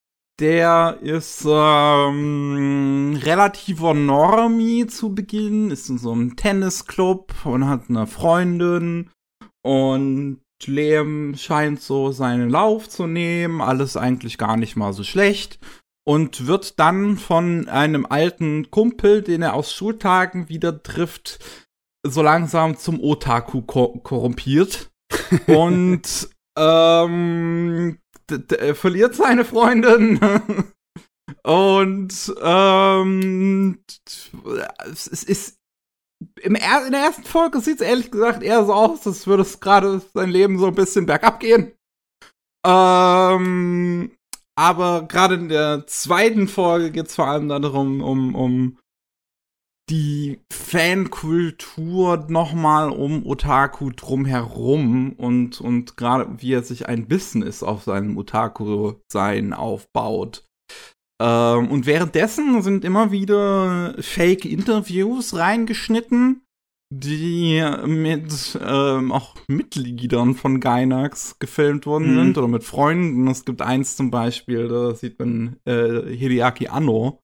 der 0.41 0.99
ist 1.01 1.45
ähm, 1.47 3.19
relativer 3.23 3.95
Normie 3.95 4.87
zu 4.87 5.15
Beginn, 5.15 5.71
ist 5.71 5.89
in 5.89 5.99
so 5.99 6.13
einem 6.13 6.37
Tennisclub 6.37 7.33
und 7.45 7.69
hat 7.69 7.89
eine 7.89 8.07
Freundin 8.07 9.11
und 9.63 10.41
Leben 10.67 11.37
scheint 11.37 11.83
so 11.83 12.11
seinen 12.11 12.49
Lauf 12.49 12.89
zu 12.89 13.07
nehmen, 13.07 13.61
alles 13.61 13.99
eigentlich 13.99 14.39
gar 14.39 14.57
nicht 14.57 14.77
mal 14.77 14.95
so 14.95 15.05
schlecht 15.05 15.59
und 16.07 16.47
wird 16.47 16.79
dann 16.79 17.17
von 17.17 17.69
einem 17.69 18.07
alten 18.07 18.71
Kumpel, 18.71 19.23
den 19.23 19.43
er 19.43 19.55
aus 19.55 19.73
Schultagen 19.73 20.49
wieder 20.49 20.83
trifft, 20.83 21.39
so 22.05 22.23
langsam 22.23 22.77
zum 22.77 23.01
Otaku 23.01 23.63
ko 23.63 24.01
korrumpiert 24.03 24.91
und 25.47 26.29
ähm, 26.57 27.99
verliert 28.75 29.15
seine 29.15 29.45
Freundin 29.45 30.21
und 31.43 32.35
ähm, 32.43 33.79
es 34.91 35.07
ist 35.07 35.59
im 36.41 36.55
er 36.55 36.87
in 36.87 36.93
der 36.93 37.03
ersten 37.03 37.25
Folge 37.25 37.61
sieht 37.61 37.81
es 37.81 37.87
ehrlich 37.87 38.11
gesagt 38.11 38.43
eher 38.43 38.65
so 38.65 38.73
aus, 38.73 39.07
als 39.07 39.27
würde 39.27 39.43
es 39.43 39.61
gerade 39.61 40.01
sein 40.15 40.31
Leben 40.31 40.59
so 40.59 40.67
ein 40.67 40.75
bisschen 40.75 41.07
bergab 41.07 41.41
gehen. 41.41 41.73
Ähm, 42.67 44.13
aber 44.57 45.03
gerade 45.07 45.35
in 45.35 45.49
der 45.49 45.87
zweiten 45.87 46.49
Folge 46.49 46.91
geht 46.91 47.09
es 47.09 47.15
vor 47.15 47.27
allem 47.27 47.49
darum, 47.49 48.03
um, 48.03 48.35
um 48.35 48.79
die 49.91 50.41
Fankultur 50.51 52.27
nochmal 52.29 52.91
um 52.91 53.27
Otaku 53.27 53.91
drumherum 53.91 55.13
und, 55.13 55.61
und 55.61 55.97
gerade 55.97 56.29
wie 56.39 56.55
er 56.55 56.63
sich 56.63 56.89
ein 56.89 57.07
Business 57.07 57.63
auf 57.63 57.83
seinem 57.83 58.17
Otaku-Sein 58.17 59.53
aufbaut. 59.53 60.47
Ähm, 61.21 61.71
und 61.71 61.87
währenddessen 61.87 62.63
sind 62.63 62.85
immer 62.85 63.13
wieder 63.13 63.95
Fake-Interviews 64.01 65.37
reingeschnitten, 65.37 66.43
die 66.91 67.63
mit 67.87 68.59
ähm, 68.61 69.13
auch 69.13 69.35
Mitgliedern 69.49 70.35
von 70.35 70.61
Gainax 70.61 71.39
gefilmt 71.39 71.87
worden 71.87 72.13
mhm. 72.13 72.19
sind 72.19 72.39
oder 72.39 72.49
mit 72.49 72.65
Freunden. 72.65 73.29
Es 73.29 73.45
gibt 73.45 73.63
eins 73.63 73.97
zum 73.97 74.11
Beispiel, 74.11 74.69
da 74.69 74.95
sieht 74.95 75.19
man 75.19 75.57
äh, 75.67 76.03
Hideaki 76.15 76.69
Anno. 76.69 77.21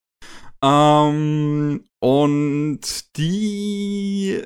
Ähm, 0.62 1.84
und 2.00 3.16
die 3.16 4.44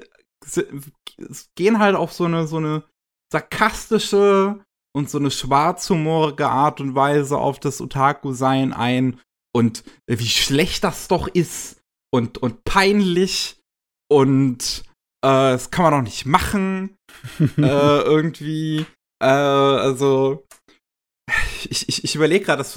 gehen 1.57 1.79
halt 1.79 1.97
auf 1.97 2.13
so 2.13 2.25
eine, 2.25 2.47
so 2.47 2.59
eine 2.59 2.85
sarkastische 3.33 4.61
und 4.97 5.11
so 5.11 5.19
eine 5.19 5.31
schwarzhumorige 5.31 6.49
Art 6.49 6.81
und 6.81 6.95
Weise 6.95 7.39
auf 7.39 7.59
das 7.59 7.81
Otaku-Sein 7.81 8.73
ein 8.73 9.21
und 9.53 9.85
wie 10.07 10.27
schlecht 10.27 10.85
das 10.85 11.09
doch 11.09 11.29
ist 11.29 11.81
und, 12.13 12.39
und 12.39 12.65
peinlich 12.65 13.61
und 14.09 14.85
äh, 15.25 15.53
das 15.53 15.71
kann 15.71 15.85
man 15.85 15.93
doch 15.95 16.03
nicht 16.03 16.27
machen. 16.27 16.97
äh, 17.57 18.03
irgendwie. 18.03 18.87
Äh, 19.23 19.27
also. 19.27 20.45
Ich, 21.71 21.89
ich, 21.89 22.05
ich 22.05 22.15
überlege 22.15 22.45
gerade, 22.45 22.59
das 22.59 22.77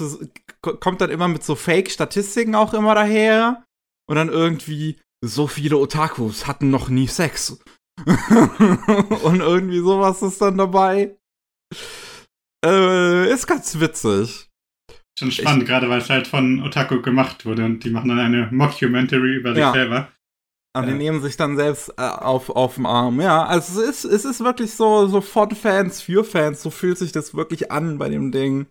kommt 0.62 1.00
dann 1.00 1.10
immer 1.10 1.28
mit 1.28 1.42
so 1.42 1.54
Fake-Statistiken 1.54 2.54
auch 2.54 2.74
immer 2.74 2.94
daher. 2.94 3.64
Und 4.08 4.16
dann 4.16 4.28
irgendwie, 4.28 4.98
so 5.24 5.46
viele 5.46 5.76
Otakus 5.76 6.46
hatten 6.46 6.70
noch 6.70 6.88
nie 6.88 7.08
Sex. 7.08 7.58
und 8.06 9.40
irgendwie 9.40 9.80
sowas 9.80 10.22
ist 10.22 10.40
dann 10.40 10.58
dabei. 10.58 11.16
Äh, 12.64 13.32
ist 13.32 13.46
ganz 13.46 13.78
witzig. 13.80 14.48
Schon 15.18 15.32
spannend, 15.32 15.64
ich, 15.64 15.68
gerade 15.68 15.88
weil 15.88 16.00
es 16.00 16.10
halt 16.10 16.28
von 16.28 16.62
Otaku 16.62 17.02
gemacht 17.02 17.44
wurde 17.44 17.64
und 17.64 17.82
die 17.82 17.90
machen 17.90 18.08
dann 18.08 18.20
eine 18.20 18.48
Mockumentary 18.52 19.36
über 19.36 19.50
sich 19.50 19.60
ja. 19.60 19.72
selber. 19.72 20.08
Und 20.76 20.84
ja. 20.84 20.90
die 20.92 20.98
nehmen 20.98 21.20
sich 21.20 21.36
dann 21.36 21.56
selbst 21.56 21.92
äh, 21.96 22.02
auf, 22.02 22.50
auf 22.50 22.76
den 22.76 22.86
Arm. 22.86 23.20
Ja, 23.20 23.44
also 23.44 23.82
es 23.82 24.04
ist, 24.04 24.12
es 24.12 24.24
ist 24.24 24.44
wirklich 24.44 24.74
so, 24.74 25.08
so 25.08 25.20
von 25.20 25.50
Fans 25.50 26.00
für 26.00 26.24
Fans. 26.24 26.62
So 26.62 26.70
fühlt 26.70 26.98
sich 26.98 27.10
das 27.10 27.34
wirklich 27.34 27.72
an 27.72 27.98
bei 27.98 28.08
dem 28.08 28.30
Ding. 28.30 28.66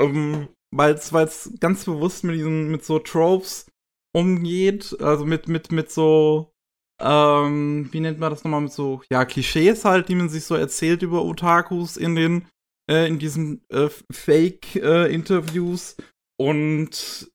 Um, 0.00 0.48
weil 0.74 0.94
es 0.94 1.50
ganz 1.60 1.84
bewusst 1.84 2.24
mit 2.24 2.36
diesen, 2.36 2.70
mit 2.70 2.84
so 2.84 2.98
Tropes 2.98 3.66
umgeht. 4.14 4.96
Also 5.00 5.24
mit, 5.24 5.48
mit, 5.48 5.72
mit 5.72 5.90
so, 5.90 6.52
ähm, 7.00 7.88
wie 7.92 8.00
nennt 8.00 8.18
man 8.18 8.30
das 8.30 8.44
nochmal? 8.44 8.62
Mit 8.62 8.72
so, 8.72 9.02
ja, 9.10 9.24
Klischees 9.24 9.84
halt, 9.84 10.08
die 10.08 10.14
man 10.14 10.28
sich 10.28 10.44
so 10.44 10.54
erzählt 10.54 11.02
über 11.02 11.24
Otakus 11.24 11.96
in 11.96 12.14
den, 12.14 12.46
äh, 12.90 13.06
in 13.08 13.18
diesen 13.18 13.62
äh, 13.70 13.88
Fake-Interviews. 14.12 15.96
Äh, 15.98 16.02
Und 16.40 17.30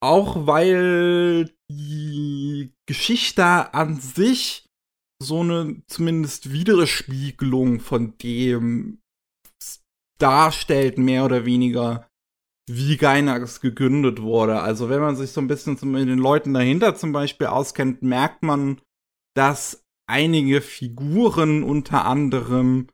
auch 0.00 0.46
weil 0.46 1.52
die 1.70 2.72
Geschichte 2.88 3.74
an 3.74 4.00
sich 4.00 4.64
so 5.20 5.40
eine 5.40 5.82
zumindest 5.88 6.52
Widerspiegelung 6.52 7.80
von 7.80 8.16
dem 8.18 9.00
darstellt, 10.18 10.98
mehr 10.98 11.24
oder 11.24 11.44
weniger, 11.44 12.07
wie 12.74 12.96
Gainax 12.96 13.60
gegründet 13.60 14.22
wurde. 14.22 14.60
Also 14.60 14.88
wenn 14.88 15.00
man 15.00 15.16
sich 15.16 15.32
so 15.32 15.40
ein 15.40 15.48
bisschen 15.48 15.78
mit 15.90 16.08
den 16.08 16.18
Leuten 16.18 16.54
dahinter 16.54 16.94
zum 16.94 17.12
Beispiel 17.12 17.46
auskennt, 17.46 18.02
merkt 18.02 18.42
man, 18.42 18.80
dass 19.34 19.84
einige 20.08 20.60
Figuren 20.60 21.62
unter 21.62 22.04
anderem 22.04 22.88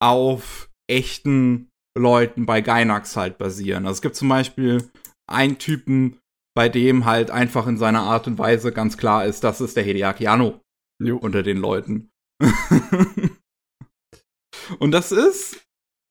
auf 0.00 0.70
echten 0.88 1.70
Leuten 1.96 2.46
bei 2.46 2.60
Gainax 2.60 3.16
halt 3.16 3.38
basieren. 3.38 3.86
Also 3.86 3.96
es 3.98 4.02
gibt 4.02 4.16
zum 4.16 4.28
Beispiel 4.28 4.90
einen 5.28 5.58
Typen, 5.58 6.18
bei 6.54 6.68
dem 6.68 7.04
halt 7.04 7.30
einfach 7.30 7.66
in 7.66 7.76
seiner 7.76 8.02
Art 8.02 8.26
und 8.26 8.38
Weise 8.38 8.72
ganz 8.72 8.96
klar 8.96 9.24
ist, 9.24 9.44
das 9.44 9.60
ist 9.60 9.76
der 9.76 9.84
Hideaki 9.84 10.26
Anno 10.26 10.60
jo. 11.00 11.16
unter 11.16 11.42
den 11.42 11.58
Leuten. 11.58 12.10
und 14.78 14.92
das 14.92 15.12
ist, 15.12 15.54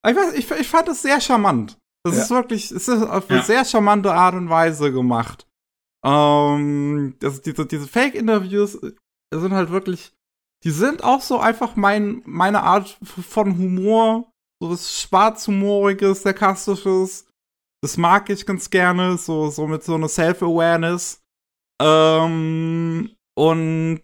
ich, 0.05 0.15
weiß, 0.15 0.33
ich, 0.35 0.49
ich 0.51 0.67
fand 0.67 0.87
das 0.87 1.01
sehr 1.01 1.19
charmant. 1.21 1.77
Das 2.07 2.17
ja. 2.17 2.23
ist 2.23 2.29
wirklich, 2.29 2.71
es 2.71 2.87
ist 2.87 3.03
auf 3.03 3.29
eine 3.29 3.39
ja. 3.39 3.45
sehr 3.45 3.65
charmante 3.65 4.13
Art 4.13 4.35
und 4.35 4.49
Weise 4.49 4.91
gemacht. 4.91 5.47
Ähm, 6.05 7.15
das, 7.19 7.41
diese, 7.41 7.65
diese 7.65 7.87
Fake-Interviews 7.87 8.79
sind 9.33 9.53
halt 9.53 9.71
wirklich, 9.71 10.13
die 10.63 10.71
sind 10.71 11.03
auch 11.03 11.21
so 11.21 11.39
einfach 11.39 11.75
mein, 11.75 12.21
meine 12.25 12.63
Art 12.63 12.97
von 13.03 13.57
Humor, 13.57 14.31
so 14.61 14.71
was 14.71 15.01
schwarzhumoriges, 15.01 16.23
sarkastisches, 16.23 17.27
das 17.81 17.97
mag 17.97 18.29
ich 18.29 18.45
ganz 18.45 18.69
gerne, 18.69 19.17
so, 19.17 19.49
so 19.49 19.67
mit 19.67 19.83
so 19.83 19.95
einer 19.95 20.09
Self-Awareness. 20.09 21.21
Ähm, 21.81 23.15
und 23.37 24.03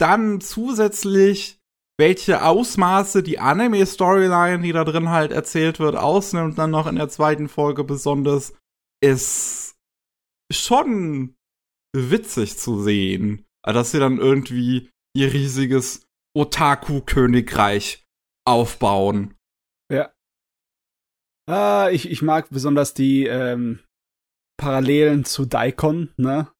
dann 0.00 0.40
zusätzlich, 0.40 1.60
welche 1.98 2.44
Ausmaße 2.44 3.22
die 3.22 3.38
Anime-Storyline, 3.38 4.62
die 4.62 4.72
da 4.72 4.84
drin 4.84 5.10
halt 5.10 5.32
erzählt 5.32 5.78
wird, 5.78 5.96
ausnimmt, 5.96 6.58
dann 6.58 6.70
noch 6.70 6.86
in 6.86 6.96
der 6.96 7.08
zweiten 7.08 7.48
Folge 7.48 7.84
besonders, 7.84 8.54
ist 9.02 9.76
schon 10.52 11.36
witzig 11.96 12.58
zu 12.58 12.82
sehen. 12.82 13.46
Dass 13.62 13.92
sie 13.92 13.98
dann 13.98 14.18
irgendwie 14.18 14.90
ihr 15.16 15.32
riesiges 15.32 16.06
Otaku-Königreich 16.36 18.04
aufbauen. 18.46 19.36
Ja. 19.90 20.12
Ah, 21.48 21.88
ich, 21.90 22.10
ich 22.10 22.20
mag 22.22 22.50
besonders 22.50 22.94
die 22.94 23.26
ähm, 23.26 23.80
Parallelen 24.58 25.24
zu 25.24 25.46
Daikon, 25.46 26.12
ne? 26.16 26.53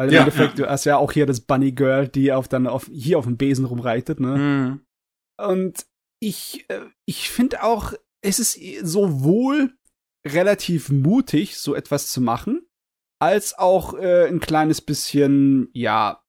Weil 0.00 0.08
im 0.08 0.14
ja, 0.14 0.20
Endeffekt, 0.20 0.58
ja. 0.58 0.64
du 0.64 0.70
hast 0.70 0.86
ja 0.86 0.96
auch 0.96 1.12
hier 1.12 1.26
das 1.26 1.42
Bunny 1.42 1.72
Girl, 1.72 2.08
die 2.08 2.32
auf 2.32 2.48
dann 2.48 2.66
auf, 2.66 2.88
hier 2.90 3.18
auf 3.18 3.26
dem 3.26 3.36
Besen 3.36 3.66
rumreitet, 3.66 4.18
ne? 4.18 4.38
Mhm. 4.38 4.80
Und 5.36 5.84
ich, 6.20 6.64
äh, 6.70 6.86
ich 7.04 7.28
finde 7.28 7.62
auch, 7.62 7.92
es 8.22 8.38
ist 8.38 8.58
sowohl 8.82 9.74
relativ 10.26 10.88
mutig, 10.88 11.58
so 11.58 11.74
etwas 11.74 12.10
zu 12.10 12.22
machen, 12.22 12.62
als 13.20 13.58
auch 13.58 13.92
äh, 13.92 14.26
ein 14.26 14.40
kleines 14.40 14.80
bisschen, 14.80 15.68
ja, 15.74 16.24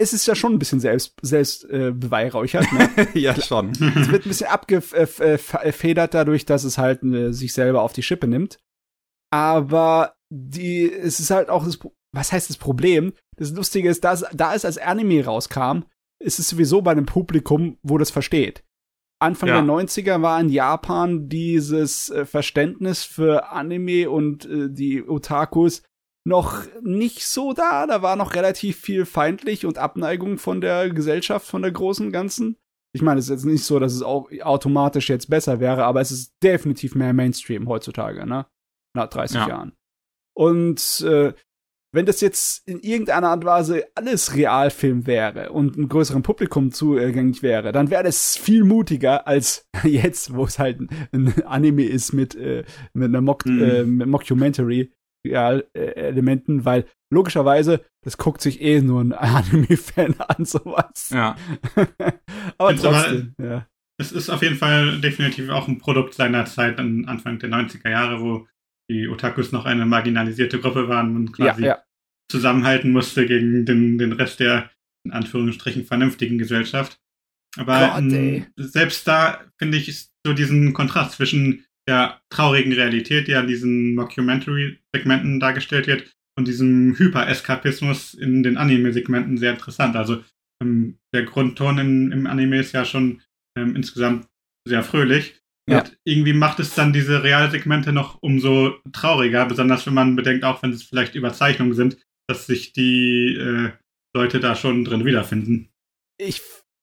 es 0.00 0.14
ist 0.14 0.26
ja 0.26 0.34
schon 0.34 0.54
ein 0.54 0.58
bisschen 0.58 0.80
selbst, 0.80 1.18
selbst 1.20 1.68
äh, 1.68 1.92
beweihräuchert. 1.94 2.72
Ne? 2.72 3.08
ja, 3.14 3.38
schon. 3.38 3.72
es 3.72 4.10
wird 4.10 4.24
ein 4.24 4.30
bisschen 4.30 4.48
abgefedert 4.48 6.14
dadurch, 6.14 6.46
dass 6.46 6.64
es 6.64 6.78
halt 6.78 7.02
äh, 7.02 7.30
sich 7.32 7.52
selber 7.52 7.82
auf 7.82 7.92
die 7.92 8.02
Schippe 8.02 8.26
nimmt. 8.26 8.58
Aber 9.30 10.14
die, 10.30 10.90
es 10.90 11.20
ist 11.20 11.30
halt 11.30 11.50
auch 11.50 11.66
das, 11.66 11.78
was 12.14 12.32
heißt 12.32 12.50
das 12.50 12.56
Problem? 12.56 13.12
Das 13.36 13.52
Lustige 13.52 13.88
ist, 13.88 14.04
dass, 14.04 14.24
da 14.32 14.54
es 14.54 14.64
als 14.64 14.78
Anime 14.78 15.24
rauskam, 15.24 15.84
ist 16.22 16.38
es 16.38 16.48
sowieso 16.48 16.82
bei 16.82 16.92
einem 16.92 17.06
Publikum, 17.06 17.78
wo 17.82 17.98
das 17.98 18.10
versteht. 18.10 18.62
Anfang 19.20 19.48
ja. 19.48 19.62
der 19.62 19.64
90er 19.64 20.20
war 20.20 20.40
in 20.40 20.48
Japan 20.48 21.28
dieses 21.28 22.10
äh, 22.10 22.26
Verständnis 22.26 23.04
für 23.04 23.50
Anime 23.50 24.10
und 24.10 24.44
äh, 24.46 24.68
die 24.68 25.02
Otakus 25.08 25.82
noch 26.24 26.64
nicht 26.82 27.26
so 27.26 27.52
da. 27.52 27.86
Da 27.86 28.02
war 28.02 28.16
noch 28.16 28.34
relativ 28.34 28.78
viel 28.78 29.06
feindlich 29.06 29.64
und 29.64 29.78
Abneigung 29.78 30.38
von 30.38 30.60
der 30.60 30.90
Gesellschaft, 30.90 31.46
von 31.46 31.62
der 31.62 31.72
großen 31.72 32.10
Ganzen. 32.10 32.56
Ich 32.94 33.02
meine, 33.02 33.20
es 33.20 33.26
ist 33.26 33.30
jetzt 33.30 33.44
nicht 33.44 33.64
so, 33.64 33.78
dass 33.78 33.94
es 33.94 34.02
auch 34.02 34.28
automatisch 34.42 35.08
jetzt 35.08 35.30
besser 35.30 35.60
wäre, 35.60 35.84
aber 35.84 36.00
es 36.00 36.10
ist 36.10 36.34
definitiv 36.42 36.94
mehr 36.94 37.12
Mainstream 37.12 37.68
heutzutage, 37.68 38.26
ne? 38.26 38.46
nach 38.94 39.08
30 39.08 39.36
ja. 39.36 39.48
Jahren. 39.48 39.72
Und 40.34 41.00
äh, 41.02 41.32
wenn 41.92 42.06
das 42.06 42.20
jetzt 42.20 42.66
in 42.66 42.80
irgendeiner 42.80 43.28
Art 43.28 43.40
und 43.40 43.44
Weise 43.44 43.84
alles 43.94 44.34
Realfilm 44.34 45.06
wäre 45.06 45.52
und 45.52 45.76
einem 45.76 45.88
größeren 45.88 46.22
Publikum 46.22 46.72
zugänglich 46.72 47.42
wäre, 47.42 47.72
dann 47.72 47.90
wäre 47.90 48.02
das 48.02 48.36
viel 48.36 48.64
mutiger 48.64 49.26
als 49.26 49.68
jetzt, 49.84 50.34
wo 50.34 50.44
es 50.44 50.58
halt 50.58 50.80
ein 51.12 51.42
Anime 51.44 51.84
ist 51.84 52.12
mit, 52.12 52.34
äh, 52.34 52.64
mit 52.94 53.08
einer 53.08 53.20
Mock, 53.20 53.46
mhm. 53.46 53.62
äh, 53.62 53.84
mit 53.84 54.08
Mockumentary 54.08 54.92
Elementen, 55.24 56.64
weil 56.64 56.84
logischerweise, 57.12 57.84
das 58.04 58.18
guckt 58.18 58.40
sich 58.40 58.60
eh 58.60 58.80
nur 58.80 59.02
ein 59.02 59.12
Anime-Fan 59.12 60.16
an, 60.18 60.44
sowas. 60.44 61.10
Ja. 61.10 61.36
aber 62.58 62.74
trotzdem, 62.74 63.34
aber, 63.38 63.48
ja. 63.48 63.66
Es 64.00 64.10
ist 64.10 64.30
auf 64.30 64.42
jeden 64.42 64.56
Fall 64.56 65.00
definitiv 65.00 65.50
auch 65.50 65.68
ein 65.68 65.78
Produkt 65.78 66.14
seiner 66.14 66.46
Zeit, 66.46 66.80
Anfang 66.80 67.38
der 67.38 67.50
90er 67.50 67.88
Jahre, 67.88 68.20
wo 68.20 68.48
die 68.90 69.08
Otakus 69.08 69.52
noch 69.52 69.64
eine 69.64 69.86
marginalisierte 69.86 70.60
Gruppe 70.60 70.88
waren 70.88 71.16
und 71.16 71.32
quasi 71.32 71.62
ja, 71.62 71.68
ja. 71.68 71.82
zusammenhalten 72.30 72.90
musste 72.90 73.26
gegen 73.26 73.64
den, 73.64 73.98
den 73.98 74.12
Rest 74.12 74.40
der, 74.40 74.70
in 75.04 75.12
Anführungsstrichen, 75.12 75.84
vernünftigen 75.84 76.38
Gesellschaft. 76.38 76.98
Aber 77.56 77.78
Gott, 77.94 78.12
m, 78.12 78.46
selbst 78.56 79.06
da, 79.06 79.44
finde 79.58 79.78
ich, 79.78 80.08
so 80.26 80.32
diesen 80.32 80.72
Kontrast 80.72 81.12
zwischen 81.12 81.64
der 81.88 82.20
traurigen 82.30 82.72
Realität, 82.72 83.28
die 83.28 83.34
an 83.34 83.46
diesen 83.46 83.94
Mockumentary-Segmenten 83.94 85.40
dargestellt 85.40 85.86
wird, 85.86 86.12
und 86.38 86.48
diesem 86.48 86.96
Hyper-Eskapismus 86.96 88.14
in 88.14 88.42
den 88.42 88.56
Anime-Segmenten 88.56 89.36
sehr 89.36 89.52
interessant. 89.52 89.96
Also 89.96 90.24
ähm, 90.62 90.98
der 91.14 91.24
Grundton 91.24 91.78
in, 91.78 92.12
im 92.12 92.26
Anime 92.26 92.58
ist 92.58 92.72
ja 92.72 92.84
schon 92.84 93.20
ähm, 93.56 93.76
insgesamt 93.76 94.28
sehr 94.66 94.82
fröhlich. 94.82 95.41
Ja. 95.68 95.80
Und 95.80 95.96
irgendwie 96.04 96.32
macht 96.32 96.58
es 96.60 96.74
dann 96.74 96.92
diese 96.92 97.22
Realsegmente 97.22 97.92
noch 97.92 98.20
umso 98.20 98.74
trauriger, 98.92 99.46
besonders 99.46 99.86
wenn 99.86 99.94
man 99.94 100.16
bedenkt, 100.16 100.44
auch 100.44 100.62
wenn 100.62 100.72
es 100.72 100.82
vielleicht 100.82 101.14
Überzeichnungen 101.14 101.74
sind, 101.74 101.98
dass 102.26 102.46
sich 102.46 102.72
die 102.72 103.36
äh, 103.36 103.70
Leute 104.14 104.40
da 104.40 104.56
schon 104.56 104.84
drin 104.84 105.04
wiederfinden. 105.04 105.70
Ich, 106.18 106.42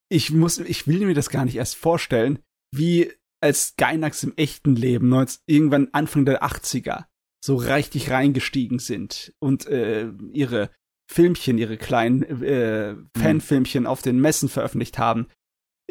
ich 0.10 0.32
muss, 0.32 0.60
ich 0.60 0.88
will 0.88 1.06
mir 1.06 1.14
das 1.14 1.30
gar 1.30 1.46
nicht 1.46 1.56
erst 1.56 1.76
vorstellen, 1.76 2.40
wie 2.74 3.12
als 3.42 3.76
Gainax 3.78 4.24
im 4.24 4.34
echten 4.36 4.76
Leben, 4.76 5.14
irgendwann 5.46 5.90
Anfang 5.92 6.26
der 6.26 6.44
80er, 6.44 7.06
so 7.44 7.56
richtig 7.56 8.12
reingestiegen 8.12 8.80
sind 8.80 9.34
und 9.40 9.66
äh, 9.68 10.12
ihre 10.34 10.70
Filmchen, 11.10 11.58
ihre 11.58 11.78
kleinen 11.78 12.24
äh, 12.44 12.94
mhm. 12.94 13.10
Fanfilmchen 13.18 13.88
auf 13.88 14.02
den 14.02 14.20
Messen 14.20 14.50
veröffentlicht 14.50 15.00
haben 15.00 15.28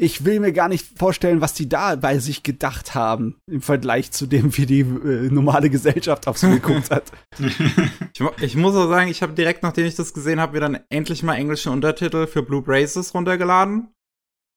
ich 0.00 0.24
will 0.24 0.38
mir 0.40 0.52
gar 0.52 0.68
nicht 0.68 0.86
vorstellen, 0.96 1.40
was 1.40 1.54
die 1.54 1.68
da 1.68 1.96
bei 1.96 2.18
sich 2.18 2.42
gedacht 2.42 2.94
haben 2.94 3.36
im 3.50 3.60
Vergleich 3.60 4.12
zu 4.12 4.26
dem, 4.26 4.56
wie 4.56 4.66
die 4.66 4.80
äh, 4.80 5.28
normale 5.30 5.70
Gesellschaft 5.70 6.28
auf 6.28 6.38
sie 6.38 6.48
geguckt 6.50 6.90
hat. 6.90 7.10
ich, 7.38 8.22
ich, 8.40 8.56
muss 8.56 8.76
auch 8.76 8.88
sagen, 8.88 9.10
ich 9.10 9.22
habe 9.22 9.32
direkt, 9.32 9.62
nachdem 9.62 9.86
ich 9.86 9.96
das 9.96 10.14
gesehen 10.14 10.40
habe, 10.40 10.52
mir 10.52 10.60
dann 10.60 10.78
endlich 10.88 11.22
mal 11.22 11.34
englische 11.34 11.70
Untertitel 11.70 12.26
für 12.26 12.42
Blue 12.42 12.62
Braces 12.62 13.12
runtergeladen. 13.12 13.88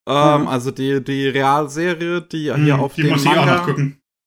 Ähm, 0.07 0.41
mhm. 0.41 0.47
Also 0.47 0.71
die, 0.71 1.03
die 1.03 1.27
Realserie, 1.27 2.21
die 2.21 2.51
mhm, 2.51 2.63
hier 2.63 2.79
auf 2.79 2.93
die 2.93 3.03
dem 3.03 3.23
Manga, 3.23 3.75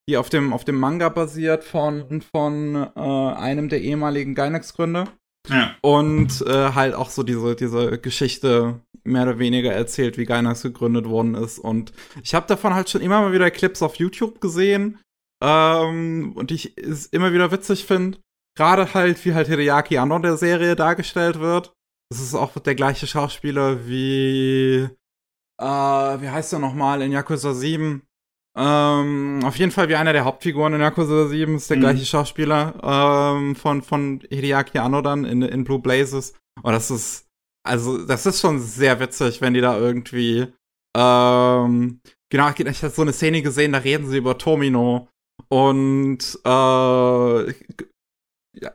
die 0.08 0.16
auf 0.16 0.28
dem, 0.30 0.52
auf 0.52 0.64
dem 0.64 0.76
Manga 0.78 1.08
basiert 1.08 1.64
von, 1.64 2.22
von 2.22 2.74
äh, 2.74 3.00
einem 3.00 3.68
der 3.68 3.80
ehemaligen 3.80 4.34
Gainax-Gründer. 4.34 5.08
Ja. 5.48 5.74
Und 5.82 6.42
äh, 6.46 6.72
halt 6.72 6.94
auch 6.94 7.10
so 7.10 7.22
diese, 7.22 7.54
diese 7.54 7.98
Geschichte 7.98 8.80
mehr 9.04 9.24
oder 9.24 9.38
weniger 9.38 9.72
erzählt, 9.72 10.16
wie 10.16 10.24
Gainax 10.24 10.62
gegründet 10.62 11.06
worden 11.06 11.34
ist. 11.34 11.58
Und 11.58 11.92
ich 12.22 12.34
habe 12.34 12.46
davon 12.46 12.74
halt 12.74 12.88
schon 12.88 13.02
immer 13.02 13.20
mal 13.20 13.32
wieder 13.32 13.50
Clips 13.50 13.82
auf 13.82 13.96
YouTube 13.96 14.40
gesehen. 14.40 14.98
Ähm, 15.42 16.32
und 16.34 16.50
ich 16.50 16.76
es 16.78 17.06
immer 17.06 17.32
wieder 17.32 17.50
witzig 17.52 17.84
finde. 17.84 18.18
Gerade 18.56 18.94
halt, 18.94 19.24
wie 19.24 19.34
halt 19.34 19.48
Hideaki 19.48 19.98
Anno 19.98 20.16
in 20.16 20.22
der 20.22 20.36
Serie 20.36 20.76
dargestellt 20.76 21.40
wird. 21.40 21.72
Das 22.10 22.20
ist 22.20 22.34
auch 22.34 22.58
der 22.58 22.74
gleiche 22.74 23.06
Schauspieler 23.06 23.86
wie. 23.86 24.88
Äh, 25.60 25.64
wie 25.64 26.30
heißt 26.30 26.52
er 26.52 26.58
nochmal 26.58 27.02
in 27.02 27.12
Yakuza 27.12 27.52
7? 27.52 28.02
Ähm, 28.56 29.40
auf 29.44 29.56
jeden 29.56 29.72
Fall 29.72 29.88
wie 29.88 29.96
einer 29.96 30.12
der 30.12 30.24
Hauptfiguren 30.24 30.74
in 30.74 30.80
Yakuza 30.80 31.26
7 31.26 31.56
ist 31.56 31.70
der 31.70 31.76
mhm. 31.76 31.80
gleiche 31.80 32.06
Schauspieler 32.06 33.34
ähm, 33.36 33.56
von, 33.56 33.82
von 33.82 34.22
Hideaki 34.30 34.78
Anno 34.78 35.02
dann 35.02 35.24
in, 35.24 35.42
in 35.42 35.64
Blue 35.64 35.80
Blazes. 35.80 36.34
Und 36.62 36.72
das 36.72 36.90
ist, 36.90 37.26
also, 37.66 38.06
das 38.06 38.26
ist 38.26 38.40
schon 38.40 38.60
sehr 38.60 39.00
witzig, 39.00 39.40
wenn 39.40 39.54
die 39.54 39.60
da 39.60 39.76
irgendwie, 39.76 40.46
ähm, 40.96 42.00
genau, 42.30 42.50
ich 42.50 42.82
habe 42.82 42.94
so 42.94 43.02
eine 43.02 43.12
Szene 43.12 43.42
gesehen, 43.42 43.72
da 43.72 43.78
reden 43.78 44.06
sie 44.06 44.18
über 44.18 44.38
Tomino 44.38 45.08
und 45.48 46.38
äh, 46.44 47.54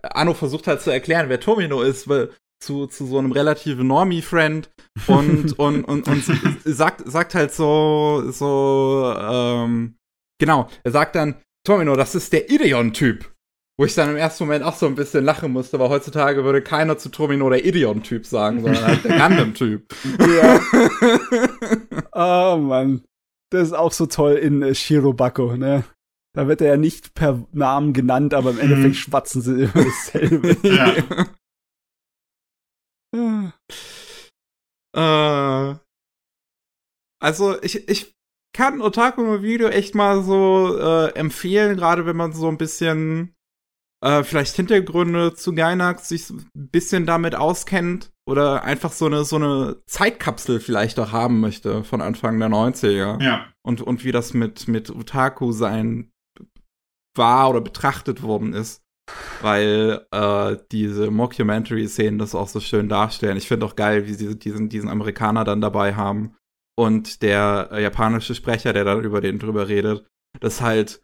Anno 0.04 0.34
versucht 0.34 0.68
halt 0.68 0.82
zu 0.82 0.92
erklären, 0.92 1.30
wer 1.30 1.40
Tomino 1.40 1.82
ist, 1.82 2.10
weil 2.10 2.32
zu, 2.60 2.88
zu 2.88 3.06
so 3.06 3.18
einem 3.18 3.32
relativen 3.32 3.88
Normie-Friend 3.88 4.70
und, 5.08 5.58
und, 5.58 5.84
und, 5.86 6.08
und 6.08 6.24
sagt, 6.66 7.10
sagt 7.10 7.36
halt 7.36 7.54
so, 7.54 8.24
so, 8.32 9.14
ähm, 9.18 9.96
genau, 10.40 10.70
er 10.84 10.92
sagt 10.92 11.16
dann, 11.16 11.36
Tomino, 11.66 11.96
das 11.96 12.16
ist 12.16 12.34
der 12.34 12.50
Ideon-Typ. 12.50 13.32
Wo 13.78 13.86
ich 13.86 13.96
dann 13.96 14.10
im 14.10 14.18
ersten 14.18 14.44
Moment 14.44 14.66
auch 14.66 14.76
so 14.76 14.88
ein 14.88 14.96
bisschen 14.96 15.24
lachen 15.24 15.54
musste, 15.54 15.80
weil 15.80 15.88
heutzutage 15.88 16.44
würde 16.44 16.62
keiner 16.62 16.98
zu 16.98 17.08
Tomino 17.08 17.50
der 17.50 17.64
Ideon-Typ 17.64 18.26
sagen, 18.26 18.62
sondern 18.62 18.84
halt 18.84 19.06
der 19.06 19.18
Gundam-Typ. 19.30 19.86
Ja. 20.20 20.60
oh 22.56 22.58
Mann. 22.58 23.04
Das 23.52 23.70
ist 23.70 23.74
auch 23.74 23.94
so 23.94 24.06
toll 24.06 24.34
in 24.34 24.62
äh, 24.62 24.76
Shirobako, 24.76 25.56
ne? 25.56 25.86
Da 26.36 26.48
wird 26.48 26.62
er 26.62 26.68
ja 26.68 26.78
nicht 26.78 27.14
per 27.16 27.48
Namen 27.54 27.94
genannt, 27.94 28.34
aber 28.34 28.52
im 28.52 28.60
Endeffekt 28.60 28.90
mhm. 28.90 28.94
schwatzen 28.96 29.42
sie 29.42 29.64
immer 29.64 29.86
dasselbe. 29.86 30.58
Ja. 30.62 30.94
Äh, 33.16 33.50
also 37.22 37.62
ich, 37.62 37.90
ich 37.90 38.16
kann 38.54 38.82
Otaku 38.82 39.22
no 39.22 39.42
Video 39.42 39.68
echt 39.68 39.96
mal 39.96 40.24
so 40.24 40.78
äh, 40.78 41.14
empfehlen, 41.16 41.78
gerade 41.78 42.06
wenn 42.06 42.18
man 42.18 42.34
so 42.34 42.48
ein 42.48 42.58
bisschen 42.58 43.36
äh, 44.04 44.24
vielleicht 44.24 44.56
Hintergründe 44.56 45.34
zu 45.34 45.54
Gainax 45.54 46.10
sich 46.10 46.30
ein 46.30 46.50
bisschen 46.54 47.06
damit 47.06 47.36
auskennt 47.36 48.12
oder 48.26 48.64
einfach 48.64 48.92
so 48.92 49.06
eine 49.06 49.26
so 49.26 49.36
eine 49.36 49.82
Zeitkapsel 49.86 50.60
vielleicht 50.60 51.00
auch 51.00 51.12
haben 51.12 51.40
möchte 51.40 51.84
von 51.84 52.02
Anfang 52.02 52.40
der 52.40 52.50
90er. 52.50 53.22
Ja. 53.22 53.52
Und, 53.62 53.82
und 53.82 54.04
wie 54.04 54.12
das 54.12 54.34
mit, 54.34 54.68
mit 54.68 54.90
Otaku 54.90 55.52
sein 55.52 56.12
war 57.16 57.50
oder 57.50 57.62
betrachtet 57.62 58.22
worden 58.22 58.54
ist 58.54 58.82
weil 59.42 60.06
äh, 60.12 60.58
diese 60.72 61.12
Mockumentary-Szenen 61.12 62.20
das 62.20 62.36
auch 62.36 62.48
so 62.48 62.60
schön 62.60 62.90
darstellen. 62.90 63.38
Ich 63.38 63.48
finde 63.48 63.66
auch 63.66 63.76
geil, 63.76 64.08
wie 64.08 64.14
sie 64.14 64.38
diesen, 64.38 64.70
diesen 64.70 64.90
Amerikaner 64.90 65.44
dann 65.44 65.62
dabei 65.62 65.96
haben 65.96 66.36
und 66.78 67.22
der 67.22 67.70
äh, 67.72 67.84
japanische 67.84 68.36
Sprecher, 68.36 68.74
der 68.74 68.86
dann 68.86 69.04
über 69.04 69.22
den 69.22 69.40
drüber 69.40 69.68
redet, 69.68 70.06
das 70.40 70.62
halt 70.62 71.02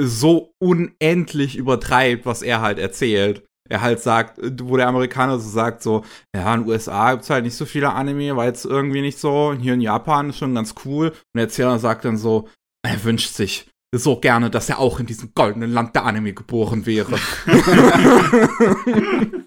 so 0.00 0.52
unendlich 0.62 1.56
übertreibt, 1.56 2.26
was 2.26 2.42
er 2.42 2.60
halt 2.60 2.78
erzählt. 2.78 3.44
Er 3.68 3.80
halt 3.80 4.00
sagt, 4.00 4.38
wo 4.62 4.76
der 4.76 4.86
Amerikaner 4.86 5.40
so 5.40 5.48
sagt, 5.48 5.82
so, 5.82 6.04
ja, 6.34 6.54
in 6.54 6.60
den 6.60 6.70
USA 6.70 7.12
gibt's 7.12 7.30
halt 7.30 7.44
nicht 7.44 7.56
so 7.56 7.64
viele 7.64 7.92
Anime, 7.92 8.36
weil 8.36 8.52
es 8.52 8.64
irgendwie 8.64 9.00
nicht 9.00 9.18
so, 9.18 9.54
hier 9.58 9.74
in 9.74 9.80
Japan 9.80 10.30
ist 10.30 10.38
schon 10.38 10.54
ganz 10.54 10.74
cool. 10.84 11.08
Und 11.08 11.16
der 11.34 11.44
Erzähler 11.44 11.78
sagt 11.78 12.04
dann 12.04 12.16
so, 12.16 12.48
er 12.84 13.02
wünscht 13.02 13.34
sich 13.34 13.68
so 13.98 14.20
gerne, 14.20 14.50
dass 14.50 14.68
er 14.68 14.78
auch 14.78 15.00
in 15.00 15.06
diesem 15.06 15.32
goldenen 15.34 15.72
Land 15.72 15.94
der 15.94 16.04
Anime 16.04 16.32
geboren 16.32 16.86
wäre. 16.86 17.18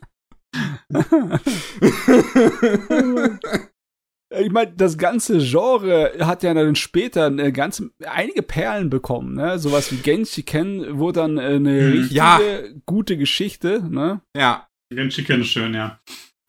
ich 4.29 4.51
meine, 4.51 4.73
das 4.75 4.97
ganze 4.97 5.39
Genre 5.39 6.13
hat 6.19 6.43
ja 6.43 6.53
dann 6.53 6.75
später 6.75 7.27
eine 7.27 7.51
ganze, 7.51 7.91
einige 8.05 8.43
Perlen 8.43 8.89
bekommen, 8.89 9.35
ne? 9.35 9.59
Sowas 9.59 9.91
wie 9.91 9.97
Genshi 9.97 10.43
Ken 10.43 10.97
wurde 10.97 11.21
dann 11.21 11.39
eine 11.39 11.81
hm, 11.81 11.91
richtige, 11.91 12.15
ja. 12.15 12.39
gute 12.85 13.17
Geschichte, 13.17 13.83
ne? 13.89 14.21
Ja. 14.35 14.67
Genshi 14.91 15.23
Ken 15.23 15.41
ist 15.41 15.49
schön, 15.49 15.73
ja 15.73 15.99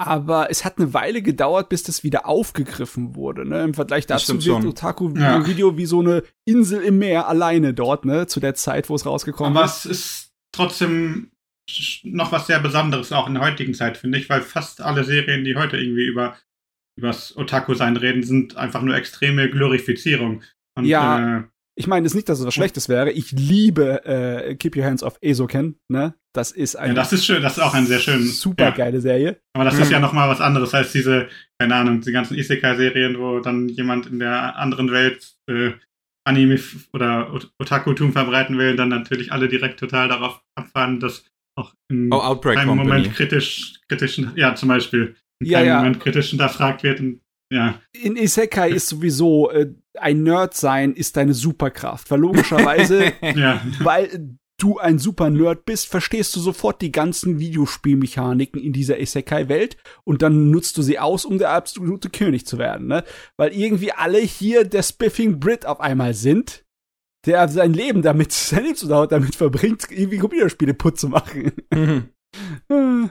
aber 0.00 0.50
es 0.50 0.64
hat 0.64 0.78
eine 0.78 0.94
Weile 0.94 1.20
gedauert, 1.20 1.68
bis 1.68 1.82
das 1.82 2.02
wieder 2.02 2.26
aufgegriffen 2.26 3.14
wurde. 3.14 3.46
Ne? 3.46 3.62
Im 3.64 3.74
Vergleich 3.74 4.06
dazu 4.06 4.42
wird 4.42 4.64
Otaku 4.64 5.12
ja. 5.14 5.46
Video 5.46 5.76
wie 5.76 5.84
so 5.84 6.00
eine 6.00 6.22
Insel 6.46 6.82
im 6.82 6.98
Meer 6.98 7.28
alleine 7.28 7.74
dort, 7.74 8.06
ne? 8.06 8.26
Zu 8.26 8.40
der 8.40 8.54
Zeit, 8.54 8.88
wo 8.88 8.94
es 8.94 9.04
rausgekommen 9.04 9.54
aber 9.54 9.66
ist. 9.66 9.84
Aber 9.84 9.92
es 9.92 10.00
ist 10.00 10.32
trotzdem 10.52 11.32
noch 12.02 12.32
was 12.32 12.46
sehr 12.46 12.60
Besonderes, 12.60 13.12
auch 13.12 13.28
in 13.28 13.34
der 13.34 13.42
heutigen 13.42 13.74
Zeit, 13.74 13.98
finde 13.98 14.18
ich, 14.18 14.30
weil 14.30 14.40
fast 14.40 14.80
alle 14.80 15.04
Serien, 15.04 15.44
die 15.44 15.54
heute 15.56 15.76
irgendwie 15.76 16.06
über 16.06 16.36
übers 16.96 17.36
Otaku-Sein 17.36 17.96
reden, 17.96 18.22
sind 18.22 18.56
einfach 18.56 18.82
nur 18.82 18.94
extreme 18.94 19.50
Glorifizierung. 19.50 20.42
Und, 20.74 20.84
ja. 20.86 21.38
Äh, 21.38 21.42
ich 21.80 21.86
meine 21.86 22.06
es 22.06 22.14
nicht, 22.14 22.28
dass 22.28 22.38
es 22.38 22.46
was 22.46 22.52
Schlechtes 22.52 22.90
wäre. 22.90 23.10
Ich 23.10 23.32
liebe 23.32 24.04
äh, 24.04 24.54
Keep 24.54 24.76
Your 24.76 24.84
Hands 24.84 25.02
Off 25.02 25.16
Esoken, 25.22 25.80
ne? 25.88 26.14
Das 26.34 26.52
ist 26.52 26.76
eine 26.76 26.88
ja, 26.88 26.94
das 26.94 27.14
ist 27.14 27.24
schön, 27.24 27.42
das 27.42 27.56
ist 27.56 27.62
auch 27.62 27.72
ein 27.72 27.86
sehr 27.86 28.00
schön 28.00 28.22
super 28.22 28.70
geile 28.72 28.96
ja. 28.96 29.00
Serie. 29.00 29.40
Aber 29.54 29.64
das 29.64 29.76
mhm. 29.76 29.82
ist 29.82 29.90
ja 29.90 29.98
noch 29.98 30.12
mal 30.12 30.28
was 30.28 30.42
anderes 30.42 30.74
als 30.74 30.92
diese, 30.92 31.28
keine 31.58 31.74
Ahnung, 31.74 32.02
die 32.02 32.12
ganzen 32.12 32.36
Isekai-Serien, 32.36 33.18
wo 33.18 33.40
dann 33.40 33.70
jemand 33.70 34.06
in 34.06 34.18
der 34.18 34.58
anderen 34.58 34.92
Welt 34.92 35.36
äh, 35.48 35.72
Anime 36.24 36.60
oder 36.92 37.32
Otaku-Tum 37.58 38.12
verbreiten 38.12 38.58
will, 38.58 38.76
dann 38.76 38.90
natürlich 38.90 39.32
alle 39.32 39.48
direkt 39.48 39.80
total 39.80 40.08
darauf 40.08 40.42
abfahren, 40.54 41.00
dass 41.00 41.24
auch 41.56 41.72
in 41.90 42.12
oh, 42.12 42.40
einem 42.44 42.76
Moment 42.76 43.14
kritisch, 43.14 43.80
kritisch, 43.88 44.20
ja, 44.36 44.54
zum 44.54 44.68
Beispiel, 44.68 45.16
in 45.40 45.46
ja, 45.46 45.58
keinem 45.58 45.68
ja. 45.68 45.78
Moment 45.78 46.00
kritisch 46.00 46.28
hinterfragt 46.28 46.82
wird 46.82 47.00
und 47.00 47.22
ja. 47.52 47.80
In 47.92 48.16
Isekai 48.16 48.70
ist 48.70 48.88
sowieso 48.88 49.50
äh, 49.50 49.74
ein 49.98 50.22
Nerd 50.22 50.54
sein 50.54 50.94
ist 50.94 51.16
deine 51.16 51.34
Superkraft, 51.34 52.10
weil 52.10 52.20
logischerweise, 52.20 53.12
ja. 53.34 53.60
weil 53.80 54.36
du 54.58 54.78
ein 54.78 54.98
super 54.98 55.30
Nerd 55.30 55.64
bist, 55.64 55.88
verstehst 55.88 56.36
du 56.36 56.40
sofort 56.40 56.82
die 56.82 56.92
ganzen 56.92 57.38
Videospielmechaniken 57.38 58.60
in 58.60 58.72
dieser 58.72 59.00
Isekai-Welt 59.00 59.76
und 60.04 60.22
dann 60.22 60.50
nutzt 60.50 60.76
du 60.76 60.82
sie 60.82 60.98
aus, 60.98 61.24
um 61.24 61.38
der 61.38 61.50
absolute 61.50 62.10
König 62.10 62.46
zu 62.46 62.58
werden, 62.58 62.86
ne? 62.86 63.04
Weil 63.36 63.52
irgendwie 63.52 63.92
alle 63.92 64.18
hier 64.18 64.64
der 64.64 64.82
Spiffing 64.82 65.40
Brit 65.40 65.66
auf 65.66 65.80
einmal 65.80 66.14
sind, 66.14 66.64
der 67.26 67.48
sein 67.48 67.72
Leben 67.72 68.02
damit, 68.02 68.32
sein 68.32 68.64
Lebensunterhalt 68.64 69.12
damit 69.12 69.34
verbringt, 69.34 69.86
irgendwie 69.90 70.18
Computerspiele 70.18 70.74
putz 70.74 71.00
zu 71.00 71.08
machen. 71.08 71.52
Mhm. 71.72 72.10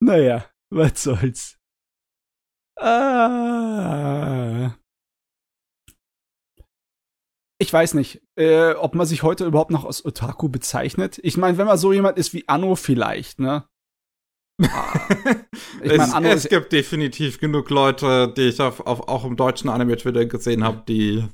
naja, 0.00 0.46
was 0.70 1.02
soll's. 1.02 1.58
Ah. 2.78 4.74
Ich 7.58 7.72
weiß 7.72 7.94
nicht, 7.94 8.20
äh, 8.38 8.72
ob 8.72 8.94
man 8.94 9.06
sich 9.06 9.22
heute 9.22 9.46
überhaupt 9.46 9.70
noch 9.70 9.86
als 9.86 10.04
Otaku 10.04 10.50
bezeichnet. 10.50 11.18
Ich 11.22 11.38
meine, 11.38 11.56
wenn 11.56 11.66
man 11.66 11.78
so 11.78 11.92
jemand 11.92 12.18
ist 12.18 12.34
wie 12.34 12.46
Anno 12.48 12.76
vielleicht, 12.76 13.40
ne? 13.40 13.64
Ah. 14.62 15.08
ich 15.82 15.90
es, 15.92 15.98
mein, 15.98 16.12
Anno 16.12 16.28
es 16.28 16.44
ist, 16.44 16.50
gibt 16.50 16.72
definitiv 16.72 17.40
genug 17.40 17.70
Leute, 17.70 18.32
die 18.36 18.48
ich 18.48 18.60
auf, 18.60 18.80
auf, 18.80 19.08
auch 19.08 19.24
im 19.24 19.36
deutschen 19.36 19.70
Anime-Twitter 19.70 20.26
gesehen 20.26 20.64
habe, 20.64 20.82
die 20.86 21.24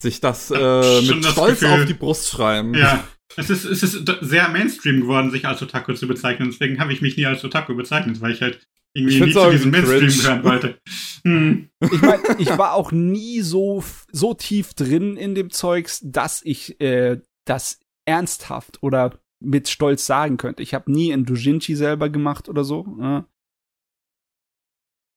sich 0.00 0.20
das 0.20 0.50
äh, 0.50 1.02
mit 1.02 1.24
das 1.24 1.32
Stolz 1.32 1.60
Gefühl- 1.60 1.80
auf 1.80 1.84
die 1.84 1.94
Brust 1.94 2.28
schreiben. 2.28 2.74
Ja, 2.74 3.04
es 3.36 3.50
ist, 3.50 3.64
es 3.64 3.82
ist 3.82 4.08
sehr 4.20 4.48
Mainstream 4.48 5.00
geworden, 5.00 5.30
sich 5.30 5.46
als 5.46 5.62
Otaku 5.62 5.94
zu 5.94 6.06
bezeichnen. 6.06 6.50
Deswegen 6.50 6.78
habe 6.80 6.92
ich 6.92 7.02
mich 7.02 7.16
nie 7.16 7.26
als 7.26 7.44
Otaku 7.44 7.74
bezeichnet, 7.74 8.20
weil 8.20 8.32
ich 8.32 8.40
halt 8.40 8.66
irgendwie 8.94 9.36
auch 9.36 9.44
zu 9.46 9.50
diesem 9.52 9.70
Mainstream 9.70 10.08
gehören 10.08 10.44
wollte. 10.44 10.80
Hm. 11.22 11.68
ich 11.80 12.00
meine, 12.00 12.22
ich 12.38 12.48
war 12.56 12.72
auch 12.72 12.92
nie 12.92 13.42
so, 13.42 13.84
so 14.10 14.32
tief 14.32 14.72
drin 14.72 15.18
in 15.18 15.34
dem 15.34 15.50
Zeugs, 15.50 16.00
dass 16.02 16.40
ich 16.42 16.80
äh, 16.80 17.20
das 17.44 17.78
ernsthaft 18.06 18.82
oder 18.82 19.20
mit 19.38 19.68
Stolz 19.68 20.06
sagen 20.06 20.38
könnte. 20.38 20.62
Ich 20.62 20.72
habe 20.72 20.90
nie 20.90 21.12
ein 21.12 21.26
Dojinshi 21.26 21.74
selber 21.74 22.08
gemacht 22.08 22.48
oder 22.48 22.64
so. 22.64 22.84
Ne? 22.84 23.26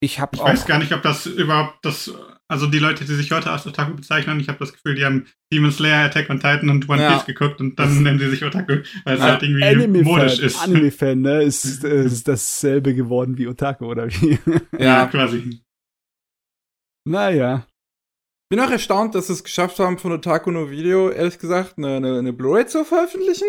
Ich 0.01 0.19
habe 0.19 0.35
Ich 0.35 0.41
auch. 0.41 0.47
weiß 0.47 0.65
gar 0.65 0.77
nicht, 0.79 0.91
ob 0.91 1.01
das 1.03 1.25
überhaupt 1.25 1.85
das, 1.85 2.13
also 2.53 2.67
die 2.67 2.79
Leute, 2.79 3.03
die 3.03 3.13
sich 3.15 3.31
heute 3.31 3.51
als 3.51 3.67
Otaku 3.67 3.95
bezeichnen, 3.95 4.39
ich 4.39 4.47
habe 4.47 4.59
das 4.59 4.71
Gefühl, 4.71 4.95
die 4.95 5.03
haben 5.03 5.25
Demon 5.51 5.71
Slayer, 5.71 6.05
Attack 6.05 6.29
on 6.29 6.39
Titan 6.39 6.69
und 6.69 6.87
One 6.87 7.01
Ja. 7.01 7.13
Piece 7.13 7.25
geguckt 7.25 7.59
und 7.59 7.77
dann 7.79 8.03
nennen 8.03 8.19
sie 8.19 8.29
sich 8.29 8.43
Otaku, 8.43 8.77
weil 9.03 9.15
es 9.17 9.21
halt 9.21 9.43
irgendwie 9.43 9.63
Anime-Fan, 9.63 10.03
modisch 10.03 10.39
ist. 10.39 10.61
Anime-Fan, 10.61 11.19
ne? 11.21 11.43
Ist, 11.43 11.83
äh, 11.83 12.05
ist 12.05 12.27
dasselbe 12.27 12.93
geworden 12.93 13.37
wie 13.37 13.47
Otaku, 13.47 13.85
oder 13.87 14.07
wie? 14.07 14.39
ja, 14.77 14.79
Ja. 14.79 15.05
quasi. 15.07 15.59
naja. 17.07 17.65
Bin 18.49 18.59
auch 18.59 18.69
erstaunt, 18.69 19.15
dass 19.15 19.27
sie 19.27 19.33
es 19.33 19.43
geschafft 19.43 19.79
haben, 19.79 19.97
von 19.97 20.11
Otaku 20.11 20.51
no 20.51 20.69
Video, 20.69 21.09
ehrlich 21.09 21.39
gesagt, 21.39 21.77
eine, 21.77 21.97
eine, 21.97 22.19
eine 22.19 22.33
Blu-ray 22.33 22.67
zu 22.67 22.85
veröffentlichen. 22.85 23.47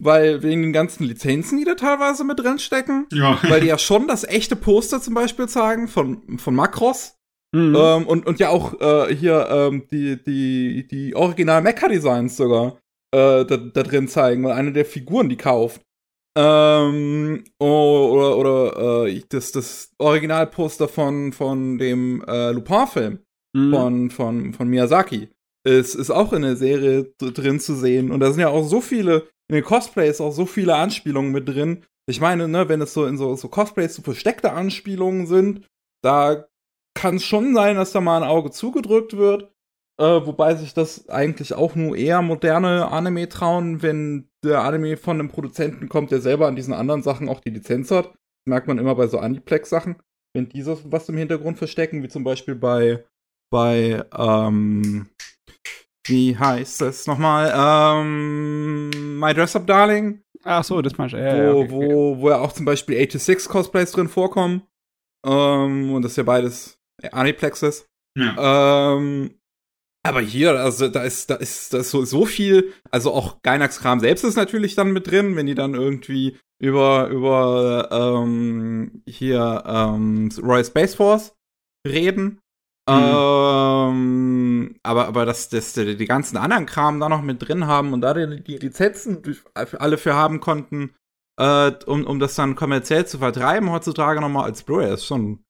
Weil 0.00 0.42
wegen 0.42 0.60
den 0.62 0.72
ganzen 0.72 1.04
Lizenzen, 1.04 1.56
die 1.56 1.64
da 1.64 1.76
teilweise 1.76 2.24
mit 2.24 2.40
drin 2.40 2.58
stecken. 2.58 3.06
Ja. 3.12 3.38
Weil 3.44 3.60
die 3.60 3.68
ja 3.68 3.78
schon 3.78 4.08
das 4.08 4.24
echte 4.24 4.56
Poster 4.56 5.00
zum 5.00 5.14
Beispiel 5.14 5.48
zeigen 5.48 5.86
von, 5.88 6.38
von 6.38 6.54
Macross. 6.54 7.13
Mhm. 7.54 7.76
Ähm, 7.76 8.06
und, 8.06 8.26
und 8.26 8.40
ja 8.40 8.48
auch 8.48 8.80
äh, 8.80 9.14
hier 9.14 9.48
ähm, 9.50 9.86
die, 9.90 10.22
die, 10.22 10.86
die 10.88 11.14
original 11.14 11.62
Mecha-Designs 11.62 12.36
sogar 12.36 12.78
äh, 13.14 13.44
da, 13.44 13.56
da 13.56 13.82
drin 13.82 14.08
zeigen, 14.08 14.42
weil 14.44 14.52
eine 14.52 14.72
der 14.72 14.84
Figuren 14.84 15.28
die 15.28 15.36
kauft. 15.36 15.80
Ähm, 16.36 17.44
o- 17.60 18.08
oder 18.12 18.36
oder 18.36 19.06
äh, 19.06 19.22
das, 19.28 19.52
das 19.52 19.92
Originalposter 19.98 20.88
von, 20.88 21.32
von 21.32 21.78
dem 21.78 22.24
äh, 22.26 22.50
Lupin-Film 22.50 23.20
Mhm. 23.56 23.70
von, 23.72 24.10
von, 24.10 24.52
von 24.52 24.68
Miyazaki 24.68 25.28
ist, 25.64 25.94
ist 25.94 26.10
auch 26.10 26.32
in 26.32 26.42
der 26.42 26.56
Serie 26.56 27.14
drin 27.20 27.60
zu 27.60 27.76
sehen. 27.76 28.10
Und 28.10 28.18
da 28.18 28.32
sind 28.32 28.40
ja 28.40 28.48
auch 28.48 28.64
so 28.64 28.80
viele, 28.80 29.28
in 29.48 29.54
den 29.54 29.62
Cosplays 29.62 30.20
auch 30.20 30.32
so 30.32 30.44
viele 30.44 30.74
Anspielungen 30.74 31.30
mit 31.30 31.48
drin. 31.48 31.84
Ich 32.10 32.20
meine, 32.20 32.48
ne, 32.48 32.68
wenn 32.68 32.80
es 32.80 32.92
so 32.92 33.06
in 33.06 33.16
so, 33.16 33.36
so 33.36 33.46
Cosplays 33.48 33.94
so 33.94 34.02
versteckte 34.02 34.52
Anspielungen 34.54 35.28
sind, 35.28 35.68
da 36.02 36.46
kann 37.04 37.16
es 37.16 37.24
schon 37.26 37.54
sein, 37.54 37.76
dass 37.76 37.92
da 37.92 38.00
mal 38.00 38.22
ein 38.22 38.28
Auge 38.28 38.50
zugedrückt 38.50 39.14
wird. 39.14 39.52
Äh, 40.00 40.24
wobei 40.24 40.54
sich 40.54 40.72
das 40.72 41.06
eigentlich 41.10 41.52
auch 41.52 41.74
nur 41.74 41.94
eher 41.98 42.22
moderne 42.22 42.90
Anime 42.90 43.28
trauen, 43.28 43.82
wenn 43.82 44.30
der 44.42 44.62
Anime 44.62 44.96
von 44.96 45.20
einem 45.20 45.28
Produzenten 45.28 45.90
kommt, 45.90 46.12
der 46.12 46.22
selber 46.22 46.46
an 46.46 46.56
diesen 46.56 46.72
anderen 46.72 47.02
Sachen 47.02 47.28
auch 47.28 47.40
die 47.40 47.50
Lizenz 47.50 47.90
hat. 47.90 48.06
Das 48.06 48.14
merkt 48.46 48.68
man 48.68 48.78
immer 48.78 48.94
bei 48.94 49.06
so 49.06 49.18
Aniplex-Sachen. 49.18 49.96
Wenn 50.32 50.48
die 50.48 50.62
so 50.62 50.80
was 50.86 51.10
im 51.10 51.18
Hintergrund 51.18 51.58
verstecken, 51.58 52.02
wie 52.02 52.08
zum 52.08 52.24
Beispiel 52.24 52.54
bei, 52.54 53.04
bei, 53.52 54.02
ähm, 54.16 55.10
wie 56.06 56.38
heißt 56.38 56.80
das 56.80 57.06
nochmal? 57.06 57.52
Ähm, 57.54 59.18
My 59.20 59.34
Dress 59.34 59.56
Up 59.56 59.66
Darling, 59.66 60.22
Ach 60.42 60.64
so, 60.64 60.80
das 60.80 60.96
meinst 60.96 61.12
du. 61.12 61.18
Ja, 61.18 61.32
wo, 61.32 61.36
ja, 61.36 61.52
okay, 61.52 61.64
okay. 61.64 61.94
wo, 61.94 62.18
wo 62.20 62.30
ja 62.30 62.38
auch 62.38 62.52
zum 62.52 62.64
Beispiel 62.64 62.96
86 62.96 63.50
Cosplays 63.50 63.92
drin 63.92 64.08
vorkommen. 64.08 64.62
Ähm, 65.26 65.92
und 65.92 66.02
das 66.02 66.12
ist 66.12 66.16
ja 66.16 66.22
beides 66.22 66.78
Aniplexes. 67.10 67.86
Ja. 68.16 68.96
Ähm, 68.96 69.38
aber 70.06 70.20
hier, 70.20 70.60
also 70.60 70.88
da 70.88 71.02
ist, 71.02 71.30
da 71.30 71.36
ist, 71.36 71.72
da 71.72 71.78
ist 71.78 71.90
so, 71.90 72.04
so 72.04 72.26
viel, 72.26 72.72
also 72.90 73.12
auch 73.12 73.40
Gainax 73.42 73.80
Kram 73.80 74.00
selbst 74.00 74.22
ist 74.22 74.36
natürlich 74.36 74.74
dann 74.74 74.92
mit 74.92 75.10
drin, 75.10 75.34
wenn 75.34 75.46
die 75.46 75.54
dann 75.54 75.74
irgendwie 75.74 76.36
über, 76.60 77.08
über 77.08 77.88
ähm, 77.90 79.02
hier 79.08 79.64
ähm, 79.66 80.30
Royal 80.42 80.64
Space 80.64 80.94
Force 80.94 81.34
reden. 81.86 82.40
Ähm, 82.86 84.76
aber, 84.82 85.06
aber 85.06 85.24
dass, 85.24 85.48
dass 85.48 85.72
die, 85.72 85.96
die 85.96 86.04
ganzen 86.04 86.36
anderen 86.36 86.66
Kram 86.66 87.00
da 87.00 87.08
noch 87.08 87.22
mit 87.22 87.46
drin 87.46 87.66
haben 87.66 87.94
und 87.94 88.02
da 88.02 88.12
die, 88.12 88.42
die 88.42 88.58
Lizenzen 88.58 89.22
alle 89.54 89.96
für 89.96 90.14
haben 90.14 90.40
konnten, 90.40 90.94
äh, 91.40 91.72
um, 91.86 92.04
um 92.04 92.18
das 92.20 92.34
dann 92.34 92.56
kommerziell 92.56 93.06
zu 93.06 93.18
vertreiben, 93.18 93.70
heutzutage 93.70 94.20
nochmal 94.20 94.44
als 94.44 94.64
Blu-ray, 94.64 94.92
ist 94.92 95.06
schon. 95.06 95.43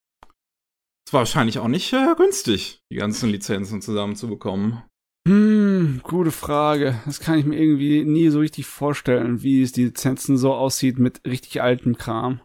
Wahrscheinlich 1.14 1.58
auch 1.60 1.68
nicht 1.68 1.92
äh, 1.92 2.14
günstig, 2.16 2.80
die 2.92 2.96
ganzen 2.96 3.30
Lizenzen 3.30 3.80
zusammenzubekommen. 3.80 4.82
Hm, 5.28 6.00
gute 6.02 6.32
Frage. 6.32 7.00
Das 7.06 7.20
kann 7.20 7.38
ich 7.38 7.44
mir 7.44 7.56
irgendwie 7.58 8.04
nie 8.04 8.28
so 8.28 8.40
richtig 8.40 8.66
vorstellen, 8.66 9.42
wie 9.42 9.62
es 9.62 9.72
die 9.72 9.84
Lizenzen 9.84 10.36
so 10.36 10.52
aussieht 10.52 10.98
mit 10.98 11.20
richtig 11.26 11.62
altem 11.62 11.96
Kram. 11.96 12.40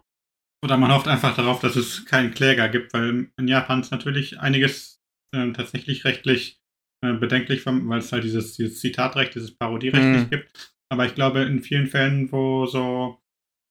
Oder 0.63 0.77
man 0.77 0.93
hofft 0.93 1.07
einfach 1.07 1.35
darauf, 1.35 1.59
dass 1.61 1.75
es 1.75 2.05
keinen 2.05 2.31
Kläger 2.33 2.69
gibt, 2.69 2.93
weil 2.93 3.31
in 3.37 3.47
Japan 3.47 3.81
ist 3.81 3.91
natürlich 3.91 4.39
einiges 4.39 4.99
äh, 5.35 5.51
tatsächlich 5.51 6.05
rechtlich 6.05 6.59
äh, 7.03 7.13
bedenklich, 7.13 7.65
weil 7.65 7.99
es 7.99 8.11
halt 8.11 8.23
dieses, 8.23 8.55
dieses 8.55 8.79
Zitatrecht, 8.79 9.35
dieses 9.35 9.55
Parodierecht 9.57 10.03
Mhm. 10.05 10.13
nicht 10.13 10.29
gibt. 10.31 10.73
Aber 10.91 11.05
ich 11.05 11.15
glaube, 11.15 11.41
in 11.41 11.61
vielen 11.61 11.87
Fällen, 11.87 12.31
wo 12.31 12.65
so 12.65 13.17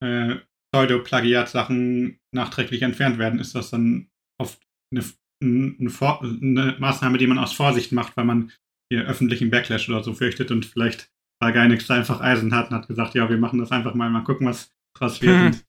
äh, 0.03 0.37
Pseudo-Plagiat-Sachen 0.75 2.19
nachträglich 2.35 2.83
entfernt 2.83 3.19
werden, 3.19 3.39
ist 3.39 3.55
das 3.55 3.71
dann 3.71 4.09
oft 4.41 4.61
eine, 4.91 5.05
eine, 5.43 5.91
Vor 5.91 6.23
eine 6.23 6.77
Maßnahme, 6.79 7.19
die 7.19 7.27
man 7.27 7.39
aus 7.39 7.53
Vorsicht 7.53 7.93
macht, 7.93 8.17
weil 8.17 8.25
man 8.25 8.53
hier 8.91 9.07
öffentlichen 9.07 9.51
Backlash 9.51 9.89
oder 9.89 10.03
so 10.03 10.15
fürchtet 10.15 10.51
und 10.51 10.67
vielleicht 10.67 11.11
war 11.41 11.53
Gainax 11.53 11.87
da 11.87 11.95
einfach 11.95 12.21
Eisen 12.21 12.53
hat 12.55 12.71
und 12.71 12.77
hat 12.77 12.89
gesagt, 12.89 13.15
ja, 13.15 13.29
wir 13.29 13.39
machen 13.39 13.61
das 13.61 13.71
einfach 13.71 13.95
mal, 13.95 14.11
mal 14.11 14.25
gucken, 14.25 14.47
was 14.47 14.73
draus 14.97 15.23
wird. 15.23 15.37
Hm. 15.37 15.47
Und, 15.47 15.65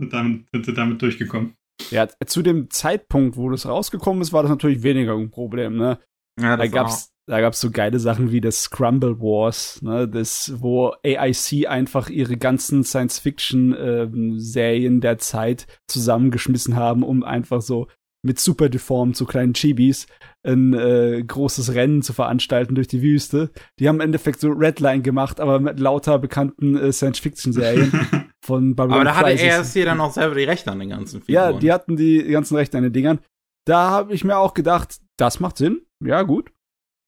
und 0.00 0.12
dann 0.12 0.46
sind 0.52 0.66
sie 0.66 0.74
damit 0.74 1.02
durchgekommen. 1.02 1.54
Ja, 1.90 2.08
zu 2.26 2.42
dem 2.42 2.70
Zeitpunkt, 2.70 3.36
wo 3.36 3.50
das 3.50 3.66
rausgekommen 3.66 4.22
ist, 4.22 4.32
war 4.32 4.42
das 4.42 4.50
natürlich 4.50 4.82
weniger 4.82 5.14
ein 5.14 5.30
Problem, 5.30 5.76
ne? 5.76 6.00
Ja, 6.40 6.56
Da 6.56 6.66
gab's, 6.68 7.12
da 7.26 7.40
gab's 7.40 7.60
so 7.60 7.70
geile 7.70 7.98
Sachen 7.98 8.32
wie 8.32 8.40
das 8.40 8.62
Scramble 8.62 9.20
Wars, 9.20 9.82
ne, 9.82 10.08
das, 10.08 10.52
wo 10.56 10.94
AIC 11.04 11.68
einfach 11.68 12.08
ihre 12.10 12.36
ganzen 12.36 12.84
Science-Fiction-Serien 12.84 15.00
der 15.00 15.18
Zeit 15.18 15.66
zusammengeschmissen 15.88 16.76
haben, 16.76 17.02
um 17.02 17.24
einfach 17.24 17.60
so 17.60 17.88
mit 18.28 18.38
super 18.38 18.68
deformed, 18.68 19.16
so 19.16 19.24
kleinen 19.24 19.54
Chibis, 19.54 20.06
ein 20.44 20.72
äh, 20.74 21.22
großes 21.26 21.74
Rennen 21.74 22.02
zu 22.02 22.12
veranstalten 22.12 22.76
durch 22.76 22.86
die 22.86 23.02
Wüste. 23.02 23.50
Die 23.80 23.88
haben 23.88 23.96
im 23.96 24.02
Endeffekt 24.02 24.38
so 24.40 24.50
Redline 24.50 25.02
gemacht, 25.02 25.40
aber 25.40 25.58
mit 25.58 25.80
lauter 25.80 26.18
bekannten 26.20 26.76
äh, 26.76 26.92
Science-Fiction-Serien 26.92 27.90
von 28.44 28.76
Babylon 28.76 29.00
aber 29.00 29.04
da 29.04 29.16
hatte 29.16 29.30
Crisis. 29.36 29.74
ESC 29.74 29.84
dann 29.84 30.00
auch 30.00 30.12
selber 30.12 30.36
die 30.36 30.44
Rechte 30.44 30.70
an 30.70 30.78
den 30.78 30.90
ganzen 30.90 31.22
Ja, 31.26 31.46
Figuren. 31.46 31.60
die 31.60 31.72
hatten 31.72 31.96
die 31.96 32.22
ganzen 32.24 32.56
Rechte 32.56 32.76
an 32.78 32.84
den 32.84 32.92
Dingern. 32.92 33.18
Da 33.66 33.90
habe 33.90 34.14
ich 34.14 34.22
mir 34.24 34.38
auch 34.38 34.54
gedacht, 34.54 34.98
das 35.16 35.40
macht 35.40 35.58
Sinn. 35.58 35.82
Ja, 36.04 36.22
gut. 36.22 36.52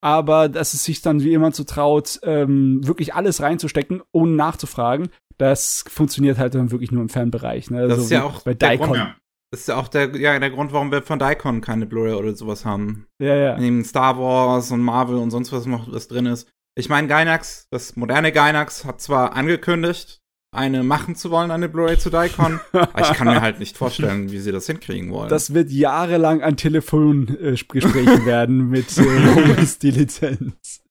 Aber 0.03 0.49
dass 0.49 0.75
es 0.75 0.85
sich 0.85 1.03
dann 1.03 1.23
wie 1.23 1.29
jemand 1.29 1.55
so 1.55 1.65
traut, 1.65 2.19
ähm, 2.23 2.87
wirklich 2.87 3.15
alles 3.15 3.43
reinzustecken, 3.43 4.03
ohne 4.13 4.33
nachzufragen, 4.33 5.09
das 5.39 5.85
funktioniert 5.89 6.39
halt 6.39 6.55
dann 6.55 6.71
wirklich 6.71 6.91
nur 6.91 7.03
im 7.03 7.09
Fanbereich. 7.09 7.71
Ne? 7.71 7.87
Das 7.87 7.99
so 7.99 8.05
ist 8.05 8.11
ja 8.11 8.25
auch 8.25 8.43
bei 8.43 8.55
Daikon. 8.55 8.95
Ja. 8.95 9.15
Das 9.53 9.61
ist 9.61 9.69
ja 9.69 9.77
auch 9.77 9.89
der, 9.89 10.15
ja, 10.17 10.39
der 10.39 10.51
Grund, 10.51 10.73
warum 10.73 10.93
wir 10.93 11.03
von 11.03 11.19
Daikon 11.19 11.61
keine 11.61 11.87
Blu-ray 11.87 12.15
oder 12.15 12.35
sowas 12.37 12.65
haben. 12.65 13.07
Ja, 13.21 13.35
ja. 13.35 13.59
Neben 13.59 13.85
Star 13.85 14.17
Wars 14.17 14.71
und 14.71 14.81
Marvel 14.81 15.17
und 15.17 15.33
sonst 15.33 15.53
was 15.53 15.67
noch 15.67 15.91
was 15.93 16.07
drin 16.07 16.27
ist. 16.27 16.49
Ich 16.79 16.89
meine, 16.89 17.09
Gainax, 17.09 17.67
das 17.71 17.97
moderne 17.97 18.31
Gainax 18.31 18.85
hat 18.85 19.01
zwar 19.01 19.35
angekündigt, 19.35 20.21
eine 20.53 20.85
machen 20.85 21.17
zu 21.17 21.33
wollen, 21.33 21.51
eine 21.51 21.69
Blu-ray 21.69 21.99
zu 21.99 22.11
Daikon, 22.11 22.61
aber 22.73 23.01
ich 23.01 23.17
kann 23.17 23.27
mir 23.27 23.41
halt 23.41 23.59
nicht 23.59 23.77
vorstellen, 23.77 24.31
wie 24.31 24.39
sie 24.39 24.53
das 24.53 24.67
hinkriegen 24.67 25.11
wollen. 25.11 25.29
Das 25.29 25.53
wird 25.53 25.71
jahrelang 25.71 26.43
ein 26.43 26.57
Telefongespräch 26.57 28.07
werden 28.25 28.71
mit 28.71 28.97
äh, 28.99 29.67
die 29.83 29.91
Lizenz. 29.91 30.83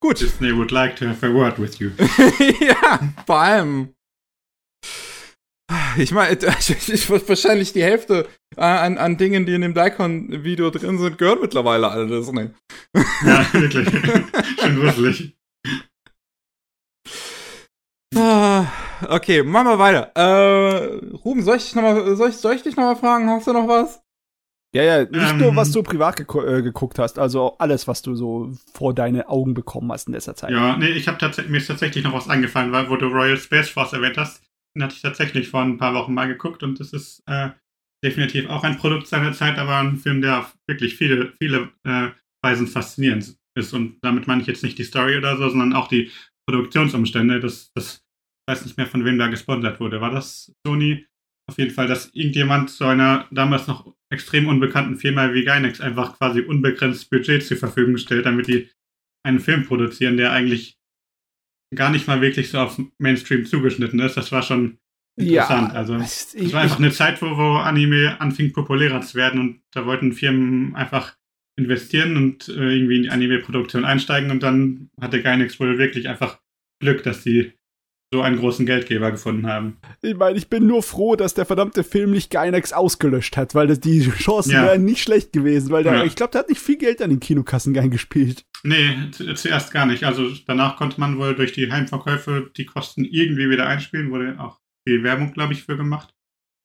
Gut. 0.00 0.20
Disney 0.20 0.54
would 0.54 0.70
like 0.70 0.96
to 0.96 1.06
have 1.06 1.24
a 1.26 1.32
word 1.32 1.58
with 1.58 1.78
you. 1.78 1.90
ja, 2.60 3.00
vor 3.26 3.38
allem. 3.38 3.94
Ich 5.96 6.12
meine, 6.12 6.40
wahrscheinlich 6.42 7.72
die 7.72 7.82
Hälfte 7.82 8.26
äh, 8.56 8.60
an, 8.60 8.98
an 8.98 9.16
Dingen, 9.16 9.46
die 9.46 9.54
in 9.54 9.62
dem 9.62 9.74
Daikon-Video 9.74 10.70
drin 10.70 10.98
sind, 10.98 11.18
gehört 11.18 11.40
mittlerweile 11.40 11.90
alle 11.90 12.06
Disney. 12.06 12.50
ja, 13.26 13.52
wirklich. 13.52 13.88
Schön 14.60 14.80
gruselig. 14.80 15.36
Ah, 18.16 18.66
okay, 19.08 19.42
machen 19.42 19.66
wir 19.66 19.78
weiter. 19.78 20.12
Äh, 20.14 21.14
Ruben, 21.24 21.42
soll 21.42 21.56
ich, 21.56 21.74
noch 21.74 21.82
mal, 21.82 22.16
soll, 22.16 22.30
ich, 22.30 22.36
soll 22.36 22.54
ich 22.54 22.62
dich 22.62 22.76
noch 22.76 22.84
mal 22.84 22.96
fragen? 22.96 23.28
Hast 23.28 23.46
du 23.46 23.52
noch 23.52 23.66
was? 23.66 24.00
Ja, 24.74 24.82
ja, 24.82 25.04
nicht 25.04 25.14
ähm, 25.14 25.38
nur, 25.38 25.56
was 25.56 25.70
du 25.70 25.84
privat 25.84 26.16
geku 26.16 26.40
äh, 26.42 26.60
geguckt 26.60 26.98
hast, 26.98 27.16
also 27.20 27.54
alles, 27.58 27.86
was 27.86 28.02
du 28.02 28.16
so 28.16 28.52
vor 28.72 28.92
deine 28.92 29.28
Augen 29.28 29.54
bekommen 29.54 29.92
hast 29.92 30.08
in 30.08 30.14
letzter 30.14 30.34
Zeit. 30.34 30.50
Ja, 30.50 30.76
nee, 30.76 30.88
ich 30.88 31.06
habe 31.06 31.16
tatsächlich, 31.16 31.52
mir 31.52 31.58
ist 31.58 31.68
tatsächlich 31.68 32.02
noch 32.02 32.12
was 32.12 32.28
eingefallen, 32.28 32.72
weil, 32.72 32.90
wo 32.90 32.96
du 32.96 33.06
Royal 33.06 33.36
Space 33.36 33.68
Force 33.68 33.92
erwähnt 33.92 34.16
hast. 34.16 34.42
Hatte 34.80 34.94
ich 34.94 35.02
tatsächlich 35.02 35.48
vor 35.48 35.62
ein 35.62 35.78
paar 35.78 35.94
Wochen 35.94 36.14
mal 36.14 36.26
geguckt 36.26 36.62
und 36.62 36.80
das 36.80 36.92
ist 36.92 37.22
äh, 37.26 37.50
definitiv 38.04 38.48
auch 38.48 38.64
ein 38.64 38.76
Produkt 38.76 39.06
seiner 39.06 39.32
Zeit, 39.32 39.58
aber 39.58 39.78
ein 39.78 39.96
Film, 39.96 40.20
der 40.20 40.40
auf 40.40 40.56
wirklich 40.66 40.96
viele, 40.96 41.32
viele 41.40 41.70
äh, 41.84 42.10
Weisen 42.42 42.66
faszinierend 42.66 43.36
ist. 43.56 43.72
Und 43.72 43.98
damit 44.02 44.26
meine 44.26 44.42
ich 44.42 44.46
jetzt 44.46 44.62
nicht 44.62 44.78
die 44.78 44.84
Story 44.84 45.16
oder 45.16 45.36
so, 45.36 45.48
sondern 45.48 45.72
auch 45.72 45.88
die 45.88 46.10
Produktionsumstände. 46.46 47.40
Das, 47.40 47.72
das 47.74 48.04
weiß 48.48 48.64
nicht 48.64 48.76
mehr, 48.76 48.86
von 48.86 49.04
wem 49.04 49.18
da 49.18 49.28
gesponsert 49.28 49.80
wurde. 49.80 50.00
War 50.00 50.10
das 50.10 50.52
Sony? 50.66 51.06
Auf 51.48 51.58
jeden 51.58 51.72
Fall, 51.72 51.86
dass 51.86 52.10
irgendjemand 52.14 52.70
zu 52.70 52.84
einer 52.84 53.26
damals 53.30 53.66
noch 53.66 53.94
extrem 54.10 54.48
unbekannten 54.48 54.96
Firma 54.96 55.32
wie 55.34 55.44
Gynex 55.44 55.80
einfach 55.80 56.16
quasi 56.18 56.40
unbegrenzt 56.40 57.10
Budget 57.10 57.44
zur 57.44 57.58
Verfügung 57.58 57.98
stellt, 57.98 58.26
damit 58.26 58.48
die 58.48 58.70
einen 59.26 59.40
Film 59.40 59.64
produzieren, 59.64 60.16
der 60.16 60.32
eigentlich 60.32 60.78
gar 61.74 61.90
nicht 61.90 62.06
mal 62.06 62.20
wirklich 62.20 62.50
so 62.50 62.58
auf 62.58 62.80
Mainstream 62.98 63.46
zugeschnitten 63.46 64.00
ist. 64.00 64.16
Das 64.16 64.32
war 64.32 64.42
schon 64.42 64.78
interessant. 65.16 65.72
Ja, 65.72 65.78
also 65.78 65.94
es 65.96 66.52
war 66.52 66.62
einfach 66.62 66.78
eine 66.78 66.90
Zeit, 66.90 67.22
wo, 67.22 67.36
wo 67.36 67.56
Anime 67.56 68.20
anfing 68.20 68.52
populärer 68.52 69.00
zu 69.00 69.16
werden 69.16 69.40
und 69.40 69.60
da 69.72 69.86
wollten 69.86 70.12
Firmen 70.12 70.74
einfach 70.74 71.16
investieren 71.56 72.16
und 72.16 72.48
äh, 72.48 72.74
irgendwie 72.74 72.96
in 72.96 73.02
die 73.04 73.10
Anime-Produktion 73.10 73.84
einsteigen 73.84 74.30
und 74.30 74.42
dann 74.42 74.90
hatte 75.00 75.22
Gynex 75.22 75.60
wohl 75.60 75.78
wirklich 75.78 76.08
einfach 76.08 76.40
Glück, 76.80 77.02
dass 77.04 77.22
sie 77.22 77.52
so 78.14 78.22
einen 78.22 78.38
großen 78.38 78.64
Geldgeber 78.64 79.10
gefunden 79.10 79.48
haben. 79.48 79.76
Ich 80.00 80.16
meine, 80.16 80.38
ich 80.38 80.48
bin 80.48 80.68
nur 80.68 80.84
froh, 80.84 81.16
dass 81.16 81.34
der 81.34 81.46
verdammte 81.46 81.82
Film 81.82 82.12
nicht 82.12 82.30
Gainax 82.30 82.72
ausgelöscht 82.72 83.36
hat, 83.36 83.56
weil 83.56 83.66
das, 83.66 83.80
die 83.80 84.08
Chancen 84.08 84.52
ja. 84.52 84.62
wären 84.62 84.84
nicht 84.84 85.02
schlecht 85.02 85.32
gewesen, 85.32 85.70
weil 85.70 85.82
der, 85.82 85.94
ja. 85.94 86.04
ich 86.04 86.14
glaube, 86.14 86.30
der 86.30 86.42
hat 86.42 86.48
nicht 86.48 86.60
viel 86.60 86.76
Geld 86.76 87.02
an 87.02 87.10
den 87.10 87.18
Kinokassen 87.18 87.76
eingespielt. 87.76 88.44
Nee, 88.62 89.10
zuerst 89.10 89.72
gar 89.72 89.84
nicht. 89.84 90.04
Also 90.04 90.30
danach 90.46 90.76
konnte 90.76 91.00
man 91.00 91.18
wohl 91.18 91.34
durch 91.34 91.52
die 91.52 91.72
Heimverkäufe 91.72 92.52
die 92.56 92.66
Kosten 92.66 93.04
irgendwie 93.04 93.50
wieder 93.50 93.66
einspielen, 93.66 94.12
wurde 94.12 94.38
auch 94.38 94.60
viel 94.86 95.02
Werbung, 95.02 95.32
glaube 95.32 95.54
ich, 95.54 95.64
für 95.64 95.76
gemacht. 95.76 96.14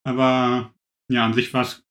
Aber 0.08 0.72
ja, 1.12 1.26
an 1.26 1.34
sich 1.34 1.52
war 1.52 1.64
es 1.64 1.84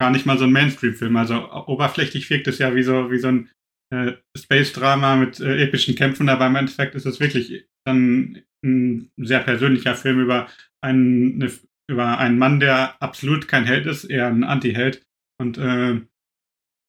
gar 0.00 0.10
nicht 0.10 0.26
mal 0.26 0.38
so 0.38 0.44
ein 0.44 0.52
Mainstream-Film. 0.52 1.14
Also 1.16 1.52
oberflächlich 1.68 2.28
wirkt 2.30 2.48
es 2.48 2.58
ja 2.58 2.74
wie 2.74 2.82
so, 2.82 3.12
wie 3.12 3.18
so 3.18 3.28
ein 3.28 3.48
äh, 3.92 4.14
Space-Drama 4.36 5.14
mit 5.14 5.38
äh, 5.38 5.62
epischen 5.62 5.94
Kämpfen, 5.94 6.28
aber 6.28 6.48
im 6.48 6.56
Endeffekt 6.56 6.96
ist 6.96 7.06
es 7.06 7.20
wirklich 7.20 7.68
dann 7.86 8.42
ein 8.64 9.10
sehr 9.16 9.40
persönlicher 9.40 9.94
Film 9.94 10.20
über 10.20 10.48
einen, 10.82 11.42
eine, 11.42 11.52
über 11.88 12.18
einen 12.18 12.38
Mann, 12.38 12.60
der 12.60 13.00
absolut 13.02 13.46
kein 13.46 13.64
Held 13.64 13.86
ist, 13.86 14.04
eher 14.04 14.26
ein 14.26 14.44
Anti-Held. 14.44 15.02
Und 15.40 15.58
äh, 15.58 16.00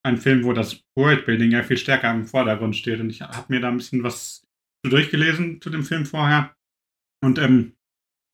ein 0.06 0.18
Film, 0.18 0.44
wo 0.44 0.52
das 0.52 0.82
Worldbuilding 0.96 1.50
ja 1.50 1.62
viel 1.62 1.76
stärker 1.76 2.12
im 2.12 2.26
Vordergrund 2.26 2.76
steht. 2.76 3.00
Und 3.00 3.10
ich 3.10 3.22
habe 3.22 3.52
mir 3.52 3.60
da 3.60 3.68
ein 3.68 3.76
bisschen 3.76 4.02
was 4.02 4.44
durchgelesen 4.84 5.60
zu 5.60 5.68
dem 5.68 5.82
Film 5.82 6.06
vorher. 6.06 6.54
Und 7.24 7.38
ähm, 7.38 7.72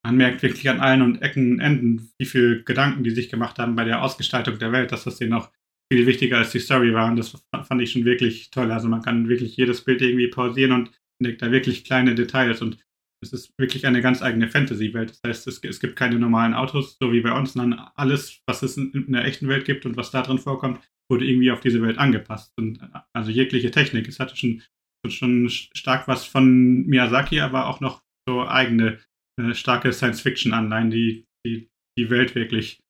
man 0.05 0.17
merkt 0.17 0.43
wirklich 0.43 0.69
an 0.69 0.81
allen 0.81 1.03
und 1.03 1.23
Ecken 1.23 1.53
und 1.53 1.61
Enden, 1.61 2.11
wie 2.19 2.27
viel 2.27 2.63
Gedanken 2.65 3.05
die 3.05 3.11
sich 3.11 3.31
gemacht 3.31 3.59
haben 3.59 3.77
bei 3.77 3.85
der 3.85 4.03
Ausgestaltung 4.03 4.59
der 4.59 4.73
Welt, 4.73 4.93
dass 4.93 5.05
das 5.05 5.19
denen 5.19 5.31
noch 5.31 5.51
viel 5.91 6.07
wichtiger 6.07 6.39
als 6.39 6.53
die 6.53 6.59
Story 6.59 6.93
war. 6.93 7.09
Und 7.09 7.17
das 7.17 7.43
fand 7.65 7.81
ich 7.81 7.93
schon 7.93 8.05
wirklich 8.05 8.51
toll. 8.51 8.71
Also 8.71 8.89
man 8.89 9.03
kann 9.03 9.29
wirklich 9.29 9.57
jedes 9.57 9.83
Bild 9.83 10.03
irgendwie 10.03 10.29
pausieren 10.29 10.73
und 10.73 10.91
entdeckt 11.21 11.43
da 11.43 11.51
wirklich 11.51 11.85
kleine 11.85 12.15
Details. 12.15 12.61
Und 12.61 12.79
es 13.23 13.33
ist 13.33 13.53
wirklich 13.59 13.87
eine 13.87 14.03
ganz 14.03 14.23
eigene 14.23 14.49
Fantasy-Welt. 14.49 15.11
Das 15.11 15.21
heißt, 15.25 15.47
es, 15.47 15.63
es, 15.63 15.81
gibt 15.81 15.97
keine 15.97 16.19
normalen 16.19 16.55
Autos, 16.55 16.97
so 17.01 17.13
wie 17.13 17.21
bei 17.21 17.33
uns, 17.33 17.53
sondern 17.53 17.79
alles, 17.95 18.43
was 18.47 18.63
es 18.63 18.77
in, 18.77 18.93
in 18.93 19.13
der 19.13 19.25
echten 19.25 19.49
Welt 19.49 19.65
gibt 19.65 19.87
und 19.87 19.97
was 19.97 20.11
da 20.11 20.23
drin 20.23 20.39
vorkommt, 20.39 20.81
wurde 21.11 21.25
irgendwie 21.25 21.51
auf 21.51 21.61
diese 21.61 21.83
Welt 21.83 21.99
angepasst. 21.99 22.53
Und 22.59 22.81
also 23.13 23.31
jegliche 23.31 23.71
Technik. 23.71 24.09
Es 24.09 24.19
hatte 24.19 24.37
schon, 24.37 24.63
schon 25.09 25.49
stark 25.49 26.09
was 26.09 26.25
von 26.25 26.87
Miyazaki, 26.87 27.41
aber 27.41 27.69
auch 27.69 27.81
noch 27.81 28.03
so 28.29 28.47
eigene 28.47 28.99
äh, 29.41 29.55
starke 29.55 29.93
Science-Fiction-Anleihen, 29.93 30.91
die, 30.91 31.27
die 31.47 31.71
die 31.99 32.11
Welt 32.11 32.35
wirklich 32.35 32.81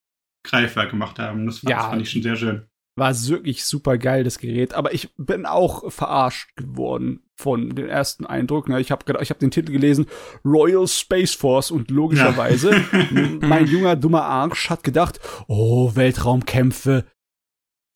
greifbar 0.46 0.86
gemacht 0.86 1.18
haben. 1.18 1.46
Das, 1.46 1.62
ja, 1.62 1.76
das 1.76 1.86
fand 1.86 2.02
ich 2.02 2.10
schon 2.10 2.22
sehr 2.22 2.36
schön. 2.36 2.66
War 2.94 3.14
wirklich 3.28 3.64
super 3.64 3.96
geil, 3.96 4.22
das 4.22 4.38
Gerät. 4.38 4.74
Aber 4.74 4.92
ich 4.92 5.14
bin 5.16 5.46
auch 5.46 5.90
verarscht 5.90 6.54
geworden 6.56 7.22
von 7.36 7.70
dem 7.70 7.88
ersten 7.88 8.26
Eindruck. 8.26 8.68
Ne? 8.68 8.80
Ich 8.80 8.90
habe 8.90 9.04
ich 9.20 9.30
hab 9.30 9.38
den 9.38 9.50
Titel 9.50 9.72
gelesen, 9.72 10.06
Royal 10.44 10.86
Space 10.86 11.34
Force 11.34 11.70
und 11.70 11.90
logischerweise, 11.90 12.72
ja. 12.72 13.06
mein 13.40 13.66
junger, 13.66 13.96
dummer 13.96 14.24
Arsch 14.24 14.68
hat 14.68 14.84
gedacht, 14.84 15.20
oh, 15.48 15.94
Weltraumkämpfe, 15.94 17.06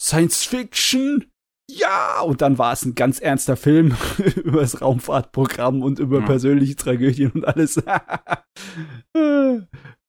Science 0.01 0.45
Fiction, 0.45 1.27
ja, 1.69 2.21
und 2.21 2.43
dann 2.43 2.59
war 2.59 2.73
es 2.73 2.85
ein 2.85 2.95
ganz 2.95 3.19
ernster 3.19 3.57
Film 3.57 3.97
über 4.37 4.61
das 4.61 4.81
Raumfahrtprogramm 4.81 5.83
und 5.83 5.99
über 5.99 6.21
ja. 6.21 6.27
persönliche 6.27 6.77
Tragödien 6.77 7.33
und 7.33 7.45
alles. 7.45 7.83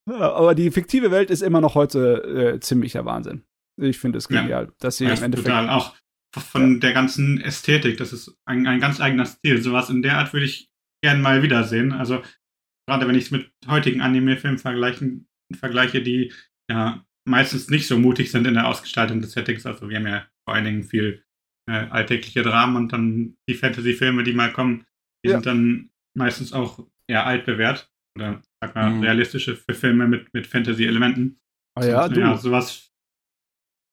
Aber 0.09 0.55
die 0.55 0.72
fiktive 0.72 1.11
Welt 1.11 1.30
ist 1.31 1.41
immer 1.41 1.59
noch 1.59 1.76
heute 1.76 2.53
äh, 2.55 2.59
ziemlich 2.59 2.93
der 2.93 3.05
Wahnsinn. 3.05 3.43
Ich 3.78 3.99
finde 3.99 4.18
es 4.18 4.28
genial, 4.28 4.66
ja, 4.66 4.72
dass 4.80 4.98
sie 4.98 5.06
im 5.06 5.12
Endeffekt. 5.12 5.48
Total. 5.48 5.70
Auch 5.70 5.95
von 6.36 6.74
ja. 6.74 6.80
der 6.80 6.94
ganzen 6.94 7.40
Ästhetik, 7.41 7.98
das 7.98 8.14
ist 8.14 8.36
ein, 8.45 8.68
ein 8.68 8.80
ganz 8.80 8.99
eigener 8.99 9.26
Stil. 9.26 9.62
Sowas 9.62 9.90
in 9.90 10.02
der 10.02 10.18
Art 10.18 10.34
würde 10.34 10.45
ich 10.45 10.70
gern 11.04 11.22
mal 11.22 11.44
wiedersehen. 11.44 11.94
Also, 11.94 12.22
gerade 12.88 13.08
wenn 13.08 13.16
ich 13.16 13.26
es 13.26 13.32
mit 13.32 13.52
heutigen 13.68 14.02
Anime-Filmen 14.02 14.58
vergleiche, 14.58 16.02
die 16.02 16.34
ja 16.70 17.06
meistens 17.26 17.70
nicht 17.70 17.88
so 17.88 17.99
mutig 17.99 18.32
sind 18.32 18.48
in 18.48 18.56
der 18.56 18.68
Ausgestaltung 18.68 19.22
des 19.22 19.32
Settings. 19.32 19.66
Also, 19.66 19.90
wir 19.90 19.98
haben 19.98 20.08
ja 20.08 20.28
vor 20.45 20.56
allen 20.56 20.66
Dingen 20.66 20.84
viel 20.84 21.24
äh, 21.70 21.88
alltägliche 21.90 22.44
Dramen 22.44 22.76
und 22.76 22.94
dann 22.94 23.38
die 23.48 23.56
Fantasy-Filme, 23.56 24.24
die 24.24 24.34
mal 24.34 24.52
kommen, 24.52 24.86
die 25.24 25.30
ja. 25.30 25.36
sind 25.36 25.45
dann 25.45 25.90
meistens 26.16 26.54
auch 26.54 26.88
eher 27.08 27.26
altbewährt 27.26 27.91
oder 28.18 28.41
sag 28.62 28.76
mal 28.76 28.90
mhm. 28.90 29.02
realistische 29.02 29.56
Filme 29.56 30.08
mit, 30.08 30.34
mit 30.34 30.48
Fantasy-Elementen. 30.48 31.40
Ah 31.76 31.86
ja, 31.86 32.10
du. 32.10 32.20
Ja, 32.20 32.38
sowas 32.38 32.86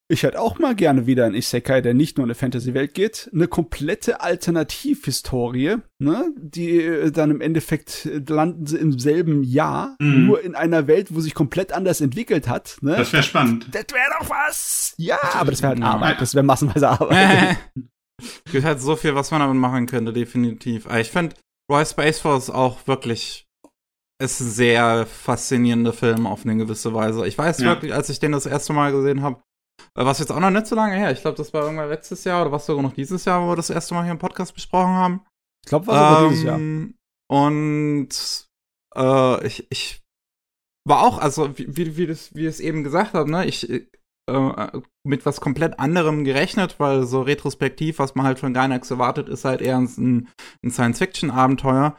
ich 0.09 0.23
hätte 0.23 0.39
auch 0.39 0.59
mal 0.59 0.75
gerne 0.75 1.07
wieder 1.07 1.25
ein 1.25 1.35
Isekai, 1.35 1.81
der 1.81 1.95
nicht 1.95 2.19
nur 2.19 2.25
in 2.25 2.29
eine 2.29 2.35
Fantasy-Welt 2.35 2.93
geht. 2.93 3.31
Eine 3.33 3.49
komplette 3.49 4.21
Alternativhistorie, 4.21 5.77
ne? 5.99 6.31
Die 6.37 6.83
äh, 6.83 7.11
dann 7.11 7.31
im 7.31 7.41
Endeffekt 7.41 8.05
äh, 8.05 8.21
landen 8.29 8.67
sie 8.67 8.77
im 8.77 8.99
selben 8.99 9.43
Jahr, 9.43 9.97
mm. 9.99 10.27
nur 10.27 10.43
in 10.43 10.55
einer 10.55 10.87
Welt, 10.87 11.15
wo 11.15 11.21
sich 11.21 11.35
komplett 11.35 11.73
anders 11.73 12.03
entwickelt 12.03 12.49
hat. 12.49 12.77
Ne? 12.83 12.97
Das 12.97 13.15
wäre 13.15 13.23
spannend. 13.23 13.69
Das 13.73 13.87
wäre 13.93 14.11
doch 14.21 14.29
was! 14.29 14.95
Ja, 14.99 15.19
aber 15.35 15.53
das 15.53 15.63
wäre 15.63 15.71
halt 15.71 15.83
Arbeit. 15.83 16.21
Das 16.21 16.35
wäre 16.35 16.45
massenweise 16.45 16.89
Arbeit. 16.89 17.57
es 18.21 18.45
gibt 18.53 18.65
halt 18.65 18.81
so 18.81 18.97
viel, 18.97 19.15
was 19.15 19.31
man 19.31 19.41
damit 19.41 19.57
machen 19.57 19.87
könnte, 19.87 20.13
definitiv. 20.13 20.87
Ich 20.99 21.11
finde 21.11 21.35
Roy 21.73 21.85
Space 21.87 22.19
Force 22.19 22.51
auch 22.51 22.87
wirklich 22.87 23.47
ist 24.23 24.41
ein 24.41 24.51
sehr 24.51 25.07
faszinierender 25.07 25.93
Film 25.93 26.27
auf 26.27 26.45
eine 26.45 26.57
gewisse 26.57 26.95
Weise. 26.95 27.27
Ich 27.27 27.37
weiß 27.37 27.59
ja. 27.59 27.67
wirklich, 27.67 27.93
als 27.93 28.09
ich 28.11 28.21
den 28.21 28.33
das 28.33 28.47
erste 28.47 28.73
Mal 28.73 28.93
gesehen 28.93 29.23
habe, 29.23 29.43
was 29.95 30.19
jetzt 30.19 30.33
auch 30.33 30.41
noch 30.41 30.51
nicht 30.51 30.67
so 30.67 30.75
lange 30.75 30.97
her. 30.97 31.13
Ich 31.13 31.21
glaube, 31.21 31.37
das 31.37 31.53
war 31.53 31.63
irgendwann 31.63 31.89
letztes 31.89 32.25
Jahr 32.25 32.43
oder 32.43 32.53
was 32.53 32.67
sogar 32.67 32.83
noch 32.83 32.95
dieses 32.95 33.25
Jahr, 33.25 33.43
wo 33.43 33.51
wir 33.51 33.57
das 33.57 33.71
erste 33.71 33.95
Mal 33.95 34.03
hier 34.03 34.13
im 34.13 34.19
Podcast 34.19 34.55
besprochen 34.55 34.93
haben. 34.93 35.25
Ich 35.65 35.69
glaube, 35.69 35.87
war 35.87 35.95
sogar 35.95 36.23
ähm, 36.23 36.29
dieses 36.31 36.45
Jahr. 36.45 36.59
Ähm, 36.59 36.95
und 37.31 38.49
äh, 38.97 39.47
ich, 39.47 39.67
ich 39.71 40.03
war 40.87 41.03
auch, 41.03 41.19
also 41.19 41.57
wie, 41.59 41.77
wie, 41.77 41.97
wie, 41.97 42.07
das, 42.07 42.35
wie 42.35 42.47
es 42.47 42.61
eben 42.61 42.85
gesagt 42.85 43.15
habe, 43.15 43.31
ne, 43.31 43.47
ich 43.47 43.71
äh, 43.71 44.81
mit 45.07 45.27
was 45.27 45.41
komplett 45.41 45.79
anderem 45.79 46.25
gerechnet, 46.25 46.81
weil 46.81 47.05
so 47.05 47.23
retrospektiv, 47.23 47.99
was 47.99 48.15
man 48.15 48.27
halt 48.27 48.39
von 48.39 48.55
Gainax 48.55 48.91
erwartet, 48.91 49.29
ist 49.29 49.45
halt 49.45 49.61
eher 49.61 49.79
ein, 49.79 50.29
ein 50.63 50.71
Science-Fiction-Abenteuer. 50.71 51.97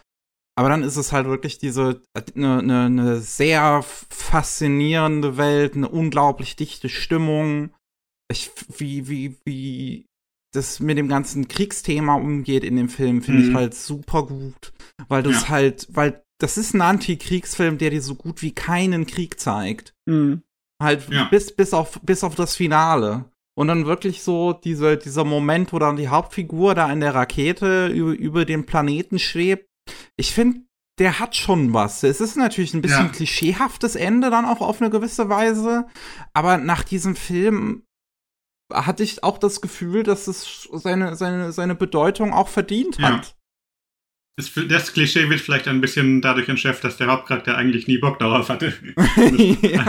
Aber 0.57 0.69
dann 0.69 0.83
ist 0.83 0.95
es 0.95 1.11
halt 1.11 1.27
wirklich 1.27 1.57
diese 1.57 2.01
eine 2.13 2.63
ne, 2.63 2.89
ne 2.89 3.19
sehr 3.19 3.83
faszinierende 3.83 5.37
Welt, 5.37 5.75
eine 5.75 5.89
unglaublich 5.89 6.55
dichte 6.55 6.87
Stimmung. 6.87 7.71
Ich, 8.31 8.51
wie, 8.77 9.09
wie, 9.09 9.37
wie 9.43 10.05
das 10.53 10.79
mit 10.79 10.97
dem 10.97 11.09
ganzen 11.09 11.47
Kriegsthema 11.47 12.15
umgeht 12.15 12.63
in 12.63 12.77
dem 12.77 12.89
Film, 12.89 13.21
finde 13.21 13.41
mhm. 13.41 13.49
ich 13.49 13.55
halt 13.55 13.75
super 13.75 14.25
gut. 14.25 14.73
Weil 15.09 15.23
das 15.23 15.43
ja. 15.43 15.49
halt, 15.49 15.87
weil 15.91 16.23
das 16.39 16.57
ist 16.57 16.73
ein 16.73 16.81
Antikriegsfilm, 16.81 17.77
der 17.77 17.89
dir 17.89 18.01
so 18.01 18.15
gut 18.15 18.41
wie 18.41 18.53
keinen 18.53 19.05
Krieg 19.05 19.39
zeigt. 19.39 19.93
Mhm. 20.05 20.43
Halt 20.81 21.09
ja. 21.09 21.25
bis, 21.25 21.55
bis, 21.55 21.73
auf, 21.73 21.99
bis 22.01 22.23
auf 22.23 22.35
das 22.35 22.55
Finale. 22.55 23.25
Und 23.57 23.67
dann 23.67 23.85
wirklich 23.85 24.21
so 24.21 24.51
diese, 24.51 24.97
dieser 24.97 25.23
Moment, 25.23 25.71
wo 25.71 25.79
dann 25.79 25.95
die 25.95 26.09
Hauptfigur 26.09 26.75
da 26.75 26.91
in 26.91 26.99
der 26.99 27.15
Rakete 27.15 27.87
über, 27.87 28.11
über 28.11 28.45
den 28.45 28.65
Planeten 28.65 29.17
schwebt. 29.19 29.69
Ich 30.17 30.31
finde, 30.33 30.61
der 30.97 31.19
hat 31.19 31.35
schon 31.35 31.73
was. 31.73 32.03
Es 32.03 32.21
ist 32.21 32.37
natürlich 32.37 32.73
ein 32.73 32.81
bisschen 32.81 33.07
ja. 33.07 33.11
klischeehaftes 33.11 33.95
Ende 33.95 34.29
dann 34.29 34.45
auch 34.45 34.61
auf 34.61 34.81
eine 34.81 34.89
gewisse 34.89 35.29
Weise. 35.29 35.87
Aber 36.33 36.57
nach 36.57 36.83
diesem 36.83 37.15
Film 37.15 37.83
hatte 38.71 39.03
ich 39.03 39.23
auch 39.23 39.37
das 39.37 39.61
Gefühl, 39.61 40.03
dass 40.03 40.27
es 40.27 40.69
seine, 40.71 41.15
seine, 41.15 41.51
seine 41.51 41.75
Bedeutung 41.75 42.33
auch 42.33 42.47
verdient 42.47 42.99
hat. 42.99 43.25
Ja. 43.25 43.31
Das, 44.37 44.51
das, 44.67 44.91
Klischee 44.91 45.29
wird 45.29 45.39
vielleicht 45.39 45.69
ein 45.69 45.79
bisschen 45.79 46.21
dadurch 46.21 46.49
entschärft, 46.49 46.83
dass 46.83 46.97
der 46.97 47.07
Hauptcharakter 47.07 47.55
eigentlich 47.55 47.87
nie 47.87 47.99
Bock 47.99 48.19
darauf 48.19 48.49
hatte. 48.49 48.73
ja. 49.61 49.85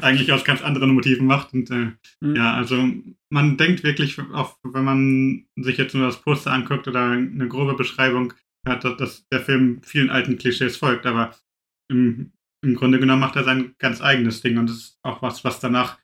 eigentlich 0.00 0.32
aus 0.32 0.44
ganz 0.44 0.62
anderen 0.62 0.94
Motiven 0.94 1.26
macht. 1.26 1.52
Und 1.52 1.70
äh, 1.70 1.92
mhm. 2.20 2.36
ja, 2.36 2.54
also 2.54 2.88
man 3.30 3.56
denkt 3.56 3.82
wirklich, 3.82 4.18
auch 4.32 4.56
wenn 4.62 4.84
man 4.84 5.46
sich 5.56 5.76
jetzt 5.76 5.94
nur 5.94 6.06
das 6.06 6.22
Poster 6.22 6.52
anguckt 6.52 6.86
oder 6.86 7.10
eine 7.10 7.48
grobe 7.48 7.74
Beschreibung 7.74 8.32
hat, 8.66 8.84
dass 9.00 9.26
der 9.28 9.40
Film 9.40 9.82
vielen 9.82 10.10
alten 10.10 10.38
Klischees 10.38 10.76
folgt, 10.76 11.06
aber 11.06 11.34
im, 11.90 12.32
im 12.62 12.74
Grunde 12.74 12.98
genommen 12.98 13.20
macht 13.20 13.36
er 13.36 13.44
sein 13.44 13.74
ganz 13.78 14.00
eigenes 14.00 14.42
Ding 14.42 14.58
und 14.58 14.68
das 14.68 14.76
ist 14.76 14.98
auch 15.02 15.22
was, 15.22 15.44
was 15.44 15.60
danach 15.60 15.98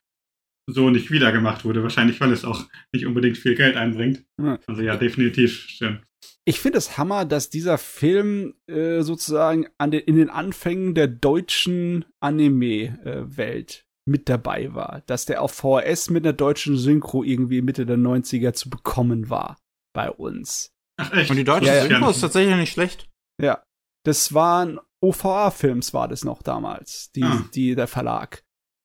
so 0.69 0.89
nicht 0.89 1.11
wieder 1.11 1.31
gemacht 1.31 1.65
wurde. 1.65 1.83
Wahrscheinlich, 1.83 2.19
weil 2.19 2.31
es 2.31 2.45
auch 2.45 2.65
nicht 2.91 3.05
unbedingt 3.05 3.37
viel 3.37 3.55
Geld 3.55 3.77
einbringt. 3.77 4.25
Also 4.67 4.81
ja, 4.81 4.97
definitiv 4.97 5.53
stimmt. 5.53 6.01
Ich 6.45 6.59
finde 6.59 6.77
es 6.77 6.97
Hammer, 6.97 7.25
dass 7.25 7.49
dieser 7.49 7.77
Film 7.77 8.53
äh, 8.67 9.01
sozusagen 9.01 9.67
den, 9.81 9.93
in 9.93 10.15
den 10.15 10.29
Anfängen 10.29 10.93
der 10.93 11.07
deutschen 11.07 12.05
Anime-Welt 12.21 13.85
äh, 13.85 14.09
mit 14.09 14.29
dabei 14.29 14.73
war. 14.73 15.03
Dass 15.07 15.25
der 15.25 15.41
auf 15.41 15.53
VHS 15.53 16.09
mit 16.09 16.25
einer 16.25 16.33
deutschen 16.33 16.77
Synchro 16.77 17.23
irgendwie 17.23 17.61
Mitte 17.61 17.85
der 17.85 17.97
90er 17.97 18.53
zu 18.53 18.69
bekommen 18.69 19.29
war 19.29 19.57
bei 19.93 20.09
uns. 20.09 20.73
Ach 20.97 21.11
echt? 21.13 21.29
Und 21.29 21.37
die 21.37 21.43
deutsche 21.43 21.67
ja, 21.67 21.81
Synchro 21.81 22.05
ja. 22.05 22.09
ist 22.09 22.21
tatsächlich 22.21 22.55
nicht 22.55 22.73
schlecht. 22.73 23.09
Ja. 23.41 23.63
Das 24.03 24.33
waren 24.33 24.79
OVA-Films 25.01 25.93
war 25.93 26.07
das 26.07 26.23
noch 26.23 26.41
damals, 26.41 27.11
die, 27.11 27.23
ah. 27.23 27.45
die 27.53 27.75
der 27.75 27.87
Verlag. 27.87 28.43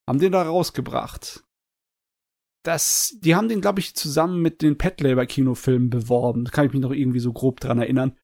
Haben 0.08 0.18
den 0.18 0.32
da 0.32 0.42
rausgebracht 0.42 1.44
das, 2.62 3.16
die 3.20 3.34
haben 3.34 3.48
den, 3.48 3.60
glaube 3.60 3.80
ich, 3.80 3.94
zusammen 3.94 4.40
mit 4.40 4.62
den 4.62 4.78
Pet 4.78 5.00
Labor 5.00 5.26
Kinofilmen 5.26 5.90
beworben. 5.90 6.44
Da 6.44 6.50
kann 6.50 6.66
ich 6.66 6.72
mich 6.72 6.82
noch 6.82 6.92
irgendwie 6.92 7.20
so 7.20 7.32
grob 7.32 7.60
dran 7.60 7.78
erinnern. 7.78 8.16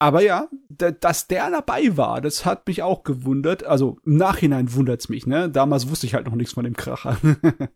Aber 0.00 0.22
ja, 0.22 0.48
dass 0.68 1.26
der 1.26 1.50
dabei 1.50 1.96
war, 1.96 2.20
das 2.20 2.44
hat 2.44 2.68
mich 2.68 2.82
auch 2.82 3.02
gewundert. 3.02 3.64
Also 3.64 3.98
im 4.04 4.16
Nachhinein 4.16 4.72
wundert's 4.72 5.08
mich, 5.08 5.26
ne? 5.26 5.50
Damals 5.50 5.90
wusste 5.90 6.06
ich 6.06 6.14
halt 6.14 6.26
noch 6.26 6.34
nichts 6.34 6.52
von 6.52 6.64
dem 6.64 6.76
Kracher. 6.76 7.18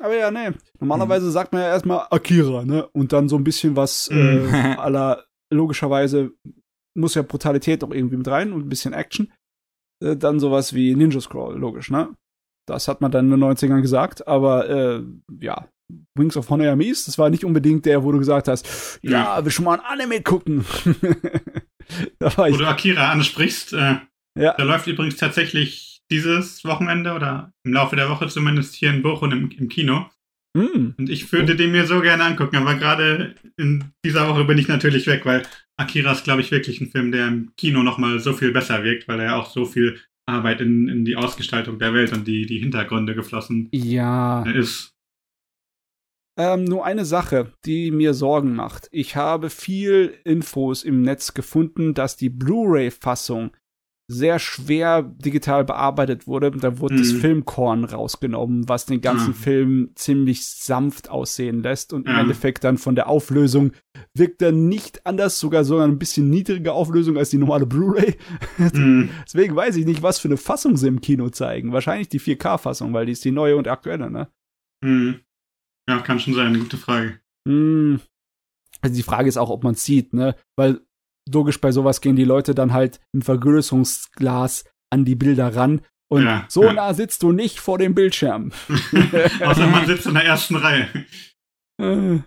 Aber 0.00 0.16
ja, 0.16 0.30
ne. 0.30 0.54
Normalerweise 0.80 1.26
mhm. 1.26 1.30
sagt 1.30 1.52
man 1.52 1.62
ja 1.62 1.68
erstmal 1.68 2.06
Akira, 2.10 2.64
ne? 2.64 2.88
Und 2.88 3.12
dann 3.12 3.28
so 3.28 3.36
ein 3.36 3.44
bisschen 3.44 3.76
was 3.76 4.08
äh, 4.08 4.14
mhm. 4.14 4.54
aller 4.78 5.24
logischerweise 5.52 6.32
muss 6.96 7.14
ja 7.14 7.22
Brutalität 7.22 7.84
auch 7.84 7.90
irgendwie 7.90 8.16
mit 8.16 8.28
rein 8.28 8.52
und 8.52 8.66
ein 8.66 8.68
bisschen 8.68 8.92
Action. 8.92 9.32
Äh, 10.02 10.16
dann 10.16 10.40
sowas 10.40 10.74
wie 10.74 10.94
Ninja 10.94 11.20
Scroll, 11.20 11.58
logisch, 11.58 11.90
ne? 11.90 12.14
Das 12.66 12.88
hat 12.88 13.00
man 13.00 13.10
dann 13.10 13.26
in 13.26 13.38
den 13.38 13.44
90ern 13.44 13.80
gesagt, 13.80 14.26
aber 14.28 14.68
äh, 14.68 15.02
ja, 15.40 15.68
Wings 16.14 16.36
of 16.36 16.48
Honor 16.50 16.76
Mies, 16.76 17.04
das 17.06 17.18
war 17.18 17.30
nicht 17.30 17.44
unbedingt 17.44 17.84
der, 17.84 18.04
wo 18.04 18.12
du 18.12 18.18
gesagt 18.18 18.48
hast, 18.48 19.00
ja, 19.02 19.44
wir 19.44 19.50
schon 19.50 19.64
mal 19.64 19.78
ein 19.78 19.84
Anime 19.84 20.22
gucken. 20.22 20.64
wo 22.20 22.56
du 22.56 22.66
Akira 22.66 23.10
ansprichst, 23.10 23.72
äh, 23.72 23.96
ja. 24.38 24.54
der 24.54 24.64
läuft 24.64 24.86
übrigens 24.86 25.16
tatsächlich 25.16 25.89
dieses 26.10 26.64
Wochenende 26.64 27.12
oder 27.12 27.52
im 27.64 27.72
Laufe 27.72 27.96
der 27.96 28.08
Woche 28.08 28.28
zumindest 28.28 28.74
hier 28.74 28.90
in 28.90 29.02
Bochum 29.02 29.32
im, 29.32 29.50
im 29.50 29.68
Kino. 29.68 30.06
Mm. 30.54 30.94
Und 30.98 31.08
ich 31.08 31.30
würde 31.32 31.56
den 31.56 31.72
mir 31.72 31.86
so 31.86 32.00
gerne 32.00 32.24
angucken, 32.24 32.56
aber 32.56 32.74
gerade 32.74 33.36
in 33.56 33.84
dieser 34.04 34.28
Woche 34.28 34.44
bin 34.44 34.58
ich 34.58 34.68
natürlich 34.68 35.06
weg, 35.06 35.24
weil 35.24 35.44
Akira 35.76 36.12
ist, 36.12 36.24
glaube 36.24 36.40
ich, 36.40 36.50
wirklich 36.50 36.80
ein 36.80 36.90
Film, 36.90 37.12
der 37.12 37.28
im 37.28 37.52
Kino 37.56 37.82
nochmal 37.82 38.18
so 38.18 38.32
viel 38.32 38.52
besser 38.52 38.82
wirkt, 38.82 39.06
weil 39.08 39.20
er 39.20 39.36
auch 39.36 39.50
so 39.50 39.64
viel 39.64 40.00
Arbeit 40.26 40.60
in, 40.60 40.88
in 40.88 41.04
die 41.04 41.16
Ausgestaltung 41.16 41.78
der 41.78 41.94
Welt 41.94 42.12
und 42.12 42.26
die, 42.26 42.46
die 42.46 42.58
Hintergründe 42.58 43.14
geflossen 43.14 43.68
ja. 43.72 44.42
ist. 44.42 44.94
Ähm, 46.38 46.64
nur 46.64 46.86
eine 46.86 47.04
Sache, 47.04 47.52
die 47.64 47.90
mir 47.90 48.14
Sorgen 48.14 48.54
macht. 48.54 48.88
Ich 48.92 49.16
habe 49.16 49.50
viel 49.50 50.14
Infos 50.24 50.84
im 50.84 51.02
Netz 51.02 51.34
gefunden, 51.34 51.92
dass 51.92 52.16
die 52.16 52.30
Blu-ray-Fassung 52.30 53.52
sehr 54.10 54.40
schwer 54.40 55.02
digital 55.02 55.64
bearbeitet 55.64 56.26
wurde. 56.26 56.50
Da 56.50 56.80
wurde 56.80 56.94
mhm. 56.94 56.98
das 56.98 57.12
Filmkorn 57.12 57.84
rausgenommen, 57.84 58.68
was 58.68 58.84
den 58.84 59.00
ganzen 59.00 59.28
mhm. 59.28 59.34
Film 59.34 59.90
ziemlich 59.94 60.44
sanft 60.44 61.08
aussehen 61.08 61.62
lässt 61.62 61.92
und 61.92 62.06
ja. 62.06 62.14
im 62.14 62.20
Endeffekt 62.20 62.64
dann 62.64 62.76
von 62.76 62.96
der 62.96 63.08
Auflösung 63.08 63.70
wirkt 64.12 64.42
er 64.42 64.50
nicht 64.50 65.06
anders, 65.06 65.38
sogar 65.38 65.64
sogar 65.64 65.86
ein 65.86 65.98
bisschen 65.98 66.28
niedrige 66.28 66.72
Auflösung 66.72 67.16
als 67.16 67.30
die 67.30 67.38
normale 67.38 67.66
Blu-ray. 67.66 68.16
Mhm. 68.72 69.10
Deswegen 69.24 69.56
weiß 69.56 69.76
ich 69.76 69.86
nicht, 69.86 70.02
was 70.02 70.18
für 70.18 70.28
eine 70.28 70.36
Fassung 70.36 70.76
sie 70.76 70.88
im 70.88 71.00
Kino 71.00 71.28
zeigen. 71.30 71.72
Wahrscheinlich 71.72 72.08
die 72.08 72.20
4K-Fassung, 72.20 72.92
weil 72.92 73.06
die 73.06 73.12
ist 73.12 73.24
die 73.24 73.30
neue 73.30 73.56
und 73.56 73.68
aktuelle, 73.68 74.10
ne? 74.10 74.28
Mhm. 74.84 75.20
Ja, 75.88 75.98
kann 76.00 76.20
schon 76.20 76.34
sein, 76.34 76.48
eine 76.48 76.58
gute 76.58 76.76
Frage. 76.76 77.20
Mhm. 77.46 78.00
Also 78.80 78.96
die 78.96 79.02
Frage 79.02 79.28
ist 79.28 79.38
auch, 79.38 79.50
ob 79.50 79.64
man 79.64 79.74
es 79.74 79.84
sieht, 79.84 80.12
ne? 80.12 80.36
Weil 80.56 80.80
logisch 81.28 81.60
bei 81.60 81.72
sowas 81.72 82.00
gehen 82.00 82.16
die 82.16 82.24
Leute 82.24 82.54
dann 82.54 82.72
halt 82.72 83.00
im 83.12 83.22
Vergrößerungsglas 83.22 84.64
an 84.90 85.04
die 85.04 85.16
Bilder 85.16 85.54
ran. 85.54 85.82
Und 86.08 86.24
ja, 86.24 86.44
so 86.48 86.64
ja. 86.64 86.72
nah 86.72 86.94
sitzt 86.94 87.22
du 87.22 87.32
nicht 87.32 87.60
vor 87.60 87.78
dem 87.78 87.94
Bildschirm. 87.94 88.52
Außer 89.40 89.66
man 89.68 89.86
sitzt 89.86 90.06
in 90.06 90.14
der 90.14 90.24
ersten 90.24 90.56
Reihe. 90.56 90.88
Äh. 91.80 92.20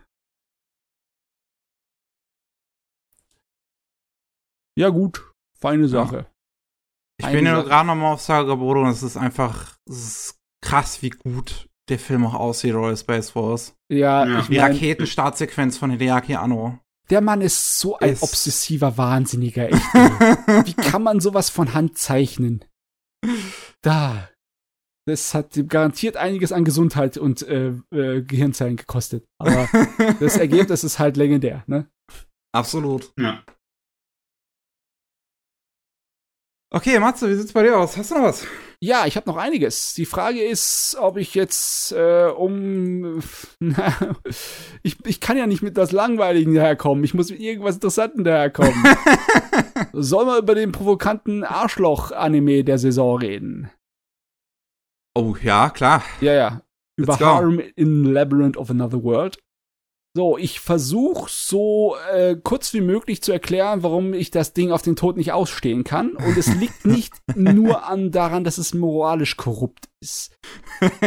Ja, 4.75 4.89
gut. 4.89 5.31
Feine 5.59 5.87
Sache. 5.87 6.25
Ich 7.17 7.25
Feine 7.25 7.37
bin 7.37 7.45
ja 7.45 7.61
gerade 7.61 7.87
nochmal 7.87 8.13
auf 8.13 8.21
Sagaboro 8.21 8.81
und 8.81 8.89
es 8.89 9.03
ist 9.03 9.17
einfach 9.17 9.77
es 9.87 9.97
ist 9.97 10.39
krass, 10.61 11.01
wie 11.01 11.09
gut 11.09 11.69
der 11.89 11.99
Film 11.99 12.25
auch 12.25 12.33
aussieht, 12.33 12.73
Royal 12.73 12.97
Space 12.97 13.29
Force. 13.29 13.75
Ja, 13.89 14.25
ja. 14.25 14.41
die 14.41 14.57
Raketenstartsequenz 14.57 15.77
von 15.77 15.91
Hideaki 15.91 16.35
Anno. 16.35 16.79
Der 17.09 17.21
Mann 17.21 17.41
ist 17.41 17.79
so 17.79 17.97
ein 17.97 18.13
ist 18.13 18.23
obsessiver 18.23 18.97
Wahnsinniger, 18.97 19.69
echt. 19.69 19.93
Wie 20.65 20.73
kann 20.73 21.03
man 21.03 21.19
sowas 21.19 21.49
von 21.49 21.73
Hand 21.73 21.97
zeichnen? 21.97 22.63
Da. 23.81 24.29
Das 25.05 25.33
hat 25.33 25.61
garantiert 25.67 26.15
einiges 26.15 26.53
an 26.53 26.63
Gesundheit 26.63 27.17
und 27.17 27.41
äh, 27.41 27.73
äh, 27.91 28.21
Gehirnzellen 28.21 28.77
gekostet. 28.77 29.25
Aber 29.37 29.67
das 30.19 30.37
Ergebnis 30.37 30.85
ist 30.85 30.97
halt 30.97 31.17
legendär, 31.17 31.63
ne? 31.67 31.89
Absolut. 32.53 33.11
Ja. 33.19 33.43
Okay, 36.75 36.97
Matze, 36.97 37.29
wie 37.29 37.35
sieht's 37.35 37.53
bei 37.53 37.61
dir 37.61 37.77
aus? 37.77 37.95
Hast 37.97 38.09
du 38.09 38.15
noch 38.15 38.23
was? 38.23 38.47
Ja, 38.79 39.05
ich 39.05 39.15
habe 39.15 39.29
noch 39.29 39.37
einiges. 39.37 39.93
Die 39.93 40.07
Frage 40.07 40.43
ist, 40.43 40.97
ob 40.99 41.17
ich 41.17 41.35
jetzt 41.35 41.91
äh, 41.91 42.25
um. 42.35 43.21
ich, 44.81 44.97
ich 45.05 45.21
kann 45.21 45.37
ja 45.37 45.45
nicht 45.45 45.61
mit 45.61 45.77
das 45.77 45.91
Langweiligen 45.91 46.55
daherkommen. 46.55 47.03
Ich 47.03 47.13
muss 47.13 47.29
mit 47.29 47.39
irgendwas 47.39 47.75
Interessantem 47.75 48.23
daherkommen. 48.23 48.73
Sollen 49.93 50.27
wir 50.27 50.39
über 50.39 50.55
den 50.55 50.71
provokanten 50.71 51.43
Arschloch-Anime 51.43 52.63
der 52.63 52.79
Saison 52.79 53.19
reden? 53.19 53.69
Oh, 55.13 55.35
ja, 55.43 55.69
klar. 55.69 56.03
Ja, 56.21 56.33
ja. 56.33 56.61
Über 56.95 57.19
Harm 57.19 57.59
in 57.75 58.03
Labyrinth 58.03 58.57
of 58.57 58.71
Another 58.71 59.03
World. 59.03 59.37
So, 60.15 60.37
ich 60.37 60.59
versuche 60.59 61.27
so 61.27 61.95
äh, 62.11 62.35
kurz 62.35 62.71
wie 62.75 62.81
möglich 62.81 63.23
zu 63.23 63.31
erklären, 63.31 63.81
warum 63.81 64.13
ich 64.13 64.29
das 64.29 64.53
Ding 64.53 64.71
auf 64.71 64.83
den 64.83 64.95
Tod 64.95 65.17
nicht 65.17 65.31
ausstehen 65.31 65.83
kann. 65.83 66.11
Und 66.11 66.37
es 66.37 66.53
liegt 66.53 66.85
nicht 66.85 67.15
nur 67.35 67.87
an 67.87 68.11
daran, 68.11 68.43
dass 68.43 68.59
es 68.59 68.75
moralisch 68.75 69.37
korrupt 69.37 69.89
ist. 69.99 70.37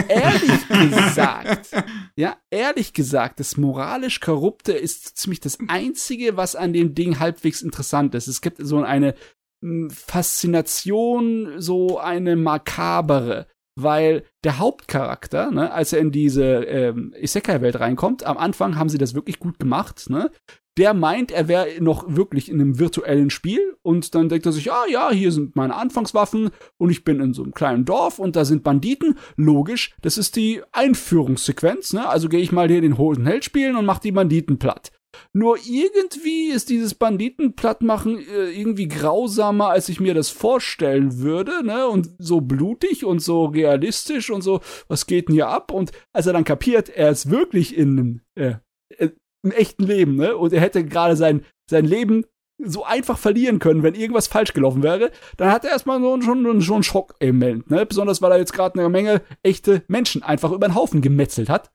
Ehrlich 0.08 0.68
gesagt, 0.90 1.70
ja, 2.16 2.36
ehrlich 2.50 2.94
gesagt, 2.94 3.38
das 3.38 3.56
moralisch 3.56 4.18
Korrupte 4.18 4.72
ist 4.72 5.16
ziemlich 5.16 5.38
das 5.38 5.58
Einzige, 5.68 6.36
was 6.36 6.56
an 6.56 6.72
dem 6.72 6.96
Ding 6.96 7.20
halbwegs 7.20 7.62
interessant 7.62 8.12
ist. 8.16 8.26
Es 8.26 8.40
gibt 8.40 8.58
so 8.58 8.82
eine 8.82 9.14
hm, 9.62 9.88
Faszination, 9.88 11.60
so 11.60 12.00
eine 12.00 12.34
makabere 12.34 13.46
weil 13.76 14.24
der 14.42 14.58
Hauptcharakter, 14.58 15.50
ne, 15.50 15.72
als 15.72 15.92
er 15.92 16.00
in 16.00 16.10
diese 16.10 16.64
ähm, 16.64 17.14
Isekai-Welt 17.20 17.78
reinkommt, 17.78 18.24
am 18.24 18.38
Anfang 18.38 18.76
haben 18.76 18.88
sie 18.88 18.98
das 18.98 19.14
wirklich 19.14 19.38
gut 19.38 19.58
gemacht, 19.58 20.10
ne? 20.10 20.30
der 20.76 20.92
meint, 20.92 21.32
er 21.32 21.48
wäre 21.48 21.68
noch 21.80 22.04
wirklich 22.16 22.50
in 22.50 22.60
einem 22.60 22.78
virtuellen 22.78 23.30
Spiel 23.30 23.76
und 23.82 24.14
dann 24.14 24.28
denkt 24.28 24.44
er 24.44 24.52
sich, 24.52 24.70
ah 24.70 24.84
ja, 24.88 25.10
hier 25.10 25.32
sind 25.32 25.56
meine 25.56 25.74
Anfangswaffen 25.74 26.50
und 26.76 26.90
ich 26.90 27.02
bin 27.02 27.20
in 27.20 27.32
so 27.32 27.42
einem 27.42 27.54
kleinen 27.54 27.84
Dorf 27.84 28.18
und 28.18 28.36
da 28.36 28.44
sind 28.44 28.62
Banditen. 28.62 29.18
Logisch, 29.36 29.94
das 30.02 30.18
ist 30.18 30.36
die 30.36 30.62
Einführungssequenz, 30.72 31.94
ne? 31.94 32.06
Also 32.06 32.28
gehe 32.28 32.40
ich 32.40 32.52
mal 32.52 32.68
hier 32.68 32.82
den 32.82 32.98
Hosen 32.98 33.26
Held 33.26 33.44
spielen 33.44 33.76
und 33.76 33.86
mach 33.86 34.00
die 34.00 34.12
Banditen 34.12 34.58
platt. 34.58 34.92
Nur 35.32 35.58
irgendwie 35.64 36.48
ist 36.48 36.70
dieses 36.70 36.94
Banditenplattmachen 36.94 38.18
äh, 38.18 38.50
irgendwie 38.50 38.88
grausamer, 38.88 39.68
als 39.68 39.88
ich 39.88 40.00
mir 40.00 40.14
das 40.14 40.30
vorstellen 40.30 41.18
würde, 41.18 41.64
ne? 41.64 41.88
Und 41.88 42.10
so 42.18 42.40
blutig 42.40 43.04
und 43.04 43.20
so 43.20 43.46
realistisch 43.46 44.30
und 44.30 44.42
so, 44.42 44.60
was 44.88 45.06
geht 45.06 45.28
denn 45.28 45.34
hier 45.34 45.48
ab? 45.48 45.72
Und 45.72 45.92
als 46.12 46.26
er 46.26 46.32
dann 46.32 46.44
kapiert, 46.44 46.88
er 46.88 47.10
ist 47.10 47.30
wirklich 47.30 47.76
in 47.76 47.98
einem, 47.98 48.20
äh, 48.34 48.54
äh, 48.98 49.10
im 49.42 49.52
echten 49.52 49.84
Leben, 49.84 50.16
ne? 50.16 50.36
Und 50.36 50.52
er 50.52 50.60
hätte 50.60 50.84
gerade 50.84 51.16
sein, 51.16 51.44
sein 51.70 51.84
Leben 51.84 52.24
so 52.58 52.84
einfach 52.84 53.18
verlieren 53.18 53.58
können, 53.58 53.82
wenn 53.82 53.94
irgendwas 53.94 54.28
falsch 54.28 54.54
gelaufen 54.54 54.82
wäre, 54.82 55.10
dann 55.36 55.50
hat 55.50 55.64
er 55.64 55.72
erstmal 55.72 56.00
so, 56.00 56.20
schon, 56.22 56.62
schon 56.62 56.76
einen 56.76 56.82
Schock 56.82 57.14
im 57.18 57.38
Moment, 57.38 57.70
ne? 57.70 57.84
Besonders 57.84 58.22
weil 58.22 58.32
er 58.32 58.38
jetzt 58.38 58.52
gerade 58.52 58.78
eine 58.78 58.88
Menge 58.88 59.22
echte 59.42 59.82
Menschen 59.88 60.22
einfach 60.22 60.52
über 60.52 60.68
den 60.68 60.74
Haufen 60.74 61.02
gemetzelt 61.02 61.48
hat. 61.48 61.70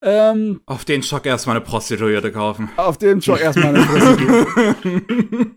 Ähm, 0.00 0.60
auf 0.66 0.84
den 0.84 1.02
Schock 1.02 1.26
erstmal 1.26 1.56
eine 1.56 1.64
Prostituierte 1.64 2.30
kaufen. 2.30 2.70
Auf 2.76 2.98
den 2.98 3.20
Schock 3.20 3.40
erstmal 3.40 3.74
eine 3.74 3.84
Prostituierte. 3.84 5.52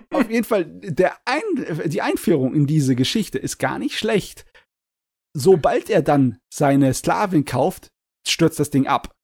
auf 0.10 0.30
jeden 0.30 0.44
Fall, 0.44 0.64
der 0.66 1.16
Ein 1.24 1.42
die 1.86 2.02
Einführung 2.02 2.54
in 2.54 2.66
diese 2.66 2.94
Geschichte 2.94 3.38
ist 3.38 3.58
gar 3.58 3.78
nicht 3.78 3.98
schlecht. 3.98 4.44
Sobald 5.34 5.88
er 5.88 6.02
dann 6.02 6.38
seine 6.52 6.92
Sklavin 6.92 7.44
kauft, 7.44 7.90
stürzt 8.26 8.60
das 8.60 8.70
Ding 8.70 8.86
ab. 8.86 9.14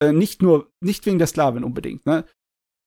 Äh, 0.00 0.12
nicht 0.12 0.42
nur, 0.42 0.70
nicht 0.80 1.04
wegen 1.06 1.18
der 1.18 1.26
Sklavin 1.26 1.64
unbedingt, 1.64 2.06
ne? 2.06 2.24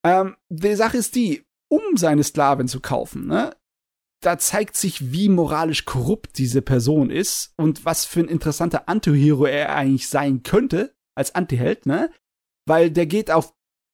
Ähm, 0.06 0.36
die 0.50 0.76
Sache 0.76 0.98
ist 0.98 1.16
die, 1.16 1.44
um 1.70 1.98
seine 1.98 2.24
Sklavin 2.24 2.68
zu 2.68 2.80
kaufen, 2.80 3.26
ne, 3.28 3.56
da 4.26 4.40
zeigt 4.40 4.76
sich, 4.76 5.12
wie 5.12 5.30
moralisch 5.30 5.86
korrupt 5.86 6.40
diese 6.40 6.64
Person 6.64 7.12
ist 7.12 7.54
und 7.58 7.86
was 7.86 8.06
für 8.06 8.22
ein 8.22 8.28
interessanter 8.28 8.90
Antihero 8.90 9.46
er 9.46 9.76
eigentlich 9.76 10.10
sein 10.10 10.42
könnte 10.42 10.96
als 11.16 11.36
Antiheld, 11.36 11.86
ne? 11.86 12.10
Weil 12.68 12.90
der 12.90 13.06
geht 13.06 13.30
auf 13.30 13.54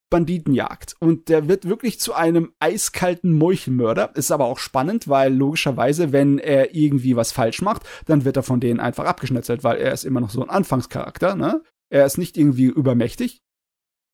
Banditenjagd 0.09 0.95
und 0.99 1.27
der 1.27 1.49
wird 1.49 1.67
wirklich 1.67 1.99
zu 1.99 2.13
einem 2.13 2.53
eiskalten 2.59 3.33
Meuchelmörder. 3.33 4.15
Ist 4.15 4.31
aber 4.31 4.45
auch 4.45 4.59
spannend, 4.59 5.09
weil 5.09 5.33
logischerweise, 5.33 6.13
wenn 6.13 6.37
er 6.37 6.75
irgendwie 6.75 7.17
was 7.17 7.33
falsch 7.33 7.61
macht, 7.61 7.83
dann 8.05 8.23
wird 8.23 8.37
er 8.37 8.43
von 8.43 8.61
denen 8.61 8.79
einfach 8.79 9.05
abgeschnetzelt, 9.05 9.65
weil 9.65 9.79
er 9.79 9.91
ist 9.91 10.05
immer 10.05 10.21
noch 10.21 10.29
so 10.29 10.41
ein 10.41 10.49
Anfangscharakter, 10.49 11.35
ne? 11.35 11.61
Er 11.89 12.05
ist 12.05 12.17
nicht 12.17 12.37
irgendwie 12.37 12.65
übermächtig. 12.65 13.41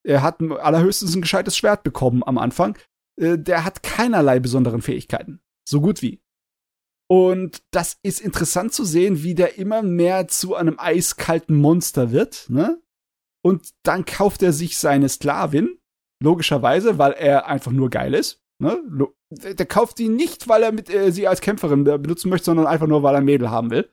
Er 0.03 0.23
hat 0.23 0.41
allerhöchstens 0.41 1.15
ein 1.15 1.21
gescheites 1.21 1.55
Schwert 1.55 1.83
bekommen 1.83 2.23
am 2.23 2.39
Anfang. 2.39 2.75
Äh, 3.19 3.37
der 3.37 3.65
hat 3.65 3.83
keinerlei 3.83 4.39
besonderen 4.39 4.81
Fähigkeiten. 4.81 5.41
So 5.67 5.81
gut 5.81 6.01
wie. 6.01 6.21
Und 7.09 7.61
das 7.71 7.97
ist 8.03 8.21
interessant 8.21 8.73
zu 8.73 8.85
sehen, 8.85 9.23
wie 9.23 9.35
der 9.35 9.57
immer 9.57 9.81
mehr 9.81 10.27
zu 10.27 10.55
einem 10.55 10.79
eiskalten 10.79 11.55
Monster 11.55 12.11
wird, 12.11 12.45
ne? 12.49 12.81
Und 13.45 13.73
dann 13.83 14.03
kauft 14.05 14.43
er 14.43 14.51
sich 14.51 14.77
seine 14.77 15.07
Sklavin, 15.07 15.79
logischerweise, 16.21 16.97
weil 16.97 17.13
er 17.13 17.47
einfach 17.47 17.71
nur 17.71 17.89
geil 17.89 18.13
ist, 18.13 18.41
ne? 18.59 18.81
Der 19.29 19.65
kauft 19.65 19.99
die 19.99 20.09
nicht, 20.09 20.47
weil 20.47 20.63
er 20.63 20.71
mit, 20.71 20.89
äh, 20.89 21.11
sie 21.11 21.27
als 21.27 21.41
Kämpferin 21.41 21.83
benutzen 21.83 22.29
möchte, 22.29 22.45
sondern 22.45 22.67
einfach 22.67 22.87
nur, 22.87 23.03
weil 23.03 23.15
er 23.15 23.21
Mädel 23.21 23.49
haben 23.49 23.69
will. 23.69 23.89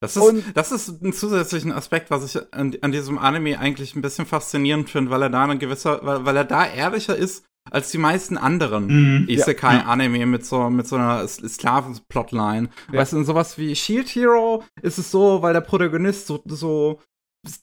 Das 0.00 0.16
ist, 0.16 0.22
und, 0.22 0.44
das 0.56 0.72
ist 0.72 1.02
ein 1.02 1.12
zusätzlicher 1.12 1.74
Aspekt, 1.74 2.10
was 2.10 2.24
ich 2.24 2.52
an, 2.52 2.76
an, 2.82 2.92
diesem 2.92 3.18
Anime 3.18 3.58
eigentlich 3.58 3.96
ein 3.96 4.02
bisschen 4.02 4.26
faszinierend 4.26 4.90
finde, 4.90 5.10
weil 5.10 5.22
er 5.22 5.30
da 5.30 5.44
eine 5.44 5.58
gewisse, 5.58 6.00
weil, 6.02 6.24
weil 6.24 6.36
er 6.36 6.44
da 6.44 6.66
ehrlicher 6.66 7.16
ist 7.16 7.44
als 7.70 7.90
die 7.90 7.98
meisten 7.98 8.36
anderen 8.36 8.86
mhm, 9.22 9.28
Isekai-Anime 9.28 10.18
ja. 10.18 10.26
mit 10.26 10.44
so, 10.44 10.70
mit 10.70 10.86
so 10.86 10.96
einer 10.96 11.26
Sklaven-Plotline. 11.26 12.68
Ja. 12.92 12.98
Weißt 12.98 13.12
du, 13.12 13.18
in 13.18 13.24
sowas 13.24 13.58
wie 13.58 13.74
Shield 13.74 14.08
Hero 14.08 14.62
ist 14.82 14.98
es 14.98 15.10
so, 15.10 15.42
weil 15.42 15.52
der 15.52 15.60
Protagonist 15.60 16.26
so, 16.26 16.42
so 16.46 17.00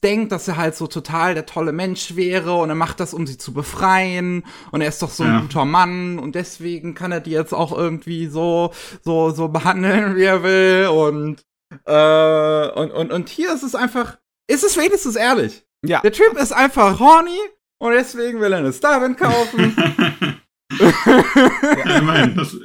denkt, 0.04 0.32
dass 0.32 0.48
er 0.48 0.58
halt 0.58 0.76
so 0.76 0.88
total 0.88 1.36
der 1.36 1.46
tolle 1.46 1.72
Mensch 1.72 2.16
wäre 2.16 2.56
und 2.56 2.70
er 2.70 2.76
macht 2.76 3.00
das, 3.00 3.14
um 3.14 3.28
sie 3.28 3.38
zu 3.38 3.54
befreien 3.54 4.44
und 4.72 4.82
er 4.82 4.88
ist 4.88 5.02
doch 5.02 5.12
so 5.12 5.24
ein 5.24 5.34
ja. 5.34 5.42
guter 5.42 5.66
Mann 5.66 6.18
und 6.18 6.36
deswegen 6.36 6.96
kann 6.96 7.12
er 7.12 7.20
die 7.20 7.32
jetzt 7.32 7.54
auch 7.54 7.78
irgendwie 7.78 8.28
so, 8.28 8.74
so, 9.04 9.30
so 9.30 9.50
behandeln, 9.50 10.16
wie 10.16 10.24
er 10.24 10.42
will 10.44 10.88
und, 10.88 11.44
äh, 11.86 12.70
und, 12.72 12.92
und, 12.92 13.12
und 13.12 13.30
hier 13.30 13.54
ist 13.54 13.64
es 13.64 13.76
einfach, 13.76 14.18
ist 14.50 14.64
es 14.64 14.78
wenigstens 14.78 15.16
ehrlich. 15.16 15.64
Ja. 15.86 16.02
Der 16.02 16.12
Typ 16.12 16.34
ist 16.38 16.54
einfach 16.54 17.00
horny 17.00 17.38
und 17.80 17.92
deswegen 17.92 18.40
will 18.40 18.52
er 18.52 18.60
eine 18.60 18.74
Starwind 18.74 19.18
kaufen. 19.18 19.76
ja, 20.80 21.98
immerhin, 22.00 22.36
das 22.36 22.56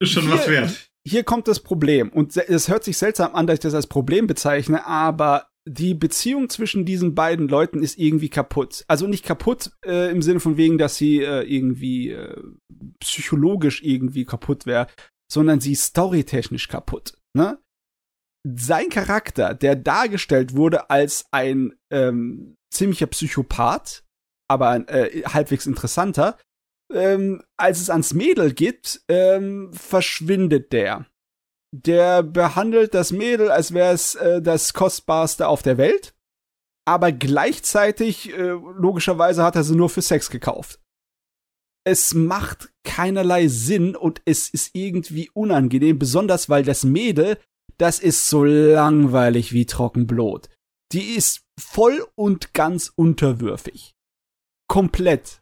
ist 0.00 0.12
schon 0.12 0.24
hier, 0.24 0.32
was 0.32 0.48
wert. 0.48 0.90
Hier 1.06 1.24
kommt 1.24 1.48
das 1.48 1.60
Problem. 1.60 2.10
Und 2.10 2.36
es 2.36 2.68
hört 2.68 2.84
sich 2.84 2.96
seltsam 2.96 3.34
an, 3.34 3.46
dass 3.46 3.54
ich 3.54 3.60
das 3.60 3.74
als 3.74 3.86
Problem 3.86 4.26
bezeichne, 4.26 4.86
aber 4.86 5.48
die 5.66 5.94
Beziehung 5.94 6.50
zwischen 6.50 6.84
diesen 6.84 7.14
beiden 7.14 7.48
Leuten 7.48 7.82
ist 7.82 7.98
irgendwie 7.98 8.28
kaputt. 8.28 8.84
Also 8.86 9.06
nicht 9.06 9.24
kaputt 9.24 9.70
äh, 9.84 10.10
im 10.10 10.20
Sinne 10.20 10.40
von 10.40 10.56
wegen, 10.56 10.76
dass 10.78 10.96
sie 10.96 11.22
äh, 11.22 11.42
irgendwie 11.42 12.10
äh, 12.10 12.42
psychologisch 13.00 13.82
irgendwie 13.82 14.24
kaputt 14.24 14.66
wäre, 14.66 14.88
sondern 15.30 15.60
sie 15.60 15.72
ist 15.72 15.84
storytechnisch 15.84 16.68
kaputt. 16.68 17.14
Ne? 17.34 17.58
Sein 18.46 18.90
Charakter, 18.90 19.54
der 19.54 19.74
dargestellt 19.74 20.54
wurde 20.54 20.90
als 20.90 21.24
ein 21.30 21.74
ähm, 21.90 22.56
ziemlicher 22.70 23.06
Psychopath, 23.06 24.03
aber 24.48 24.88
äh, 24.88 25.22
halbwegs 25.22 25.66
interessanter. 25.66 26.38
Ähm, 26.92 27.42
als 27.56 27.80
es 27.80 27.90
ans 27.90 28.14
Mädel 28.14 28.52
geht, 28.52 29.02
ähm, 29.08 29.72
verschwindet 29.72 30.72
der. 30.72 31.06
Der 31.72 32.22
behandelt 32.22 32.94
das 32.94 33.10
Mädel, 33.10 33.50
als 33.50 33.72
wäre 33.72 33.92
es 33.92 34.14
äh, 34.14 34.42
das 34.42 34.74
kostbarste 34.74 35.48
auf 35.48 35.62
der 35.62 35.78
Welt, 35.78 36.14
aber 36.86 37.10
gleichzeitig, 37.10 38.32
äh, 38.32 38.50
logischerweise, 38.50 39.42
hat 39.42 39.56
er 39.56 39.64
sie 39.64 39.74
nur 39.74 39.88
für 39.88 40.02
Sex 40.02 40.30
gekauft. 40.30 40.80
Es 41.86 42.14
macht 42.14 42.72
keinerlei 42.84 43.48
Sinn 43.48 43.96
und 43.96 44.22
es 44.24 44.48
ist 44.48 44.70
irgendwie 44.74 45.30
unangenehm, 45.30 45.98
besonders 45.98 46.48
weil 46.48 46.62
das 46.62 46.84
Mädel, 46.84 47.38
das 47.78 47.98
ist 47.98 48.28
so 48.28 48.44
langweilig 48.44 49.52
wie 49.52 49.66
Trockenblut. 49.66 50.48
Die 50.92 51.14
ist 51.14 51.42
voll 51.58 52.06
und 52.14 52.54
ganz 52.54 52.92
unterwürfig 52.94 53.93
komplett. 54.68 55.40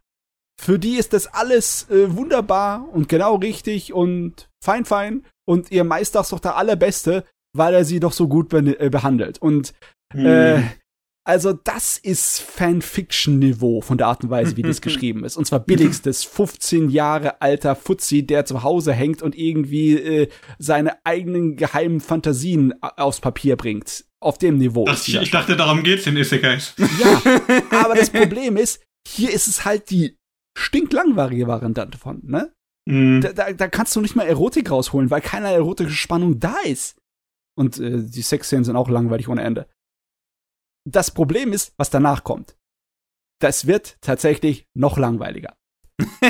Für 0.61 0.79
die 0.79 0.97
ist 0.97 1.13
das 1.13 1.27
alles 1.27 1.89
äh, 1.91 2.15
wunderbar 2.15 2.89
und 2.93 3.09
genau 3.09 3.37
richtig 3.37 3.93
und 3.93 4.49
fein, 4.63 4.85
fein. 4.85 5.25
Und 5.45 5.73
ihr 5.73 5.85
Meister 5.85 6.21
ist 6.21 6.33
doch 6.33 6.41
der 6.41 6.57
Allerbeste, 6.57 7.25
weil 7.53 7.75
er 7.75 7.85
sie 7.85 8.01
doch 8.01 8.13
so 8.13 8.29
gut 8.29 8.49
be 8.49 8.79
äh, 8.79 8.91
behandelt. 8.91 9.41
Und 9.41 9.73
mhm. 10.15 10.27
äh, 10.27 10.63
also 11.25 11.53
das 11.53 11.99
ist 11.99 12.41
Fanfiction-Niveau 12.41 13.81
von 13.81 13.97
der 13.97 14.09
Art 14.09 14.25
und 14.25 14.31
Weise, 14.31 14.57
wie 14.57 14.63
das 14.63 14.81
geschrieben 14.81 15.25
ist. 15.25 15.37
Und 15.37 15.47
zwar 15.47 15.61
billigstes 15.61 16.25
15 16.25 16.91
Jahre 16.91 17.41
alter 17.41 17.77
Fuzzi, 17.77 18.27
der 18.27 18.45
zu 18.45 18.63
Hause 18.65 18.93
hängt 18.93 19.23
und 19.23 19.37
irgendwie 19.37 19.95
äh, 19.95 20.29
seine 20.59 21.05
eigenen 21.05 21.57
geheimen 21.57 22.01
Fantasien 22.01 22.75
aufs 22.83 23.21
Papier 23.21 23.57
bringt. 23.57 24.05
Auf 24.21 24.39
dem 24.39 24.59
Niveau. 24.59 24.85
Das, 24.85 25.09
ich 25.09 25.33
dachte, 25.33 25.57
darum 25.57 25.83
geht's 25.83 26.07
in 26.07 26.17
Isekais. 26.17 26.77
Ja, 26.79 27.41
aber 27.83 27.97
das 27.97 28.09
Problem 28.11 28.57
ist, 28.57 28.81
hier 29.07 29.33
ist 29.33 29.49
es 29.49 29.65
halt 29.65 29.91
die 29.91 30.19
stinklangweilige 30.57 31.47
Variante 31.47 31.99
von, 31.99 32.21
ne? 32.25 32.55
Mm. 32.89 33.21
Da, 33.21 33.33
da, 33.33 33.53
da, 33.53 33.69
kannst 33.69 33.95
du 33.95 34.01
nicht 34.01 34.17
mal 34.17 34.27
Erotik 34.27 34.71
rausholen, 34.71 35.11
weil 35.11 35.21
keine 35.21 35.53
erotische 35.53 35.95
Spannung 35.95 36.41
da 36.41 36.57
ist. 36.65 37.01
Und 37.57 37.79
äh, 37.79 38.03
die 38.03 38.23
Sexszenen 38.23 38.65
sind 38.65 38.77
auch 38.77 38.89
langweilig 38.89 39.29
ohne 39.29 39.43
Ende. 39.43 39.69
Das 40.89 41.13
Problem 41.13 41.53
ist, 41.53 41.75
was 41.77 41.91
danach 41.91 42.25
kommt. 42.25 42.57
Das 43.41 43.67
wird 43.67 43.99
tatsächlich 44.01 44.67
noch 44.75 44.99
langweiliger. 44.99 45.57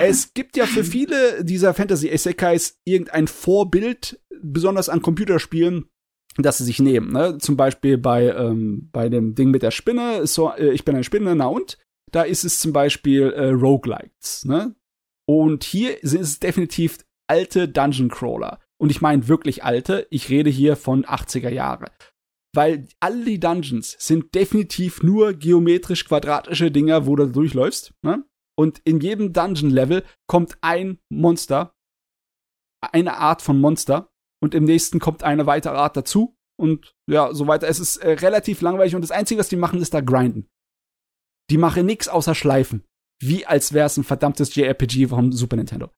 es 0.00 0.34
gibt 0.34 0.56
ja 0.56 0.66
für 0.66 0.84
viele 0.84 1.44
dieser 1.44 1.74
Fantasy-Isekais 1.74 2.80
irgendein 2.84 3.28
Vorbild, 3.28 4.20
besonders 4.42 4.88
an 4.88 5.00
Computerspielen, 5.00 5.88
dass 6.36 6.58
sie 6.58 6.64
sich 6.64 6.80
nehmen. 6.80 7.12
Ne? 7.12 7.38
Zum 7.38 7.56
Beispiel 7.56 7.98
bei, 7.98 8.28
ähm, 8.28 8.88
bei 8.92 9.08
dem 9.08 9.34
Ding 9.34 9.50
mit 9.50 9.62
der 9.62 9.70
Spinne, 9.70 10.26
so, 10.26 10.50
äh, 10.52 10.72
ich 10.72 10.84
bin 10.84 10.94
eine 10.94 11.04
Spinne, 11.04 11.34
na 11.34 11.46
und? 11.46 11.78
Da 12.10 12.22
ist 12.22 12.44
es 12.44 12.60
zum 12.60 12.72
Beispiel 12.72 13.30
äh, 13.32 13.48
Roguelikes. 13.50 14.44
Ne? 14.44 14.74
Und 15.26 15.64
hier 15.64 15.96
sind 16.02 16.22
es 16.22 16.40
definitiv 16.40 16.98
alte 17.26 17.68
Dungeon 17.68 18.08
Crawler. 18.08 18.60
Und 18.78 18.90
ich 18.90 19.00
meine 19.00 19.28
wirklich 19.28 19.64
alte. 19.64 20.06
Ich 20.10 20.28
rede 20.28 20.50
hier 20.50 20.76
von 20.76 21.04
80er 21.04 21.50
Jahre. 21.50 21.86
Weil 22.54 22.88
alle 23.00 23.24
die 23.24 23.40
Dungeons 23.40 23.96
sind 23.98 24.34
definitiv 24.34 25.02
nur 25.02 25.32
geometrisch 25.32 26.04
quadratische 26.04 26.70
Dinger, 26.70 27.06
wo 27.06 27.16
du 27.16 27.26
durchläufst. 27.26 27.94
Ne? 28.02 28.24
Und 28.58 28.80
in 28.84 29.00
jedem 29.00 29.32
Dungeon-Level 29.32 30.04
kommt 30.26 30.58
ein 30.60 30.98
Monster, 31.08 31.74
eine 32.82 33.16
Art 33.16 33.40
von 33.40 33.60
Monster, 33.60 34.11
und 34.42 34.54
im 34.54 34.64
nächsten 34.64 34.98
kommt 34.98 35.22
eine 35.22 35.46
weitere 35.46 35.76
Art 35.76 35.96
dazu 35.96 36.36
und 36.58 36.94
ja, 37.06 37.32
so 37.32 37.46
weiter. 37.46 37.68
Es 37.68 37.80
ist 37.80 37.96
äh, 37.98 38.12
relativ 38.12 38.60
langweilig 38.60 38.94
und 38.94 39.02
das 39.02 39.10
Einzige, 39.10 39.38
was 39.40 39.48
die 39.48 39.56
machen, 39.56 39.80
ist 39.80 39.94
da 39.94 40.00
grinden. 40.00 40.48
Die 41.50 41.58
machen 41.58 41.86
nix 41.86 42.08
außer 42.08 42.34
Schleifen. 42.34 42.84
Wie 43.20 43.46
als 43.46 43.72
wäre 43.72 43.86
es 43.86 43.96
ein 43.96 44.04
verdammtes 44.04 44.54
JRPG 44.54 45.06
vom 45.08 45.32
Super 45.32 45.56
Nintendo. 45.56 45.90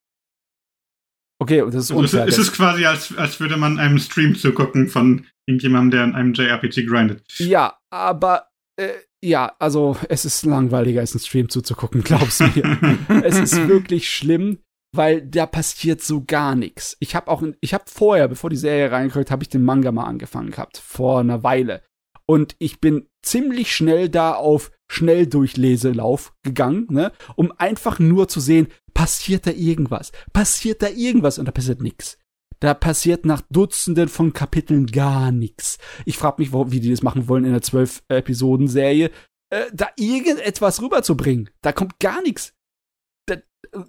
Okay, 1.41 1.63
und 1.63 1.75
das 1.75 1.85
ist 1.85 1.91
Also 1.91 2.05
es, 2.05 2.13
unfair. 2.13 2.29
es 2.29 2.39
ist 2.39 2.53
quasi, 2.53 2.85
als, 2.87 3.17
als 3.17 3.41
würde 3.41 3.57
man 3.57 3.79
einem 3.79 3.99
Stream 3.99 4.37
zugucken 4.37 4.89
von 4.89 5.27
irgendjemandem, 5.47 5.91
der 5.91 6.03
an 6.05 6.15
einem 6.15 6.33
JRPG 6.35 6.85
grindet. 6.87 7.25
ja, 7.39 7.79
aber 7.91 8.49
äh, 8.77 8.93
ja, 9.23 9.55
also 9.59 9.97
es 10.09 10.25
ist 10.25 10.45
langweiliger, 10.45 11.01
als 11.01 11.15
ein 11.15 11.19
Stream 11.19 11.49
zuzugucken, 11.49 12.03
glaub's 12.05 12.41
mir. 12.41 12.79
es 13.25 13.39
ist 13.39 13.69
wirklich 13.69 14.11
schlimm, 14.11 14.59
weil 14.97 15.23
da 15.23 15.47
passiert 15.47 16.03
so 16.03 16.25
gar 16.25 16.55
nichts. 16.55 16.97
Ich 17.01 17.15
habe 17.15 17.31
auch, 17.31 17.43
ich 17.61 17.75
habe 17.75 17.85
vorher, 17.87 18.29
bevor 18.29 18.51
die 18.51 18.57
Serie 18.57 18.91
reingekommen 18.91 19.29
habe 19.31 19.43
ich 19.43 19.49
den 19.49 19.65
Manga 19.65 19.93
mal 19.93 20.05
angefangen 20.05 20.51
gehabt, 20.51 20.79
vor 20.79 21.21
einer 21.21 21.43
Weile. 21.43 21.83
Und 22.27 22.57
ich 22.59 22.81
bin 22.81 23.07
ziemlich 23.23 23.75
schnell 23.75 24.09
da 24.09 24.35
auf 24.35 24.71
Schnelldurchleselauf 24.91 26.33
gegangen, 26.43 26.87
ne, 26.91 27.13
um 27.37 27.53
einfach 27.59 27.99
nur 27.99 28.29
zu 28.29 28.41
sehen, 28.41 28.69
passiert 28.95 29.47
da 29.47 29.51
irgendwas? 29.51 30.13
Passiert 30.33 30.83
da 30.83 30.89
irgendwas? 30.89 31.39
Und 31.39 31.47
da 31.47 31.53
passiert 31.53 31.83
nichts. 31.83 32.19
Da 32.61 32.73
passiert 32.73 33.27
nach 33.27 33.43
Dutzenden 33.51 34.09
von 34.09 34.33
Kapiteln 34.33 34.87
gar 34.87 35.33
nichts. 35.33 35.79
Ich 36.07 36.17
frage 36.17 36.41
mich, 36.41 36.53
wie 36.53 36.81
die 36.81 36.91
das 36.91 37.03
machen 37.03 37.29
wollen 37.29 37.45
in 37.45 37.51
einer 37.51 37.63
zwölf 37.63 38.03
Episoden 38.09 38.69
Serie, 38.69 39.11
äh, 39.51 39.65
da 39.73 39.89
irgendetwas 39.97 40.81
rüberzubringen. 40.81 41.51
Da 41.61 41.73
kommt 41.73 41.99
gar 41.99 42.23
nichts. 42.23 42.55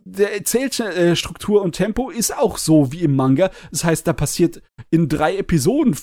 Der 0.03 0.33
Erzählstruktur 0.33 1.61
und 1.61 1.73
Tempo 1.73 2.09
ist 2.09 2.35
auch 2.35 2.57
so 2.57 2.91
wie 2.91 3.01
im 3.03 3.15
Manga. 3.15 3.51
Das 3.71 3.83
heißt, 3.83 4.07
da 4.07 4.13
passiert 4.13 4.61
in 4.89 5.09
drei 5.09 5.37
Episoden 5.37 5.95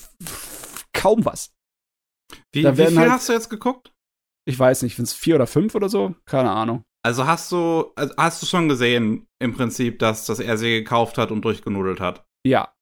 kaum 0.93 1.25
was. 1.25 1.53
Wie, 2.51 2.63
wie 2.65 2.75
viel 2.75 2.97
halt- 2.99 3.11
hast 3.11 3.29
du 3.29 3.33
jetzt 3.33 3.49
geguckt? 3.49 3.91
Ich 4.45 4.57
weiß 4.59 4.81
nicht, 4.83 4.95
sind 4.95 5.05
es 5.05 5.13
vier 5.13 5.35
oder 5.35 5.47
fünf 5.47 5.73
oder 5.75 5.89
so? 5.89 6.15
Keine 6.25 6.51
Ahnung. 6.51 6.83
Also 7.05 7.27
hast 7.27 7.51
du, 7.51 7.91
also 7.95 8.13
hast 8.17 8.41
du 8.41 8.45
schon 8.45 8.69
gesehen, 8.69 9.27
im 9.39 9.53
Prinzip, 9.53 9.99
dass, 9.99 10.25
dass 10.25 10.39
er 10.39 10.57
sie 10.57 10.69
gekauft 10.79 11.17
hat 11.17 11.31
und 11.31 11.43
durchgenudelt 11.43 11.99
hat? 11.99 12.25
Ja. 12.45 12.73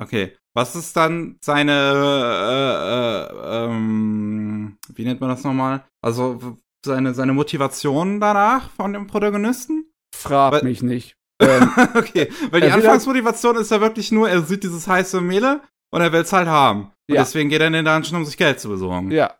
Okay. 0.00 0.36
Was 0.54 0.74
ist 0.74 0.96
dann 0.96 1.38
seine, 1.42 1.72
äh, 1.72 3.64
äh, 3.64 3.66
ähm, 3.66 4.78
wie 4.94 5.04
nennt 5.04 5.20
man 5.20 5.30
das 5.30 5.44
nochmal? 5.44 5.84
Also 6.02 6.58
seine, 6.84 7.14
seine 7.14 7.32
Motivation 7.32 8.18
danach 8.20 8.70
von 8.70 8.92
dem 8.92 9.06
Protagonisten? 9.06 9.89
Frag 10.14 10.52
Weil- 10.52 10.62
mich 10.64 10.82
nicht. 10.82 11.16
Ähm, 11.42 11.70
okay, 11.94 12.28
weil 12.50 12.60
die 12.60 12.70
halt- 12.70 12.84
Anfangsmotivation 12.84 13.56
ist 13.56 13.70
ja 13.70 13.80
wirklich 13.80 14.12
nur, 14.12 14.28
er 14.28 14.42
sieht 14.42 14.62
dieses 14.62 14.86
heiße 14.86 15.22
Mehle 15.22 15.62
und 15.90 16.02
er 16.02 16.12
will 16.12 16.20
es 16.20 16.32
halt 16.34 16.48
haben. 16.48 16.92
Und 17.08 17.14
Ja. 17.14 17.22
deswegen 17.22 17.48
geht 17.48 17.62
er 17.62 17.68
in 17.68 17.72
den 17.72 17.86
Dungeon, 17.86 18.16
um 18.20 18.24
sich 18.26 18.36
Geld 18.36 18.60
zu 18.60 18.68
besorgen. 18.68 19.10
ja. 19.10 19.32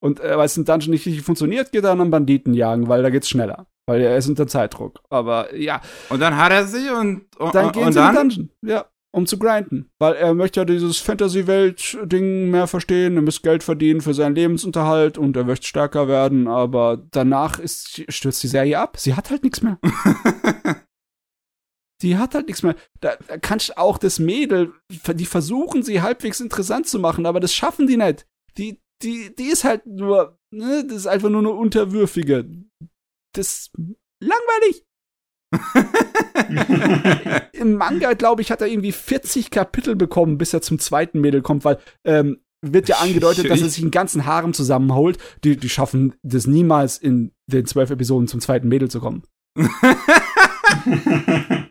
Und 0.00 0.20
äh, 0.20 0.36
weil 0.38 0.46
es 0.46 0.56
im 0.56 0.64
Dungeon 0.64 0.90
nicht 0.92 1.04
richtig 1.04 1.22
funktioniert, 1.22 1.70
geht 1.70 1.84
er 1.84 1.90
an 1.92 2.00
einen 2.00 2.10
Banditen 2.10 2.54
jagen, 2.54 2.88
weil 2.88 3.02
da 3.02 3.10
geht's 3.10 3.28
schneller. 3.28 3.66
Weil 3.86 4.00
er 4.00 4.16
ist 4.16 4.26
unter 4.28 4.46
Zeitdruck. 4.46 5.00
Aber 5.10 5.54
ja, 5.54 5.82
Und 6.08 6.20
dann 6.20 6.36
hat 6.38 6.50
er 6.52 6.66
sie 6.66 6.88
und, 6.88 7.26
und, 7.38 7.54
dann 7.54 7.72
gehen 7.72 7.84
und 7.84 7.92
sie 7.92 7.98
in 8.00 8.06
den 8.06 8.14
dann? 8.14 8.28
Dungeon. 8.30 8.50
Ja, 8.62 8.84
um 9.14 9.26
zu 9.26 9.38
grinden. 9.38 9.90
Weil 9.98 10.14
er 10.14 10.34
möchte 10.34 10.60
ja 10.60 10.64
dieses 10.64 10.98
Fantasy-Welt-Ding 10.98 12.50
mehr 12.50 12.66
verstehen. 12.66 13.16
Er 13.16 13.22
muss 13.22 13.42
Geld 13.42 13.62
verdienen 13.62 14.00
für 14.00 14.12
seinen 14.12 14.34
Lebensunterhalt 14.34 15.18
und 15.18 15.36
er 15.36 15.44
möchte 15.44 15.66
stärker 15.66 16.08
werden. 16.08 16.48
Aber 16.48 17.02
danach 17.12 17.60
ist, 17.60 18.02
stürzt 18.12 18.42
die 18.42 18.48
Serie 18.48 18.78
ab. 18.78 18.96
Sie 18.98 19.14
hat 19.14 19.30
halt 19.30 19.44
nichts 19.44 19.62
mehr. 19.62 19.78
Die 22.02 22.18
hat 22.18 22.34
halt 22.34 22.48
nichts 22.48 22.62
mehr. 22.62 22.74
Da, 23.00 23.16
da 23.28 23.38
kannst 23.38 23.70
du 23.70 23.78
auch 23.78 23.96
das 23.96 24.18
Mädel, 24.18 24.74
die 24.90 25.24
versuchen 25.24 25.82
sie 25.82 26.02
halbwegs 26.02 26.40
interessant 26.40 26.86
zu 26.86 26.98
machen, 26.98 27.24
aber 27.24 27.40
das 27.40 27.54
schaffen 27.54 27.86
die 27.86 27.96
nicht. 27.96 28.26
Die, 28.58 28.82
die, 29.02 29.34
die 29.34 29.44
ist 29.44 29.64
halt 29.64 29.86
nur, 29.86 30.38
ne, 30.50 30.84
das 30.86 30.98
ist 30.98 31.06
einfach 31.06 31.30
nur 31.30 31.40
eine 31.40 31.52
unterwürfige. 31.52 32.46
Das 33.32 33.52
ist 33.52 33.72
langweilig. 34.20 34.84
Im 37.52 37.74
Manga, 37.74 38.12
glaube 38.14 38.42
ich, 38.42 38.50
hat 38.50 38.60
er 38.60 38.66
irgendwie 38.66 38.92
40 38.92 39.50
Kapitel 39.50 39.96
bekommen, 39.96 40.38
bis 40.38 40.52
er 40.52 40.62
zum 40.62 40.78
zweiten 40.78 41.20
Mädel 41.20 41.42
kommt, 41.42 41.64
weil 41.64 41.78
ähm, 42.04 42.38
wird 42.62 42.88
ja 42.88 42.96
angedeutet, 42.96 43.50
dass 43.50 43.60
er 43.60 43.68
sich 43.68 43.82
einen 43.82 43.90
ganzen 43.90 44.26
Harem 44.26 44.54
zusammenholt. 44.54 45.18
Die, 45.44 45.56
die 45.56 45.68
schaffen 45.68 46.14
das 46.22 46.46
niemals 46.46 46.98
in 46.98 47.32
den 47.46 47.66
zwölf 47.66 47.90
Episoden 47.90 48.28
zum 48.28 48.40
zweiten 48.40 48.68
Mädel 48.68 48.90
zu 48.90 49.00
kommen. 49.00 49.22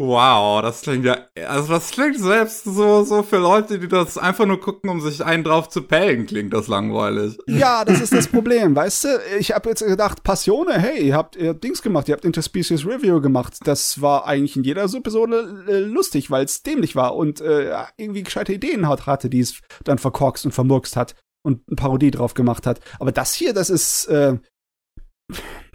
Wow, 0.00 0.62
das 0.62 0.82
klingt 0.82 1.04
ja, 1.04 1.26
also 1.48 1.72
das 1.72 1.90
klingt 1.90 2.20
selbst 2.20 2.62
so, 2.62 3.02
so 3.02 3.24
für 3.24 3.38
Leute, 3.38 3.80
die 3.80 3.88
das 3.88 4.16
einfach 4.16 4.46
nur 4.46 4.60
gucken, 4.60 4.90
um 4.90 5.00
sich 5.00 5.24
einen 5.24 5.42
drauf 5.42 5.68
zu 5.70 5.82
pellen, 5.82 6.24
klingt 6.24 6.54
das 6.54 6.68
langweilig. 6.68 7.36
Ja, 7.48 7.84
das 7.84 8.00
ist 8.00 8.14
das 8.14 8.28
Problem, 8.28 8.76
weißt 8.76 9.04
du? 9.04 9.08
Ich 9.40 9.50
habe 9.50 9.70
jetzt 9.70 9.84
gedacht, 9.84 10.22
Passione, 10.22 10.78
hey, 10.78 11.04
ihr 11.04 11.16
habt, 11.16 11.34
ihr 11.34 11.48
habt 11.48 11.64
Dings 11.64 11.82
gemacht, 11.82 12.06
ihr 12.06 12.12
habt 12.12 12.24
Interspecies 12.24 12.86
Review 12.86 13.20
gemacht. 13.20 13.54
Das 13.64 14.00
war 14.00 14.24
eigentlich 14.24 14.54
in 14.54 14.62
jeder 14.62 14.84
Episode 14.84 15.64
äh, 15.66 15.80
lustig, 15.80 16.30
weil 16.30 16.44
es 16.44 16.62
dämlich 16.62 16.94
war 16.94 17.16
und 17.16 17.40
äh, 17.40 17.74
irgendwie 17.96 18.22
gescheite 18.22 18.52
Ideen 18.52 18.88
hat, 18.88 19.06
hatte, 19.06 19.28
die 19.28 19.40
es 19.40 19.58
dann 19.82 19.98
verkorkst 19.98 20.46
und 20.46 20.52
vermurkst 20.52 20.94
hat 20.94 21.16
und 21.42 21.62
eine 21.66 21.74
Parodie 21.74 22.12
drauf 22.12 22.34
gemacht 22.34 22.68
hat. 22.68 22.78
Aber 23.00 23.10
das 23.10 23.34
hier, 23.34 23.52
das 23.52 23.68
ist, 23.68 24.06
äh, 24.06 24.36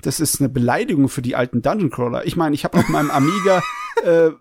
das 0.01 0.21
ist 0.21 0.39
eine 0.39 0.47
Beleidigung 0.47 1.09
für 1.09 1.21
die 1.21 1.35
alten 1.35 1.61
Dungeon 1.61 1.89
Crawler. 1.89 2.25
Ich 2.25 2.37
meine, 2.37 2.55
ich 2.55 2.63
habe 2.63 2.77
auf 2.77 2.87
meinem 2.87 3.11
Amiga 3.11 3.61
äh, 4.03 4.31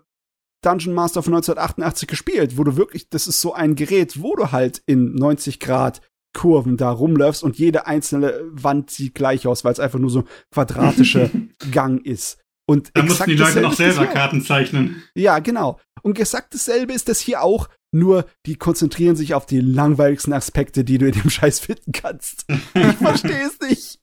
Dungeon 0.63 0.93
Master 0.93 1.21
von 1.21 1.33
1988 1.33 2.07
gespielt, 2.07 2.57
wo 2.57 2.63
du 2.63 2.77
wirklich, 2.77 3.09
das 3.09 3.27
ist 3.27 3.41
so 3.41 3.53
ein 3.53 3.75
Gerät, 3.75 4.21
wo 4.21 4.35
du 4.35 4.51
halt 4.51 4.81
in 4.85 5.13
90 5.13 5.59
Grad 5.59 6.01
Kurven 6.33 6.77
da 6.77 6.89
rumläufst 6.89 7.43
und 7.43 7.57
jede 7.57 7.85
einzelne 7.85 8.33
Wand 8.49 8.89
sieht 8.89 9.13
gleich 9.13 9.45
aus, 9.45 9.63
weil 9.63 9.73
es 9.73 9.79
einfach 9.79 9.99
nur 9.99 10.09
so 10.09 10.23
quadratische 10.51 11.29
Gang 11.71 12.03
ist. 12.05 12.39
Und 12.65 12.91
Da 12.93 13.03
mussten 13.03 13.29
die 13.29 13.35
Leute 13.35 13.61
noch 13.61 13.73
selber. 13.73 14.07
Karten 14.07 14.41
zeichnen. 14.41 15.03
Ja, 15.15 15.39
genau. 15.39 15.79
Und 16.01 16.17
exakt 16.19 16.53
dasselbe 16.53 16.93
ist 16.93 17.09
das 17.09 17.19
hier 17.19 17.43
auch, 17.43 17.69
nur 17.93 18.25
die 18.45 18.55
konzentrieren 18.55 19.15
sich 19.15 19.33
auf 19.35 19.45
die 19.45 19.59
langweiligsten 19.59 20.33
Aspekte, 20.33 20.83
die 20.83 20.97
du 20.97 21.07
in 21.07 21.11
dem 21.11 21.29
Scheiß 21.29 21.59
finden 21.59 21.91
kannst. 21.91 22.45
Ich 22.73 22.95
verstehe 22.97 23.47
es 23.47 23.59
nicht. 23.69 23.99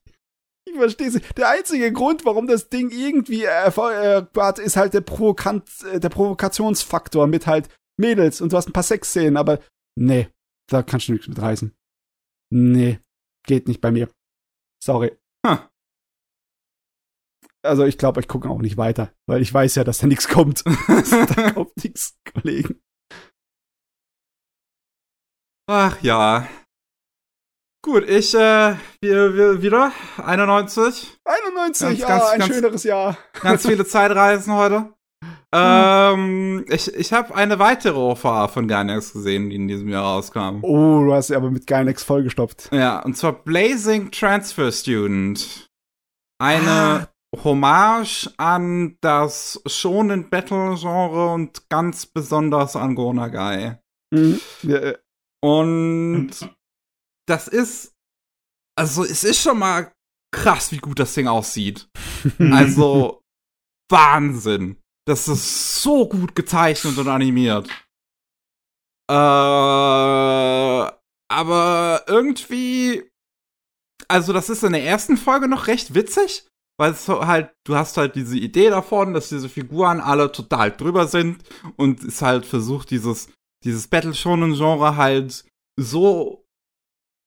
Ich 0.70 0.76
verstehe 0.76 1.08
es. 1.08 1.20
Der 1.36 1.48
einzige 1.48 1.92
Grund, 1.92 2.24
warum 2.24 2.46
das 2.46 2.68
Ding 2.68 2.90
irgendwie 2.90 3.44
Erfolg 3.44 3.94
äh, 3.94 4.40
hat, 4.40 4.58
ist 4.58 4.76
halt 4.76 4.94
der, 4.94 5.00
Provokant, 5.00 5.68
äh, 5.92 5.98
der 6.00 6.08
Provokationsfaktor 6.08 7.26
mit 7.26 7.46
halt 7.46 7.68
Mädels 7.98 8.40
und 8.40 8.52
du 8.52 8.56
hast 8.56 8.68
ein 8.68 8.72
paar 8.72 8.82
Sexszenen, 8.82 9.36
aber 9.36 9.60
nee, 9.98 10.28
da 10.68 10.82
kannst 10.82 11.08
du 11.08 11.12
nichts 11.12 11.28
mit 11.28 11.40
reißen. 11.40 11.74
Nee, 12.52 13.00
geht 13.46 13.68
nicht 13.68 13.80
bei 13.80 13.90
mir. 13.90 14.08
Sorry. 14.82 15.16
Huh. 15.46 15.58
Also 17.62 17.84
ich 17.84 17.98
glaube, 17.98 18.20
ich 18.20 18.28
gucke 18.28 18.48
auch 18.48 18.60
nicht 18.60 18.76
weiter, 18.76 19.12
weil 19.26 19.42
ich 19.42 19.52
weiß 19.52 19.74
ja, 19.74 19.84
dass 19.84 19.98
da 19.98 20.06
nichts 20.06 20.28
kommt. 20.28 20.64
da 21.36 21.50
kommt 21.52 21.76
nichts, 21.82 22.18
Kollegen. 22.32 22.80
Ach 25.68 26.02
ja. 26.02 26.48
Gut, 27.82 28.06
ich, 28.08 28.34
äh, 28.34 28.74
wir, 29.00 29.34
wir 29.34 29.62
wieder 29.62 29.92
91. 30.22 31.18
91, 31.24 31.88
Ganz, 31.88 31.98
ja, 32.00 32.06
ganz, 32.08 32.24
ein 32.24 32.38
ganz- 32.40 32.54
schöneres 32.54 32.84
Jahr. 32.84 33.16
Ganz 33.40 33.66
viele 33.66 33.84
Zeitreisen 33.86 34.52
heute. 34.54 34.92
Ähm, 35.52 36.64
ich, 36.68 36.94
ich 36.94 37.12
habe 37.12 37.34
eine 37.34 37.58
weitere 37.58 37.96
OVA 37.98 38.48
von 38.48 38.68
Gainax 38.68 39.14
gesehen, 39.14 39.50
die 39.50 39.56
in 39.56 39.66
diesem 39.66 39.88
Jahr 39.88 40.04
rauskam. 40.04 40.58
Oh, 40.62 41.04
du 41.04 41.12
hast 41.14 41.28
sie 41.28 41.34
aber 41.36 41.50
mit 41.50 41.66
Gainax 41.66 42.04
vollgestopft. 42.04 42.68
Ja, 42.72 43.00
und 43.02 43.16
zwar 43.16 43.32
Blazing 43.32 44.10
Transfer 44.10 44.70
Student. 44.70 45.68
Eine 46.38 47.08
Hommage 47.44 48.28
an 48.36 48.96
das 49.00 49.60
Shonen 49.66 50.28
Battle 50.30 50.76
Genre 50.78 51.32
und 51.32 51.68
ganz 51.70 52.06
besonders 52.06 52.76
an 52.76 52.94
Go 52.94 53.12
Nagai. 53.12 53.78
Mhm. 54.12 54.40
Ja, 54.62 54.92
Und 55.42 56.30
das 57.30 57.48
ist, 57.48 57.94
also 58.76 59.04
es 59.04 59.24
ist 59.24 59.40
schon 59.40 59.58
mal 59.58 59.92
krass, 60.34 60.72
wie 60.72 60.78
gut 60.78 60.98
das 60.98 61.14
Ding 61.14 61.28
aussieht. 61.28 61.88
Also 62.38 63.22
Wahnsinn. 63.90 64.76
Das 65.06 65.26
ist 65.26 65.82
so 65.82 66.06
gut 66.08 66.34
gezeichnet 66.34 66.98
und 66.98 67.08
animiert. 67.08 67.68
Äh, 69.10 69.14
aber 71.32 72.04
irgendwie, 72.06 73.10
also 74.06 74.32
das 74.32 74.50
ist 74.50 74.62
in 74.62 74.72
der 74.72 74.84
ersten 74.84 75.16
Folge 75.16 75.48
noch 75.48 75.66
recht 75.66 75.94
witzig, 75.94 76.46
weil 76.78 76.92
es 76.92 77.06
so 77.06 77.26
halt, 77.26 77.52
du 77.66 77.74
hast 77.74 77.96
halt 77.96 78.14
diese 78.14 78.36
Idee 78.36 78.70
davon, 78.70 79.14
dass 79.14 79.30
diese 79.30 79.48
Figuren 79.48 80.00
alle 80.00 80.30
total 80.30 80.70
drüber 80.70 81.08
sind 81.08 81.42
und 81.76 82.04
es 82.04 82.22
halt 82.22 82.44
versucht, 82.44 82.90
dieses, 82.90 83.32
dieses 83.64 83.88
Battle 83.88 84.14
Shonen 84.14 84.54
Genre 84.54 84.96
halt 84.96 85.44
so 85.76 86.46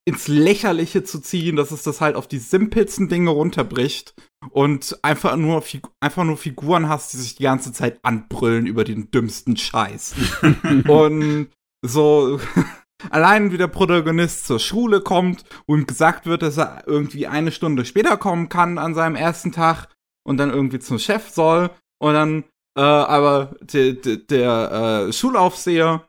ins 0.05 0.27
Lächerliche 0.27 1.03
zu 1.03 1.19
ziehen, 1.19 1.55
dass 1.55 1.71
es 1.71 1.83
das 1.83 2.01
halt 2.01 2.15
auf 2.15 2.27
die 2.27 2.39
simpelsten 2.39 3.07
Dinge 3.07 3.29
runterbricht 3.29 4.13
und 4.49 4.99
einfach 5.01 5.37
nur, 5.37 5.63
einfach 6.01 6.23
nur 6.25 6.37
Figuren 6.37 6.89
hast, 6.89 7.13
die 7.13 7.17
sich 7.17 7.35
die 7.35 7.43
ganze 7.43 7.71
Zeit 7.71 7.99
anbrüllen 8.03 8.67
über 8.67 8.83
den 8.83 9.11
dümmsten 9.11 9.55
Scheiß. 9.55 10.15
und 10.87 11.47
so, 11.85 12.39
allein 13.09 13.51
wie 13.51 13.57
der 13.57 13.67
Protagonist 13.67 14.45
zur 14.45 14.59
Schule 14.59 15.01
kommt 15.01 15.45
und 15.65 15.87
gesagt 15.87 16.25
wird, 16.25 16.41
dass 16.41 16.57
er 16.57 16.83
irgendwie 16.85 17.27
eine 17.27 17.51
Stunde 17.51 17.85
später 17.85 18.17
kommen 18.17 18.49
kann 18.49 18.77
an 18.77 18.95
seinem 18.95 19.15
ersten 19.15 19.53
Tag 19.53 19.87
und 20.25 20.37
dann 20.37 20.49
irgendwie 20.49 20.79
zum 20.79 20.99
Chef 20.99 21.29
soll 21.29 21.69
und 21.99 22.13
dann 22.13 22.43
äh, 22.75 22.81
aber 22.81 23.55
de, 23.61 23.93
de, 23.93 24.17
der 24.17 25.07
äh, 25.07 25.13
Schulaufseher 25.13 26.07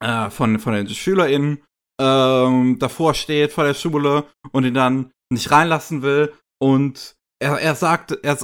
äh, 0.00 0.30
von, 0.30 0.58
von 0.58 0.74
den 0.74 0.88
SchülerInnen 0.88 1.62
ähm, 2.00 2.78
davor 2.78 3.14
steht 3.14 3.52
vor 3.52 3.64
der 3.64 3.74
Schule 3.74 4.24
und 4.52 4.64
ihn 4.64 4.74
dann 4.74 5.12
nicht 5.30 5.50
reinlassen 5.50 6.02
will 6.02 6.32
und 6.58 7.16
er, 7.38 7.58
er 7.60 7.74
sagt, 7.74 8.18
er 8.22 8.38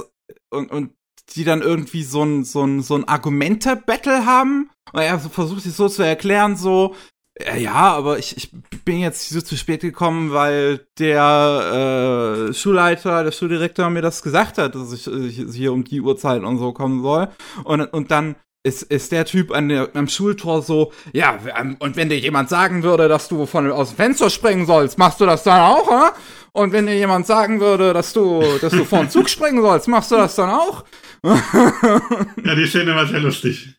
und, 0.49 0.71
und 0.71 0.91
die 1.35 1.43
dann 1.43 1.61
irgendwie 1.61 2.03
so 2.03 2.23
ein, 2.23 2.45
so 2.45 2.63
ein, 2.63 2.81
so 2.81 2.95
ein 2.95 3.07
Argumente-Battle 3.07 4.25
haben 4.25 4.69
und 4.93 5.01
er 5.01 5.19
versucht 5.19 5.61
sich 5.61 5.73
so 5.73 5.89
zu 5.89 6.03
erklären, 6.03 6.55
so, 6.55 6.95
äh, 7.39 7.61
ja, 7.61 7.73
aber 7.73 8.17
ich, 8.17 8.37
ich 8.37 8.51
bin 8.85 8.99
jetzt 8.99 9.29
so 9.29 9.41
zu 9.41 9.57
spät 9.57 9.81
gekommen, 9.81 10.31
weil 10.31 10.87
der 10.99 12.47
äh, 12.49 12.53
Schulleiter, 12.53 13.23
der 13.23 13.31
Schuldirektor 13.31 13.89
mir 13.89 14.01
das 14.01 14.21
gesagt 14.21 14.57
hat, 14.57 14.75
dass 14.75 14.93
ich, 14.93 15.07
ich 15.07 15.55
hier 15.55 15.73
um 15.73 15.83
die 15.83 16.01
Uhrzeit 16.01 16.43
und 16.43 16.57
so 16.57 16.71
kommen 16.71 17.01
soll. 17.01 17.29
Und, 17.63 17.81
und 17.81 18.11
dann 18.11 18.35
ist, 18.67 18.83
ist 18.83 19.11
der 19.11 19.25
Typ 19.25 19.51
an 19.51 19.69
der, 19.69 19.89
am 19.95 20.07
Schultor 20.07 20.61
so, 20.61 20.91
ja, 21.13 21.39
ähm, 21.57 21.77
und 21.79 21.95
wenn 21.95 22.09
dir 22.09 22.19
jemand 22.19 22.49
sagen 22.49 22.83
würde, 22.83 23.07
dass 23.07 23.27
du 23.29 23.45
von 23.45 23.71
aus 23.71 23.89
dem 23.89 23.95
Fenster 23.95 24.29
springen 24.29 24.65
sollst, 24.65 24.97
machst 24.97 25.21
du 25.21 25.25
das 25.25 25.43
dann 25.43 25.61
auch, 25.61 25.89
hä? 25.89 26.11
Und 26.51 26.73
wenn 26.73 26.87
dir 26.87 26.97
jemand 26.97 27.27
sagen 27.27 27.59
würde, 27.59 27.93
dass 27.93 28.13
du, 28.13 28.43
dass 28.61 28.73
du 28.73 28.83
vor 28.83 28.99
den 28.99 29.09
Zug 29.09 29.29
springen 29.29 29.61
sollst, 29.61 29.87
machst 29.87 30.11
du 30.11 30.15
das 30.15 30.35
dann 30.35 30.49
auch? 30.49 30.85
ja, 31.23 32.55
die 32.55 32.67
Szene 32.67 32.95
war 32.95 33.07
sehr 33.07 33.19
lustig. 33.19 33.75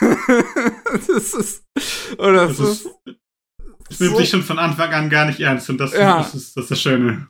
das 1.06 1.34
ist, 1.34 1.64
oder 2.18 2.48
das, 2.48 2.56
das 2.56 2.68
ist, 2.68 2.88
es 3.90 4.00
nimmt 4.00 4.12
so, 4.12 4.18
sich 4.18 4.30
schon 4.30 4.42
von 4.42 4.58
Anfang 4.58 4.92
an 4.92 5.10
gar 5.10 5.26
nicht 5.26 5.40
ernst 5.40 5.68
und 5.70 5.78
das, 5.78 5.92
ja. 5.92 6.18
das, 6.18 6.34
ist, 6.34 6.56
das 6.56 6.64
ist 6.64 6.70
das 6.70 6.80
Schöne. 6.80 7.28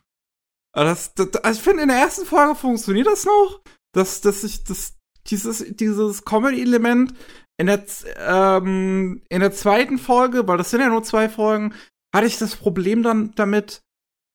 Das, 0.72 1.14
das, 1.14 1.34
also 1.36 1.58
ich 1.58 1.64
finde, 1.64 1.82
in 1.82 1.88
der 1.88 1.98
ersten 1.98 2.26
Folge 2.26 2.54
funktioniert 2.54 3.06
das 3.06 3.24
noch, 3.24 3.60
dass, 3.92 4.20
dass 4.20 4.44
ich, 4.44 4.64
das, 4.64 4.94
dieses, 5.28 5.64
dieses 5.76 6.24
Comedy-Element 6.24 7.14
in 7.56 7.66
der, 7.66 7.84
ähm, 8.18 9.22
in 9.28 9.40
der 9.40 9.52
zweiten 9.52 9.98
Folge, 9.98 10.46
weil 10.48 10.58
das 10.58 10.70
sind 10.70 10.80
ja 10.80 10.88
nur 10.88 11.02
zwei 11.04 11.28
Folgen, 11.28 11.74
hatte 12.14 12.26
ich 12.26 12.38
das 12.38 12.56
Problem 12.56 13.02
dann 13.02 13.32
damit, 13.34 13.82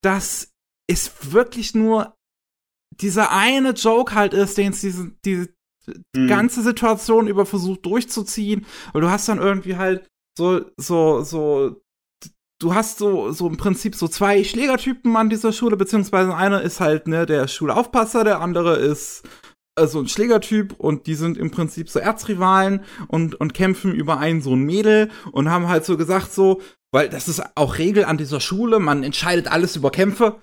dass 0.01 0.51
es 0.87 1.31
wirklich 1.33 1.75
nur 1.75 2.15
dieser 2.91 3.31
eine 3.31 3.71
Joke 3.71 4.15
halt 4.15 4.33
ist, 4.33 4.57
den 4.57 4.71
es 4.71 4.81
diese, 4.81 5.11
diese 5.23 5.49
mhm. 6.15 6.27
ganze 6.27 6.61
Situation 6.61 7.27
über 7.27 7.45
versucht 7.45 7.85
durchzuziehen. 7.85 8.65
Aber 8.89 9.01
du 9.01 9.09
hast 9.09 9.29
dann 9.29 9.39
irgendwie 9.39 9.77
halt 9.77 10.07
so, 10.37 10.65
so, 10.77 11.21
so, 11.23 11.81
du 12.59 12.73
hast 12.73 12.97
so, 12.97 13.31
so 13.31 13.47
im 13.47 13.57
Prinzip 13.57 13.95
so 13.95 14.07
zwei 14.07 14.43
Schlägertypen 14.43 15.15
an 15.15 15.29
dieser 15.29 15.53
Schule, 15.53 15.77
beziehungsweise 15.77 16.35
einer 16.35 16.61
ist 16.61 16.79
halt, 16.79 17.07
ne, 17.07 17.25
der 17.25 17.47
Schulaufpasser, 17.47 18.23
der 18.23 18.41
andere 18.41 18.77
ist 18.77 19.23
so 19.87 19.99
ein 19.99 20.07
Schlägertyp 20.07 20.73
und 20.77 21.07
die 21.07 21.15
sind 21.15 21.37
im 21.37 21.51
Prinzip 21.51 21.89
so 21.89 21.99
Erzrivalen 21.99 22.81
und, 23.07 23.35
und 23.35 23.53
kämpfen 23.53 23.93
über 23.93 24.17
einen 24.17 24.41
so 24.41 24.55
ein 24.55 24.63
Mädel 24.63 25.09
und 25.31 25.49
haben 25.49 25.67
halt 25.67 25.85
so 25.85 25.97
gesagt 25.97 26.31
so, 26.31 26.61
weil 26.91 27.09
das 27.09 27.27
ist 27.27 27.43
auch 27.55 27.77
Regel 27.77 28.05
an 28.05 28.17
dieser 28.17 28.39
Schule, 28.39 28.79
man 28.79 29.03
entscheidet 29.03 29.47
alles 29.47 29.75
über 29.75 29.91
Kämpfe 29.91 30.41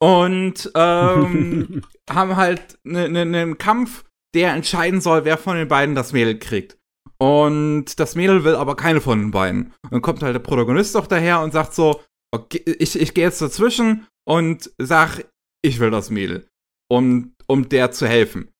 und 0.00 0.70
ähm, 0.74 1.82
haben 2.10 2.36
halt 2.36 2.78
einen 2.84 3.12
ne, 3.12 3.26
ne 3.26 3.54
Kampf, 3.56 4.04
der 4.34 4.52
entscheiden 4.52 5.00
soll, 5.00 5.24
wer 5.24 5.38
von 5.38 5.56
den 5.56 5.68
beiden 5.68 5.94
das 5.94 6.12
Mädel 6.12 6.38
kriegt. 6.38 6.78
Und 7.18 7.98
das 7.98 8.14
Mädel 8.14 8.44
will 8.44 8.54
aber 8.54 8.76
keine 8.76 9.00
von 9.00 9.18
den 9.18 9.30
beiden. 9.32 9.72
Und 9.82 9.92
dann 9.92 10.02
kommt 10.02 10.22
halt 10.22 10.34
der 10.34 10.40
Protagonist 10.40 10.94
doch 10.94 11.08
daher 11.08 11.40
und 11.40 11.52
sagt 11.52 11.74
so, 11.74 12.00
okay, 12.32 12.62
ich, 12.78 12.98
ich 12.98 13.14
gehe 13.14 13.24
jetzt 13.24 13.42
dazwischen 13.42 14.06
und 14.24 14.70
sag, 14.78 15.24
ich 15.62 15.80
will 15.80 15.90
das 15.90 16.10
Mädel, 16.10 16.48
um, 16.88 17.34
um 17.46 17.68
der 17.68 17.90
zu 17.90 18.06
helfen. 18.06 18.52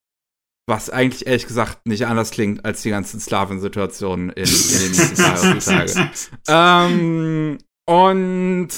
Was 0.69 0.91
eigentlich 0.91 1.27
ehrlich 1.27 1.47
gesagt 1.47 1.87
nicht 1.87 2.07
anders 2.07 2.31
klingt 2.31 2.65
als 2.65 2.83
die 2.83 2.91
ganzen 2.91 3.21
Sklavensituationen 3.21 4.29
in, 4.31 4.45
in 4.45 4.79
den 4.79 4.93
nächsten 4.93 5.59
Tage. 5.65 6.11
ähm, 6.47 7.59
und 7.89 8.69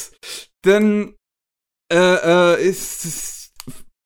dann 0.63 1.15
äh, 1.93 1.97
äh, 1.97 2.69
ist, 2.69 3.05
ist, 3.05 3.53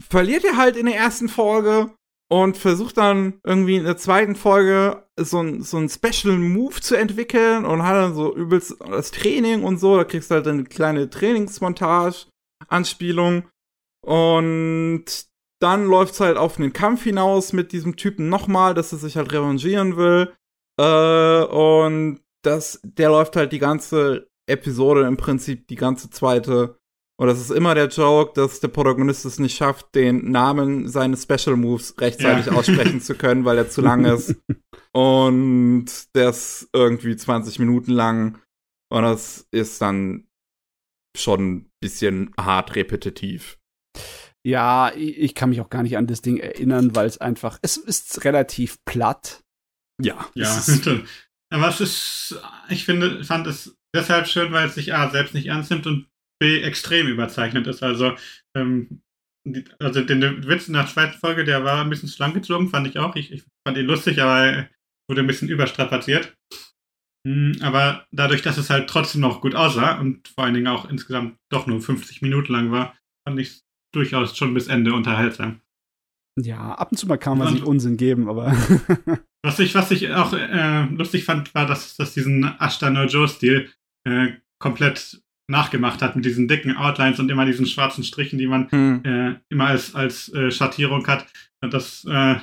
verliert 0.09 0.45
er 0.45 0.57
halt 0.57 0.77
in 0.77 0.87
der 0.87 0.97
ersten 0.97 1.29
Folge 1.29 1.91
und 2.31 2.57
versucht 2.57 2.97
dann 2.97 3.39
irgendwie 3.45 3.77
in 3.77 3.85
der 3.85 3.99
zweiten 3.99 4.35
Folge 4.35 5.07
so 5.21 5.41
ein, 5.41 5.63
so 5.63 5.77
ein 5.77 5.89
Special 5.89 6.39
Move 6.39 6.81
zu 6.81 6.97
entwickeln 6.97 7.67
und 7.67 7.83
hat 7.83 7.97
dann 7.97 8.15
so 8.15 8.35
übelst 8.35 8.77
das 8.81 9.11
Training 9.11 9.63
und 9.63 9.79
so. 9.79 9.97
Da 9.97 10.05
kriegst 10.05 10.31
du 10.31 10.37
halt 10.37 10.49
eine 10.49 10.65
kleine 10.65 11.11
Trainingsmontage, 11.11 12.27
Anspielung. 12.69 13.45
Und 14.05 15.05
dann 15.65 15.87
läuft's 15.87 16.21
halt 16.21 16.37
auf 16.37 16.59
einen 16.59 16.73
Kampf 16.73 17.03
hinaus 17.03 17.53
mit 17.53 17.73
diesem 17.73 17.97
Typen 17.97 18.29
nochmal, 18.29 18.75
dass 18.75 18.93
er 18.93 18.99
sich 18.99 19.17
halt 19.17 19.33
revanchieren 19.33 19.97
will. 19.97 20.33
Äh, 20.79 21.45
und 21.45 22.21
das, 22.43 22.81
der 22.85 23.09
läuft 23.09 23.35
halt 23.37 23.53
die 23.53 23.59
ganze 23.59 24.29
Episode 24.47 25.07
im 25.07 25.17
Prinzip 25.17 25.67
die 25.67 25.77
ganze 25.77 26.11
zweite 26.11 26.77
und 27.17 27.29
das 27.29 27.41
ist 27.41 27.51
immer 27.51 27.75
der 27.75 27.89
Joke, 27.89 28.33
dass 28.35 28.59
der 28.59 28.69
Protagonist 28.69 29.25
es 29.25 29.39
nicht 29.39 29.57
schafft, 29.57 29.95
den 29.95 30.33
Namen 30.33 30.89
seines 30.89 31.23
Special 31.23 31.57
Moves 31.57 31.95
rechtzeitig 32.01 32.47
ja. 32.47 32.53
aussprechen 32.57 33.01
zu 33.01 33.15
können, 33.15 33.45
weil 33.45 33.57
er 33.57 33.71
zu 33.71 33.81
lang 33.83 34.05
ist. 34.05 34.35
Und 34.93 35.87
der 36.17 36.31
ist 36.31 36.69
irgendwie 36.73 37.17
20 37.17 37.61
Minuten 37.61 37.93
lang. 37.93 38.41
Und 38.91 39.03
das 39.03 39.47
ist 39.53 39.81
dann 39.81 40.27
schon 41.17 41.55
ein 41.55 41.71
bisschen 41.81 42.35
hart 42.39 42.75
repetitiv. 42.75 43.59
Ja, 44.47 44.93
ich 44.95 45.35
kann 45.35 45.49
mich 45.49 45.61
auch 45.61 45.71
gar 45.71 45.83
nicht 45.83 45.97
an 45.97 46.07
das 46.07 46.21
Ding 46.21 46.37
erinnern, 46.37 46.95
weil 46.95 47.07
es 47.07 47.19
einfach, 47.19 47.59
es 47.63 47.79
ist 47.79 48.25
relativ 48.25 48.77
platt. 48.85 49.43
Ja. 50.03 50.29
Ja, 50.35 50.63
aber 51.51 51.69
es 51.69 51.81
ist, 51.81 52.41
ich 52.69 52.85
finde, 52.85 53.25
fand 53.25 53.47
es 53.47 53.75
deshalb 53.95 54.27
schön, 54.29 54.53
weil 54.53 54.69
es 54.69 54.75
sich 54.75 54.95
A 54.95 55.09
selbst 55.11 55.35
nicht 55.35 55.47
ernst 55.47 55.71
nimmt 55.71 55.87
und 55.87 56.09
B 56.39 56.61
extrem 56.61 57.09
überzeichnet 57.09 57.67
ist. 57.67 57.83
Also, 57.83 58.17
ähm, 58.55 59.01
die, 59.47 59.65
also 59.79 60.03
den 60.03 60.47
Witz 60.47 60.69
in 60.69 60.75
der 60.75 60.87
zweiten 60.87 61.19
Folge, 61.19 61.45
der 61.45 61.65
war 61.65 61.83
ein 61.83 61.91
bisschen 61.91 62.09
schlank 62.09 62.35
gezogen, 62.35 62.69
fand 62.69 62.87
ich 62.87 62.99
auch. 62.99 63.17
Ich, 63.17 63.33
ich 63.33 63.45
fand 63.67 63.79
ihn 63.79 63.87
lustig, 63.87 64.21
aber 64.21 64.69
wurde 65.09 65.21
ein 65.21 65.27
bisschen 65.27 65.49
überstrapaziert. 65.49 66.35
Hm, 67.27 67.57
aber 67.63 68.07
dadurch, 68.11 68.43
dass 68.43 68.59
es 68.59 68.69
halt 68.69 68.89
trotzdem 68.89 69.23
noch 69.23 69.41
gut 69.41 69.55
aussah 69.55 69.99
und 69.99 70.29
vor 70.29 70.45
allen 70.45 70.55
Dingen 70.55 70.67
auch 70.67 70.89
insgesamt 70.89 71.39
doch 71.51 71.67
nur 71.67 71.81
50 71.81 72.21
Minuten 72.21 72.53
lang 72.53 72.71
war, 72.71 72.97
fand 73.27 73.41
ich 73.41 73.49
es 73.49 73.64
durchaus 73.95 74.37
schon 74.37 74.55
bis 74.55 74.69
Ende 74.69 74.93
unterhaltsam. 74.93 75.61
Ja, 76.41 76.75
ab 76.75 76.91
und 76.91 76.97
zu 76.97 77.07
mal 77.07 77.17
kann 77.17 77.39
man 77.39 77.53
sich 77.53 77.65
Unsinn 77.65 77.97
geben, 77.97 78.29
aber. 78.29 78.53
was, 79.43 79.59
ich, 79.61 79.75
was 79.75 79.91
ich 79.91 80.11
auch 80.13 80.33
äh, 80.33 80.85
lustig 80.87 81.25
fand, 81.25 81.55
war, 81.55 81.67
dass, 81.67 81.97
dass 81.97 82.15
diesen 82.15 82.45
Ashta 82.59 82.91
No 82.91 83.05
Joe-Stil 83.05 83.71
äh, 84.05 84.33
komplett 84.59 85.23
nachgemacht 85.49 86.03
hat 86.03 86.17
mit 86.17 86.25
diesen 86.25 86.49
dicken 86.49 86.77
Outlines 86.77 87.21
und 87.21 87.31
immer 87.31 87.45
diesen 87.45 87.67
schwarzen 87.67 88.03
Strichen, 88.03 88.39
die 88.39 88.47
man 88.47 88.71
hm. 88.71 89.05
äh, 89.05 89.35
immer 89.51 89.67
als, 89.67 89.95
als 89.95 90.33
äh, 90.33 90.51
Schattierung 90.51 91.07
hat. 91.07 91.27
Und 91.63 91.75
das 91.75 92.05
äh, 92.07 92.37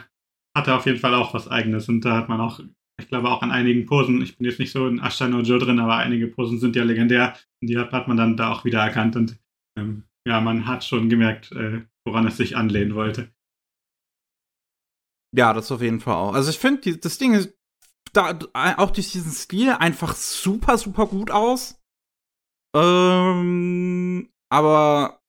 hatte 0.56 0.76
auf 0.76 0.86
jeden 0.86 0.99
Fall 0.99 1.15
auch 1.15 1.34
was 1.34 1.48
Eigenes. 1.48 1.90
Und 1.90 2.06
da 2.06 2.15
hat 2.15 2.30
man 2.30 2.40
auch, 2.40 2.60
ich 2.99 3.07
glaube 3.07 3.30
auch 3.30 3.41
an 3.41 3.52
einigen 3.52 3.86
Posen, 3.86 4.22
ich 4.22 4.38
bin 4.38 4.45
jetzt 4.45 4.60
nicht 4.60 4.72
so 4.72 4.88
in 4.88 4.99
Ashtan 4.99 5.44
Joe 5.44 5.60
drin, 5.60 5.80
aber 5.80 5.98
einige 5.98 6.28
Posen 6.28 6.60
sind 6.60 6.76
ja 6.76 6.84
legendär. 6.84 7.36
Und 7.61 7.69
die 7.69 7.78
hat, 7.78 7.91
hat 7.91 8.07
man 8.07 8.18
dann 8.18 8.38
da 8.38 8.52
auch 8.52 8.65
wieder 8.65 8.82
erkannt. 8.82 9.15
Und 9.15 9.38
ähm, 9.78 10.03
ja, 10.27 10.41
man 10.41 10.68
hat 10.68 10.84
schon 10.84 11.10
gemerkt, 11.10 11.52
äh, 11.52 11.85
woran 12.06 12.27
es 12.27 12.38
sich 12.38 12.56
anlehnen 12.56 12.95
wollte. 12.95 13.34
Ja, 15.35 15.53
das 15.53 15.72
auf 15.72 15.81
jeden 15.81 16.02
Fall 16.02 16.15
auch. 16.15 16.34
Also 16.34 16.49
ich 16.49 16.60
finde, 16.60 16.98
das 16.98 17.18
Ding 17.18 17.34
ist 17.34 17.53
da 18.14 18.38
auch 18.77 18.91
durch 18.91 19.11
diesen 19.11 19.31
Stil 19.31 19.72
einfach 19.72 20.15
super, 20.15 20.77
super 20.77 21.07
gut 21.07 21.31
aus. 21.31 21.80
Ähm, 22.76 24.30
aber 24.49 25.22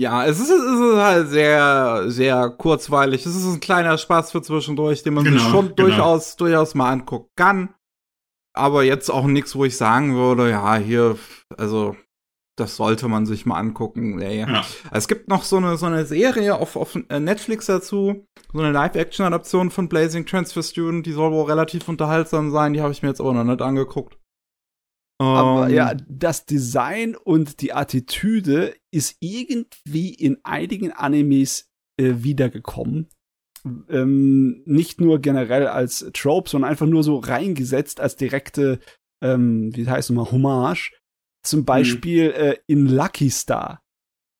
ja, 0.00 0.24
es 0.24 0.40
ist, 0.40 0.48
es 0.48 0.80
ist 0.80 0.96
halt 0.96 1.28
sehr, 1.28 2.04
sehr 2.10 2.48
kurzweilig. 2.48 3.26
Es 3.26 3.36
ist 3.36 3.44
ein 3.44 3.60
kleiner 3.60 3.98
Spaß 3.98 4.32
für 4.32 4.40
zwischendurch, 4.40 5.02
den 5.02 5.12
man 5.12 5.24
genau, 5.24 5.38
sich 5.38 5.50
schon 5.50 5.74
genau. 5.74 5.88
durchaus, 5.88 6.36
durchaus 6.36 6.74
mal 6.74 6.90
angucken 6.90 7.30
kann. 7.36 7.74
Aber 8.54 8.82
jetzt 8.82 9.10
auch 9.10 9.26
nichts, 9.26 9.54
wo 9.54 9.66
ich 9.66 9.76
sagen 9.76 10.16
würde, 10.16 10.48
ja, 10.48 10.76
hier, 10.76 11.18
also, 11.58 11.96
das 12.60 12.76
sollte 12.76 13.08
man 13.08 13.26
sich 13.26 13.46
mal 13.46 13.58
angucken. 13.58 14.16
Nee. 14.16 14.40
Ja. 14.40 14.64
Es 14.90 15.08
gibt 15.08 15.28
noch 15.28 15.42
so 15.42 15.56
eine, 15.56 15.76
so 15.76 15.86
eine 15.86 16.06
Serie 16.06 16.56
auf, 16.56 16.76
auf 16.76 16.94
Netflix 17.08 17.66
dazu, 17.66 18.26
so 18.52 18.58
eine 18.58 18.72
Live-Action-Adaption 18.72 19.70
von 19.70 19.88
Blazing 19.88 20.26
Transfer 20.26 20.62
Student, 20.62 21.06
die 21.06 21.12
soll 21.12 21.32
wohl 21.32 21.46
relativ 21.46 21.88
unterhaltsam 21.88 22.50
sein, 22.50 22.72
die 22.72 22.80
habe 22.80 22.92
ich 22.92 23.02
mir 23.02 23.08
jetzt 23.08 23.20
auch 23.20 23.32
noch 23.32 23.44
nicht 23.44 23.62
angeguckt. 23.62 24.18
Aber 25.18 25.66
um, 25.66 25.70
ja, 25.70 25.92
ähm. 25.92 25.98
das 26.08 26.46
Design 26.46 27.14
und 27.14 27.60
die 27.60 27.74
Attitüde 27.74 28.74
ist 28.90 29.16
irgendwie 29.20 30.14
in 30.14 30.38
einigen 30.44 30.92
Animes 30.92 31.68
äh, 31.98 32.14
wiedergekommen. 32.18 33.08
Ähm, 33.90 34.62
nicht 34.64 35.02
nur 35.02 35.18
generell 35.18 35.66
als 35.66 36.10
Trope, 36.14 36.48
sondern 36.48 36.70
einfach 36.70 36.86
nur 36.86 37.02
so 37.02 37.18
reingesetzt 37.18 38.00
als 38.00 38.16
direkte 38.16 38.80
ähm, 39.22 39.74
wie 39.74 39.88
heißt 39.88 40.10
es 40.10 40.14
nochmal, 40.14 40.32
Hommage. 40.32 40.92
Zum 41.42 41.64
Beispiel 41.64 42.28
mhm. 42.28 42.34
äh, 42.34 42.56
in 42.66 42.86
Lucky 42.86 43.30
Star. 43.30 43.82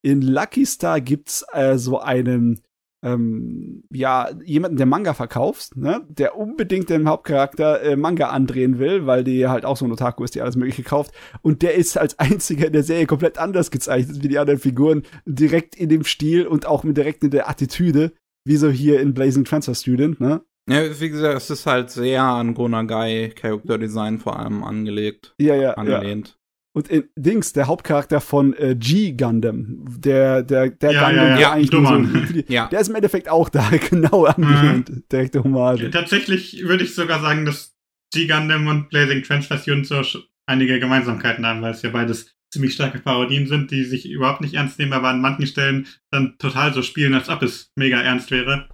In 0.03 0.23
Lucky 0.23 0.67
Star 0.67 1.01
gibt's 1.01 1.45
äh, 1.53 1.77
so 1.77 2.01
einen 2.01 2.63
ähm, 3.03 3.83
ja, 3.91 4.31
jemanden, 4.45 4.77
der 4.77 4.87
Manga 4.87 5.15
verkaufst, 5.15 5.77
ne, 5.77 6.05
der 6.09 6.37
unbedingt 6.37 6.91
dem 6.91 7.09
Hauptcharakter 7.09 7.83
äh, 7.83 7.97
Manga 7.97 8.29
andrehen 8.29 8.79
will, 8.79 9.07
weil 9.07 9.25
die 9.25 9.49
halt 9.49 9.65
auch 9.65 9.77
so 9.77 9.87
ein 9.87 9.93
Otaku 9.93 10.25
ist, 10.25 10.35
die 10.35 10.43
alles 10.43 10.57
mögliche 10.57 10.83
kauft. 10.83 11.13
Und 11.43 11.63
der 11.63 11.75
ist 11.75 11.97
als 11.97 12.19
einziger 12.19 12.67
in 12.67 12.73
der 12.73 12.83
Serie 12.83 13.07
komplett 13.07 13.39
anders 13.39 13.71
gezeichnet 13.71 14.23
wie 14.23 14.29
die 14.29 14.39
anderen 14.39 14.61
Figuren, 14.61 15.03
direkt 15.25 15.75
in 15.77 15.89
dem 15.89 16.05
Stil 16.05 16.47
und 16.47 16.67
auch 16.67 16.85
mit 16.85 16.97
direkt 16.97 17.25
in 17.25 17.31
der 17.31 17.49
Attitüde, 17.49 18.13
wie 18.45 18.57
so 18.57 18.69
hier 18.69 19.01
in 19.01 19.15
Blazing 19.15 19.45
Transfer 19.45 19.75
Student, 19.75 20.21
ne? 20.21 20.43
Ja, 20.69 21.01
wie 21.01 21.09
gesagt, 21.09 21.37
es 21.37 21.51
ist 21.51 21.67
halt 21.67 21.91
sehr 21.91 22.23
an 22.23 22.55
Gonagai 22.55 23.33
Character 23.35 23.79
Design 23.79 24.19
vor 24.19 24.39
allem 24.39 24.63
angelegt. 24.63 25.35
Ja, 25.41 25.57
ja. 25.57 25.73
Angelehnt. 25.73 26.29
Ja. 26.29 26.35
Und 26.73 26.89
in 26.89 27.09
Dings, 27.17 27.53
der 27.53 27.67
Hauptcharakter 27.67 28.21
von 28.21 28.55
äh, 28.55 28.77
G 28.77 29.13
Gundam, 29.13 29.85
der, 29.99 30.43
der, 30.43 30.71
der 30.71 30.93
ja, 30.93 31.07
Gundam, 31.07 31.27
ja, 31.27 31.31
ja. 31.31 31.37
der 31.37 31.53
eigentlich 31.53 31.73
nur 31.73 31.87
so, 31.87 32.43
ja. 32.49 32.69
der 32.69 32.81
ist 32.81 32.89
im 32.89 32.95
Endeffekt 32.95 33.29
auch 33.29 33.49
da 33.49 33.69
genau 33.91 34.27
angelehnt, 34.27 34.89
mhm. 34.89 35.05
direkte 35.11 35.43
Hommage. 35.43 35.91
Tatsächlich 35.91 36.63
würde 36.63 36.85
ich 36.85 36.95
sogar 36.95 37.21
sagen, 37.21 37.45
dass 37.45 37.77
G 38.13 38.29
Gundam 38.29 38.69
und 38.69 38.89
Blazing 38.89 39.23
Transfusion 39.23 39.85
so 39.85 40.03
einige 40.47 40.79
Gemeinsamkeiten 40.79 41.45
haben, 41.45 41.63
weil 41.63 41.73
es 41.73 41.83
ja 41.83 41.91
beides 41.91 42.37
ziemlich 42.53 42.75
starke 42.75 42.99
Parodien 42.99 43.47
sind, 43.47 43.71
die 43.71 43.85
sich 43.85 44.09
überhaupt 44.09 44.41
nicht 44.41 44.55
ernst 44.55 44.79
nehmen, 44.79 44.93
aber 44.93 45.09
an 45.09 45.21
manchen 45.21 45.47
Stellen 45.47 45.87
dann 46.11 46.37
total 46.39 46.73
so 46.75 46.83
spielen, 46.83 47.15
als 47.15 47.29
ob 47.29 47.43
es 47.43 47.73
mega 47.77 48.01
ernst 48.01 48.31
wäre. 48.31 48.69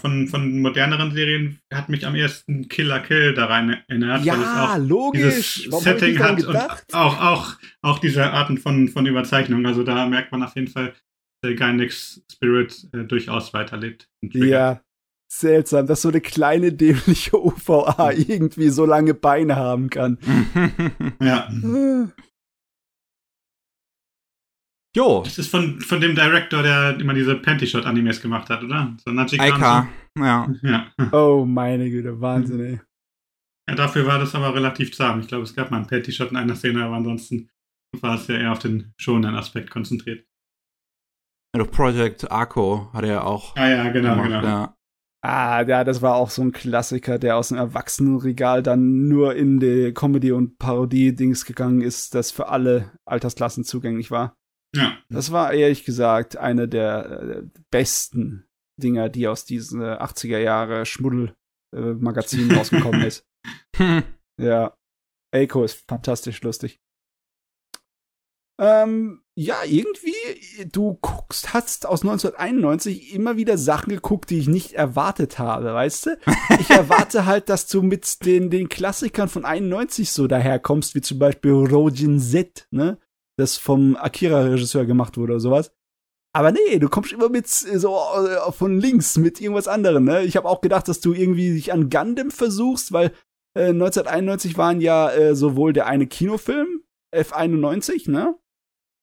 Von, 0.00 0.28
von 0.28 0.60
moderneren 0.60 1.12
Serien 1.12 1.58
hat 1.72 1.88
mich 1.88 2.06
am 2.06 2.14
ersten 2.14 2.68
Killer 2.68 3.00
Kill 3.00 3.34
da 3.34 3.46
rein 3.46 3.82
erinnert. 3.88 4.24
Ja, 4.24 4.34
weil 4.34 4.42
es 4.42 4.48
auch 4.48 4.88
logisch. 4.88 5.62
Dieses 5.64 5.82
Setting 5.82 6.18
hat 6.18 6.44
und 6.44 6.56
auch, 6.92 7.20
auch, 7.20 7.52
auch 7.82 7.98
diese 7.98 8.30
Arten 8.30 8.58
von, 8.58 8.88
von 8.88 9.06
Überzeichnung. 9.06 9.66
Also 9.66 9.82
da 9.82 10.06
merkt 10.06 10.32
man 10.32 10.42
auf 10.42 10.54
jeden 10.54 10.68
Fall, 10.68 10.88
dass 10.90 11.00
der 11.44 11.54
Gainax 11.54 12.22
Spirit 12.30 12.88
äh, 12.92 13.04
durchaus 13.04 13.52
weiterlebt. 13.52 14.08
Ja, 14.20 14.80
seltsam, 15.32 15.86
dass 15.86 16.02
so 16.02 16.08
eine 16.08 16.20
kleine 16.20 16.72
dämliche 16.72 17.42
OVA 17.42 18.12
irgendwie 18.16 18.68
so 18.68 18.84
lange 18.84 19.14
Beine 19.14 19.56
haben 19.56 19.90
kann. 19.90 20.18
ja. 21.20 21.48
Jo. 24.96 25.22
Das 25.24 25.38
ist 25.38 25.48
von, 25.48 25.80
von 25.80 26.00
dem 26.00 26.14
Director, 26.14 26.62
der 26.62 26.98
immer 26.98 27.14
diese 27.14 27.36
Panty-Shot-Animes 27.36 28.20
gemacht 28.20 28.50
hat, 28.50 28.64
oder? 28.64 28.96
So 29.04 29.10
Aika, 29.38 29.88
ja. 30.18 30.52
ja. 30.62 30.92
Oh, 31.12 31.44
meine 31.44 31.88
Güte, 31.90 32.20
Wahnsinn, 32.20 32.60
ey. 32.60 32.80
Ja, 33.68 33.76
dafür 33.76 34.06
war 34.06 34.18
das 34.18 34.34
aber 34.34 34.52
relativ 34.54 34.92
zahm. 34.94 35.20
Ich 35.20 35.28
glaube, 35.28 35.44
es 35.44 35.54
gab 35.54 35.70
mal 35.70 35.76
einen 35.76 35.86
Panty-Shot 35.86 36.32
in 36.32 36.36
einer 36.36 36.56
Szene, 36.56 36.84
aber 36.84 36.96
ansonsten 36.96 37.50
war 38.00 38.16
es 38.16 38.26
ja 38.26 38.36
eher 38.36 38.52
auf 38.52 38.58
den 38.58 38.92
schonenden 38.96 39.36
Aspekt 39.36 39.70
konzentriert. 39.70 40.26
Also 41.52 41.70
Project 41.70 42.30
Arco 42.30 42.90
hat 42.92 43.04
er 43.04 43.10
ja 43.10 43.22
auch. 43.22 43.56
Ah 43.56 43.68
ja, 43.68 43.88
genau, 43.90 44.14
gemacht, 44.14 44.28
genau. 44.28 44.42
Ja. 44.42 44.76
Ah, 45.22 45.62
ja, 45.66 45.84
das 45.84 46.00
war 46.00 46.14
auch 46.14 46.30
so 46.30 46.40
ein 46.40 46.52
Klassiker, 46.52 47.18
der 47.18 47.36
aus 47.36 47.48
dem 47.48 47.58
Erwachsenenregal 47.58 48.62
dann 48.62 49.08
nur 49.08 49.34
in 49.36 49.60
die 49.60 49.92
Comedy- 49.92 50.32
und 50.32 50.58
Parodie-Dings 50.58 51.44
gegangen 51.44 51.82
ist, 51.82 52.14
das 52.14 52.30
für 52.30 52.48
alle 52.48 52.90
Altersklassen 53.04 53.64
zugänglich 53.64 54.10
war. 54.10 54.39
Ja. 54.74 54.98
Das 55.08 55.32
war 55.32 55.52
ehrlich 55.52 55.84
gesagt 55.84 56.36
eine 56.36 56.68
der 56.68 57.10
äh, 57.10 57.42
besten 57.70 58.48
Dinger, 58.76 59.08
die 59.08 59.28
aus 59.28 59.44
diesen 59.44 59.82
80er 59.82 60.38
Jahre 60.38 60.86
Schmuddel-Magazinen 60.86 62.50
äh, 62.50 62.54
rausgekommen 62.54 63.02
ist. 63.02 63.26
ja. 64.40 64.76
Eiko 65.32 65.64
ist 65.64 65.84
fantastisch 65.88 66.42
lustig. 66.42 66.80
Ähm, 68.60 69.22
ja, 69.36 69.56
irgendwie, 69.64 70.12
du 70.70 70.98
guckst, 71.00 71.54
hast 71.54 71.86
aus 71.86 72.02
1991 72.02 73.14
immer 73.14 73.38
wieder 73.38 73.56
Sachen 73.56 73.88
geguckt, 73.88 74.28
die 74.28 74.38
ich 74.38 74.48
nicht 74.48 74.74
erwartet 74.74 75.38
habe, 75.38 75.72
weißt 75.72 76.06
du? 76.06 76.18
Ich 76.58 76.68
erwarte 76.70 77.24
halt, 77.24 77.48
dass 77.48 77.66
du 77.68 77.80
mit 77.80 78.26
den, 78.26 78.50
den 78.50 78.68
Klassikern 78.68 79.30
von 79.30 79.46
91 79.46 80.12
so 80.12 80.26
daherkommst, 80.26 80.94
wie 80.94 81.00
zum 81.00 81.18
Beispiel 81.18 81.52
Rojin 81.52 82.20
Z, 82.20 82.66
ne? 82.70 82.98
Das 83.40 83.56
vom 83.56 83.96
Akira-Regisseur 83.96 84.84
gemacht 84.86 85.16
wurde 85.16 85.32
oder 85.32 85.40
sowas. 85.40 85.72
Aber 86.32 86.52
nee, 86.52 86.78
du 86.78 86.88
kommst 86.88 87.12
immer 87.12 87.28
mit 87.28 87.48
so 87.48 87.96
äh, 87.96 88.52
von 88.52 88.78
links 88.78 89.16
mit 89.16 89.40
irgendwas 89.40 89.66
anderem, 89.66 90.04
ne? 90.04 90.22
Ich 90.22 90.36
habe 90.36 90.48
auch 90.48 90.60
gedacht, 90.60 90.86
dass 90.86 91.00
du 91.00 91.12
irgendwie 91.12 91.52
dich 91.52 91.72
an 91.72 91.90
Gundam 91.90 92.30
versuchst, 92.30 92.92
weil 92.92 93.12
äh, 93.56 93.70
1991 93.70 94.56
waren 94.56 94.80
ja 94.80 95.10
äh, 95.10 95.34
sowohl 95.34 95.72
der 95.72 95.86
eine 95.86 96.06
Kinofilm 96.06 96.84
F91, 97.12 98.08
ne? 98.10 98.38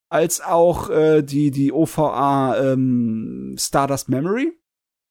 Als 0.09 0.39
auch 0.39 0.89
äh, 0.89 1.21
die 1.21 1.51
die 1.51 1.73
OVA 1.73 2.57
ähm, 2.57 3.55
Stardust 3.59 4.07
Memory. 4.07 4.53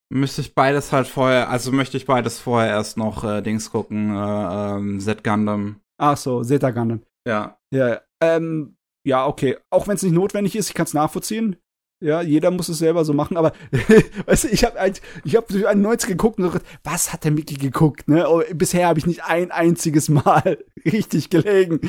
Müsste 0.08 0.40
ich 0.40 0.54
beides 0.54 0.92
halt 0.92 1.08
vorher, 1.08 1.50
also 1.50 1.70
möchte 1.70 1.98
ich 1.98 2.06
beides 2.06 2.38
vorher 2.38 2.70
erst 2.70 2.96
noch 2.96 3.24
äh, 3.24 3.42
Dings 3.42 3.70
gucken, 3.70 4.16
äh, 4.16 4.76
ähm, 4.76 5.00
Z 5.00 5.22
Gundam. 5.22 5.80
Ach 5.98 6.16
so, 6.16 6.42
Zeta 6.42 6.70
Gundam. 6.70 7.02
Ja. 7.26 7.58
Ja, 7.70 8.00
ähm, 8.22 8.75
ja, 9.06 9.26
okay. 9.26 9.56
Auch 9.70 9.86
wenn 9.86 9.94
es 9.94 10.02
nicht 10.02 10.12
notwendig 10.12 10.56
ist, 10.56 10.68
ich 10.68 10.74
kann 10.74 10.86
es 10.86 10.94
nachvollziehen. 10.94 11.56
Ja, 12.04 12.20
jeder 12.20 12.50
muss 12.50 12.68
es 12.68 12.78
selber 12.78 13.06
so 13.06 13.14
machen, 13.14 13.38
aber 13.38 13.52
weißt 14.26 14.44
du, 14.44 14.48
ich 14.48 14.64
habe 14.64 14.92
ich 15.24 15.36
habe 15.36 15.46
durch 15.48 15.66
einen 15.66 15.80
90 15.80 16.10
geguckt 16.10 16.38
und 16.38 16.44
gesagt, 16.44 16.66
was 16.84 17.12
hat 17.12 17.24
der 17.24 17.30
Mickey 17.30 17.54
geguckt, 17.54 18.06
ne? 18.08 18.28
Oh, 18.28 18.42
bisher 18.52 18.88
habe 18.88 18.98
ich 18.98 19.06
nicht 19.06 19.24
ein 19.24 19.50
einziges 19.50 20.10
Mal 20.10 20.62
richtig 20.84 21.30
gelegen. 21.30 21.80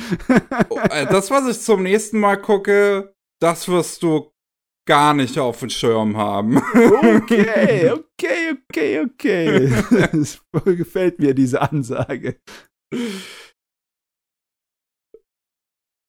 Oh, 0.70 0.80
äh, 0.92 1.08
das, 1.08 1.30
was 1.30 1.48
ich 1.50 1.62
zum 1.62 1.84
nächsten 1.84 2.20
Mal 2.20 2.38
gucke, 2.38 3.14
das 3.42 3.68
wirst 3.68 4.04
du 4.04 4.32
gar 4.88 5.14
nicht 5.14 5.38
auf 5.40 5.60
dem 5.60 5.70
Schirm 5.70 6.16
haben. 6.16 6.58
Okay, 6.58 7.92
okay, 7.92 8.58
okay, 8.70 9.02
okay. 9.02 9.74
Das 10.14 10.40
gefällt 10.64 11.20
mir 11.20 11.34
diese 11.34 11.62
Ansage. 11.62 12.40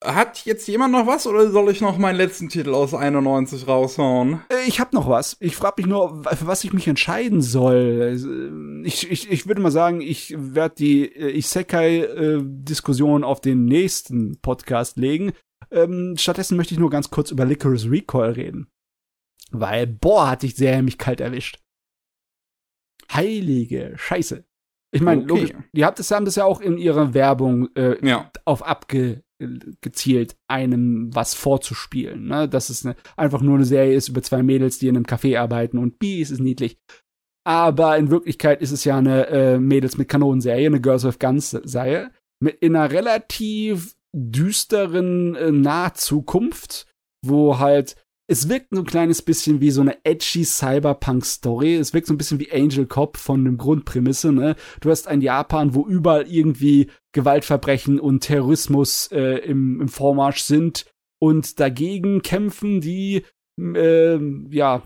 Hat 0.04 0.44
jetzt 0.44 0.68
jemand 0.68 0.92
noch 0.92 1.08
was 1.08 1.26
oder 1.26 1.50
soll 1.50 1.72
ich 1.72 1.80
noch 1.80 1.98
meinen 1.98 2.14
letzten 2.14 2.48
Titel 2.48 2.72
aus 2.72 2.94
91 2.94 3.66
raushauen? 3.66 4.42
Äh, 4.48 4.68
ich 4.68 4.78
hab 4.78 4.92
noch 4.92 5.08
was. 5.08 5.36
Ich 5.40 5.56
frage 5.56 5.74
mich 5.78 5.86
nur, 5.86 6.22
für 6.22 6.46
was 6.46 6.62
ich 6.62 6.72
mich 6.72 6.86
entscheiden 6.86 7.42
soll. 7.42 8.84
Äh, 8.84 8.86
ich, 8.86 9.10
ich, 9.10 9.28
ich 9.28 9.48
würde 9.48 9.60
mal 9.60 9.72
sagen, 9.72 10.00
ich 10.00 10.34
werde 10.38 10.76
die 10.76 11.04
äh, 11.04 11.36
Isekai-Diskussion 11.36 13.24
auf 13.24 13.40
den 13.40 13.64
nächsten 13.64 14.40
Podcast 14.40 14.98
legen. 14.98 15.32
Ähm, 15.72 16.14
stattdessen 16.16 16.56
möchte 16.56 16.74
ich 16.74 16.80
nur 16.80 16.90
ganz 16.90 17.10
kurz 17.10 17.32
über 17.32 17.44
Licorice 17.44 17.90
Recall 17.90 18.30
reden. 18.30 18.68
Weil, 19.50 19.88
boah, 19.88 20.30
hat 20.30 20.42
dich 20.42 20.54
sehr 20.54 20.80
mich 20.82 20.98
kalt 20.98 21.20
erwischt. 21.20 21.58
Heilige 23.12 23.94
Scheiße. 23.96 24.44
Ich 24.92 25.00
meine, 25.00 25.22
okay. 25.22 25.28
logisch, 25.28 25.50
die 25.72 25.84
habt 25.84 25.98
haben 25.98 26.24
das 26.24 26.36
ja 26.36 26.44
auch 26.44 26.60
in 26.60 26.78
ihrer 26.78 27.14
Werbung 27.14 27.68
äh, 27.74 28.04
ja. 28.06 28.30
auf 28.44 28.64
abge 28.64 29.24
gezielt 29.80 30.36
einem 30.48 31.14
was 31.14 31.34
vorzuspielen. 31.34 32.26
Ne? 32.26 32.48
Dass 32.48 32.70
es 32.70 32.84
eine, 32.84 32.96
einfach 33.16 33.40
nur 33.40 33.56
eine 33.56 33.64
Serie 33.64 33.94
ist 33.94 34.08
über 34.08 34.22
zwei 34.22 34.42
Mädels, 34.42 34.78
die 34.78 34.88
in 34.88 34.96
einem 34.96 35.06
Café 35.06 35.38
arbeiten 35.38 35.78
und 35.78 35.98
B, 35.98 36.20
es 36.20 36.30
ist 36.30 36.40
niedlich. 36.40 36.78
Aber 37.46 37.96
in 37.96 38.10
Wirklichkeit 38.10 38.60
ist 38.60 38.72
es 38.72 38.84
ja 38.84 38.98
eine 38.98 39.26
äh, 39.28 39.58
Mädels 39.58 39.96
mit 39.96 40.08
Kanonenserie, 40.08 40.66
eine 40.66 40.80
Girls 40.80 41.04
with 41.04 41.18
Guns 41.18 41.50
Serie, 41.50 42.10
mit 42.40 42.56
in 42.60 42.76
einer 42.76 42.90
relativ 42.90 43.96
düsteren 44.12 45.34
äh, 45.34 45.50
Nahzukunft, 45.50 46.86
wo 47.24 47.58
halt 47.58 47.96
es 48.30 48.48
wirkt 48.50 48.68
so 48.70 48.80
ein 48.82 48.86
kleines 48.86 49.22
bisschen 49.22 49.60
wie 49.62 49.70
so 49.70 49.80
eine 49.80 50.04
edgy 50.04 50.44
Cyberpunk-Story. 50.44 51.76
Es 51.76 51.94
wirkt 51.94 52.06
so 52.06 52.12
ein 52.12 52.18
bisschen 52.18 52.38
wie 52.38 52.52
Angel 52.52 52.86
Cop 52.86 53.16
von 53.16 53.42
dem 53.44 53.56
Grundprämisse, 53.56 54.32
ne? 54.32 54.54
Du 54.80 54.90
hast 54.90 55.08
ein 55.08 55.22
Japan, 55.22 55.74
wo 55.74 55.86
überall 55.86 56.30
irgendwie 56.30 56.90
Gewaltverbrechen 57.12 57.98
und 57.98 58.20
Terrorismus 58.20 59.10
äh, 59.12 59.38
im, 59.38 59.80
im 59.80 59.88
Vormarsch 59.88 60.42
sind 60.42 60.84
und 61.18 61.58
dagegen 61.58 62.20
kämpfen 62.20 62.82
die, 62.82 63.24
äh, 63.58 64.18
ja, 64.50 64.82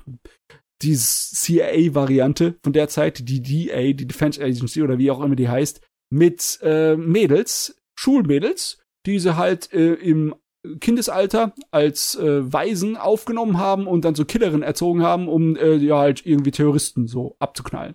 die 0.82 0.96
CIA-Variante 0.96 2.56
von 2.62 2.72
der 2.72 2.88
Zeit, 2.88 3.28
die 3.28 3.42
DA, 3.42 3.92
die 3.92 4.06
Defense 4.06 4.42
Agency 4.42 4.82
oder 4.82 4.98
wie 4.98 5.10
auch 5.10 5.20
immer 5.20 5.36
die 5.36 5.48
heißt, 5.48 5.80
mit 6.10 6.60
äh, 6.62 6.96
Mädels, 6.96 7.76
Schulmädels, 7.98 8.78
die 9.04 9.18
sie 9.18 9.36
halt 9.36 9.72
äh, 9.72 9.94
im 9.94 10.34
Kindesalter 10.80 11.54
als 11.70 12.14
äh, 12.14 12.52
Waisen 12.52 12.96
aufgenommen 12.96 13.58
haben 13.58 13.86
und 13.86 14.04
dann 14.04 14.14
so 14.14 14.24
Killerinnen 14.24 14.62
erzogen 14.62 15.02
haben, 15.02 15.28
um 15.28 15.56
äh, 15.56 15.74
ja 15.76 15.98
halt 15.98 16.24
irgendwie 16.24 16.52
Terroristen 16.52 17.06
so 17.08 17.36
abzuknallen. 17.40 17.94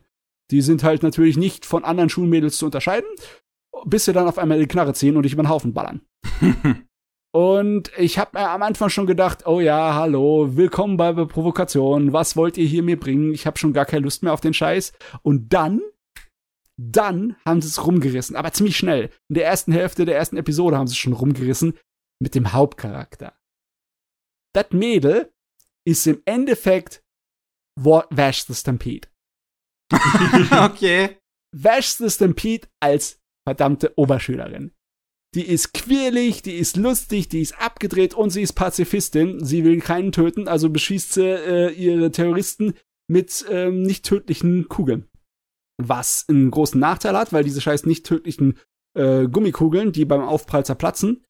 Die 0.52 0.62
sind 0.62 0.84
halt 0.84 1.04
natürlich 1.04 1.38
nicht 1.38 1.66
von 1.66 1.84
anderen 1.84 2.10
Schulmädels 2.10 2.58
zu 2.58 2.66
unterscheiden, 2.66 3.10
bis 3.86 4.06
sie 4.06 4.14
dann 4.14 4.28
auf 4.28 4.38
einmal 4.38 4.60
die 4.60 4.68
Knarre 4.68 4.94
ziehen 4.94 5.16
und 5.16 5.24
dich 5.24 5.34
über 5.34 5.44
den 5.44 5.50
Haufen 5.50 5.74
ballern. 5.74 6.02
und 7.32 7.92
ich 7.98 8.18
habe 8.20 8.38
mir 8.38 8.50
am 8.50 8.64
Anfang 8.64 8.90
schon 8.90 9.08
gedacht, 9.08 9.46
oh 9.46 9.60
ja, 9.60 9.96
hallo, 9.96 10.56
willkommen 10.56 10.98
bei 10.98 11.14
Provokation, 11.14 12.12
was 12.12 12.36
wollt 12.36 12.58
ihr 12.58 12.66
hier 12.66 12.84
mir 12.84 13.00
bringen? 13.00 13.34
Ich 13.34 13.46
habe 13.46 13.58
schon 13.58 13.74
gar 13.74 13.86
keine 13.86 14.04
Lust 14.04 14.24
mehr 14.24 14.34
auf 14.34 14.42
den 14.42 14.54
Scheiß. 14.54 14.94
Und 15.22 15.54
dann 15.54 15.82
Dann 16.80 17.36
haben 17.44 17.62
sie 17.62 17.70
es 17.70 17.86
rumgerissen, 17.86 18.36
aber 18.36 18.52
ziemlich 18.52 18.78
schnell. 18.78 19.10
In 19.30 19.36
der 19.36 19.46
ersten 19.46 19.72
Hälfte 19.72 20.06
der 20.06 20.16
ersten 20.16 20.38
Episode 20.38 20.78
haben 20.78 20.88
sie 20.88 20.94
es 20.94 20.98
schon 20.98 21.14
rumgerissen 21.14 21.74
mit 22.20 22.36
dem 22.36 22.54
Hauptcharakter. 22.54 23.34
Das 24.54 24.72
Mädel 24.72 25.34
ist 25.86 26.08
im 26.08 26.22
Endeffekt 26.26 27.04
Vash 27.80 28.46
the 28.46 28.56
Stampede. 28.56 29.08
okay. 30.52 31.18
Vash 31.56 31.94
the 31.96 32.10
Stampede 32.10 32.68
als 32.80 33.20
verdammte 33.48 33.98
Oberschülerin. 33.98 34.74
Die 35.36 35.46
ist 35.46 35.74
quirlig, 35.74 36.42
die 36.42 36.56
ist 36.56 36.78
lustig, 36.78 37.30
die 37.30 37.42
ist 37.42 37.60
abgedreht 37.60 38.14
und 38.14 38.30
sie 38.30 38.42
ist 38.42 38.54
Pazifistin. 38.54 39.44
Sie 39.44 39.64
will 39.64 39.80
keinen 39.80 40.12
töten, 40.12 40.48
also 40.48 40.70
beschießt 40.70 41.14
sie 41.14 41.26
äh, 41.26 41.72
ihre 41.72 42.12
Terroristen 42.12 42.74
mit 43.08 43.46
ähm, 43.50 43.84
nicht 43.84 44.06
tödlichen 44.06 44.68
Kugeln. 44.68 45.08
Was 45.78 46.26
einen 46.28 46.50
großen 46.50 46.80
Nachteil 46.80 47.16
hat, 47.16 47.34
weil 47.34 47.44
diese 47.44 47.62
scheiß 47.62 47.86
nicht 47.86 48.06
tödlichen 48.06 48.58
äh, 48.98 49.28
Gummikugeln, 49.28 49.92
die 49.92 50.06
beim 50.06 50.22
Aufprall 50.22 50.66
zerplatzen, 50.66 51.24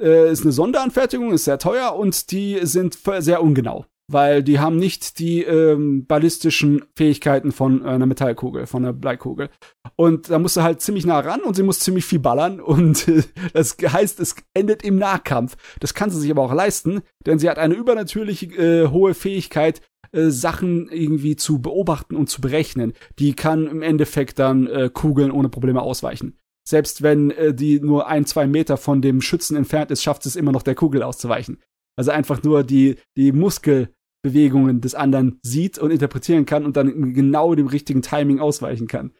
äh, 0.00 0.30
ist 0.30 0.42
eine 0.42 0.52
Sonderanfertigung, 0.52 1.32
ist 1.32 1.44
sehr 1.44 1.58
teuer 1.58 1.94
und 1.94 2.30
die 2.30 2.58
sind 2.62 2.98
sehr 3.18 3.42
ungenau 3.42 3.86
weil 4.12 4.42
die 4.42 4.58
haben 4.58 4.76
nicht 4.76 5.18
die 5.18 5.42
ähm, 5.42 6.04
ballistischen 6.06 6.82
Fähigkeiten 6.96 7.52
von 7.52 7.84
äh, 7.84 7.88
einer 7.88 8.06
Metallkugel, 8.06 8.66
von 8.66 8.84
einer 8.84 8.92
Bleikugel. 8.92 9.50
Und 9.96 10.30
da 10.30 10.38
musst 10.38 10.56
du 10.56 10.62
halt 10.62 10.80
ziemlich 10.80 11.06
nah 11.06 11.20
ran 11.20 11.40
und 11.42 11.54
sie 11.54 11.62
muss 11.62 11.78
ziemlich 11.78 12.04
viel 12.04 12.18
ballern 12.18 12.60
und 12.60 13.06
äh, 13.08 13.22
das 13.52 13.76
heißt, 13.80 14.18
es 14.20 14.34
endet 14.52 14.82
im 14.82 14.96
Nahkampf. 14.96 15.56
Das 15.78 15.94
kann 15.94 16.10
sie 16.10 16.20
sich 16.20 16.30
aber 16.30 16.42
auch 16.42 16.52
leisten, 16.52 17.02
denn 17.24 17.38
sie 17.38 17.48
hat 17.48 17.58
eine 17.58 17.74
übernatürliche 17.74 18.46
äh, 18.46 18.88
hohe 18.88 19.14
Fähigkeit, 19.14 19.80
äh, 20.12 20.30
Sachen 20.30 20.88
irgendwie 20.88 21.36
zu 21.36 21.60
beobachten 21.60 22.16
und 22.16 22.28
zu 22.28 22.40
berechnen. 22.40 22.94
Die 23.18 23.34
kann 23.34 23.68
im 23.68 23.82
Endeffekt 23.82 24.38
dann 24.40 24.66
äh, 24.66 24.90
Kugeln 24.92 25.30
ohne 25.30 25.48
Probleme 25.48 25.82
ausweichen. 25.82 26.36
Selbst 26.66 27.02
wenn 27.02 27.30
äh, 27.30 27.54
die 27.54 27.80
nur 27.80 28.06
ein, 28.06 28.26
zwei 28.26 28.46
Meter 28.46 28.76
von 28.76 29.02
dem 29.02 29.20
Schützen 29.20 29.56
entfernt 29.56 29.90
ist, 29.90 30.02
schafft 30.02 30.26
es 30.26 30.36
immer 30.36 30.52
noch 30.52 30.62
der 30.62 30.74
Kugel 30.74 31.02
auszuweichen. 31.02 31.58
Also 31.96 32.10
einfach 32.10 32.42
nur 32.42 32.64
die, 32.64 32.96
die 33.16 33.32
Muskel, 33.32 33.92
Bewegungen 34.22 34.80
des 34.80 34.94
anderen 34.94 35.40
sieht 35.42 35.78
und 35.78 35.90
interpretieren 35.90 36.44
kann 36.44 36.66
und 36.66 36.76
dann 36.76 37.14
genau 37.14 37.54
dem 37.54 37.66
richtigen 37.66 38.02
Timing 38.02 38.38
ausweichen 38.38 38.86
kann. 38.86 39.12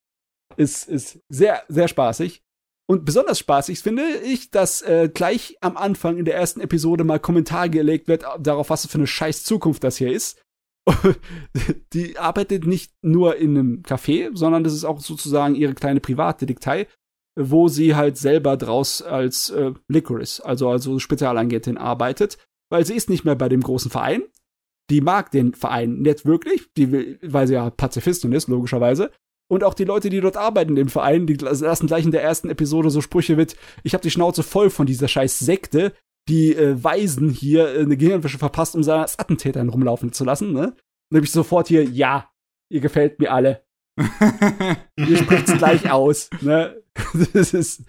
Ist, 0.56 0.88
ist 0.88 1.20
sehr, 1.28 1.62
sehr 1.68 1.88
spaßig. 1.88 2.42
Und 2.86 3.04
besonders 3.04 3.38
spaßig 3.38 3.80
finde 3.80 4.02
ich, 4.24 4.50
dass 4.50 4.82
äh, 4.82 5.08
gleich 5.12 5.56
am 5.60 5.76
Anfang 5.76 6.18
in 6.18 6.24
der 6.24 6.34
ersten 6.34 6.60
Episode 6.60 7.04
mal 7.04 7.20
Kommentar 7.20 7.68
gelegt 7.68 8.08
wird 8.08 8.24
darauf, 8.40 8.68
was 8.68 8.86
für 8.86 8.98
eine 8.98 9.06
scheiß 9.06 9.44
Zukunft 9.44 9.84
das 9.84 9.96
hier 9.96 10.12
ist. 10.12 10.42
die 11.92 12.18
arbeitet 12.18 12.66
nicht 12.66 12.92
nur 13.00 13.36
in 13.36 13.56
einem 13.56 13.82
Café, 13.82 14.30
sondern 14.34 14.64
das 14.64 14.74
ist 14.74 14.84
auch 14.84 15.00
sozusagen 15.00 15.54
ihre 15.54 15.74
kleine 15.74 16.00
Privatdetektei, 16.00 16.88
wo 17.36 17.68
sie 17.68 17.94
halt 17.94 18.16
selber 18.16 18.56
draus 18.56 19.02
als 19.02 19.50
äh, 19.50 19.72
Licorice, 19.88 20.44
also 20.44 20.68
also 20.68 20.98
Spezialagentin 20.98 21.78
arbeitet, 21.78 22.38
weil 22.70 22.84
sie 22.84 22.94
ist 22.94 23.10
nicht 23.10 23.24
mehr 23.24 23.36
bei 23.36 23.48
dem 23.48 23.62
großen 23.62 23.90
Verein, 23.90 24.22
die 24.90 25.00
mag 25.00 25.30
den 25.30 25.54
Verein 25.54 25.98
nicht 26.00 26.26
wirklich, 26.26 26.66
die 26.76 26.90
will, 26.90 27.18
weil 27.22 27.46
sie 27.46 27.54
ja 27.54 27.70
Pazifistin 27.70 28.32
ist, 28.32 28.48
logischerweise. 28.48 29.10
Und 29.48 29.64
auch 29.64 29.74
die 29.74 29.84
Leute, 29.84 30.10
die 30.10 30.20
dort 30.20 30.36
arbeiten 30.36 30.76
im 30.76 30.88
Verein, 30.88 31.26
die 31.26 31.34
lassen 31.34 31.86
gleich 31.86 32.04
in 32.04 32.12
der 32.12 32.22
ersten 32.22 32.50
Episode 32.50 32.90
so 32.90 33.00
Sprüche 33.00 33.36
mit, 33.36 33.56
ich 33.82 33.94
habe 33.94 34.02
die 34.02 34.10
Schnauze 34.10 34.42
voll 34.42 34.70
von 34.70 34.86
dieser 34.86 35.08
scheiß 35.08 35.38
Sekte, 35.38 35.92
die 36.28 36.54
äh, 36.54 36.82
Weisen 36.82 37.30
hier 37.30 37.74
äh, 37.74 37.80
eine 37.80 37.96
Gehirnwäsche 37.96 38.38
verpasst, 38.38 38.74
um 38.74 38.82
seine 38.82 39.02
Attentätern 39.02 39.68
rumlaufen 39.68 40.12
zu 40.12 40.24
lassen, 40.24 40.52
ne? 40.52 40.68
Und 40.68 41.16
dann 41.16 41.24
ich 41.24 41.32
sofort 41.32 41.66
hier, 41.66 41.82
ja, 41.84 42.30
ihr 42.70 42.80
gefällt 42.80 43.18
mir 43.18 43.32
alle. 43.32 43.64
ihr 44.96 45.16
spricht's 45.16 45.56
gleich 45.56 45.90
aus, 45.90 46.30
ne? 46.40 46.79
das 47.32 47.54
ist, 47.54 47.84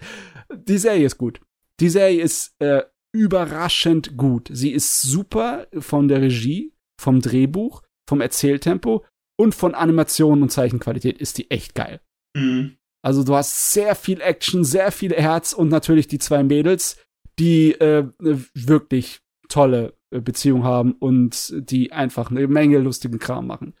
die 0.54 0.78
Serie 0.78 1.06
ist 1.06 1.18
gut. 1.18 1.40
Die 1.80 1.88
Serie 1.88 2.22
ist 2.22 2.54
äh, 2.60 2.82
überraschend 3.12 4.16
gut. 4.16 4.48
Sie 4.52 4.70
ist 4.70 5.02
super 5.02 5.66
von 5.78 6.08
der 6.08 6.22
Regie 6.22 6.72
vom 7.00 7.20
Drehbuch, 7.20 7.82
vom 8.08 8.20
Erzähltempo 8.20 9.04
und 9.38 9.54
von 9.54 9.74
Animation 9.74 10.42
und 10.42 10.50
Zeichenqualität 10.50 11.18
ist 11.18 11.38
die 11.38 11.50
echt 11.50 11.74
geil. 11.74 12.00
Mhm. 12.36 12.76
Also 13.04 13.24
du 13.24 13.34
hast 13.34 13.72
sehr 13.72 13.94
viel 13.96 14.20
Action, 14.20 14.64
sehr 14.64 14.92
viel 14.92 15.12
Herz 15.12 15.52
und 15.52 15.68
natürlich 15.68 16.06
die 16.06 16.18
zwei 16.18 16.44
Mädels, 16.44 16.96
die 17.38 17.72
äh, 17.72 18.08
wirklich 18.54 19.20
tolle 19.48 19.94
äh, 20.10 20.20
Beziehungen 20.20 20.64
haben 20.64 20.92
und 20.92 21.52
die 21.56 21.92
einfach 21.92 22.30
eine 22.30 22.46
Menge 22.46 22.78
lustigen 22.78 23.18
Kram 23.18 23.48
machen. 23.48 23.74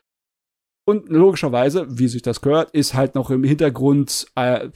Und 0.84 1.08
logischerweise, 1.08 1.86
wie 1.88 2.08
sich 2.08 2.22
das 2.22 2.40
gehört, 2.40 2.72
ist 2.72 2.94
halt 2.94 3.14
noch 3.14 3.30
im 3.30 3.44
Hintergrund 3.44 4.26
äh, 4.34 4.70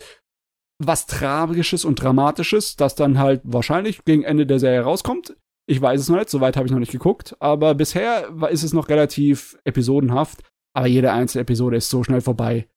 was 0.79 1.07
Tragisches 1.07 1.85
und 1.85 2.03
Dramatisches, 2.03 2.77
das 2.77 2.95
dann 2.95 3.19
halt 3.19 3.41
wahrscheinlich 3.45 4.05
gegen 4.05 4.25
Ende 4.25 4.47
der 4.47 4.59
Serie 4.59 4.83
rauskommt. 4.83 5.37
Ich 5.69 5.81
weiß 5.81 6.01
es 6.01 6.09
noch 6.09 6.17
nicht, 6.17 6.31
soweit 6.31 6.57
habe 6.57 6.67
ich 6.67 6.73
noch 6.73 6.79
nicht 6.79 6.93
geguckt, 6.93 7.37
aber 7.41 7.75
bisher 7.75 8.29
ist 8.51 8.63
es 8.63 8.73
noch 8.73 8.89
relativ 8.89 9.59
episodenhaft, 9.65 10.43
aber 10.75 10.87
jede 10.87 11.13
einzelne 11.13 11.43
Episode 11.43 11.77
ist 11.77 11.91
so 11.91 12.05
schnell 12.05 12.21
vorbei. 12.21 12.69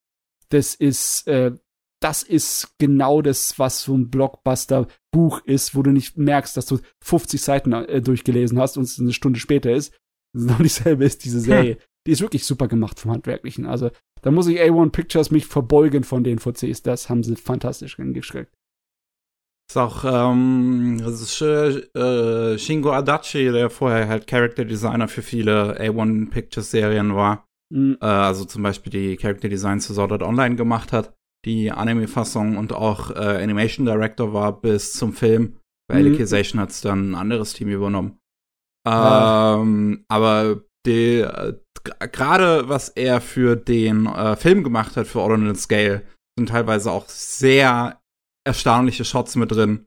Das 0.49 0.73
ist, 0.73 1.27
äh, 1.27 1.51
das 2.01 2.23
ist 2.23 2.75
genau 2.79 3.21
das, 3.21 3.59
was 3.59 3.83
so 3.83 3.95
ein 3.95 4.09
Blockbuster-Buch 4.09 5.41
ist, 5.43 5.75
wo 5.75 5.83
du 5.83 5.91
nicht 5.91 6.17
merkst, 6.17 6.55
dass 6.55 6.65
du 6.65 6.79
50 7.03 7.41
Seiten 7.41 7.73
äh, 7.73 8.01
durchgelesen 8.01 8.57
hast 8.57 8.77
und 8.77 8.83
es 8.83 8.99
eine 8.99 9.13
Stunde 9.13 9.39
später 9.39 9.71
ist. 9.71 9.93
Das 10.33 10.43
ist 10.43 10.49
noch 10.49 10.61
dieselbe 10.61 11.05
ist 11.05 11.25
diese 11.25 11.39
Serie. 11.41 11.77
Die 12.07 12.11
ist 12.11 12.21
wirklich 12.21 12.45
super 12.45 12.67
gemacht 12.67 12.99
vom 12.99 13.11
Handwerklichen. 13.11 13.65
Also, 13.65 13.91
da 14.21 14.31
muss 14.31 14.47
ich 14.47 14.59
A1 14.59 14.91
Pictures 14.91 15.31
mich 15.31 15.45
verbeugen 15.45 16.03
von 16.03 16.23
den 16.23 16.39
VCs. 16.39 16.83
Das 16.83 17.09
haben 17.09 17.23
sie 17.23 17.35
fantastisch 17.35 17.95
hingeschreckt. 17.97 18.53
Ist 19.69 19.77
auch 19.77 20.03
ähm, 20.03 20.99
das 20.99 21.21
ist, 21.21 21.41
äh, 21.41 22.57
Shingo 22.57 22.91
Adachi, 22.91 23.51
der 23.51 23.69
vorher 23.69 24.07
halt 24.07 24.25
Character 24.25 24.65
Designer 24.65 25.07
für 25.07 25.21
viele 25.21 25.79
A1 25.79 26.31
Pictures 26.31 26.71
Serien 26.71 27.15
war. 27.15 27.45
Mhm. 27.71 27.97
Äh, 28.01 28.05
also 28.05 28.45
zum 28.45 28.63
Beispiel 28.63 28.91
die 28.91 29.15
Character 29.15 29.47
Designs 29.47 29.85
zu 29.85 29.93
Sword 29.93 30.11
Art 30.11 30.23
Online 30.23 30.55
gemacht 30.55 30.91
hat, 30.91 31.13
die 31.45 31.71
Anime-Fassung 31.71 32.57
und 32.57 32.73
auch 32.73 33.11
äh, 33.11 33.43
Animation 33.43 33.85
Director 33.85 34.33
war 34.33 34.59
bis 34.59 34.93
zum 34.93 35.13
Film. 35.13 35.57
Bei 35.87 35.99
mhm. 35.99 36.07
Alicization 36.07 36.59
hat 36.59 36.71
es 36.71 36.81
dann 36.81 37.11
ein 37.11 37.15
anderes 37.15 37.53
Team 37.53 37.69
übernommen. 37.69 38.17
Ähm, 38.87 40.03
aber 40.07 40.45
die, 40.45 40.57
äh, 40.57 40.68
gerade 40.83 42.69
was 42.69 42.89
er 42.89 43.21
für 43.21 43.55
den 43.55 44.05
äh, 44.05 44.35
Film 44.35 44.63
gemacht 44.63 44.95
hat, 44.97 45.07
für 45.07 45.19
Ordinal 45.19 45.55
Scale, 45.55 46.03
sind 46.37 46.49
teilweise 46.49 46.91
auch 46.91 47.07
sehr 47.07 48.01
erstaunliche 48.45 49.05
Shots 49.05 49.35
mit 49.35 49.51
drin. 49.51 49.85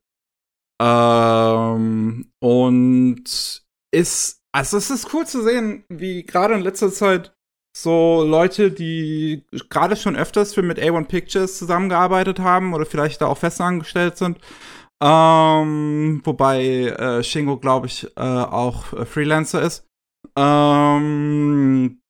Ähm, 0.80 2.32
und 2.40 3.62
ist, 3.94 4.40
also 4.52 4.76
es 4.76 4.90
ist 4.90 5.12
cool 5.12 5.26
zu 5.26 5.42
sehen, 5.42 5.84
wie 5.88 6.24
gerade 6.24 6.54
in 6.54 6.60
letzter 6.60 6.90
Zeit 6.90 7.34
so 7.74 8.22
Leute, 8.22 8.70
die 8.70 9.46
gerade 9.70 9.96
schon 9.96 10.16
öfters 10.16 10.54
für 10.54 10.62
mit 10.62 10.78
A1 10.78 11.06
Pictures 11.06 11.56
zusammengearbeitet 11.56 12.38
haben 12.38 12.74
oder 12.74 12.84
vielleicht 12.84 13.22
da 13.22 13.26
auch 13.26 13.38
festangestellt 13.38 14.18
sind. 14.18 14.38
Ähm, 15.02 16.20
wobei 16.24 16.64
äh, 16.86 17.22
Shingo, 17.24 17.58
glaube 17.58 17.86
ich, 17.86 18.06
äh, 18.16 18.20
auch 18.20 18.92
äh, 18.92 19.04
Freelancer 19.04 19.62
ist. 19.62 19.86
Ähm, 20.36 22.00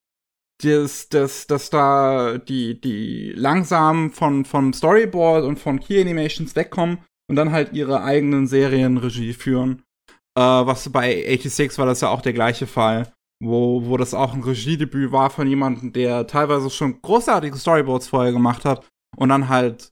dass, 0.62 1.08
dass, 1.08 1.46
dass 1.46 1.70
da 1.70 2.38
die, 2.38 2.80
die 2.80 3.32
langsam 3.32 4.10
von, 4.12 4.44
von 4.44 4.72
Storyboard 4.72 5.44
und 5.44 5.58
von 5.58 5.80
Key 5.80 6.00
Animations 6.00 6.54
wegkommen 6.54 6.98
und 7.28 7.36
dann 7.36 7.52
halt 7.52 7.72
ihre 7.72 8.02
eigenen 8.02 8.46
Serien 8.46 8.96
Regie 8.96 9.32
führen. 9.32 9.82
Äh, 10.36 10.40
was 10.40 10.90
bei 10.90 11.14
86 11.14 11.78
war 11.78 11.86
das 11.86 12.00
ja 12.00 12.08
auch 12.08 12.22
der 12.22 12.32
gleiche 12.32 12.66
Fall, 12.66 13.12
wo, 13.42 13.86
wo 13.86 13.96
das 13.96 14.14
auch 14.14 14.34
ein 14.34 14.42
Regiedebüt 14.42 15.12
war 15.12 15.30
von 15.30 15.46
jemandem, 15.46 15.92
der 15.92 16.26
teilweise 16.26 16.70
schon 16.70 17.02
großartige 17.02 17.56
Storyboards 17.56 18.08
vorher 18.08 18.32
gemacht 18.32 18.64
hat 18.64 18.86
und 19.16 19.28
dann 19.28 19.48
halt 19.48 19.90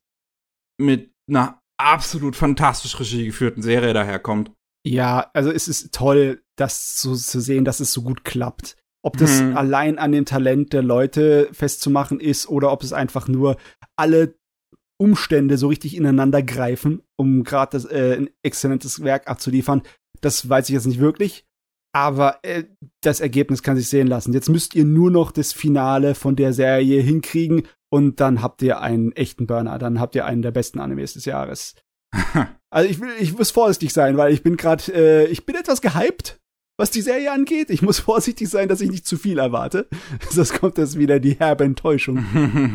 mit 0.80 1.12
einer 1.28 1.60
absolut 1.78 2.36
fantastisch 2.36 2.98
Regie 3.00 3.26
geführten 3.26 3.62
Serie 3.62 3.92
daherkommt. 3.92 4.52
Ja, 4.86 5.30
also 5.34 5.50
es 5.50 5.68
ist 5.68 5.92
toll, 5.92 6.42
das 6.60 7.00
so 7.00 7.14
zu 7.14 7.40
sehen, 7.40 7.64
dass 7.64 7.80
es 7.80 7.92
so 7.92 8.02
gut 8.02 8.24
klappt. 8.24 8.76
Ob 9.02 9.16
das 9.16 9.40
hm. 9.40 9.56
allein 9.56 9.98
an 9.98 10.12
dem 10.12 10.26
Talent 10.26 10.72
der 10.72 10.82
Leute 10.82 11.48
festzumachen 11.52 12.20
ist 12.20 12.48
oder 12.48 12.70
ob 12.70 12.82
es 12.82 12.92
einfach 12.92 13.28
nur 13.28 13.56
alle 13.96 14.34
Umstände 15.00 15.56
so 15.56 15.68
richtig 15.68 15.96
ineinander 15.96 16.42
greifen, 16.42 17.02
um 17.16 17.42
gerade 17.42 17.78
äh, 17.90 18.18
ein 18.18 18.30
exzellentes 18.42 19.02
Werk 19.02 19.28
abzuliefern, 19.28 19.82
das 20.20 20.46
weiß 20.46 20.68
ich 20.68 20.74
jetzt 20.74 20.86
nicht 20.86 21.00
wirklich. 21.00 21.46
Aber 21.92 22.38
äh, 22.42 22.64
das 23.02 23.20
Ergebnis 23.20 23.62
kann 23.62 23.76
sich 23.76 23.88
sehen 23.88 24.06
lassen. 24.06 24.34
Jetzt 24.34 24.50
müsst 24.50 24.74
ihr 24.74 24.84
nur 24.84 25.10
noch 25.10 25.32
das 25.32 25.54
Finale 25.54 26.14
von 26.14 26.36
der 26.36 26.52
Serie 26.52 27.00
hinkriegen 27.00 27.66
und 27.90 28.20
dann 28.20 28.42
habt 28.42 28.60
ihr 28.60 28.80
einen 28.80 29.12
echten 29.12 29.46
Burner. 29.46 29.78
Dann 29.78 29.98
habt 29.98 30.14
ihr 30.14 30.26
einen 30.26 30.42
der 30.42 30.52
besten 30.52 30.78
Animes 30.78 31.14
des 31.14 31.24
Jahres. 31.24 31.74
also 32.70 32.88
ich 32.88 33.00
will, 33.00 33.10
ich 33.18 33.36
muss 33.36 33.50
vorsichtig 33.50 33.94
sein, 33.94 34.18
weil 34.18 34.32
ich 34.32 34.42
bin 34.42 34.58
gerade, 34.58 34.92
äh, 34.92 35.26
ich 35.26 35.46
bin 35.46 35.56
etwas 35.56 35.80
gehypt 35.80 36.38
was 36.80 36.90
die 36.90 37.02
Serie 37.02 37.30
angeht. 37.30 37.68
Ich 37.70 37.82
muss 37.82 37.98
vorsichtig 38.00 38.48
sein, 38.48 38.68
dass 38.68 38.80
ich 38.80 38.90
nicht 38.90 39.06
zu 39.06 39.16
viel 39.16 39.38
erwarte. 39.38 39.86
Sonst 40.30 40.54
kommt 40.54 40.78
das 40.78 40.98
wieder 40.98 41.20
die 41.20 41.38
herbe 41.38 41.64
Enttäuschung. 41.64 42.24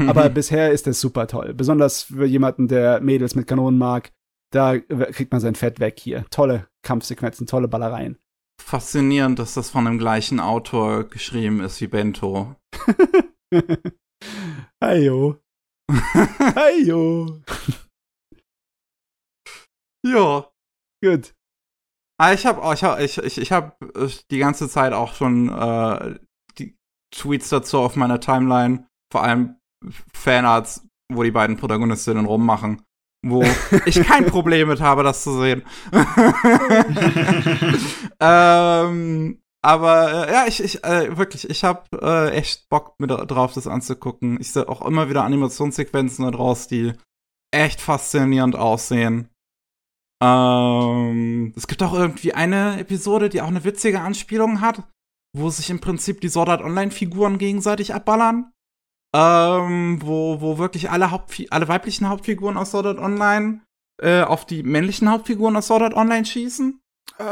Aber 0.08 0.30
bisher 0.30 0.72
ist 0.72 0.88
es 0.88 1.02
super 1.02 1.28
toll. 1.28 1.54
Besonders 1.54 2.04
für 2.04 2.26
jemanden, 2.26 2.68
der 2.68 3.02
Mädels 3.02 3.36
mit 3.36 3.48
Kanonen 3.48 3.80
mag. 3.80 4.14
Da 4.54 4.78
kriegt 4.78 5.32
man 5.32 5.42
sein 5.42 5.56
Fett 5.56 5.80
weg 5.80 6.00
hier. 6.00 6.26
Tolle 6.30 6.68
Kampfsequenzen, 6.84 7.48
tolle 7.48 7.68
Ballereien. 7.68 8.18
Faszinierend, 8.62 9.40
dass 9.40 9.56
das 9.56 9.72
von 9.72 9.84
dem 9.86 9.98
gleichen 9.98 10.40
Autor 10.40 11.10
geschrieben 11.10 11.60
ist 11.60 11.82
wie 11.82 11.88
Bento. 11.88 12.56
Heyo. 14.82 15.42
Heyo. 16.56 17.42
ja. 20.06 20.48
Gut. 21.04 21.35
Ah, 22.18 22.34
ich 22.34 22.46
habe 22.46 22.74
ich 22.74 22.84
hab, 22.84 23.00
ich, 23.00 23.18
ich, 23.18 23.38
ich 23.38 23.52
hab 23.52 23.82
äh, 23.82 24.08
die 24.32 24.38
ganze 24.38 24.70
Zeit 24.70 24.94
auch 24.94 25.16
schon 25.16 25.50
äh, 25.50 26.20
die 26.58 26.78
Tweets 27.12 27.50
dazu 27.50 27.80
auf 27.80 27.96
meiner 27.96 28.20
Timeline, 28.20 28.88
vor 29.12 29.24
allem 29.24 29.56
Fanarts, 30.14 30.88
wo 31.12 31.24
die 31.24 31.32
beiden 31.32 31.58
Protagonistinnen 31.58 32.26
rummachen, 32.26 32.82
wo 33.26 33.44
ich 33.86 34.02
kein 34.02 34.28
Problem 34.28 34.70
mit 34.70 34.80
habe, 34.80 35.04
das 35.04 35.24
zu 35.24 35.42
sehen. 35.42 35.64
ähm, 38.22 39.42
aber 39.62 40.28
äh, 40.28 40.32
ja, 40.32 40.46
ich, 40.48 40.64
ich 40.64 40.84
äh, 40.86 41.18
wirklich, 41.18 41.50
ich 41.50 41.64
habe 41.64 41.84
äh, 42.02 42.32
echt 42.32 42.70
Bock 42.70 42.94
mit 43.00 43.10
drauf, 43.10 43.54
das 43.54 43.68
anzugucken. 43.68 44.40
Ich 44.40 44.52
sehe 44.52 44.70
auch 44.70 44.86
immer 44.86 45.10
wieder 45.10 45.24
Animationssequenzen 45.24 46.24
da 46.24 46.32
draus, 46.32 46.68
die 46.68 46.94
echt 47.52 47.82
faszinierend 47.82 48.56
aussehen. 48.56 49.30
Ähm, 50.24 51.54
es 51.56 51.68
gibt 51.68 51.84
auch 51.84 51.94
irgendwie 51.94 52.34
eine 52.34 52.80
Episode, 52.80 53.30
die 53.30 53.42
auch 53.42 53.48
eine 53.48 53.64
witzige 53.64 54.02
Anspielung 54.02 54.62
hat, 54.62 54.84
wo 55.36 55.50
sich 55.50 55.70
im 55.70 55.80
Prinzip 55.80 56.22
die 56.22 56.30
Sword 56.30 56.50
Art 56.50 56.62
Online-Figuren 56.62 57.38
gegenseitig 57.38 57.94
abballern. 57.94 58.52
Ähm, 59.16 60.00
wo, 60.02 60.42
wo 60.42 60.58
wirklich 60.58 60.90
alle, 60.90 61.12
Hauptfi 61.12 61.48
alle 61.50 61.68
weiblichen 61.68 62.10
Hauptfiguren 62.10 62.58
aus 62.58 62.72
Sword 62.72 62.86
Art 62.88 63.00
Online 63.00 63.62
äh, 64.02 64.24
auf 64.24 64.46
die 64.46 64.64
männlichen 64.64 65.10
Hauptfiguren 65.10 65.56
aus 65.56 65.68
Sword 65.68 65.84
Art 65.84 65.94
Online 65.94 66.26
schießen. 66.26 66.82
Äh. 67.20 67.24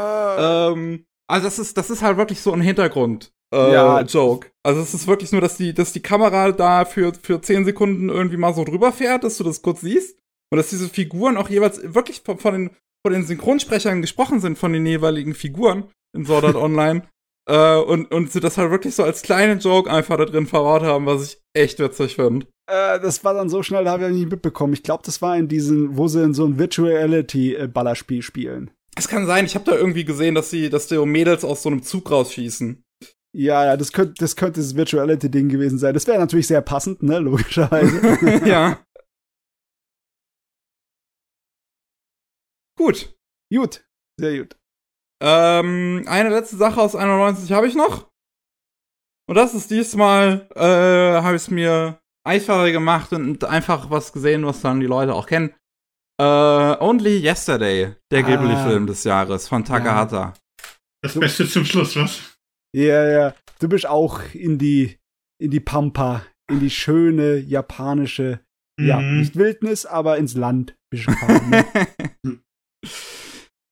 Ähm, 0.72 1.04
also 1.26 1.44
das 1.46 1.58
ist, 1.58 1.76
das 1.76 1.90
ist 1.90 2.02
halt 2.02 2.16
wirklich 2.16 2.40
so 2.40 2.52
ein 2.52 2.60
Hintergrund. 2.60 3.32
Äh, 3.52 3.72
ja. 3.72 4.00
Joke. 4.02 4.50
Also 4.62 4.80
es 4.80 4.94
ist 4.94 5.06
wirklich 5.06 5.32
nur, 5.32 5.40
dass 5.40 5.56
die, 5.56 5.74
dass 5.74 5.92
die 5.92 6.02
Kamera 6.02 6.52
da 6.52 6.84
für, 6.84 7.12
für 7.14 7.40
10 7.40 7.64
Sekunden 7.64 8.08
irgendwie 8.08 8.36
mal 8.36 8.54
so 8.54 8.64
drüber 8.64 8.92
fährt, 8.92 9.24
dass 9.24 9.36
du 9.36 9.44
das 9.44 9.62
kurz 9.62 9.82
siehst. 9.82 10.18
Und 10.54 10.58
dass 10.58 10.70
diese 10.70 10.88
Figuren 10.88 11.36
auch 11.36 11.48
jeweils 11.48 11.80
wirklich 11.82 12.20
von, 12.24 12.38
von, 12.38 12.54
den, 12.54 12.70
von 13.04 13.12
den 13.12 13.26
Synchronsprechern 13.26 14.00
gesprochen 14.00 14.38
sind, 14.38 14.56
von 14.56 14.72
den 14.72 14.86
jeweiligen 14.86 15.34
Figuren 15.34 15.90
in 16.16 16.24
Sword 16.24 16.44
Art 16.44 16.54
Online. 16.54 17.02
äh, 17.50 17.74
und, 17.78 18.12
und 18.12 18.30
sie 18.30 18.38
das 18.38 18.56
halt 18.56 18.70
wirklich 18.70 18.94
so 18.94 19.02
als 19.02 19.22
kleinen 19.22 19.58
Joke 19.58 19.90
einfach 19.90 20.16
da 20.16 20.26
drin 20.26 20.46
verbaut 20.46 20.82
haben, 20.82 21.06
was 21.06 21.24
ich 21.24 21.42
echt 21.54 21.80
witzig 21.80 22.14
finde. 22.14 22.46
Äh, 22.70 23.00
das 23.00 23.24
war 23.24 23.34
dann 23.34 23.48
so 23.48 23.64
schnell, 23.64 23.82
da 23.82 23.90
habe 23.90 24.06
ich 24.06 24.12
nicht 24.12 24.30
mitbekommen. 24.30 24.74
Ich 24.74 24.84
glaube, 24.84 25.02
das 25.04 25.20
war 25.20 25.36
in 25.36 25.48
diesem, 25.48 25.96
wo 25.96 26.06
sie 26.06 26.22
in 26.22 26.34
so 26.34 26.44
ein 26.44 26.56
Virtuality-Ballerspiel 26.56 28.22
spielen. 28.22 28.70
Es 28.94 29.08
kann 29.08 29.26
sein, 29.26 29.46
ich 29.46 29.56
habe 29.56 29.68
da 29.68 29.76
irgendwie 29.76 30.04
gesehen, 30.04 30.36
dass 30.36 30.50
sie, 30.50 30.70
dass 30.70 30.86
die 30.86 31.04
Mädels 31.04 31.42
aus 31.42 31.64
so 31.64 31.70
einem 31.70 31.82
Zug 31.82 32.12
rausschießen. 32.12 32.80
Ja, 33.36 33.64
ja, 33.64 33.76
das 33.76 33.90
könnte, 33.90 34.14
das 34.18 34.36
könnte 34.36 34.60
das 34.60 34.76
Virtuality-Ding 34.76 35.48
gewesen 35.48 35.80
sein. 35.80 35.94
Das 35.94 36.06
wäre 36.06 36.20
natürlich 36.20 36.46
sehr 36.46 36.60
passend, 36.60 37.02
ne, 37.02 37.18
logischerweise. 37.18 38.40
ja. 38.48 38.78
Gut. 42.76 43.16
Gut. 43.52 43.84
Sehr 44.18 44.38
gut. 44.38 44.56
Ähm, 45.22 46.04
eine 46.06 46.28
letzte 46.28 46.56
Sache 46.56 46.80
aus 46.80 46.94
91 46.94 47.52
habe 47.52 47.66
ich 47.66 47.74
noch. 47.74 48.10
Und 49.26 49.36
das 49.36 49.54
ist 49.54 49.70
diesmal, 49.70 50.48
äh, 50.54 51.22
habe 51.22 51.36
ich 51.36 51.42
es 51.42 51.50
mir 51.50 52.00
einfacher 52.26 52.70
gemacht 52.72 53.12
und 53.12 53.44
einfach 53.44 53.90
was 53.90 54.12
gesehen, 54.12 54.44
was 54.44 54.60
dann 54.60 54.80
die 54.80 54.86
Leute 54.86 55.14
auch 55.14 55.26
kennen. 55.26 55.54
Äh, 56.20 56.24
Only 56.24 57.18
Yesterday, 57.18 57.96
der 58.10 58.24
ah. 58.24 58.28
Ghibli-Film 58.28 58.86
des 58.86 59.04
Jahres 59.04 59.48
von 59.48 59.64
Takahata. 59.64 60.34
Das 61.02 61.18
Beste 61.18 61.48
zum 61.48 61.64
Schluss, 61.64 61.96
was? 61.96 62.38
Ja, 62.74 63.06
ja. 63.08 63.34
Du 63.60 63.68
bist 63.68 63.86
auch 63.86 64.20
in 64.32 64.58
die, 64.58 64.98
in 65.40 65.50
die 65.50 65.60
Pampa, 65.60 66.24
in 66.50 66.60
die 66.60 66.70
schöne 66.70 67.36
japanische, 67.36 68.40
mhm. 68.78 68.86
ja, 68.86 69.00
nicht 69.00 69.36
Wildnis, 69.36 69.86
aber 69.86 70.18
ins 70.18 70.34
Land 70.34 70.76
bist 70.90 71.06
gefahren. 71.06 71.50
Ne? 71.50 72.40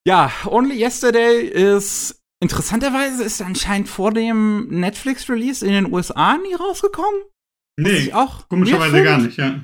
Ja, 0.07 0.31
Only 0.45 0.81
Yesterday 0.81 1.47
ist 1.47 2.21
interessanterweise 2.41 3.23
ist 3.23 3.41
anscheinend 3.41 3.87
vor 3.87 4.11
dem 4.11 4.67
Netflix-Release 4.67 5.65
in 5.65 5.71
den 5.71 5.93
USA 5.93 6.37
nie 6.37 6.53
rausgekommen. 6.53 7.21
Nee, 7.79 8.11
auch 8.13 8.47
komischerweise 8.49 9.01
gar 9.03 9.17
nicht, 9.19 9.37
ja. 9.37 9.63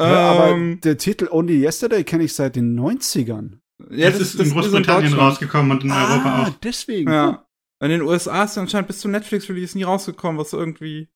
ja 0.00 0.30
aber 0.30 0.50
ähm, 0.52 0.80
der 0.82 0.96
Titel 0.96 1.28
Only 1.30 1.64
Yesterday 1.64 2.04
kenne 2.04 2.24
ich 2.24 2.34
seit 2.34 2.56
den 2.56 2.78
90ern. 2.78 3.58
Ja, 3.90 4.10
das, 4.10 4.20
ist 4.20 4.40
in 4.40 4.50
Großbritannien 4.52 5.12
in 5.12 5.18
rausgekommen 5.18 5.72
und 5.72 5.84
in 5.84 5.90
ah, 5.90 6.08
Europa 6.08 6.42
auch. 6.42 6.48
deswegen. 6.62 7.10
Ja. 7.10 7.46
In 7.82 7.90
den 7.90 8.02
USA 8.02 8.44
ist 8.44 8.56
anscheinend 8.56 8.86
bis 8.86 9.00
zum 9.00 9.10
Netflix-Release 9.10 9.76
nie 9.76 9.82
rausgekommen, 9.82 10.38
was 10.38 10.54
irgendwie, 10.54 11.08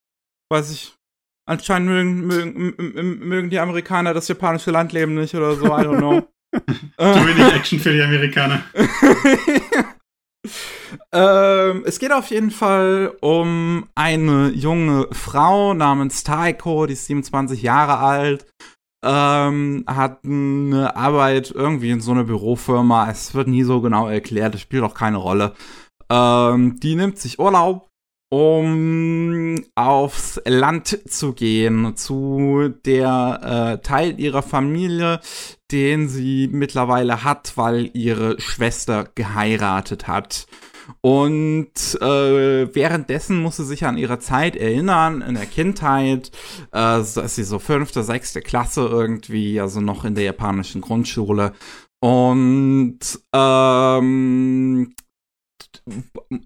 weiß 0.51 0.73
ich, 0.73 0.95
anscheinend 1.49 1.89
mögen, 1.89 2.27
mögen, 2.27 3.29
mögen 3.29 3.49
die 3.49 3.59
Amerikaner 3.59 4.13
das 4.13 4.29
japanische 4.29 4.71
Landleben 4.71 5.15
nicht 5.15 5.35
oder 5.35 5.57
so, 5.57 5.67
I 5.67 5.85
don't 5.85 5.99
know. 5.99 6.29
Zu 6.53 7.27
wenig 7.27 7.55
Action 7.55 7.79
für 7.79 7.93
die 7.93 8.03
Amerikaner. 8.03 8.63
ähm, 11.13 11.85
es 11.87 11.99
geht 11.99 12.13
auf 12.13 12.31
jeden 12.31 12.51
Fall 12.51 13.13
um 13.21 13.89
eine 13.95 14.49
junge 14.49 15.07
Frau 15.13 15.75
namens 15.75 16.25
Taiko, 16.25 16.87
die 16.87 16.95
ist 16.95 17.07
27 17.07 17.63
Jahre 17.63 17.99
alt, 17.99 18.47
ähm, 19.05 19.85
hat 19.87 20.25
eine 20.25 20.97
Arbeit 20.97 21.53
irgendwie 21.53 21.91
in 21.91 22.01
so 22.01 22.11
einer 22.13 22.25
Bürofirma. 22.25 23.11
Es 23.11 23.35
wird 23.35 23.49
nie 23.49 23.63
so 23.63 23.81
genau 23.81 24.09
erklärt, 24.09 24.55
es 24.55 24.61
spielt 24.61 24.83
auch 24.83 24.95
keine 24.95 25.19
Rolle. 25.19 25.55
Ähm, 26.11 26.81
die 26.81 26.97
nimmt 26.97 27.19
sich 27.19 27.39
Urlaub 27.39 27.90
um 28.31 29.65
aufs 29.75 30.41
Land 30.47 30.99
zu 31.09 31.33
gehen, 31.33 31.97
zu 31.97 32.73
der 32.85 33.79
äh, 33.81 33.87
Teil 33.87 34.19
ihrer 34.19 34.43
Familie, 34.43 35.21
den 35.73 36.09
sie 36.09 36.49
mittlerweile 36.51 37.25
hat, 37.25 37.53
weil 37.57 37.91
ihre 37.93 38.41
Schwester 38.41 39.09
geheiratet 39.15 40.07
hat. 40.07 40.47
Und 41.01 41.99
äh, 42.01 42.75
währenddessen 42.75 43.43
muss 43.43 43.57
sie 43.57 43.65
sich 43.65 43.85
an 43.85 43.99
ihre 43.99 44.19
Zeit 44.19 44.57
erinnern, 44.57 45.23
in 45.23 45.35
der 45.35 45.47
Kindheit, 45.47 46.31
äh, 46.73 47.01
ist 47.01 47.15
sie 47.35 47.45
so 47.45 47.59
fünfte, 47.59 48.03
sechste 48.03 48.41
Klasse 48.41 48.87
irgendwie, 48.87 49.61
also 49.61 49.81
noch 49.81 50.05
in 50.05 50.15
der 50.15 50.25
japanischen 50.25 50.81
Grundschule. 50.81 51.53
Und 52.01 52.99
ähm, 53.35 54.95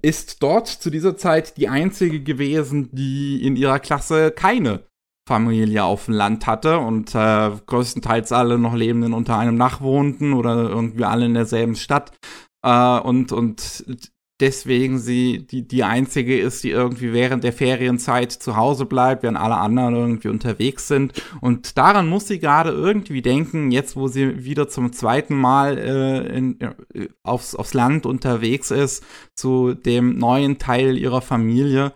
ist 0.03 0.43
dort 0.43 0.69
zu 0.69 0.91
dieser 0.91 1.17
Zeit 1.17 1.57
die 1.57 1.69
einzige 1.69 2.21
gewesen, 2.21 2.91
die 2.93 3.45
in 3.45 3.57
ihrer 3.57 3.79
Klasse 3.79 4.31
keine 4.31 4.85
Familie 5.27 5.85
auf 5.85 6.05
dem 6.05 6.15
Land 6.15 6.47
hatte 6.47 6.79
und 6.79 7.15
äh, 7.15 7.51
größtenteils 7.67 8.33
alle 8.33 8.59
noch 8.59 8.75
Lebenden 8.75 9.15
unter 9.15 9.39
einem 9.39 9.59
Dach 9.59 9.81
wohnten 9.81 10.35
oder 10.35 10.69
irgendwie 10.69 11.05
alle 11.05 11.27
in 11.27 11.35
derselben 11.35 11.77
Stadt. 11.77 12.13
Äh, 12.63 12.99
und, 13.01 13.33
und 13.33 13.85
deswegen 14.41 14.99
sie 14.99 15.47
die, 15.47 15.67
die 15.67 15.85
einzige 15.85 16.39
ist, 16.39 16.65
die 16.65 16.71
irgendwie 16.71 17.13
während 17.13 17.45
der 17.45 17.53
Ferienzeit 17.53 18.33
zu 18.33 18.57
Hause 18.57 18.85
bleibt, 18.85 19.23
während 19.23 19.39
alle 19.39 19.57
anderen 19.57 19.95
irgendwie 19.95 20.29
unterwegs 20.29 20.89
sind. 20.89 21.13
Und 21.41 21.79
daran 21.79 22.09
muss 22.09 22.27
sie 22.27 22.41
gerade 22.41 22.71
irgendwie 22.71 23.23
denken, 23.23 23.71
jetzt 23.71 23.97
wo 23.97 24.09
sie 24.09 24.45
wieder 24.45 24.69
zum 24.69 24.93
zweiten 24.93 25.35
Mal 25.35 25.79
äh, 25.79 26.37
in, 26.37 26.61
äh, 26.61 27.09
aufs, 27.23 27.55
aufs 27.55 27.75
Land 27.75 28.07
unterwegs 28.07 28.71
ist, 28.71 29.05
zu 29.35 29.75
dem 29.75 30.19
neuen 30.19 30.59
Teil 30.59 30.99
ihrer 30.99 31.23
Familie. 31.23 31.93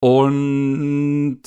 Und 0.00 1.42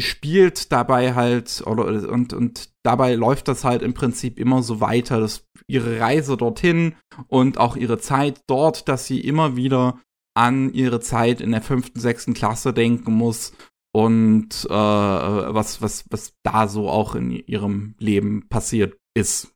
spielt 0.00 0.72
dabei 0.72 1.14
halt 1.14 1.62
oder 1.66 1.86
und 2.10 2.32
und 2.32 2.70
dabei 2.82 3.14
läuft 3.14 3.48
das 3.48 3.64
halt 3.64 3.82
im 3.82 3.94
Prinzip 3.94 4.38
immer 4.38 4.62
so 4.62 4.80
weiter, 4.80 5.20
dass 5.20 5.46
ihre 5.66 6.00
Reise 6.00 6.36
dorthin 6.36 6.94
und 7.28 7.58
auch 7.58 7.76
ihre 7.76 7.98
Zeit 7.98 8.40
dort, 8.48 8.88
dass 8.88 9.06
sie 9.06 9.20
immer 9.20 9.56
wieder 9.56 10.00
an 10.36 10.72
ihre 10.72 11.00
Zeit 11.00 11.40
in 11.40 11.52
der 11.52 11.62
fünften, 11.62 12.00
sechsten 12.00 12.34
Klasse 12.34 12.72
denken 12.72 13.12
muss 13.12 13.52
und 13.92 14.66
äh, 14.68 14.74
was 14.74 15.80
was 15.80 16.04
was 16.10 16.34
da 16.42 16.66
so 16.66 16.88
auch 16.88 17.14
in 17.14 17.30
ihrem 17.30 17.94
Leben 17.98 18.48
passiert 18.48 18.96
ist. 19.16 19.52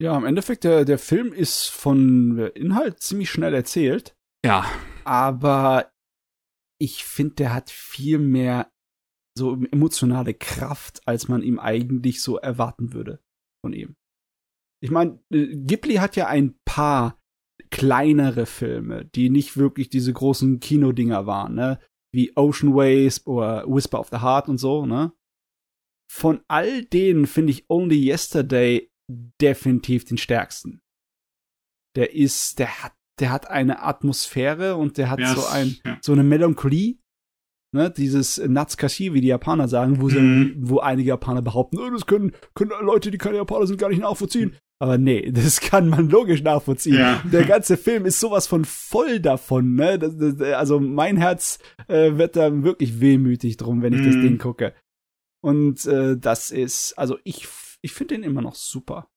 Ja, 0.00 0.16
im 0.16 0.24
Endeffekt 0.24 0.64
der 0.64 0.84
der 0.84 0.98
Film 0.98 1.32
ist 1.32 1.68
von 1.68 2.38
Inhalt 2.54 3.00
ziemlich 3.00 3.30
schnell 3.30 3.54
erzählt. 3.54 4.16
Ja. 4.44 4.66
Aber 5.04 5.90
ich 6.80 7.04
finde, 7.04 7.36
der 7.36 7.54
hat 7.54 7.70
viel 7.70 8.18
mehr 8.18 8.70
so 9.36 9.54
emotionale 9.70 10.34
Kraft, 10.34 11.06
als 11.06 11.28
man 11.28 11.42
ihm 11.42 11.58
eigentlich 11.58 12.22
so 12.22 12.36
erwarten 12.38 12.92
würde 12.92 13.20
von 13.64 13.72
ihm. 13.72 13.96
Ich 14.82 14.90
meine, 14.90 15.22
äh, 15.32 15.56
Ghibli 15.56 15.96
hat 15.96 16.16
ja 16.16 16.26
ein 16.26 16.58
paar 16.64 17.20
kleinere 17.70 18.46
Filme, 18.46 19.04
die 19.06 19.30
nicht 19.30 19.56
wirklich 19.56 19.90
diese 19.90 20.12
großen 20.12 20.60
Kinodinger 20.60 21.26
waren, 21.26 21.54
ne? 21.54 21.80
Wie 22.12 22.36
Ocean 22.36 22.74
Waves 22.74 23.26
oder 23.26 23.66
Whisper 23.66 24.00
of 24.00 24.08
the 24.08 24.20
Heart 24.20 24.48
und 24.48 24.58
so, 24.58 24.86
ne? 24.86 25.12
Von 26.10 26.42
all 26.48 26.84
denen 26.84 27.26
finde 27.26 27.52
ich 27.52 27.68
Only 27.68 28.08
Yesterday 28.08 28.90
definitiv 29.10 30.04
den 30.04 30.18
stärksten. 30.18 30.80
Der 31.96 32.14
ist, 32.14 32.58
der 32.58 32.82
hat, 32.82 32.94
der 33.20 33.30
hat 33.32 33.48
eine 33.50 33.82
Atmosphäre 33.82 34.76
und 34.76 34.98
der 34.98 35.10
hat 35.10 35.20
Ja, 35.20 35.34
so 35.34 35.46
ein, 35.46 35.76
ja. 35.84 35.98
so 36.00 36.12
eine 36.12 36.22
Melancholie. 36.22 36.98
Ne, 37.74 37.90
dieses 37.90 38.38
Natsukashi, 38.38 39.12
wie 39.12 39.20
die 39.20 39.26
Japaner 39.28 39.68
sagen, 39.68 40.00
wo, 40.00 40.08
sie, 40.08 40.18
Mhm. 40.18 40.54
wo 40.58 40.78
einige 40.78 41.10
Japaner 41.10 41.42
behaupten, 41.42 41.78
oh, 41.78 41.90
das 41.90 42.06
können, 42.06 42.32
können 42.54 42.70
Leute, 42.80 43.10
die 43.10 43.18
keine 43.18 43.36
Japaner 43.36 43.66
sind, 43.66 43.78
gar 43.78 43.90
nicht 43.90 44.00
nachvollziehen. 44.00 44.56
Aber 44.80 44.96
nee, 44.96 45.30
das 45.32 45.60
kann 45.60 45.88
man 45.90 46.08
logisch 46.08 46.42
nachvollziehen. 46.42 46.96
Ja. 46.96 47.22
Der 47.30 47.44
ganze 47.44 47.76
Film 47.76 48.06
ist 48.06 48.20
sowas 48.20 48.46
von 48.46 48.64
voll 48.64 49.20
davon, 49.20 49.74
ne? 49.74 49.98
Das, 49.98 50.16
das, 50.16 50.40
also 50.40 50.80
mein 50.80 51.18
Herz 51.18 51.58
äh, 51.88 52.16
wird 52.16 52.36
da 52.36 52.62
wirklich 52.62 53.00
wehmütig 53.00 53.58
drum, 53.58 53.82
wenn 53.82 53.92
ich 53.92 54.02
das 54.02 54.14
Mhm. 54.16 54.22
Ding 54.22 54.38
gucke. 54.38 54.72
Und 55.44 55.84
äh, 55.84 56.16
das 56.16 56.50
ist, 56.50 56.94
also 56.94 57.18
ich, 57.24 57.46
ich 57.82 57.92
finde 57.92 58.14
den 58.14 58.22
immer 58.24 58.40
noch 58.40 58.54
super. 58.54 59.08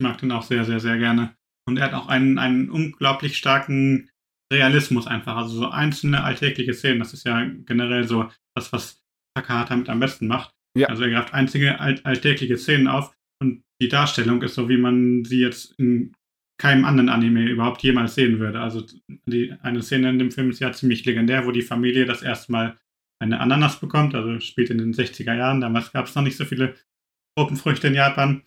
Ich 0.00 0.04
mag 0.04 0.18
den 0.18 0.32
auch 0.32 0.42
sehr, 0.42 0.64
sehr, 0.64 0.80
sehr 0.80 0.98
gerne. 0.98 1.36
Und 1.66 1.78
er 1.78 1.86
hat 1.86 1.94
auch 1.94 2.08
einen, 2.08 2.38
einen 2.38 2.70
unglaublich 2.70 3.36
starken 3.36 4.10
Realismus 4.52 5.06
einfach. 5.06 5.36
Also 5.36 5.56
so 5.56 5.68
einzelne 5.68 6.24
alltägliche 6.24 6.74
Szenen. 6.74 6.98
Das 6.98 7.14
ist 7.14 7.24
ja 7.24 7.44
generell 7.66 8.06
so 8.06 8.30
das, 8.54 8.72
was 8.72 9.02
Takahata 9.36 9.76
mit 9.76 9.88
am 9.88 10.00
besten 10.00 10.26
macht. 10.26 10.54
Ja. 10.76 10.88
Also 10.88 11.04
er 11.04 11.10
greift 11.10 11.34
einzige 11.34 11.80
all 11.80 12.00
alltägliche 12.04 12.58
Szenen 12.58 12.88
auf 12.88 13.14
und 13.40 13.62
die 13.80 13.88
Darstellung 13.88 14.42
ist 14.42 14.54
so, 14.54 14.68
wie 14.68 14.76
man 14.76 15.24
sie 15.24 15.40
jetzt 15.40 15.78
in 15.78 16.14
keinem 16.60 16.84
anderen 16.84 17.08
Anime 17.08 17.48
überhaupt 17.48 17.82
jemals 17.82 18.14
sehen 18.14 18.38
würde. 18.38 18.60
Also 18.60 18.86
die, 19.26 19.52
eine 19.62 19.82
Szene 19.82 20.10
in 20.10 20.18
dem 20.18 20.30
Film 20.30 20.50
ist 20.50 20.60
ja 20.60 20.72
ziemlich 20.72 21.04
legendär, 21.04 21.46
wo 21.46 21.50
die 21.50 21.62
Familie 21.62 22.06
das 22.06 22.22
erste 22.22 22.52
Mal 22.52 22.78
eine 23.20 23.40
Ananas 23.40 23.80
bekommt, 23.80 24.14
also 24.14 24.38
spielt 24.40 24.70
in 24.70 24.78
den 24.78 24.94
60er 24.94 25.34
Jahren. 25.34 25.60
Damals 25.60 25.92
gab 25.92 26.06
es 26.06 26.14
noch 26.14 26.22
nicht 26.22 26.36
so 26.36 26.44
viele 26.44 26.74
Tropenfrüchte 27.36 27.88
in 27.88 27.94
Japan. 27.94 28.42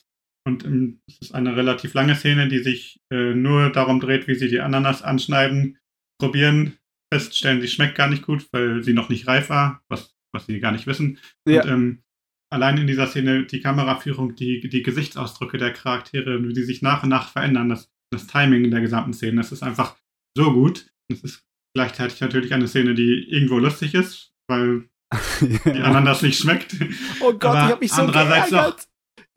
Und 0.47 0.63
ähm, 0.63 1.01
es 1.07 1.17
ist 1.19 1.35
eine 1.35 1.57
relativ 1.57 1.93
lange 1.93 2.15
Szene, 2.15 2.47
die 2.47 2.59
sich 2.59 3.01
äh, 3.11 3.33
nur 3.33 3.69
darum 3.69 3.99
dreht, 3.99 4.29
wie 4.29 4.35
sie 4.35 4.47
die 4.47 4.61
Ananas 4.61 5.01
anschneiden, 5.01 5.77
probieren, 6.21 6.77
feststellen, 7.13 7.59
sie 7.59 7.67
schmeckt 7.67 7.95
gar 7.95 8.09
nicht 8.09 8.25
gut, 8.25 8.47
weil 8.53 8.81
sie 8.81 8.93
noch 8.93 9.09
nicht 9.09 9.27
reif 9.27 9.49
war, 9.49 9.83
was, 9.89 10.15
was 10.33 10.45
sie 10.45 10.61
gar 10.61 10.71
nicht 10.71 10.87
wissen. 10.87 11.19
Ja. 11.45 11.63
Und 11.63 11.69
ähm, 11.69 12.03
allein 12.49 12.77
in 12.77 12.87
dieser 12.87 13.07
Szene 13.07 13.45
die 13.45 13.59
Kameraführung, 13.59 14.35
die, 14.35 14.69
die 14.69 14.83
Gesichtsausdrücke 14.83 15.57
der 15.57 15.73
Charaktere, 15.73 16.41
wie 16.47 16.53
die 16.53 16.63
sich 16.63 16.81
nach 16.81 17.03
und 17.03 17.09
nach 17.09 17.29
verändern, 17.29 17.67
das, 17.67 17.91
das 18.09 18.27
Timing 18.27 18.63
in 18.63 18.71
der 18.71 18.81
gesamten 18.81 19.11
Szene, 19.11 19.35
das 19.35 19.51
ist 19.51 19.63
einfach 19.63 19.97
so 20.37 20.53
gut. 20.53 20.87
Es 21.11 21.25
ist 21.25 21.45
gleichzeitig 21.75 22.21
natürlich 22.21 22.53
eine 22.53 22.69
Szene, 22.69 22.95
die 22.95 23.27
irgendwo 23.29 23.59
lustig 23.59 23.95
ist, 23.95 24.33
weil 24.49 24.87
die 25.41 25.71
Ananas 25.71 26.21
nicht 26.21 26.39
schmeckt. 26.39 26.73
Oh 27.19 27.33
Gott, 27.33 27.45
Aber 27.45 27.65
ich 27.65 27.71
hab 27.71 27.81
mich 27.81 27.91
so 27.91 28.01
andererseits 28.01 28.49
geärgert. 28.49 28.87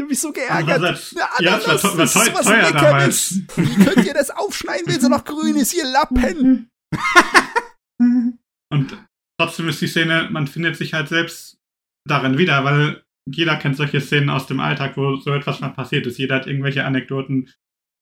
Ich 0.01 0.03
hab 0.03 0.09
mich 0.09 0.21
so 0.21 0.33
geärgert. 0.33 0.81
Na, 1.15 1.29
ja, 1.41 1.59
es 1.59 1.67
war, 1.67 1.85
war 1.85 1.97
das 1.99 2.17
ist 2.17 2.35
was 2.35 2.45
teuer 2.47 2.73
damals. 2.73 3.35
Wie 3.55 3.85
könnt 3.85 4.07
ihr 4.07 4.15
das 4.15 4.31
aufschneiden, 4.31 4.87
wenn 4.87 4.99
sie 4.99 5.11
noch 5.11 5.25
grün 5.25 5.57
ist, 5.57 5.75
ihr 5.75 5.85
Lappen? 5.85 6.71
Und 8.73 8.97
trotzdem 9.39 9.69
ist 9.69 9.83
die 9.83 9.87
Szene, 9.89 10.29
man 10.31 10.47
findet 10.47 10.77
sich 10.77 10.95
halt 10.95 11.09
selbst 11.09 11.59
darin 12.09 12.39
wieder, 12.39 12.65
weil 12.65 13.03
jeder 13.31 13.57
kennt 13.57 13.77
solche 13.77 14.01
Szenen 14.01 14.31
aus 14.31 14.47
dem 14.47 14.59
Alltag, 14.61 14.97
wo 14.97 15.17
so 15.17 15.33
etwas 15.35 15.61
mal 15.61 15.69
passiert 15.69 16.07
ist. 16.07 16.17
Jeder 16.19 16.37
hat 16.37 16.47
irgendwelche 16.47 16.85
Anekdoten 16.85 17.51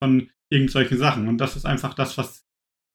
von 0.01 0.31
irgendwelchen 0.53 0.99
Sachen. 0.99 1.27
Und 1.27 1.39
das 1.39 1.57
ist 1.57 1.66
einfach 1.66 1.95
das, 1.95 2.16
was 2.16 2.45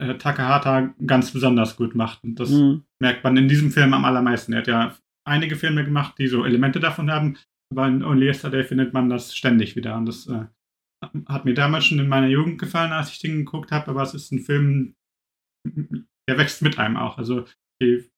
äh, 0.02 0.16
Takahata 0.18 0.94
ganz 1.06 1.32
besonders 1.32 1.76
gut 1.76 1.94
macht. 1.94 2.24
Und 2.24 2.36
das 2.40 2.50
Mhm. 2.52 2.86
merkt 3.02 3.24
man 3.26 3.36
in 3.36 3.50
diesem 3.50 3.72
Film 3.72 3.94
am 3.94 4.06
allermeisten. 4.06 4.54
Er 4.54 4.60
hat 4.60 4.68
ja 4.68 4.96
einige 5.28 5.58
Filme 5.58 5.84
gemacht, 5.84 6.16
die 6.18 6.28
so 6.28 6.46
Elemente 6.46 6.80
davon 6.80 7.12
haben, 7.12 7.38
aber 7.74 7.88
in 7.88 8.04
Only 8.04 8.28
Yesterday 8.28 8.64
findet 8.64 8.94
man 8.94 9.10
das 9.10 9.36
ständig 9.36 9.76
wieder. 9.76 9.98
Und 9.98 10.06
das 10.06 10.28
äh, 10.28 10.46
hat 11.28 11.46
mir 11.46 11.54
damals 11.54 11.86
schon 11.86 12.00
in 12.00 12.08
meiner 12.08 12.28
Jugend 12.28 12.60
gefallen, 12.60 12.92
als 12.92 13.12
ich 13.12 13.20
den 13.20 13.38
geguckt 13.38 13.72
habe, 13.72 13.90
aber 13.90 14.04
es 14.04 14.14
ist 14.14 14.32
ein 14.32 14.40
Film, 14.40 14.96
der 15.68 16.38
wächst 16.38 16.62
mit 16.62 16.78
einem 16.78 16.98
auch. 16.98 17.18
Also 17.18 17.46
die, 17.82 18.10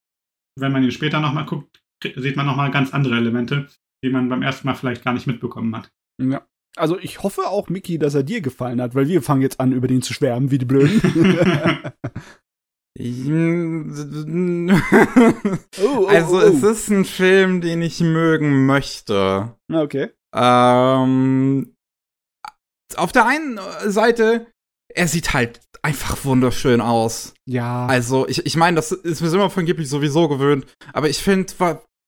wenn 0.60 0.72
man 0.72 0.84
ihn 0.84 0.91
später 0.91 1.22
nochmal 1.22 1.45
guckt, 1.45 1.82
sieht 2.03 2.36
man 2.36 2.45
nochmal 2.45 2.69
ganz 2.69 2.94
andere 2.94 3.15
Elemente, 3.15 3.68
die 4.03 4.10
man 4.10 4.30
beim 4.30 4.41
ersten 4.41 4.68
Mal 4.68 4.76
vielleicht 4.76 5.03
gar 5.03 5.14
nicht 5.14 5.27
mitbekommen 5.27 5.76
hat. 5.76 5.91
Ja. 6.22 6.45
Also 6.77 6.99
ich 6.99 7.23
hoffe 7.23 7.44
auch, 7.44 7.69
Mickey, 7.69 7.98
dass 7.98 8.15
er 8.15 8.23
dir 8.23 8.41
gefallen 8.41 8.82
hat, 8.82 8.95
weil 8.95 9.07
wir 9.07 9.22
fangen 9.22 9.41
jetzt 9.41 9.61
an, 9.61 9.72
über 9.72 9.88
den 9.88 10.02
zu 10.02 10.14
schwärmen, 10.14 10.52
wie 10.52 10.57
die 10.57 10.65
Blöden. 10.65 10.99
oh, 15.84 16.05
also 16.07 16.39
es 16.39 16.63
ist 16.63 16.89
ein 16.89 17.03
Film, 17.03 17.59
den 17.59 17.81
ich 17.81 17.99
mögen 17.99 18.65
möchte. 18.65 19.53
Okay. 19.72 20.11
Ähm, 20.34 21.76
auf 22.95 23.11
der 23.11 23.26
einen 23.26 23.59
Seite, 23.85 24.47
er 24.93 25.07
sieht 25.09 25.34
halt 25.34 25.59
einfach 25.81 26.23
wunderschön 26.23 26.80
aus. 26.80 27.34
Ja. 27.45 27.85
Also, 27.85 28.27
ich, 28.27 28.45
ich 28.45 28.55
meine, 28.55 28.76
das 28.76 28.91
ist 28.91 29.22
mir 29.22 29.27
immer 29.34 29.49
von 29.49 29.65
Ghibli 29.65 29.85
sowieso 29.85 30.30
gewöhnt, 30.30 30.65
aber 30.93 31.09
ich 31.09 31.17
finde 31.17 31.53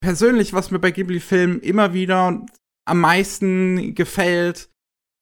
persönlich, 0.01 0.53
was 0.53 0.71
mir 0.71 0.79
bei 0.79 0.91
Ghibli-Filmen 0.91 1.59
immer 1.59 1.93
wieder 1.93 2.45
am 2.85 3.01
meisten 3.01 3.93
gefällt, 3.93 4.69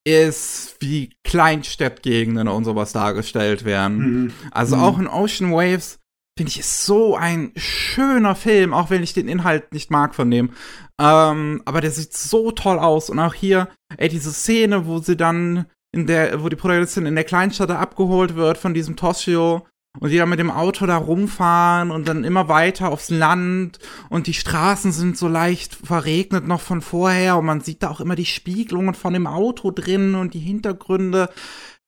ist, 0.05 0.77
wie 0.79 1.11
Kleinstadtgegenden 1.23 2.47
und 2.47 2.63
sowas 2.63 2.93
dargestellt 2.93 3.65
werden. 3.65 3.97
Mhm. 4.25 4.33
Also 4.51 4.75
Mhm. 4.77 4.83
auch 4.83 4.99
in 4.99 5.07
Ocean 5.07 5.51
Waves 5.51 5.99
finde 6.37 6.49
ich 6.51 6.59
ist 6.59 6.85
so 6.85 7.15
ein 7.15 7.51
schöner 7.55 8.35
Film, 8.35 8.73
auch 8.73 8.89
wenn 8.89 9.03
ich 9.03 9.13
den 9.13 9.27
Inhalt 9.27 9.71
nicht 9.73 9.89
mag 9.89 10.13
von 10.13 10.29
dem. 10.29 10.51
Ähm, 10.99 11.61
aber 11.65 11.81
der 11.81 11.91
sieht 11.91 12.13
so 12.13 12.51
toll 12.51 12.77
aus 12.77 13.09
und 13.09 13.19
auch 13.19 13.33
hier, 13.33 13.69
ey, 13.97 14.09
diese 14.09 14.31
Szene, 14.31 14.85
wo 14.85 14.99
sie 14.99 15.15
dann 15.17 15.65
in 15.93 16.07
der, 16.07 16.43
wo 16.43 16.49
die 16.49 16.57
Protagonistin 16.57 17.05
in 17.05 17.15
der 17.15 17.23
Kleinstadt 17.23 17.71
abgeholt 17.71 18.35
wird 18.35 18.57
von 18.57 18.73
diesem 18.73 18.97
Toshio 18.97 19.65
und 19.99 20.09
die 20.09 20.17
dann 20.17 20.29
mit 20.29 20.39
dem 20.39 20.51
Auto 20.51 20.85
da 20.85 20.97
rumfahren 20.97 21.91
und 21.91 22.07
dann 22.07 22.23
immer 22.23 22.47
weiter 22.47 22.89
aufs 22.89 23.09
Land 23.09 23.79
und 24.09 24.27
die 24.27 24.33
Straßen 24.33 24.91
sind 24.91 25.17
so 25.17 25.27
leicht 25.27 25.75
verregnet 25.75 26.47
noch 26.47 26.61
von 26.61 26.81
vorher 26.81 27.37
und 27.37 27.45
man 27.45 27.61
sieht 27.61 27.83
da 27.83 27.89
auch 27.89 27.99
immer 28.01 28.15
die 28.15 28.25
Spiegelungen 28.25 28.93
von 28.93 29.13
dem 29.13 29.27
Auto 29.27 29.71
drin 29.71 30.15
und 30.15 30.33
die 30.33 30.39
Hintergründe. 30.39 31.29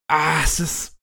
Ah, 0.08 0.42
es 0.44 0.60
ist, 0.60 0.96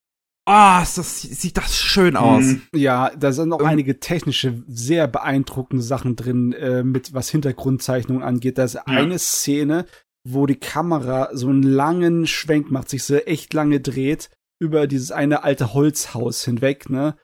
ah, 0.46 0.80
es 0.82 0.96
ist, 0.98 1.20
sieht 1.40 1.56
das 1.56 1.76
schön 1.76 2.16
aus. 2.16 2.44
Mhm. 2.44 2.62
Ja, 2.74 3.10
da 3.16 3.32
sind 3.32 3.50
noch 3.50 3.60
Ähm. 3.60 3.66
einige 3.66 4.00
technische, 4.00 4.62
sehr 4.66 5.06
beeindruckende 5.08 5.82
Sachen 5.82 6.16
drin, 6.16 6.52
äh, 6.52 6.82
mit 6.82 7.12
was 7.12 7.28
Hintergrundzeichnung 7.28 8.22
angeht. 8.22 8.58
Da 8.58 8.64
ist 8.64 8.76
eine 8.76 9.18
Szene, 9.18 9.86
wo 10.26 10.46
die 10.46 10.56
Kamera 10.58 11.28
so 11.34 11.48
einen 11.48 11.62
langen 11.62 12.26
Schwenk 12.26 12.70
macht, 12.70 12.88
sich 12.88 13.04
so 13.04 13.16
echt 13.16 13.52
lange 13.52 13.80
dreht 13.80 14.30
über 14.64 14.86
dieses 14.86 15.12
eine 15.12 15.44
alte 15.44 15.74
Holzhaus 15.74 16.44
hinweg, 16.44 16.90
ne? 16.90 17.16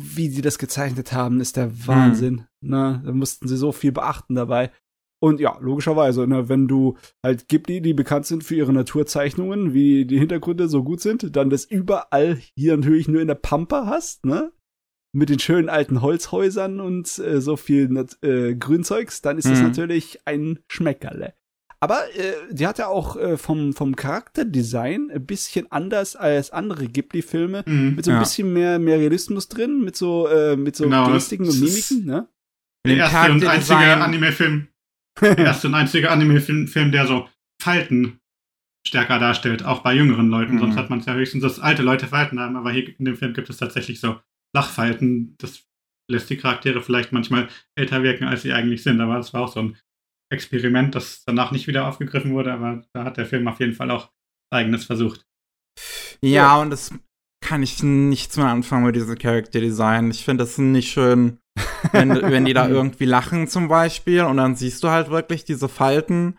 Wie 0.00 0.28
sie 0.28 0.42
das 0.42 0.58
gezeichnet 0.58 1.12
haben, 1.12 1.40
ist 1.40 1.56
der 1.56 1.86
Wahnsinn, 1.86 2.46
ne? 2.60 3.02
Da 3.04 3.12
mussten 3.12 3.48
sie 3.48 3.56
so 3.56 3.72
viel 3.72 3.92
beachten 3.92 4.34
dabei. 4.36 4.70
Und 5.20 5.40
ja, 5.40 5.58
logischerweise, 5.60 6.28
ne, 6.28 6.48
wenn 6.48 6.68
du 6.68 6.96
halt 7.24 7.48
Ghibli, 7.48 7.80
die 7.80 7.92
bekannt 7.94 8.26
sind 8.26 8.44
für 8.44 8.54
ihre 8.54 8.72
Naturzeichnungen, 8.72 9.74
wie 9.74 10.04
die 10.04 10.18
Hintergründe 10.20 10.68
so 10.68 10.84
gut 10.84 11.00
sind, 11.00 11.34
dann 11.34 11.50
das 11.50 11.64
überall 11.64 12.38
hier 12.56 12.76
natürlich 12.76 13.08
nur 13.08 13.20
in 13.20 13.26
der 13.26 13.34
Pampa 13.34 13.86
hast, 13.86 14.24
ne? 14.24 14.52
Mit 15.12 15.30
den 15.30 15.40
schönen 15.40 15.68
alten 15.68 16.02
Holzhäusern 16.02 16.80
und 16.80 17.18
äh, 17.18 17.40
so 17.40 17.56
viel 17.56 18.06
äh, 18.22 18.54
Grünzeugs, 18.54 19.20
dann 19.22 19.38
ist 19.38 19.50
das 19.50 19.58
Mhm. 19.58 19.64
natürlich 19.64 20.20
ein 20.26 20.60
Schmeckerle. 20.68 21.34
Aber 21.80 22.00
äh, 22.16 22.34
die 22.50 22.66
hat 22.66 22.78
ja 22.78 22.88
auch 22.88 23.16
äh, 23.16 23.36
vom, 23.36 23.72
vom 23.72 23.94
Charakterdesign 23.94 25.10
ein 25.12 25.26
bisschen 25.26 25.70
anders 25.70 26.16
als 26.16 26.50
andere 26.50 26.88
Ghibli-Filme. 26.88 27.62
Mhm. 27.66 27.94
Mit 27.94 28.04
so 28.04 28.10
ein 28.10 28.16
Ja. 28.16 28.20
bisschen 28.20 28.52
mehr, 28.52 28.78
mehr 28.78 28.98
Realismus 28.98 29.48
drin, 29.48 29.84
mit 29.84 29.96
so, 29.96 30.26
äh, 30.28 30.56
mit 30.56 30.74
so 30.76 30.84
Genau, 30.84 31.12
Gestiken 31.12 31.48
und 31.48 31.60
Mimiken, 31.60 32.04
ne? 32.04 32.28
Der 32.86 32.96
erste 32.96 33.32
und 33.32 33.44
einzige 33.46 33.96
Anime-Film, 33.96 34.68
der 35.20 35.38
erste 35.38 35.66
und 35.68 35.74
einzige 35.74 36.10
Anime-Film, 36.10 36.68
Film, 36.68 36.90
der 36.92 37.06
so 37.06 37.28
Falten 37.60 38.18
stärker 38.86 39.18
darstellt, 39.18 39.64
auch 39.64 39.80
bei 39.82 39.94
jüngeren 39.94 40.28
Leuten. 40.30 40.54
Mhm. 40.54 40.60
Sonst 40.60 40.76
hat 40.76 40.90
man 40.90 41.00
es 41.00 41.06
ja 41.06 41.14
höchstens, 41.14 41.42
dass 41.42 41.60
alte 41.60 41.82
Leute 41.82 42.06
Falten 42.06 42.40
haben, 42.40 42.56
aber 42.56 42.70
hier 42.72 42.88
in 42.98 43.04
dem 43.04 43.16
Film 43.16 43.34
gibt 43.34 43.50
es 43.50 43.58
tatsächlich 43.58 44.00
so 44.00 44.18
Lachfalten. 44.54 45.34
Das 45.38 45.64
lässt 46.10 46.30
die 46.30 46.36
Charaktere 46.38 46.80
vielleicht 46.80 47.12
manchmal 47.12 47.48
älter 47.76 48.02
wirken, 48.02 48.24
als 48.24 48.42
sie 48.42 48.52
eigentlich 48.52 48.82
sind. 48.82 49.00
Aber 49.00 49.18
es 49.18 49.34
war 49.34 49.42
auch 49.42 49.52
so 49.52 49.60
ein 49.60 49.76
Experiment, 50.30 50.94
das 50.94 51.24
danach 51.24 51.52
nicht 51.52 51.66
wieder 51.66 51.86
aufgegriffen 51.86 52.32
wurde, 52.32 52.52
aber 52.52 52.82
da 52.92 53.04
hat 53.04 53.16
der 53.16 53.26
Film 53.26 53.48
auf 53.48 53.60
jeden 53.60 53.74
Fall 53.74 53.90
auch 53.90 54.10
eigenes 54.50 54.84
versucht. 54.84 55.24
Ja, 56.22 56.60
und 56.60 56.70
das 56.70 56.92
kann 57.40 57.62
ich 57.62 57.82
nichts 57.82 58.36
mehr 58.36 58.48
anfangen 58.48 58.86
mit 58.86 58.96
diesem 58.96 59.16
Character 59.16 59.60
Design. 59.60 60.10
Ich 60.10 60.24
finde 60.24 60.44
das 60.44 60.58
nicht 60.58 60.90
schön, 60.90 61.38
wenn, 61.92 62.10
wenn 62.30 62.44
die 62.44 62.54
da 62.54 62.68
irgendwie 62.68 63.04
lachen 63.04 63.48
zum 63.48 63.68
Beispiel 63.68 64.22
und 64.22 64.36
dann 64.36 64.56
siehst 64.56 64.82
du 64.82 64.88
halt 64.88 65.10
wirklich 65.10 65.44
diese 65.44 65.68
Falten 65.68 66.38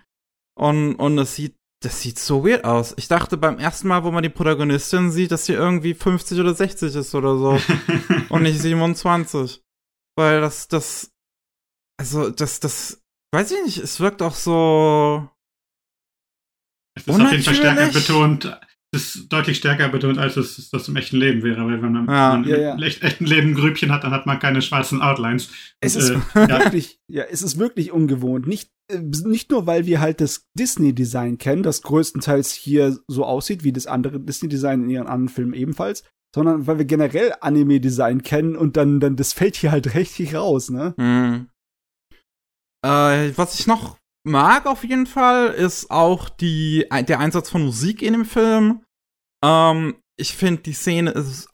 und, 0.55 0.95
und 0.95 1.17
es 1.17 1.35
sieht 1.35 1.55
das 1.81 2.01
sieht 2.01 2.19
so 2.19 2.45
weird 2.45 2.65
aus. 2.65 2.93
Ich 2.97 3.07
dachte 3.07 3.37
beim 3.37 3.57
ersten 3.57 3.87
Mal, 3.87 4.03
wo 4.03 4.11
man 4.11 4.23
die 4.23 4.29
Protagonistin 4.29 5.11
sieht, 5.11 5.31
dass 5.31 5.45
sie 5.45 5.53
irgendwie 5.53 5.93
50 5.93 6.39
oder 6.39 6.53
60 6.53 6.93
ist 6.93 7.15
oder 7.15 7.37
so. 7.37 7.57
und 8.29 8.43
nicht 8.43 8.59
27. 8.59 9.63
Weil 10.17 10.41
das, 10.41 10.67
das, 10.67 11.11
also 11.97 12.29
das, 12.29 12.59
das, 12.59 13.01
weiß 13.31 13.51
ich 13.51 13.63
nicht, 13.63 13.77
es 13.77 13.99
wirkt 13.99 14.21
auch 14.21 14.35
so. 14.35 15.29
Es 16.95 17.07
ist 17.07 17.21
auf 17.21 17.31
jeden 17.31 17.43
Fall 17.43 17.55
stärker 17.55 17.87
betont, 17.87 18.59
es 18.91 19.15
ist 19.15 19.31
deutlich 19.31 19.57
stärker 19.57 19.89
betont, 19.89 20.17
als 20.17 20.35
es 20.35 20.69
das 20.71 20.87
im 20.87 20.95
echten 20.95 21.17
Leben 21.17 21.43
wäre, 21.43 21.65
weil 21.65 21.81
wenn 21.81 21.91
man, 21.91 22.07
ja. 22.07 22.29
man 22.29 22.43
ja, 22.43 22.73
im 22.73 22.81
echten 22.81 23.25
Leben 23.25 23.49
ein 23.49 23.55
Grübchen 23.55 23.91
hat, 23.91 24.03
dann 24.03 24.11
hat 24.11 24.25
man 24.25 24.39
keine 24.39 24.61
schwarzen 24.61 25.01
Outlines. 25.01 25.49
Es 25.79 25.95
ist 25.95 26.09
äh, 26.09 26.15
wirklich, 26.33 26.99
ja, 27.07 27.23
es 27.23 27.43
ist 27.43 27.59
wirklich 27.59 27.91
ungewohnt. 27.91 28.47
Nicht, 28.47 28.71
äh, 28.91 28.99
nicht 28.99 29.51
nur, 29.51 29.67
weil 29.67 29.85
wir 29.85 29.99
halt 29.99 30.21
das 30.21 30.47
Disney-Design 30.57 31.37
kennen, 31.37 31.61
das 31.61 31.83
größtenteils 31.83 32.51
hier 32.51 32.97
so 33.07 33.25
aussieht 33.25 33.63
wie 33.63 33.71
das 33.71 33.85
andere 33.85 34.19
Disney-Design 34.19 34.83
in 34.83 34.89
ihren 34.89 35.07
anderen 35.07 35.29
Filmen 35.29 35.53
ebenfalls, 35.53 36.03
sondern 36.33 36.65
weil 36.65 36.79
wir 36.79 36.85
generell 36.85 37.33
Anime-Design 37.41 38.23
kennen 38.23 38.55
und 38.55 38.75
dann, 38.75 38.99
dann 38.99 39.15
das 39.15 39.33
fällt 39.33 39.55
hier 39.55 39.71
halt 39.71 39.93
richtig 39.95 40.33
raus, 40.33 40.71
ne? 40.71 40.95
Mhm. 40.97 41.47
Äh, 42.85 43.31
was 43.35 43.59
ich 43.59 43.67
noch 43.67 43.97
mag 44.23 44.65
auf 44.65 44.83
jeden 44.83 45.07
Fall, 45.07 45.47
ist 45.47 45.91
auch 45.91 46.29
die, 46.29 46.85
der 47.07 47.19
Einsatz 47.19 47.49
von 47.49 47.65
Musik 47.65 48.01
in 48.01 48.13
dem 48.13 48.25
Film. 48.25 48.81
Ähm, 49.43 49.95
ich 50.17 50.35
finde 50.35 50.63
die 50.63 50.73
Szene, 50.73 51.11
ist, 51.11 51.49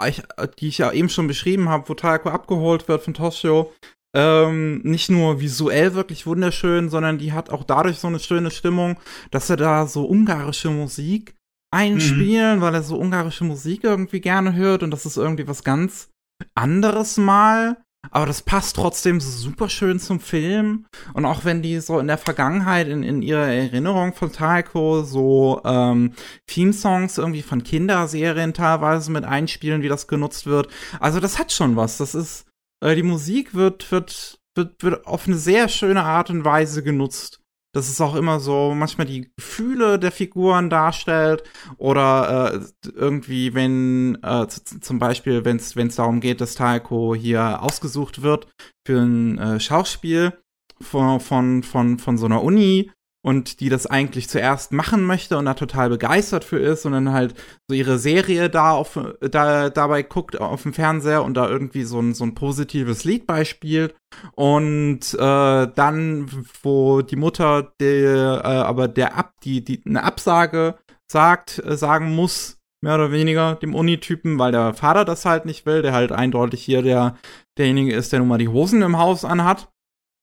die 0.59 0.67
ich 0.67 0.79
ja 0.79 0.91
eben 0.91 1.09
schon 1.09 1.27
beschrieben 1.27 1.69
habe, 1.69 1.87
wo 1.87 1.93
Taeko 1.93 2.29
abgeholt 2.29 2.87
wird 2.87 3.03
von 3.03 3.13
Toshio, 3.13 3.71
ähm, 4.15 4.81
nicht 4.83 5.09
nur 5.09 5.41
visuell 5.41 5.93
wirklich 5.93 6.25
wunderschön, 6.25 6.89
sondern 6.89 7.17
die 7.17 7.33
hat 7.33 7.49
auch 7.49 7.63
dadurch 7.63 7.99
so 7.99 8.07
eine 8.07 8.19
schöne 8.19 8.49
Stimmung, 8.49 8.97
dass 9.29 9.49
er 9.49 9.57
da 9.57 9.87
so 9.87 10.05
ungarische 10.09 10.69
Musik 10.69 11.35
einspielen, 11.71 12.57
mhm. 12.57 12.61
weil 12.61 12.73
er 12.73 12.83
so 12.83 12.97
ungarische 12.97 13.43
Musik 13.43 13.83
irgendwie 13.83 14.21
gerne 14.21 14.55
hört 14.55 14.83
und 14.83 14.91
das 14.91 15.05
ist 15.05 15.17
irgendwie 15.17 15.47
was 15.47 15.63
ganz 15.63 16.09
anderes 16.55 17.17
mal. 17.17 17.83
Aber 18.11 18.25
das 18.25 18.41
passt 18.41 18.75
trotzdem 18.75 19.19
super 19.19 19.69
schön 19.69 19.99
zum 19.99 20.19
Film. 20.19 20.85
Und 21.13 21.25
auch 21.25 21.45
wenn 21.45 21.61
die 21.61 21.79
so 21.79 21.99
in 21.99 22.07
der 22.07 22.17
Vergangenheit, 22.17 22.87
in, 22.87 23.03
in 23.03 23.21
ihrer 23.21 23.47
Erinnerung 23.47 24.13
von 24.13 24.31
Taiko, 24.31 25.03
so 25.03 25.61
ähm, 25.65 26.13
Theme-Songs 26.47 27.17
irgendwie 27.17 27.41
von 27.41 27.63
Kinderserien 27.63 28.53
teilweise 28.53 29.11
mit 29.11 29.25
einspielen, 29.25 29.81
wie 29.81 29.89
das 29.89 30.07
genutzt 30.07 30.45
wird. 30.45 30.69
Also 30.99 31.19
das 31.19 31.39
hat 31.39 31.51
schon 31.51 31.75
was. 31.75 31.97
Das 31.97 32.15
ist, 32.15 32.45
äh, 32.83 32.95
die 32.95 33.03
Musik 33.03 33.53
wird, 33.53 33.91
wird, 33.91 34.39
wird, 34.55 34.83
wird 34.83 35.07
auf 35.07 35.27
eine 35.27 35.37
sehr 35.37 35.69
schöne 35.69 36.03
Art 36.03 36.29
und 36.29 36.45
Weise 36.45 36.83
genutzt 36.83 37.41
dass 37.75 37.89
es 37.89 37.99
auch 37.99 38.15
immer 38.15 38.39
so 38.39 38.73
manchmal 38.73 39.05
die 39.05 39.29
Gefühle 39.35 39.99
der 39.99 40.13
Figuren 40.13 40.69
darstellt 40.69 41.43
oder 41.77 42.53
äh, 42.53 42.89
irgendwie, 42.93 43.53
wenn 43.53 44.17
äh, 44.23 44.47
zum 44.47 44.97
Beispiel, 44.97 45.43
wenn 45.43 45.57
es 45.57 45.95
darum 45.95 46.21
geht, 46.21 46.39
dass 46.39 46.55
Taiko 46.55 47.13
hier 47.13 47.61
ausgesucht 47.61 48.21
wird 48.21 48.47
für 48.87 49.01
ein 49.01 49.37
äh, 49.37 49.59
Schauspiel 49.59 50.31
von, 50.79 51.19
von, 51.19 51.63
von, 51.63 51.99
von 51.99 52.17
so 52.17 52.27
einer 52.27 52.43
Uni 52.43 52.91
und 53.25 53.59
die 53.59 53.69
das 53.69 53.87
eigentlich 53.87 54.29
zuerst 54.29 54.71
machen 54.71 55.03
möchte 55.03 55.35
und 55.35 55.45
da 55.45 55.55
total 55.55 55.89
begeistert 55.89 56.43
für 56.43 56.59
ist 56.59 56.85
und 56.85 56.91
dann 56.91 57.11
halt 57.11 57.33
so 57.67 57.73
ihre 57.73 57.97
Serie 57.97 58.51
da 58.51 58.73
auf 58.73 58.99
da 59.19 59.71
dabei 59.71 60.03
guckt 60.03 60.39
auf 60.39 60.61
dem 60.61 60.73
Fernseher 60.73 61.23
und 61.23 61.33
da 61.33 61.49
irgendwie 61.49 61.85
so 61.85 61.99
ein 61.99 62.13
so 62.13 62.23
ein 62.23 62.35
positives 62.35 63.03
Lied 63.03 63.25
beispielt. 63.25 63.95
Und 64.35 65.15
äh, 65.15 65.17
dann 65.17 66.29
wo 66.61 67.01
die 67.01 67.15
Mutter 67.15 67.73
der 67.79 68.41
äh, 68.43 68.47
aber 68.47 68.87
der 68.87 69.17
ab 69.17 69.33
die 69.43 69.63
die 69.63 69.81
eine 69.87 70.03
Absage 70.03 70.75
sagt 71.11 71.63
äh, 71.65 71.75
sagen 71.75 72.13
muss 72.13 72.59
mehr 72.81 72.93
oder 72.93 73.11
weniger 73.11 73.55
dem 73.55 73.73
Unitypen, 73.73 74.37
weil 74.37 74.51
der 74.51 74.75
Vater 74.75 75.03
das 75.03 75.25
halt 75.25 75.47
nicht 75.47 75.65
will, 75.65 75.81
der 75.81 75.93
halt 75.93 76.11
eindeutig 76.11 76.63
hier 76.63 76.83
der 76.83 77.17
derjenige 77.57 77.95
ist, 77.95 78.11
der 78.11 78.19
nun 78.19 78.27
mal 78.27 78.37
die 78.37 78.49
Hosen 78.49 78.83
im 78.83 78.99
Haus 78.99 79.25
anhat 79.25 79.67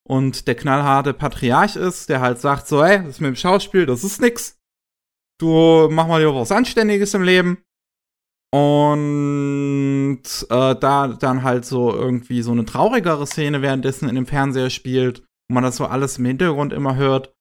und 0.08 0.46
der 0.46 0.54
knallharte 0.54 1.14
Patriarch 1.14 1.76
ist, 1.76 2.08
der 2.08 2.20
halt 2.20 2.40
sagt 2.40 2.66
so, 2.66 2.82
ey, 2.82 3.04
das 3.04 3.20
mit 3.20 3.28
dem 3.28 3.36
Schauspiel, 3.36 3.86
das 3.86 4.04
ist 4.04 4.20
nix. 4.20 4.58
Du 5.40 5.88
mach 5.90 6.06
mal 6.06 6.18
lieber 6.18 6.34
was 6.34 6.52
Anständiges 6.52 7.14
im 7.14 7.22
Leben. 7.22 7.62
Und 8.54 10.22
äh, 10.50 10.74
da 10.76 11.08
dann 11.08 11.42
halt 11.42 11.64
so 11.64 11.92
irgendwie 11.92 12.42
so 12.42 12.52
eine 12.52 12.66
traurigere 12.66 13.26
Szene 13.26 13.62
währenddessen 13.62 14.08
in 14.08 14.14
dem 14.14 14.26
Fernseher 14.26 14.68
spielt, 14.68 15.20
wo 15.48 15.54
man 15.54 15.62
das 15.62 15.76
so 15.76 15.86
alles 15.86 16.18
im 16.18 16.26
Hintergrund 16.26 16.72
immer 16.72 16.96
hört. 16.96 17.32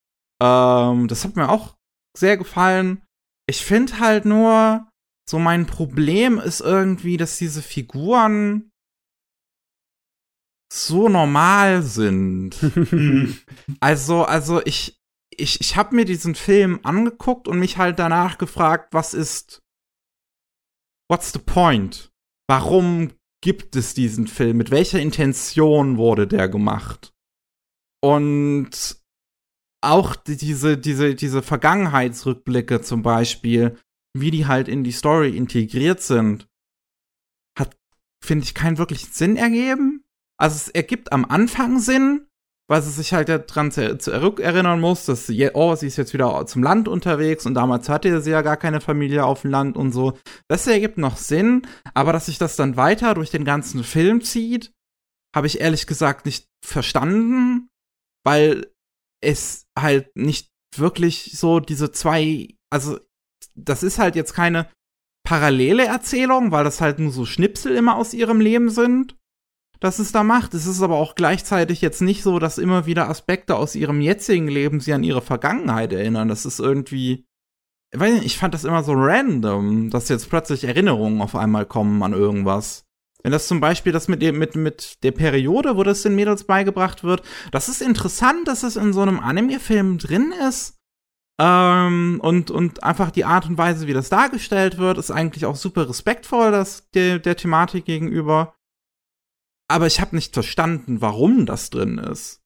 Ähm, 0.41 1.07
das 1.07 1.25
hat 1.25 1.35
mir 1.35 1.49
auch 1.49 1.75
sehr 2.17 2.37
gefallen. 2.37 3.01
Ich 3.47 3.65
finde 3.65 3.99
halt 3.99 4.23
nur, 4.23 4.87
so 5.29 5.37
mein 5.37 5.65
Problem 5.65 6.39
ist 6.39 6.61
irgendwie, 6.61 7.17
dass 7.17 7.37
diese 7.37 7.61
Figuren 7.61 8.70
so 10.71 11.09
normal 11.09 11.83
sind. 11.83 12.55
also, 13.81 14.23
also 14.23 14.61
ich, 14.65 14.97
ich, 15.29 15.59
ich 15.59 15.75
habe 15.75 15.95
mir 15.95 16.05
diesen 16.05 16.33
Film 16.33 16.79
angeguckt 16.83 17.47
und 17.47 17.59
mich 17.59 17.77
halt 17.77 17.99
danach 17.99 18.37
gefragt, 18.37 18.93
was 18.93 19.13
ist, 19.13 19.61
what's 21.09 21.33
the 21.33 21.39
point? 21.39 22.13
Warum 22.47 23.11
gibt 23.43 23.75
es 23.75 23.93
diesen 23.93 24.27
Film? 24.27 24.57
Mit 24.57 24.71
welcher 24.71 24.99
Intention 24.99 25.97
wurde 25.97 26.25
der 26.25 26.47
gemacht? 26.47 27.13
Und 28.01 29.01
auch 29.83 30.15
diese, 30.15 30.77
diese, 30.77 31.15
diese 31.15 31.41
Vergangenheitsrückblicke 31.41 32.81
zum 32.81 33.01
Beispiel, 33.03 33.77
wie 34.13 34.31
die 34.31 34.45
halt 34.45 34.69
in 34.69 34.83
die 34.83 34.91
Story 34.91 35.35
integriert 35.35 36.01
sind, 36.01 36.47
hat, 37.57 37.77
finde 38.23 38.45
ich, 38.45 38.53
keinen 38.53 38.77
wirklichen 38.77 39.11
Sinn 39.11 39.35
ergeben. 39.35 40.00
Also 40.41 40.55
es 40.55 40.69
ergibt 40.69 41.11
am 41.11 41.23
Anfang 41.25 41.77
Sinn, 41.77 42.25
weil 42.67 42.81
sie 42.81 42.89
sich 42.89 43.13
halt 43.13 43.29
daran 43.29 43.69
zurückerinnern 43.71 44.79
muss, 44.79 45.05
dass 45.05 45.27
sie, 45.27 45.51
oh, 45.53 45.75
sie 45.75 45.85
ist 45.85 45.97
jetzt 45.97 46.13
wieder 46.13 46.47
zum 46.47 46.63
Land 46.63 46.87
unterwegs 46.87 47.45
und 47.45 47.53
damals 47.53 47.89
hatte 47.89 48.21
sie 48.21 48.31
ja 48.31 48.41
gar 48.41 48.57
keine 48.57 48.81
Familie 48.81 49.23
auf 49.23 49.41
dem 49.41 49.51
Land 49.51 49.77
und 49.77 49.91
so. 49.91 50.17
Das 50.47 50.65
ergibt 50.65 50.97
noch 50.97 51.17
Sinn, 51.17 51.67
aber 51.93 52.11
dass 52.11 52.25
sich 52.25 52.39
das 52.39 52.55
dann 52.55 52.75
weiter 52.75 53.13
durch 53.13 53.29
den 53.29 53.45
ganzen 53.45 53.83
Film 53.83 54.21
zieht, 54.21 54.73
habe 55.35 55.45
ich 55.45 55.61
ehrlich 55.61 55.85
gesagt 55.85 56.25
nicht 56.25 56.47
verstanden, 56.65 57.67
weil 58.25 58.71
es 59.23 59.67
halt 59.77 60.15
nicht 60.15 60.49
wirklich 60.75 61.37
so 61.37 61.59
diese 61.59 61.91
zwei, 61.91 62.55
also 62.71 62.99
das 63.53 63.83
ist 63.83 63.99
halt 63.99 64.15
jetzt 64.15 64.33
keine 64.33 64.71
parallele 65.23 65.85
Erzählung, 65.85 66.51
weil 66.51 66.63
das 66.63 66.81
halt 66.81 66.97
nur 66.97 67.11
so 67.11 67.25
Schnipsel 67.25 67.75
immer 67.75 67.95
aus 67.95 68.15
ihrem 68.15 68.41
Leben 68.41 68.71
sind 68.71 69.15
dass 69.81 69.99
es 69.99 70.11
da 70.11 70.23
macht. 70.23 70.53
Es 70.53 70.67
ist 70.67 70.81
aber 70.81 70.95
auch 70.95 71.15
gleichzeitig 71.15 71.81
jetzt 71.81 72.01
nicht 72.01 72.23
so, 72.23 72.39
dass 72.39 72.59
immer 72.59 72.85
wieder 72.85 73.09
Aspekte 73.09 73.55
aus 73.55 73.75
ihrem 73.75 73.99
jetzigen 73.99 74.47
Leben 74.47 74.79
sie 74.79 74.93
an 74.93 75.03
ihre 75.03 75.21
Vergangenheit 75.21 75.91
erinnern. 75.91 76.29
Das 76.29 76.45
ist 76.45 76.59
irgendwie, 76.59 77.25
ich 77.91 77.99
weiß 77.99 78.13
nicht, 78.13 78.25
ich 78.25 78.37
fand 78.37 78.53
das 78.53 78.63
immer 78.63 78.83
so 78.83 78.93
random, 78.95 79.89
dass 79.89 80.07
jetzt 80.07 80.29
plötzlich 80.29 80.63
Erinnerungen 80.63 81.21
auf 81.21 81.35
einmal 81.35 81.65
kommen 81.65 82.01
an 82.03 82.13
irgendwas. 82.13 82.85
Wenn 83.23 83.31
das 83.31 83.47
zum 83.47 83.59
Beispiel 83.59 83.91
das 83.91 84.07
mit, 84.07 84.21
mit, 84.21 84.55
mit 84.55 85.03
der 85.03 85.11
Periode, 85.11 85.75
wo 85.75 85.83
das 85.83 86.03
den 86.03 86.15
Mädels 86.15 86.43
beigebracht 86.43 87.03
wird, 87.03 87.23
das 87.51 87.67
ist 87.67 87.81
interessant, 87.81 88.47
dass 88.47 88.63
es 88.63 88.75
in 88.75 88.93
so 88.93 89.01
einem 89.01 89.19
Anime-Film 89.19 89.97
drin 89.97 90.31
ist. 90.47 90.77
Ähm, 91.39 92.19
und, 92.21 92.51
und 92.51 92.83
einfach 92.83 93.09
die 93.09 93.25
Art 93.25 93.47
und 93.47 93.57
Weise, 93.57 93.87
wie 93.87 93.93
das 93.93 94.09
dargestellt 94.09 94.77
wird, 94.77 94.99
ist 94.99 95.09
eigentlich 95.09 95.45
auch 95.45 95.55
super 95.55 95.89
respektvoll 95.89 96.51
das, 96.51 96.89
der, 96.91 97.17
der 97.17 97.35
Thematik 97.35 97.85
gegenüber 97.85 98.53
aber 99.71 99.87
ich 99.87 100.01
habe 100.01 100.15
nicht 100.15 100.33
verstanden, 100.33 101.01
warum 101.01 101.45
das 101.45 101.69
drin 101.69 101.97
ist. 101.97 102.41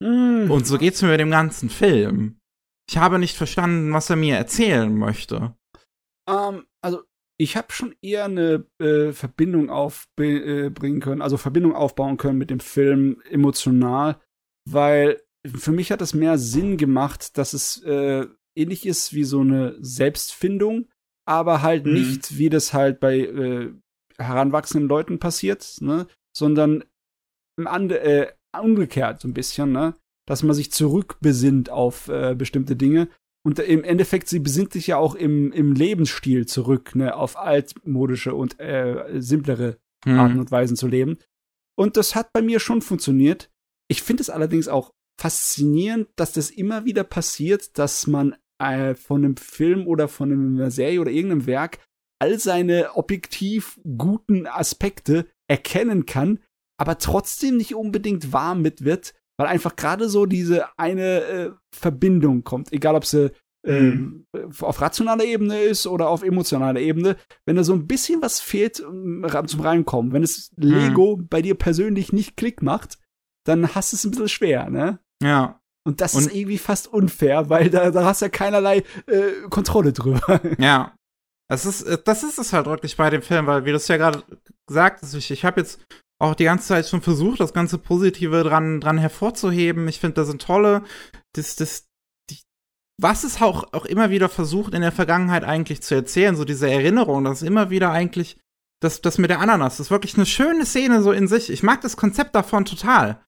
Mm. 0.00 0.50
Und 0.50 0.66
so 0.66 0.78
geht's 0.78 1.02
mir 1.02 1.08
mit 1.08 1.20
dem 1.20 1.30
ganzen 1.30 1.70
Film. 1.70 2.38
Ich 2.88 2.96
habe 2.96 3.18
nicht 3.18 3.36
verstanden, 3.36 3.92
was 3.92 4.10
er 4.10 4.16
mir 4.16 4.36
erzählen 4.36 4.94
möchte. 4.96 5.54
Um, 6.28 6.34
ähm, 6.56 6.66
also 6.82 7.02
ich 7.40 7.56
habe 7.56 7.72
schon 7.72 7.94
eher 8.02 8.24
eine 8.24 8.66
äh, 8.80 9.12
Verbindung 9.12 9.70
aufbringen 9.70 10.98
äh, 10.98 11.00
können, 11.00 11.22
also 11.22 11.36
Verbindung 11.36 11.74
aufbauen 11.74 12.16
können 12.16 12.38
mit 12.38 12.50
dem 12.50 12.60
Film 12.60 13.22
emotional, 13.30 14.20
weil 14.68 15.22
für 15.46 15.72
mich 15.72 15.92
hat 15.92 16.02
es 16.02 16.14
mehr 16.14 16.36
Sinn 16.36 16.76
gemacht, 16.76 17.38
dass 17.38 17.52
es 17.52 17.82
äh, 17.84 18.26
ähnlich 18.56 18.86
ist 18.86 19.14
wie 19.14 19.24
so 19.24 19.40
eine 19.40 19.76
Selbstfindung, 19.80 20.88
aber 21.26 21.62
halt 21.62 21.86
mhm. 21.86 21.92
nicht, 21.94 22.38
wie 22.38 22.48
das 22.48 22.72
halt 22.72 22.98
bei 22.98 23.18
äh, 23.18 23.72
heranwachsenden 24.18 24.88
Leuten 24.88 25.18
passiert, 25.20 25.76
ne? 25.80 26.08
Sondern 26.38 26.84
Ande, 27.62 28.00
äh, 28.00 28.32
umgekehrt 28.58 29.20
so 29.20 29.28
ein 29.28 29.34
bisschen, 29.34 29.72
ne? 29.72 29.94
Dass 30.26 30.42
man 30.42 30.54
sich 30.54 30.70
zurückbesinnt 30.70 31.70
auf 31.70 32.08
äh, 32.08 32.34
bestimmte 32.34 32.76
Dinge. 32.76 33.08
Und 33.44 33.58
im 33.58 33.82
Endeffekt, 33.84 34.28
sie 34.28 34.40
besinnt 34.40 34.72
sich 34.72 34.88
ja 34.88 34.98
auch 34.98 35.14
im, 35.14 35.52
im 35.52 35.72
Lebensstil 35.72 36.46
zurück, 36.46 36.94
ne, 36.94 37.16
auf 37.16 37.38
altmodische 37.38 38.34
und 38.34 38.60
äh, 38.60 39.20
simplere 39.20 39.78
mhm. 40.04 40.18
Arten 40.18 40.38
und 40.38 40.50
Weisen 40.50 40.76
zu 40.76 40.86
leben. 40.86 41.18
Und 41.76 41.96
das 41.96 42.14
hat 42.14 42.32
bei 42.32 42.42
mir 42.42 42.60
schon 42.60 42.82
funktioniert. 42.82 43.50
Ich 43.88 44.02
finde 44.02 44.20
es 44.20 44.28
allerdings 44.28 44.68
auch 44.68 44.92
faszinierend, 45.18 46.08
dass 46.16 46.32
das 46.32 46.50
immer 46.50 46.84
wieder 46.84 47.04
passiert, 47.04 47.78
dass 47.78 48.06
man 48.06 48.36
äh, 48.58 48.94
von 48.94 49.24
einem 49.24 49.36
Film 49.36 49.86
oder 49.86 50.08
von 50.08 50.30
einer 50.32 50.70
Serie 50.70 51.00
oder 51.00 51.10
irgendeinem 51.10 51.46
Werk 51.46 51.78
all 52.20 52.38
seine 52.38 52.96
objektiv 52.96 53.80
guten 53.96 54.46
Aspekte 54.46 55.26
erkennen 55.48 56.06
kann, 56.06 56.40
aber 56.78 56.98
trotzdem 56.98 57.56
nicht 57.56 57.74
unbedingt 57.74 58.32
warm 58.32 58.62
mit 58.62 58.84
wird, 58.84 59.14
weil 59.38 59.48
einfach 59.48 59.76
gerade 59.76 60.08
so 60.08 60.26
diese 60.26 60.66
eine 60.78 61.22
äh, 61.22 61.50
Verbindung 61.74 62.44
kommt, 62.44 62.72
egal 62.72 62.94
ob 62.94 63.04
sie 63.04 63.32
ähm, 63.66 64.26
mhm. 64.32 64.52
auf 64.60 64.80
rationaler 64.80 65.24
Ebene 65.24 65.60
ist 65.60 65.86
oder 65.86 66.08
auf 66.08 66.22
emotionaler 66.22 66.80
Ebene, 66.80 67.16
wenn 67.46 67.56
da 67.56 67.64
so 67.64 67.72
ein 67.72 67.86
bisschen 67.86 68.22
was 68.22 68.40
fehlt 68.40 68.80
um, 68.80 69.24
zum 69.46 69.60
Reinkommen, 69.60 70.12
wenn 70.12 70.22
es 70.22 70.52
Lego 70.56 71.16
mhm. 71.16 71.28
bei 71.28 71.42
dir 71.42 71.54
persönlich 71.54 72.12
nicht 72.12 72.36
Klick 72.36 72.62
macht, 72.62 72.98
dann 73.44 73.74
hast 73.74 73.92
du 73.92 73.96
es 73.96 74.04
ein 74.04 74.10
bisschen 74.10 74.28
schwer, 74.28 74.70
ne? 74.70 75.00
Ja. 75.22 75.60
Und 75.84 76.00
das 76.00 76.14
Und 76.14 76.26
ist 76.26 76.34
irgendwie 76.34 76.58
fast 76.58 76.86
unfair, 76.86 77.48
weil 77.48 77.70
da, 77.70 77.90
da 77.90 78.04
hast 78.04 78.20
du 78.20 78.26
ja 78.26 78.30
keinerlei 78.30 78.82
äh, 79.06 79.48
Kontrolle 79.48 79.92
drüber. 79.92 80.40
Ja. 80.58 80.94
Das 81.50 81.64
ist, 81.66 81.82
äh, 81.82 81.98
das 82.02 82.22
ist 82.22 82.38
es 82.38 82.52
halt 82.52 82.66
wirklich 82.66 82.96
bei 82.96 83.10
dem 83.10 83.22
Film, 83.22 83.46
weil, 83.46 83.64
wie 83.64 83.70
du 83.70 83.76
es 83.76 83.88
ja 83.88 83.96
gerade 83.96 84.22
gesagt 84.66 85.02
hast, 85.02 85.14
ich, 85.14 85.30
ich 85.30 85.44
habe 85.44 85.60
jetzt 85.60 85.80
auch 86.20 86.34
die 86.34 86.44
ganze 86.44 86.68
Zeit 86.68 86.88
schon 86.88 87.00
versucht, 87.00 87.40
das 87.40 87.52
ganze 87.52 87.78
Positive 87.78 88.42
dran, 88.42 88.80
dran 88.80 88.98
hervorzuheben. 88.98 89.86
Ich 89.88 90.00
finde, 90.00 90.14
da 90.14 90.24
sind 90.24 90.42
tolle, 90.42 90.82
das, 91.34 91.56
das, 91.56 91.88
die, 92.28 92.38
was 93.00 93.24
es 93.24 93.40
auch, 93.40 93.72
auch 93.72 93.84
immer 93.84 94.10
wieder 94.10 94.28
versucht, 94.28 94.74
in 94.74 94.82
der 94.82 94.92
Vergangenheit 94.92 95.44
eigentlich 95.44 95.80
zu 95.80 95.94
erzählen, 95.94 96.36
so 96.36 96.44
diese 96.44 96.68
Erinnerung, 96.68 97.24
das 97.24 97.42
ist 97.42 97.48
immer 97.48 97.70
wieder 97.70 97.92
eigentlich, 97.92 98.38
das, 98.80 99.00
das 99.00 99.18
mit 99.18 99.30
der 99.30 99.40
Ananas, 99.40 99.76
das 99.76 99.86
ist 99.86 99.90
wirklich 99.90 100.16
eine 100.16 100.26
schöne 100.26 100.66
Szene 100.66 101.02
so 101.02 101.12
in 101.12 101.28
sich. 101.28 101.50
Ich 101.50 101.62
mag 101.62 101.80
das 101.80 101.96
Konzept 101.96 102.34
davon 102.34 102.64
total. 102.64 103.24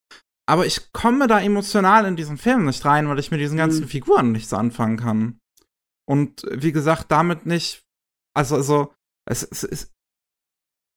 Aber 0.46 0.66
ich 0.66 0.92
komme 0.92 1.28
da 1.28 1.40
emotional 1.40 2.04
in 2.06 2.16
diesen 2.16 2.36
Film 2.36 2.64
nicht 2.64 2.84
rein, 2.84 3.08
weil 3.08 3.20
ich 3.20 3.30
mit 3.30 3.40
diesen 3.40 3.56
ganzen 3.56 3.82
mhm. 3.82 3.88
Figuren 3.88 4.32
nichts 4.32 4.52
anfangen 4.52 4.96
kann. 4.96 5.38
Und 6.08 6.42
wie 6.50 6.72
gesagt, 6.72 7.06
damit 7.12 7.46
nicht. 7.46 7.84
Also, 8.36 8.56
also, 8.56 8.92
es, 9.28 9.42
es, 9.42 9.64
es, 9.64 9.92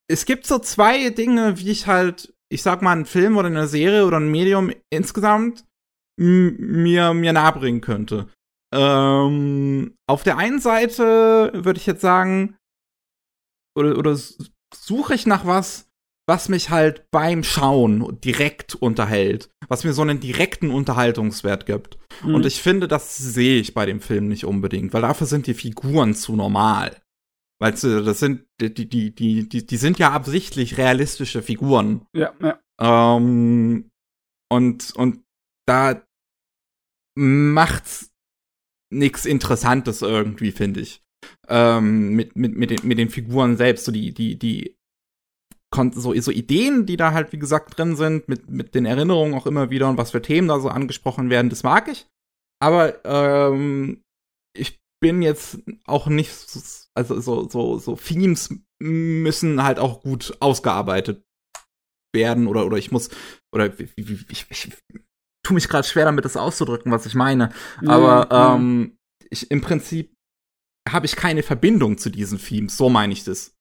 es 0.10 0.26
gibt 0.26 0.46
so 0.46 0.60
zwei 0.60 1.10
Dinge, 1.10 1.58
wie 1.60 1.72
ich 1.72 1.88
halt, 1.88 2.34
ich 2.52 2.62
sag 2.62 2.82
mal, 2.82 2.92
einen 2.92 3.06
Film 3.06 3.38
oder 3.38 3.48
eine 3.48 3.68
Serie 3.68 4.06
oder 4.06 4.18
ein 4.20 4.32
Medium 4.32 4.72
insgesamt 4.90 5.66
mir, 6.20 7.14
mir 7.14 7.34
nahebringen 7.34 7.82
könnte. 7.82 8.30
Ähm, 8.74 9.96
auf 10.08 10.24
der 10.24 10.38
einen 10.38 10.60
Seite 10.60 11.52
würde 11.54 11.80
ich 11.80 11.86
jetzt 11.86 12.02
sagen, 12.02 12.58
oder, 13.78 13.98
oder 13.98 14.18
suche 14.74 15.14
ich 15.14 15.26
nach 15.26 15.46
was, 15.46 15.90
was 16.28 16.50
mich 16.50 16.70
halt 16.70 17.06
beim 17.12 17.44
Schauen 17.44 18.20
direkt 18.22 18.76
unterhält, 18.76 19.50
was 19.68 19.84
mir 19.84 19.94
so 19.94 20.02
einen 20.02 20.20
direkten 20.20 20.72
Unterhaltungswert 20.72 21.66
gibt. 21.66 21.98
Mhm. 22.24 22.36
Und 22.36 22.46
ich 22.46 22.62
finde, 22.62 22.88
das 22.88 23.18
sehe 23.18 23.60
ich 23.60 23.74
bei 23.74 23.86
dem 23.86 24.00
Film 24.00 24.28
nicht 24.28 24.46
unbedingt, 24.46 24.94
weil 24.94 25.02
dafür 25.02 25.28
sind 25.28 25.48
die 25.48 25.54
Figuren 25.54 26.16
zu 26.16 26.36
normal. 26.36 26.96
Weil 27.64 27.72
das 27.72 28.20
sind, 28.20 28.46
die, 28.60 28.74
die, 28.74 29.16
die, 29.16 29.48
die, 29.48 29.66
die 29.66 29.78
sind 29.78 29.98
ja 29.98 30.12
absichtlich 30.12 30.78
realistische 30.78 31.42
Figuren. 31.42 32.06
Ja, 32.14 32.34
ja. 32.42 32.60
Ähm, 32.78 33.90
und, 34.52 34.94
und 34.98 35.24
da 35.66 36.06
macht's 37.18 38.12
nichts 38.92 39.26
Interessantes 39.26 40.02
irgendwie, 40.02 40.52
finde 40.52 40.82
ich. 40.82 41.06
Ähm, 41.48 42.16
mit, 42.16 42.36
mit, 42.36 42.54
mit, 42.54 42.70
den, 42.70 42.86
mit 42.86 42.98
den 42.98 43.10
Figuren 43.10 43.56
selbst, 43.56 43.86
so 43.86 43.94
die, 43.94 44.14
die, 44.14 44.38
die 44.38 44.76
so, 45.94 46.14
so 46.20 46.32
Ideen, 46.32 46.86
die 46.86 46.98
da 46.98 47.14
halt, 47.14 47.32
wie 47.32 47.40
gesagt, 47.40 47.78
drin 47.78 47.96
sind, 47.96 48.28
mit, 48.28 48.50
mit 48.50 48.76
den 48.76 48.86
Erinnerungen 48.86 49.36
auch 49.36 49.46
immer 49.46 49.70
wieder 49.70 49.88
und 49.88 49.98
was 49.98 50.12
für 50.12 50.22
Themen 50.22 50.50
da 50.50 50.60
so 50.60 50.68
angesprochen 50.68 51.30
werden, 51.30 51.50
das 51.50 51.64
mag 51.64 51.88
ich. 51.88 52.08
Aber 52.60 53.06
ähm, 53.06 54.04
ich 54.54 54.83
bin 55.04 55.22
jetzt 55.22 55.60
auch 55.86 56.08
nicht, 56.08 56.32
also 56.96 57.20
so, 57.20 57.50
so, 57.50 57.78
so 57.78 57.96
Themes 57.98 58.56
müssen 58.82 59.62
halt 59.62 59.78
auch 59.78 60.02
gut 60.02 60.36
ausgearbeitet 60.40 61.24
werden 62.16 62.48
oder, 62.48 62.66
oder 62.66 62.78
ich 62.78 62.92
muss, 62.92 63.10
oder 63.54 63.78
ich, 63.80 63.92
ich, 63.98 64.46
ich, 64.50 64.72
tue 65.46 65.56
mich 65.56 65.68
gerade 65.68 65.86
schwer 65.86 66.06
damit, 66.06 66.24
das 66.24 66.38
auszudrücken, 66.38 66.92
was 66.92 67.06
ich 67.06 67.16
meine. 67.16 67.52
Aber 67.86 68.30
ja, 68.32 68.56
ähm, 68.56 68.98
ich, 69.30 69.52
im 69.52 69.60
Prinzip 69.60 70.16
habe 70.90 71.06
ich 71.06 71.18
keine 71.18 71.44
Verbindung 71.44 71.98
zu 71.98 72.10
diesen 72.10 72.40
Themes, 72.40 72.78
so 72.78 72.90
meine 72.90 73.12
ich 73.12 73.26
das. 73.26 73.56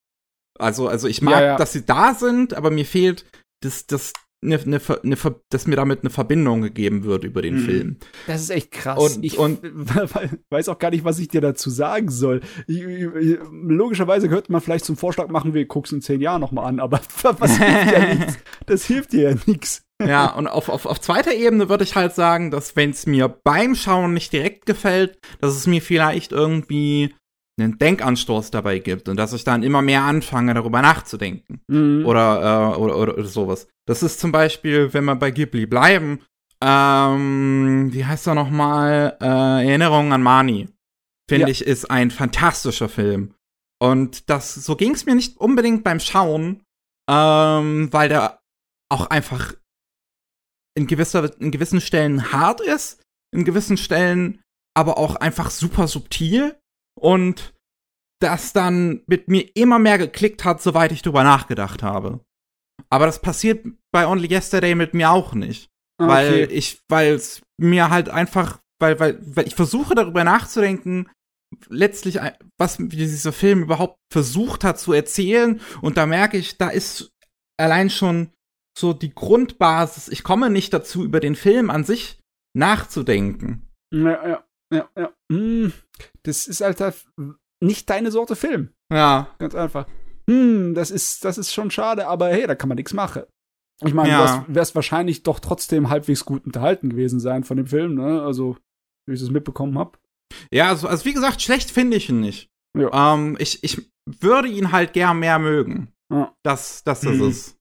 Also, 0.60 0.86
also 0.86 1.08
ich 1.08 1.22
mag, 1.22 1.32
ja, 1.32 1.42
ja. 1.42 1.56
dass 1.56 1.72
sie 1.72 1.84
da 1.84 2.14
sind, 2.14 2.54
aber 2.54 2.70
mir 2.70 2.86
fehlt 2.86 3.26
das, 3.64 3.86
das, 3.86 4.12
ne, 4.42 4.60
ne, 4.64 4.80
ne, 5.02 5.16
dass 5.50 5.66
mir 5.66 5.76
damit 5.76 6.00
eine 6.00 6.10
Verbindung 6.10 6.62
gegeben 6.62 7.04
wird 7.04 7.24
über 7.24 7.42
den 7.42 7.54
mhm. 7.54 7.64
Film. 7.64 7.96
Das 8.26 8.42
ist 8.42 8.50
echt 8.50 8.70
krass. 8.72 8.98
Und, 8.98 9.24
ich 9.24 9.38
und, 9.38 9.60
weiß 10.50 10.68
auch 10.68 10.78
gar 10.78 10.90
nicht, 10.90 11.04
was 11.04 11.18
ich 11.18 11.28
dir 11.28 11.40
dazu 11.40 11.70
sagen 11.70 12.10
soll. 12.10 12.40
Ich, 12.66 12.82
ich, 12.82 13.38
logischerweise 13.50 14.28
könnte 14.28 14.52
man 14.52 14.60
vielleicht 14.60 14.84
zum 14.84 14.96
Vorschlag 14.96 15.28
machen, 15.28 15.54
wir 15.54 15.66
gucken 15.66 15.86
es 15.86 15.92
in 15.92 16.02
zehn 16.02 16.20
Jahren 16.20 16.40
nochmal 16.40 16.66
an, 16.66 16.80
aber 16.80 17.00
was 17.22 17.56
hilft 17.58 17.92
ja 17.92 18.06
nichts. 18.14 18.38
Das 18.66 18.84
hilft 18.84 19.12
dir 19.12 19.30
ja 19.30 19.36
nichts. 19.46 19.82
Ja, 20.00 20.34
und 20.34 20.48
auf, 20.48 20.68
auf, 20.68 20.86
auf 20.86 21.00
zweiter 21.00 21.32
Ebene 21.32 21.68
würde 21.68 21.84
ich 21.84 21.94
halt 21.94 22.14
sagen, 22.14 22.50
dass 22.50 22.74
wenn 22.74 22.90
es 22.90 23.06
mir 23.06 23.28
beim 23.28 23.76
Schauen 23.76 24.14
nicht 24.14 24.32
direkt 24.32 24.66
gefällt, 24.66 25.18
dass 25.40 25.54
es 25.54 25.68
mir 25.68 25.80
vielleicht 25.80 26.32
irgendwie 26.32 27.14
einen 27.62 27.78
Denkanstoß 27.78 28.50
dabei 28.50 28.78
gibt 28.78 29.08
und 29.08 29.16
dass 29.16 29.32
ich 29.32 29.44
dann 29.44 29.62
immer 29.62 29.82
mehr 29.82 30.02
anfange, 30.02 30.54
darüber 30.54 30.82
nachzudenken. 30.82 31.60
Mhm. 31.68 32.04
Oder, 32.04 32.74
äh, 32.74 32.78
oder, 32.78 32.96
oder, 32.96 33.18
oder, 33.18 33.24
sowas. 33.24 33.68
Das 33.86 34.02
ist 34.02 34.20
zum 34.20 34.32
Beispiel, 34.32 34.92
wenn 34.92 35.04
wir 35.04 35.16
bei 35.16 35.30
Ghibli 35.30 35.66
bleiben, 35.66 36.20
ähm, 36.62 37.88
wie 37.92 38.04
heißt 38.04 38.26
er 38.28 38.34
nochmal? 38.34 39.16
Äh, 39.20 39.66
Erinnerungen 39.66 40.12
an 40.12 40.22
Mani. 40.22 40.68
Finde 41.28 41.46
ja. 41.46 41.48
ich, 41.48 41.64
ist 41.66 41.90
ein 41.90 42.10
fantastischer 42.10 42.88
Film. 42.88 43.34
Und 43.80 44.30
das, 44.30 44.54
so 44.54 44.76
ging 44.76 44.94
es 44.94 45.06
mir 45.06 45.14
nicht 45.14 45.38
unbedingt 45.38 45.82
beim 45.82 45.98
Schauen, 45.98 46.62
ähm, 47.10 47.92
weil 47.92 48.08
der 48.08 48.40
auch 48.90 49.06
einfach 49.06 49.54
in, 50.76 50.86
gewisser, 50.86 51.30
in 51.40 51.50
gewissen 51.50 51.80
Stellen 51.80 52.32
hart 52.32 52.60
ist, 52.60 53.02
in 53.34 53.44
gewissen 53.44 53.76
Stellen 53.76 54.40
aber 54.74 54.98
auch 54.98 55.16
einfach 55.16 55.50
super 55.50 55.88
subtil 55.88 56.56
und 56.98 57.54
das 58.20 58.52
dann 58.52 59.02
mit 59.06 59.28
mir 59.28 59.50
immer 59.56 59.78
mehr 59.78 59.98
geklickt 59.98 60.44
hat, 60.44 60.62
soweit 60.62 60.92
ich 60.92 61.02
drüber 61.02 61.24
nachgedacht 61.24 61.82
habe. 61.82 62.20
Aber 62.88 63.06
das 63.06 63.20
passiert 63.20 63.66
bei 63.92 64.06
Only 64.06 64.28
Yesterday 64.28 64.74
mit 64.74 64.94
mir 64.94 65.10
auch 65.10 65.34
nicht. 65.34 65.70
Okay. 65.98 66.10
Weil 66.10 66.52
ich, 66.52 66.80
weil 66.88 67.14
es 67.14 67.42
mir 67.58 67.90
halt 67.90 68.08
einfach, 68.08 68.60
weil, 68.80 68.98
weil, 69.00 69.18
weil 69.22 69.46
ich 69.46 69.54
versuche 69.54 69.94
darüber 69.94 70.24
nachzudenken, 70.24 71.10
letztlich, 71.68 72.18
was 72.58 72.78
dieser 72.78 73.32
Film 73.32 73.62
überhaupt 73.62 73.98
versucht 74.12 74.64
hat 74.64 74.78
zu 74.78 74.92
erzählen. 74.92 75.60
Und 75.80 75.96
da 75.96 76.06
merke 76.06 76.38
ich, 76.38 76.58
da 76.58 76.68
ist 76.68 77.10
allein 77.58 77.90
schon 77.90 78.30
so 78.78 78.92
die 78.92 79.14
Grundbasis. 79.14 80.08
Ich 80.08 80.22
komme 80.22 80.48
nicht 80.48 80.72
dazu, 80.72 81.04
über 81.04 81.20
den 81.20 81.34
Film 81.34 81.70
an 81.70 81.84
sich 81.84 82.20
nachzudenken. 82.54 83.68
Ja, 83.92 84.28
ja 84.28 84.44
ja, 84.72 84.88
ja. 84.96 85.12
Hm, 85.30 85.72
das 86.22 86.46
ist 86.46 86.60
halt 86.60 86.82
nicht 87.60 87.88
deine 87.88 88.10
Sorte 88.10 88.36
Film. 88.36 88.70
Ja. 88.92 89.28
Ganz 89.38 89.54
einfach. 89.54 89.86
Hm, 90.28 90.74
das 90.74 90.90
ist, 90.90 91.24
das 91.24 91.38
ist 91.38 91.52
schon 91.52 91.70
schade, 91.70 92.06
aber 92.06 92.28
hey, 92.28 92.46
da 92.46 92.54
kann 92.54 92.68
man 92.68 92.76
nichts 92.76 92.92
machen. 92.92 93.22
Ich 93.84 93.94
meine, 93.94 94.10
ja. 94.10 94.44
du 94.46 94.54
wärst 94.54 94.74
wahrscheinlich 94.74 95.22
doch 95.22 95.40
trotzdem 95.40 95.90
halbwegs 95.90 96.24
gut 96.24 96.46
unterhalten 96.46 96.90
gewesen 96.90 97.18
sein 97.18 97.44
von 97.44 97.56
dem 97.56 97.66
Film, 97.66 97.94
ne? 97.96 98.22
Also, 98.22 98.56
wie 99.06 99.14
ich 99.14 99.20
es 99.20 99.30
mitbekommen 99.30 99.76
habe. 99.78 99.98
Ja, 100.52 100.68
also, 100.68 100.86
also 100.86 101.04
wie 101.04 101.12
gesagt, 101.12 101.42
schlecht 101.42 101.70
finde 101.70 101.96
ich 101.96 102.08
ihn 102.08 102.20
nicht. 102.20 102.48
Ja. 102.78 103.14
Ähm, 103.14 103.36
ich, 103.40 103.62
ich 103.64 103.90
würde 104.06 104.48
ihn 104.48 104.72
halt 104.72 104.92
gern 104.92 105.18
mehr 105.18 105.38
mögen. 105.38 105.92
Ja. 106.12 106.34
Das, 106.44 106.84
das 106.84 107.02
ist 107.02 107.18
mhm. 107.18 107.28
es. 107.28 107.58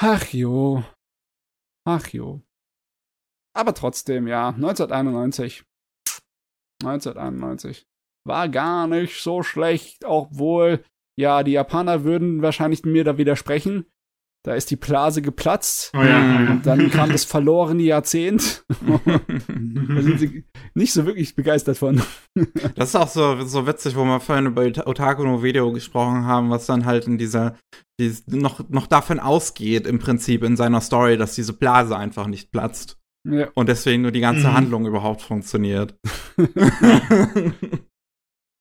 Ach 0.00 0.26
jo. 0.32 0.82
Ach 1.86 2.08
jo. 2.08 2.42
Aber 3.54 3.74
trotzdem, 3.74 4.26
ja, 4.26 4.48
1991. 4.48 5.64
1991. 6.82 7.86
War 8.24 8.48
gar 8.48 8.86
nicht 8.86 9.22
so 9.22 9.42
schlecht, 9.42 10.04
obwohl, 10.04 10.84
ja, 11.18 11.42
die 11.42 11.52
Japaner 11.52 12.04
würden 12.04 12.42
wahrscheinlich 12.42 12.84
mir 12.84 13.04
da 13.04 13.18
widersprechen. 13.18 13.86
Da 14.44 14.54
ist 14.54 14.72
die 14.72 14.76
Blase 14.76 15.22
geplatzt. 15.22 15.92
Oh 15.94 16.02
ja, 16.02 16.36
und 16.36 16.50
oh 16.50 16.60
dann 16.64 16.90
kam 16.90 17.12
das 17.12 17.24
verlorene 17.24 17.82
Jahrzehnt. 17.82 18.64
da 18.86 20.02
sind 20.02 20.18
sie 20.18 20.44
nicht 20.74 20.92
so 20.92 21.06
wirklich 21.06 21.36
begeistert 21.36 21.78
von. 21.78 22.02
das 22.74 22.88
ist 22.88 22.96
auch 22.96 23.06
so, 23.06 23.40
so 23.42 23.68
witzig, 23.68 23.94
wo 23.94 24.04
wir 24.04 24.18
vorhin 24.18 24.46
über 24.46 24.62
Otaku 24.86 25.22
no 25.22 25.44
Video 25.44 25.70
gesprochen 25.70 26.26
haben, 26.26 26.50
was 26.50 26.66
dann 26.66 26.86
halt 26.86 27.06
in 27.06 27.18
dieser, 27.18 27.56
die 28.00 28.12
noch, 28.26 28.68
noch 28.68 28.88
davon 28.88 29.20
ausgeht, 29.20 29.86
im 29.86 30.00
Prinzip 30.00 30.42
in 30.42 30.56
seiner 30.56 30.80
Story, 30.80 31.16
dass 31.16 31.36
diese 31.36 31.52
Blase 31.52 31.96
einfach 31.96 32.26
nicht 32.26 32.50
platzt. 32.50 32.98
Ja. 33.28 33.48
Und 33.54 33.68
deswegen 33.68 34.02
nur 34.02 34.10
die 34.10 34.20
ganze 34.20 34.48
mhm. 34.48 34.54
Handlung 34.54 34.86
überhaupt 34.86 35.22
funktioniert. 35.22 35.96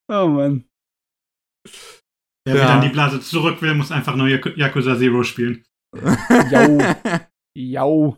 oh 0.07 0.27
Mann. 0.27 0.65
Wer 2.45 2.55
ja. 2.55 2.67
dann 2.67 2.81
die 2.81 2.89
Blase 2.89 3.21
zurück 3.21 3.61
will, 3.61 3.73
muss 3.75 3.91
einfach 3.91 4.15
nur 4.15 4.27
Yakuza 4.27 4.97
Zero 4.97 5.23
spielen. 5.23 5.63
Jau. 6.49 6.79
Jau. 7.57 8.17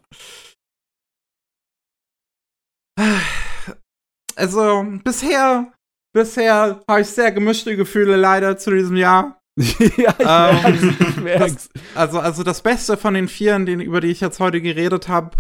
also 4.36 4.86
bisher, 5.04 5.74
bisher 6.14 6.84
habe 6.88 7.02
ich 7.02 7.08
sehr 7.08 7.32
gemischte 7.32 7.76
Gefühle 7.76 8.16
leider 8.16 8.58
zu 8.58 8.72
diesem 8.72 8.96
Jahr. 8.96 9.40
ja, 9.98 10.68
ich 10.68 10.82
merk's, 10.82 11.00
ich 11.00 11.18
merk's. 11.18 11.70
Also, 11.96 12.20
also 12.20 12.44
das 12.44 12.62
Beste 12.62 12.98
von 12.98 13.14
den 13.14 13.28
Vieren, 13.28 13.66
den, 13.66 13.80
über 13.82 14.02
die 14.02 14.08
ich 14.08 14.22
jetzt 14.22 14.40
heute 14.40 14.62
geredet 14.62 15.08
habe, 15.08 15.38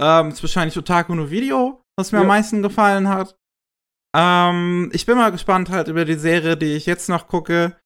ähm, 0.00 0.28
ist 0.30 0.42
wahrscheinlich 0.42 0.76
Otaku 0.78 1.14
no 1.14 1.30
Video, 1.30 1.82
was 1.96 2.10
mir 2.12 2.18
Ja. 2.18 2.22
am 2.22 2.28
meisten 2.28 2.62
gefallen 2.62 3.08
hat. 3.08 3.36
Ähm, 4.16 4.90
ich 4.92 5.06
bin 5.06 5.16
mal 5.16 5.30
gespannt 5.30 5.70
halt 5.70 5.88
über 5.88 6.04
die 6.04 6.14
Serie, 6.14 6.56
die 6.56 6.74
ich 6.74 6.86
jetzt 6.86 7.08
noch 7.08 7.28
gucke. 7.28 7.76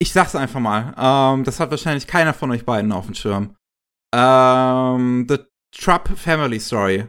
Ich 0.00 0.12
sag's 0.12 0.36
einfach 0.36 0.60
mal. 0.60 0.94
Ähm, 0.96 1.44
das 1.44 1.58
hat 1.58 1.70
wahrscheinlich 1.70 2.06
keiner 2.06 2.32
von 2.34 2.50
euch 2.52 2.64
beiden 2.64 2.92
auf 2.92 3.06
dem 3.06 3.14
Schirm. 3.14 3.56
Ähm, 4.14 5.26
The 5.28 5.38
Trupp 5.76 6.08
Family 6.16 6.60
Story. 6.60 7.06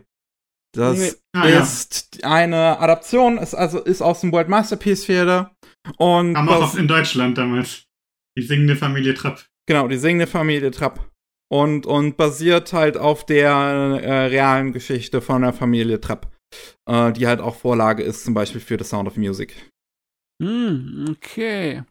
Das 0.75 0.97
Nee. 0.97 1.13
Ah, 1.35 1.47
ja. 1.47 1.61
ist 1.61 2.23
eine 2.23 2.79
Adaption, 2.79 3.37
ist 3.37 3.55
also 3.55 3.79
ist 3.79 4.01
aus 4.01 4.21
dem 4.21 4.31
World 4.31 4.49
Masterpiece 4.49 5.05
Theater 5.05 5.55
und 5.97 6.33
Kam 6.35 6.49
auch 6.49 6.75
in 6.75 6.87
Deutschland 6.87 7.37
damals. 7.37 7.85
Die 8.37 8.43
singende 8.43 8.75
Familie 8.75 9.13
Trapp. 9.13 9.45
Genau, 9.67 9.87
die 9.87 9.97
singende 9.97 10.27
Familie 10.27 10.71
Trapp. 10.71 11.09
Und, 11.51 11.85
und 11.87 12.15
basiert 12.15 12.73
halt 12.73 12.97
auf 12.97 13.25
der 13.25 13.49
äh, 13.51 14.25
realen 14.27 14.71
Geschichte 14.71 15.19
von 15.21 15.41
der 15.41 15.53
Familie 15.53 15.99
Trapp. 15.99 16.31
Äh, 16.87 17.11
die 17.13 17.27
halt 17.27 17.41
auch 17.41 17.55
Vorlage 17.55 18.01
ist, 18.03 18.23
zum 18.23 18.33
Beispiel 18.33 18.61
für 18.61 18.77
The 18.77 18.83
Sound 18.83 19.07
of 19.07 19.17
Music. 19.17 19.69
Hm, 20.41 21.05
okay. 21.11 21.83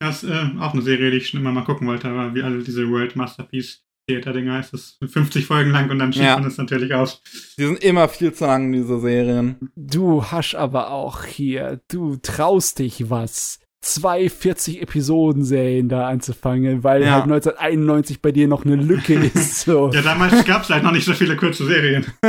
Das 0.00 0.22
ist 0.22 0.30
äh, 0.30 0.50
auch 0.60 0.72
eine 0.72 0.82
Serie, 0.82 1.10
die 1.10 1.18
ich 1.18 1.28
schon 1.28 1.40
immer 1.40 1.52
mal 1.52 1.64
gucken 1.64 1.86
wollte, 1.86 2.08
aber 2.08 2.34
wie 2.34 2.42
alle 2.42 2.62
diese 2.62 2.88
World 2.88 3.16
Masterpiece 3.16 3.82
Theater-Dinger 4.08 4.58
ist 4.60 4.72
das 4.72 4.98
50 5.12 5.46
Folgen 5.46 5.70
lang 5.70 5.90
und 5.90 5.98
dann 5.98 6.12
schiebt 6.12 6.24
Ja. 6.24 6.38
man 6.38 6.46
es 6.48 6.56
natürlich 6.58 6.92
aus. 6.94 7.22
Die 7.58 7.64
sind 7.66 7.82
immer 7.84 8.08
viel 8.08 8.32
zu 8.32 8.44
lang, 8.46 8.72
diese 8.72 8.98
Serien. 9.00 9.70
Du 9.76 10.24
hast 10.24 10.54
aber 10.54 10.90
auch 10.90 11.24
hier, 11.24 11.80
du 11.88 12.16
traust 12.16 12.78
dich 12.78 13.10
was. 13.10 13.59
Zwei 13.82 14.28
40 14.28 14.82
Episoden-Serien 14.82 15.88
da 15.88 16.06
anzufangen, 16.08 16.84
weil 16.84 17.02
Ja. 17.02 17.12
halt 17.12 17.24
1991 17.24 18.20
bei 18.20 18.30
dir 18.30 18.46
noch 18.46 18.64
eine 18.66 18.76
Lücke 18.76 19.14
ist. 19.34 19.62
So. 19.62 19.90
Ja, 19.92 20.02
damals 20.02 20.44
gab 20.44 20.62
es 20.64 20.68
halt 20.70 20.82
noch 20.84 20.92
nicht 20.92 21.06
so 21.06 21.14
viele 21.14 21.36
kurze 21.36 21.64
Serien. 21.66 22.04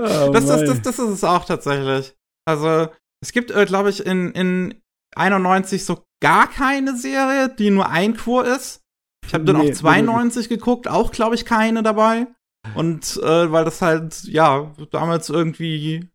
Oh, 0.00 0.30
Das, 0.32 0.46
das, 0.46 0.64
das, 0.64 0.82
das 0.82 0.98
ist 0.98 1.08
es 1.10 1.24
auch 1.24 1.44
tatsächlich. 1.44 2.14
Also, 2.46 2.88
es 3.20 3.32
gibt, 3.32 3.50
äh, 3.50 3.64
glaube 3.64 3.90
ich, 3.90 4.04
in, 4.06 4.32
in 4.32 4.74
91 5.16 5.84
so 5.84 6.04
gar 6.20 6.48
keine 6.48 6.96
Serie, 6.96 7.48
die 7.48 7.70
nur 7.70 7.88
ein 7.90 8.16
Kur 8.16 8.44
ist. 8.46 8.82
Ich 9.26 9.34
habe 9.34 9.44
dann 9.44 9.58
Nee, 9.58 9.70
auch 9.72 9.74
92 9.76 10.48
geguckt, 10.48 10.88
auch, 10.88 11.10
glaube 11.10 11.34
ich, 11.34 11.44
keine 11.44 11.82
dabei. 11.82 12.26
Und 12.74 13.18
äh, 13.22 13.50
weil 13.52 13.64
das 13.64 13.82
halt, 13.82 14.22
ja, 14.24 14.72
damals 14.90 15.30
irgendwie 15.30 16.08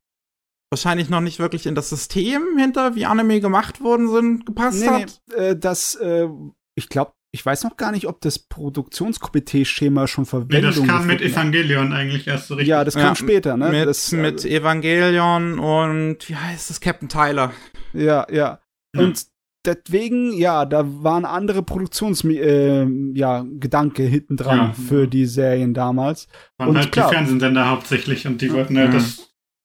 wahrscheinlich 0.73 1.09
noch 1.09 1.21
nicht 1.21 1.39
wirklich 1.39 1.65
in 1.65 1.75
das 1.75 1.89
System 1.89 2.41
hinter, 2.57 2.95
wie 2.95 3.05
Anime 3.05 3.39
gemacht 3.39 3.81
worden 3.81 4.09
sind, 4.09 4.45
gepasst 4.45 4.79
Nee, 4.81 4.87
hat. 4.87 5.21
nee, 5.29 5.35
äh, 5.43 5.55
das, 5.57 5.95
äh, 5.95 6.27
ich 6.75 6.89
glaube, 6.89 7.13
ich 7.35 7.45
weiß 7.45 7.63
noch 7.63 7.77
gar 7.77 7.91
nicht, 7.91 8.07
ob 8.07 8.21
das 8.21 8.37
Produktionskomitee-Schema 8.39 10.07
schon 10.07 10.23
Nee, 10.23 10.29
Verwendung 10.29 10.71
das 10.75 10.85
kam 10.87 11.07
mit 11.07 11.19
hat. 11.21 11.27
Evangelion 11.27 11.93
eigentlich 11.93 12.27
erst 12.27 12.47
so 12.47 12.55
richtig. 12.55 12.69
Ja, 12.69 12.83
das 12.83 12.93
kam 12.95 13.03
Ja, 13.05 13.15
später, 13.15 13.57
ne? 13.57 13.69
mit, 13.69 13.87
das, 13.87 14.11
mit 14.11 14.45
äh, 14.45 14.57
Evangelion 14.57 15.59
und 15.59 16.29
wie 16.29 16.35
heißt 16.35 16.69
das? 16.69 16.79
Captain 16.81 17.09
Tyler. 17.09 17.51
Ja, 17.93 18.25
ja. 18.31 18.59
Ja. 18.95 19.01
Und 19.01 19.25
deswegen, 19.65 20.33
ja, 20.33 20.65
da 20.65 20.83
waren 21.03 21.25
andere 21.25 21.63
Produktions, 21.63 22.23
äh, 22.23 22.85
ja, 23.13 23.45
Gedanke 23.59 24.03
hinten 24.03 24.37
dran 24.37 24.57
Ja. 24.57 24.73
für 24.73 25.07
die 25.07 25.25
Serien 25.25 25.73
damals. 25.73 26.27
waren 26.59 26.69
und 26.69 26.77
halt 26.77 26.91
klar. 26.91 27.09
die 27.09 27.15
Fernsehsender 27.15 27.69
hauptsächlich 27.69 28.27
und 28.27 28.41
die 28.41 28.51
wollten 28.53 28.77
halt, 28.77 28.93
Mhm. 28.93 29.01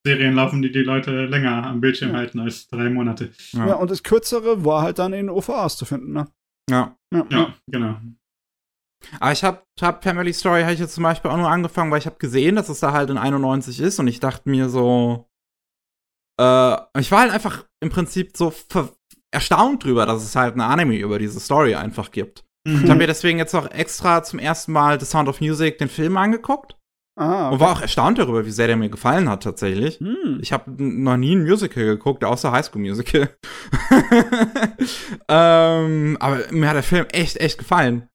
Serien 0.09 0.35
laufen, 0.35 0.63
die 0.63 0.73
die 0.73 0.81
Leute 0.83 1.27
länger 1.27 1.67
am 1.67 1.81
Bildschirm 1.81 2.11
Ja. 2.13 2.17
halten 2.19 2.41
als 2.41 2.69
drei 2.69 2.89
Monate. 2.91 3.31
Ja. 3.53 3.67
Ja. 3.69 3.75
und 3.75 3.91
das 3.91 4.03
Kürzere 4.03 4.65
war 4.65 4.83
halt 4.83 4.99
dann 4.99 5.13
in 5.13 5.29
OVAs 5.31 5.77
zu 5.77 5.85
finden, 5.85 6.13
ne? 6.13 6.27
ja. 6.71 6.97
Ja, 7.13 7.27
Ja, 7.31 7.55
genau. 7.71 7.97
Aber 9.21 9.33
ich 9.33 9.45
hab, 9.45 9.65
hab 9.81 10.03
Family 10.03 10.33
Story 10.33 10.63
habe 10.63 10.73
ich 10.73 10.81
jetzt 10.81 10.95
zum 10.95 11.05
Beispiel 11.05 11.31
auch 11.31 11.37
nur 11.37 11.49
angefangen, 11.49 11.91
weil 11.91 11.99
ich 12.01 12.07
habe 12.07 12.17
gesehen, 12.19 12.57
dass 12.57 12.69
es 12.69 12.81
da 12.81 12.93
halt 12.93 13.11
in 13.11 13.17
91 13.19 13.81
ist 13.81 13.99
und 14.01 14.09
ich 14.09 14.19
dachte 14.21 14.49
mir 14.51 14.69
so, 14.69 15.29
äh, 16.41 16.77
ich 16.99 17.11
war 17.11 17.21
halt 17.21 17.33
einfach 17.33 17.65
im 17.81 17.91
Prinzip 17.91 18.37
so 18.37 18.51
ver 18.51 18.93
erstaunt 19.31 19.85
drüber, 19.85 20.07
dass 20.07 20.25
es 20.25 20.35
halt 20.37 20.55
eine 20.55 20.65
Anime 20.65 20.97
über 20.97 21.19
diese 21.19 21.39
Story 21.39 21.75
einfach 21.75 22.11
gibt. 22.13 22.45
Ich 22.67 22.73
Mhm. 22.73 22.89
habe 22.89 22.95
mir 22.97 23.07
deswegen 23.07 23.39
jetzt 23.39 23.55
auch 23.55 23.71
extra 23.71 24.23
zum 24.23 24.39
ersten 24.39 24.73
Mal 24.73 24.99
The 24.99 25.05
Sound 25.07 25.29
of 25.29 25.41
Music 25.43 25.77
den 25.79 25.89
Film 25.91 26.17
angeguckt 26.17 26.77
Ah, 27.21 27.49
und 27.51 27.59
war 27.59 27.73
auch 27.73 27.81
erstaunt 27.81 28.19
darüber, 28.19 28.47
wie 28.47 28.51
sehr 28.53 28.69
der 28.69 28.77
mir 28.77 28.91
gefallen 28.91 29.29
hat 29.29 29.43
tatsächlich. 29.43 29.99
Hm. 29.99 30.39
Ich 30.41 30.53
habe 30.53 30.71
noch 30.79 31.17
nie 31.17 31.35
ein 31.35 31.43
Musical 31.43 31.85
geguckt, 31.85 32.25
außer 32.25 32.53
High 32.53 32.65
School 32.65 32.81
Musical. 32.83 33.29
ähm, 35.29 36.17
aber 36.21 36.39
mir 36.51 36.69
hat 36.69 36.77
der 36.77 36.83
Film 36.83 37.07
echt, 37.13 37.39
echt 37.39 37.59
gefallen. 37.59 38.09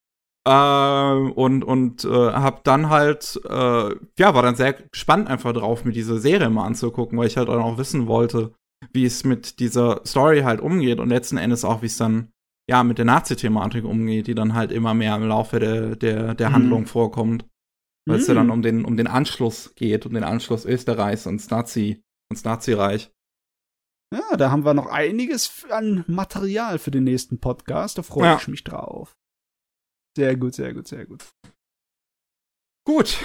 Ähm, 0.46 1.32
und 1.32 1.64
und 1.64 2.04
äh, 2.04 2.08
hab 2.32 2.64
dann 2.64 2.90
halt, 2.90 3.40
äh, 3.48 3.94
ja, 4.18 4.34
war 4.34 4.42
dann 4.42 4.56
sehr 4.56 4.74
gespannt 4.74 5.28
einfach 5.28 5.52
drauf, 5.52 5.84
mir 5.84 5.92
diese 5.92 6.18
Serie 6.18 6.50
mal 6.50 6.66
anzugucken, 6.66 7.18
weil 7.18 7.28
ich 7.28 7.36
halt 7.36 7.48
auch 7.48 7.78
wissen 7.78 8.06
wollte, 8.06 8.52
wie 8.92 9.06
es 9.06 9.24
mit 9.24 9.58
dieser 9.60 10.02
Story 10.04 10.40
halt 10.42 10.60
umgeht 10.60 10.98
und 11.00 11.08
letzten 11.08 11.38
Endes 11.38 11.64
auch, 11.64 11.80
wie 11.80 11.86
es 11.86 11.96
dann, 11.96 12.28
ja, 12.68 12.84
mit 12.84 12.98
der 12.98 13.06
Nazi-Thematik 13.06 13.84
umgeht, 13.84 14.26
die 14.26 14.34
dann 14.34 14.54
halt 14.54 14.70
immer 14.70 14.92
mehr 14.92 15.16
im 15.16 15.26
Laufe 15.28 15.60
der, 15.60 15.96
der, 15.96 16.34
der 16.34 16.50
Mhm. 16.50 16.54
Handlung 16.54 16.86
vorkommt. 16.86 17.46
Weil 18.06 18.18
es 18.20 18.26
ja 18.26 18.32
Hm. 18.32 18.36
dann 18.36 18.50
um 18.50 18.62
den, 18.62 18.84
um 18.84 18.96
den 18.96 19.06
Anschluss 19.06 19.74
geht, 19.76 20.04
um 20.06 20.12
den 20.14 20.24
Anschluss 20.24 20.64
Österreichs 20.66 21.26
ins 21.26 21.48
Nazi, 21.50 22.02
ins 22.30 22.44
Nazireich. 22.44 23.10
Ja, 24.14 24.36
da 24.36 24.50
haben 24.50 24.64
wir 24.64 24.74
noch 24.74 24.86
einiges 24.86 25.64
an 25.70 26.04
Material 26.06 26.78
für 26.78 26.90
den 26.90 27.04
nächsten 27.04 27.40
Podcast. 27.40 27.98
Da 27.98 28.02
freue 28.02 28.24
Ja. 28.26 28.36
ich 28.36 28.46
mich 28.48 28.62
drauf. 28.62 29.16
Sehr 30.16 30.36
gut, 30.36 30.54
sehr 30.54 30.72
gut, 30.74 30.86
sehr 30.86 31.06
gut. 31.06 31.24
Gut. 32.86 33.18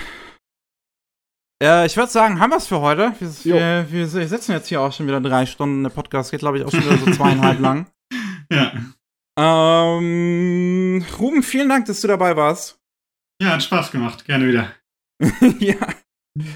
Äh, 1.62 1.86
ich 1.86 1.98
würde 1.98 2.10
sagen, 2.10 2.40
haben 2.40 2.52
wir 2.52 2.58
es 2.58 2.68
für 2.68 2.80
heute. 2.80 3.14
Wir, 3.44 3.86
wir, 3.92 4.14
wir 4.14 4.28
sitzen 4.28 4.54
jetzt 4.54 4.68
hier 4.68 4.80
auch 4.82 4.94
schon 4.94 5.06
wieder 5.08 5.20
drei 5.20 5.46
Stunden. 5.46 5.84
Der 5.84 5.90
Podcast 5.90 6.32
geht, 6.32 6.40
glaube 6.40 6.58
ich, 6.58 6.64
auch 6.64 6.72
schon 6.72 6.86
wieder 6.86 6.98
so 6.98 7.12
zweieinhalb 7.12 7.60
lang. 7.60 7.92
Ja. 8.50 8.72
Ähm, 9.38 11.06
Ruben, 11.20 11.44
vielen 11.44 11.68
Dank, 11.70 11.86
dass 11.86 12.02
du 12.02 12.08
dabei 12.08 12.36
warst. 12.38 12.80
ja, 13.42 13.50
hat 13.52 13.64
Spaß 13.64 13.92
gemacht. 13.92 14.26
Gerne 14.26 14.48
wieder. 14.48 14.74
ja, 15.60 15.76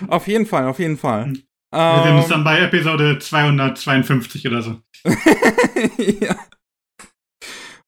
auf 0.07 0.27
jeden 0.27 0.45
Fall, 0.45 0.67
auf 0.67 0.79
jeden 0.79 0.97
Fall. 0.97 1.33
Wir 1.73 2.03
sehen 2.03 2.15
uns 2.15 2.25
Ähm, 2.25 2.29
dann 2.29 2.43
bei 2.43 2.59
Episode 2.59 3.17
252 3.17 4.47
oder 4.47 4.61
so. 4.61 4.79
ja. 6.19 6.35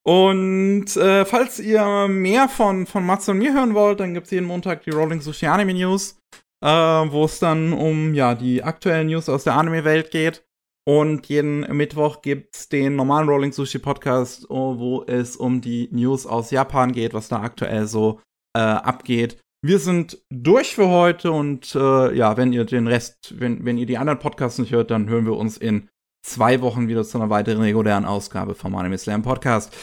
Und 0.08 0.96
äh, 0.98 1.26
falls 1.26 1.60
ihr 1.60 2.08
mehr 2.08 2.48
von, 2.48 2.86
von 2.86 3.06
Mats 3.06 3.28
und 3.28 3.40
mir 3.40 3.54
hören 3.54 3.74
wollt, 3.74 4.00
dann 4.00 4.14
gibt's 4.14 4.32
jeden 4.32 4.46
Montag 4.46 4.84
die 4.84 4.92
Rolling 4.92 5.22
Sushi 5.22 5.48
Anime 5.48 5.74
News, 5.74 6.20
äh, 6.64 6.68
wo 6.68 7.26
es 7.26 7.40
dann 7.40 7.74
um 7.74 8.14
ja 8.14 8.36
die 8.36 8.64
aktuellen 8.64 9.08
News 9.08 9.30
aus 9.30 9.44
der 9.44 9.56
Anime-Welt 9.56 10.12
geht. 10.12 10.44
Und 10.88 11.26
jeden 11.26 11.62
Mittwoch 11.76 12.22
gibt's 12.22 12.70
den 12.70 12.96
normalen 12.96 13.28
Rolling 13.28 13.52
Sushi 13.52 13.80
Podcast, 13.80 14.48
oh, 14.50 14.78
wo 14.78 15.04
es 15.04 15.36
um 15.36 15.62
die 15.62 15.90
News 15.92 16.28
aus 16.28 16.52
Japan 16.52 16.92
geht, 16.92 17.16
was 17.16 17.28
da 17.28 17.42
aktuell 17.42 17.88
so 17.88 18.22
äh, 18.56 18.60
abgeht. 18.60 19.44
Wir 19.66 19.80
sind 19.80 20.24
durch 20.30 20.76
für 20.76 20.90
heute 20.90 21.32
und 21.32 21.74
äh, 21.74 22.16
ja, 22.16 22.38
wenn 22.38 22.54
ihr 22.54 22.66
den 22.66 22.86
Rest, 22.86 23.34
wenn, 23.40 23.66
wenn 23.66 23.80
ihr 23.80 23.88
die 23.88 23.98
anderen 23.98 24.20
Podcasts 24.20 24.60
nicht 24.60 24.72
hört, 24.72 24.92
dann 24.92 25.10
hören 25.10 25.26
wir 25.26 25.36
uns 25.36 25.58
in 25.58 25.90
zwei 26.24 26.62
Wochen 26.62 26.88
wieder 26.88 27.04
zu 27.04 27.18
einer 27.18 27.32
weiteren 27.32 27.64
regulären 27.64 28.06
Ausgabe 28.06 28.54
vom 28.54 28.76
Anime 28.76 29.00
Slam 29.00 29.24
Podcast. 29.24 29.76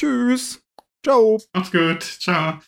Tschüss. 0.00 0.64
Ciao. 1.04 1.38
Macht's 1.52 1.70
gut. 1.70 2.02
Ciao. 2.02 2.60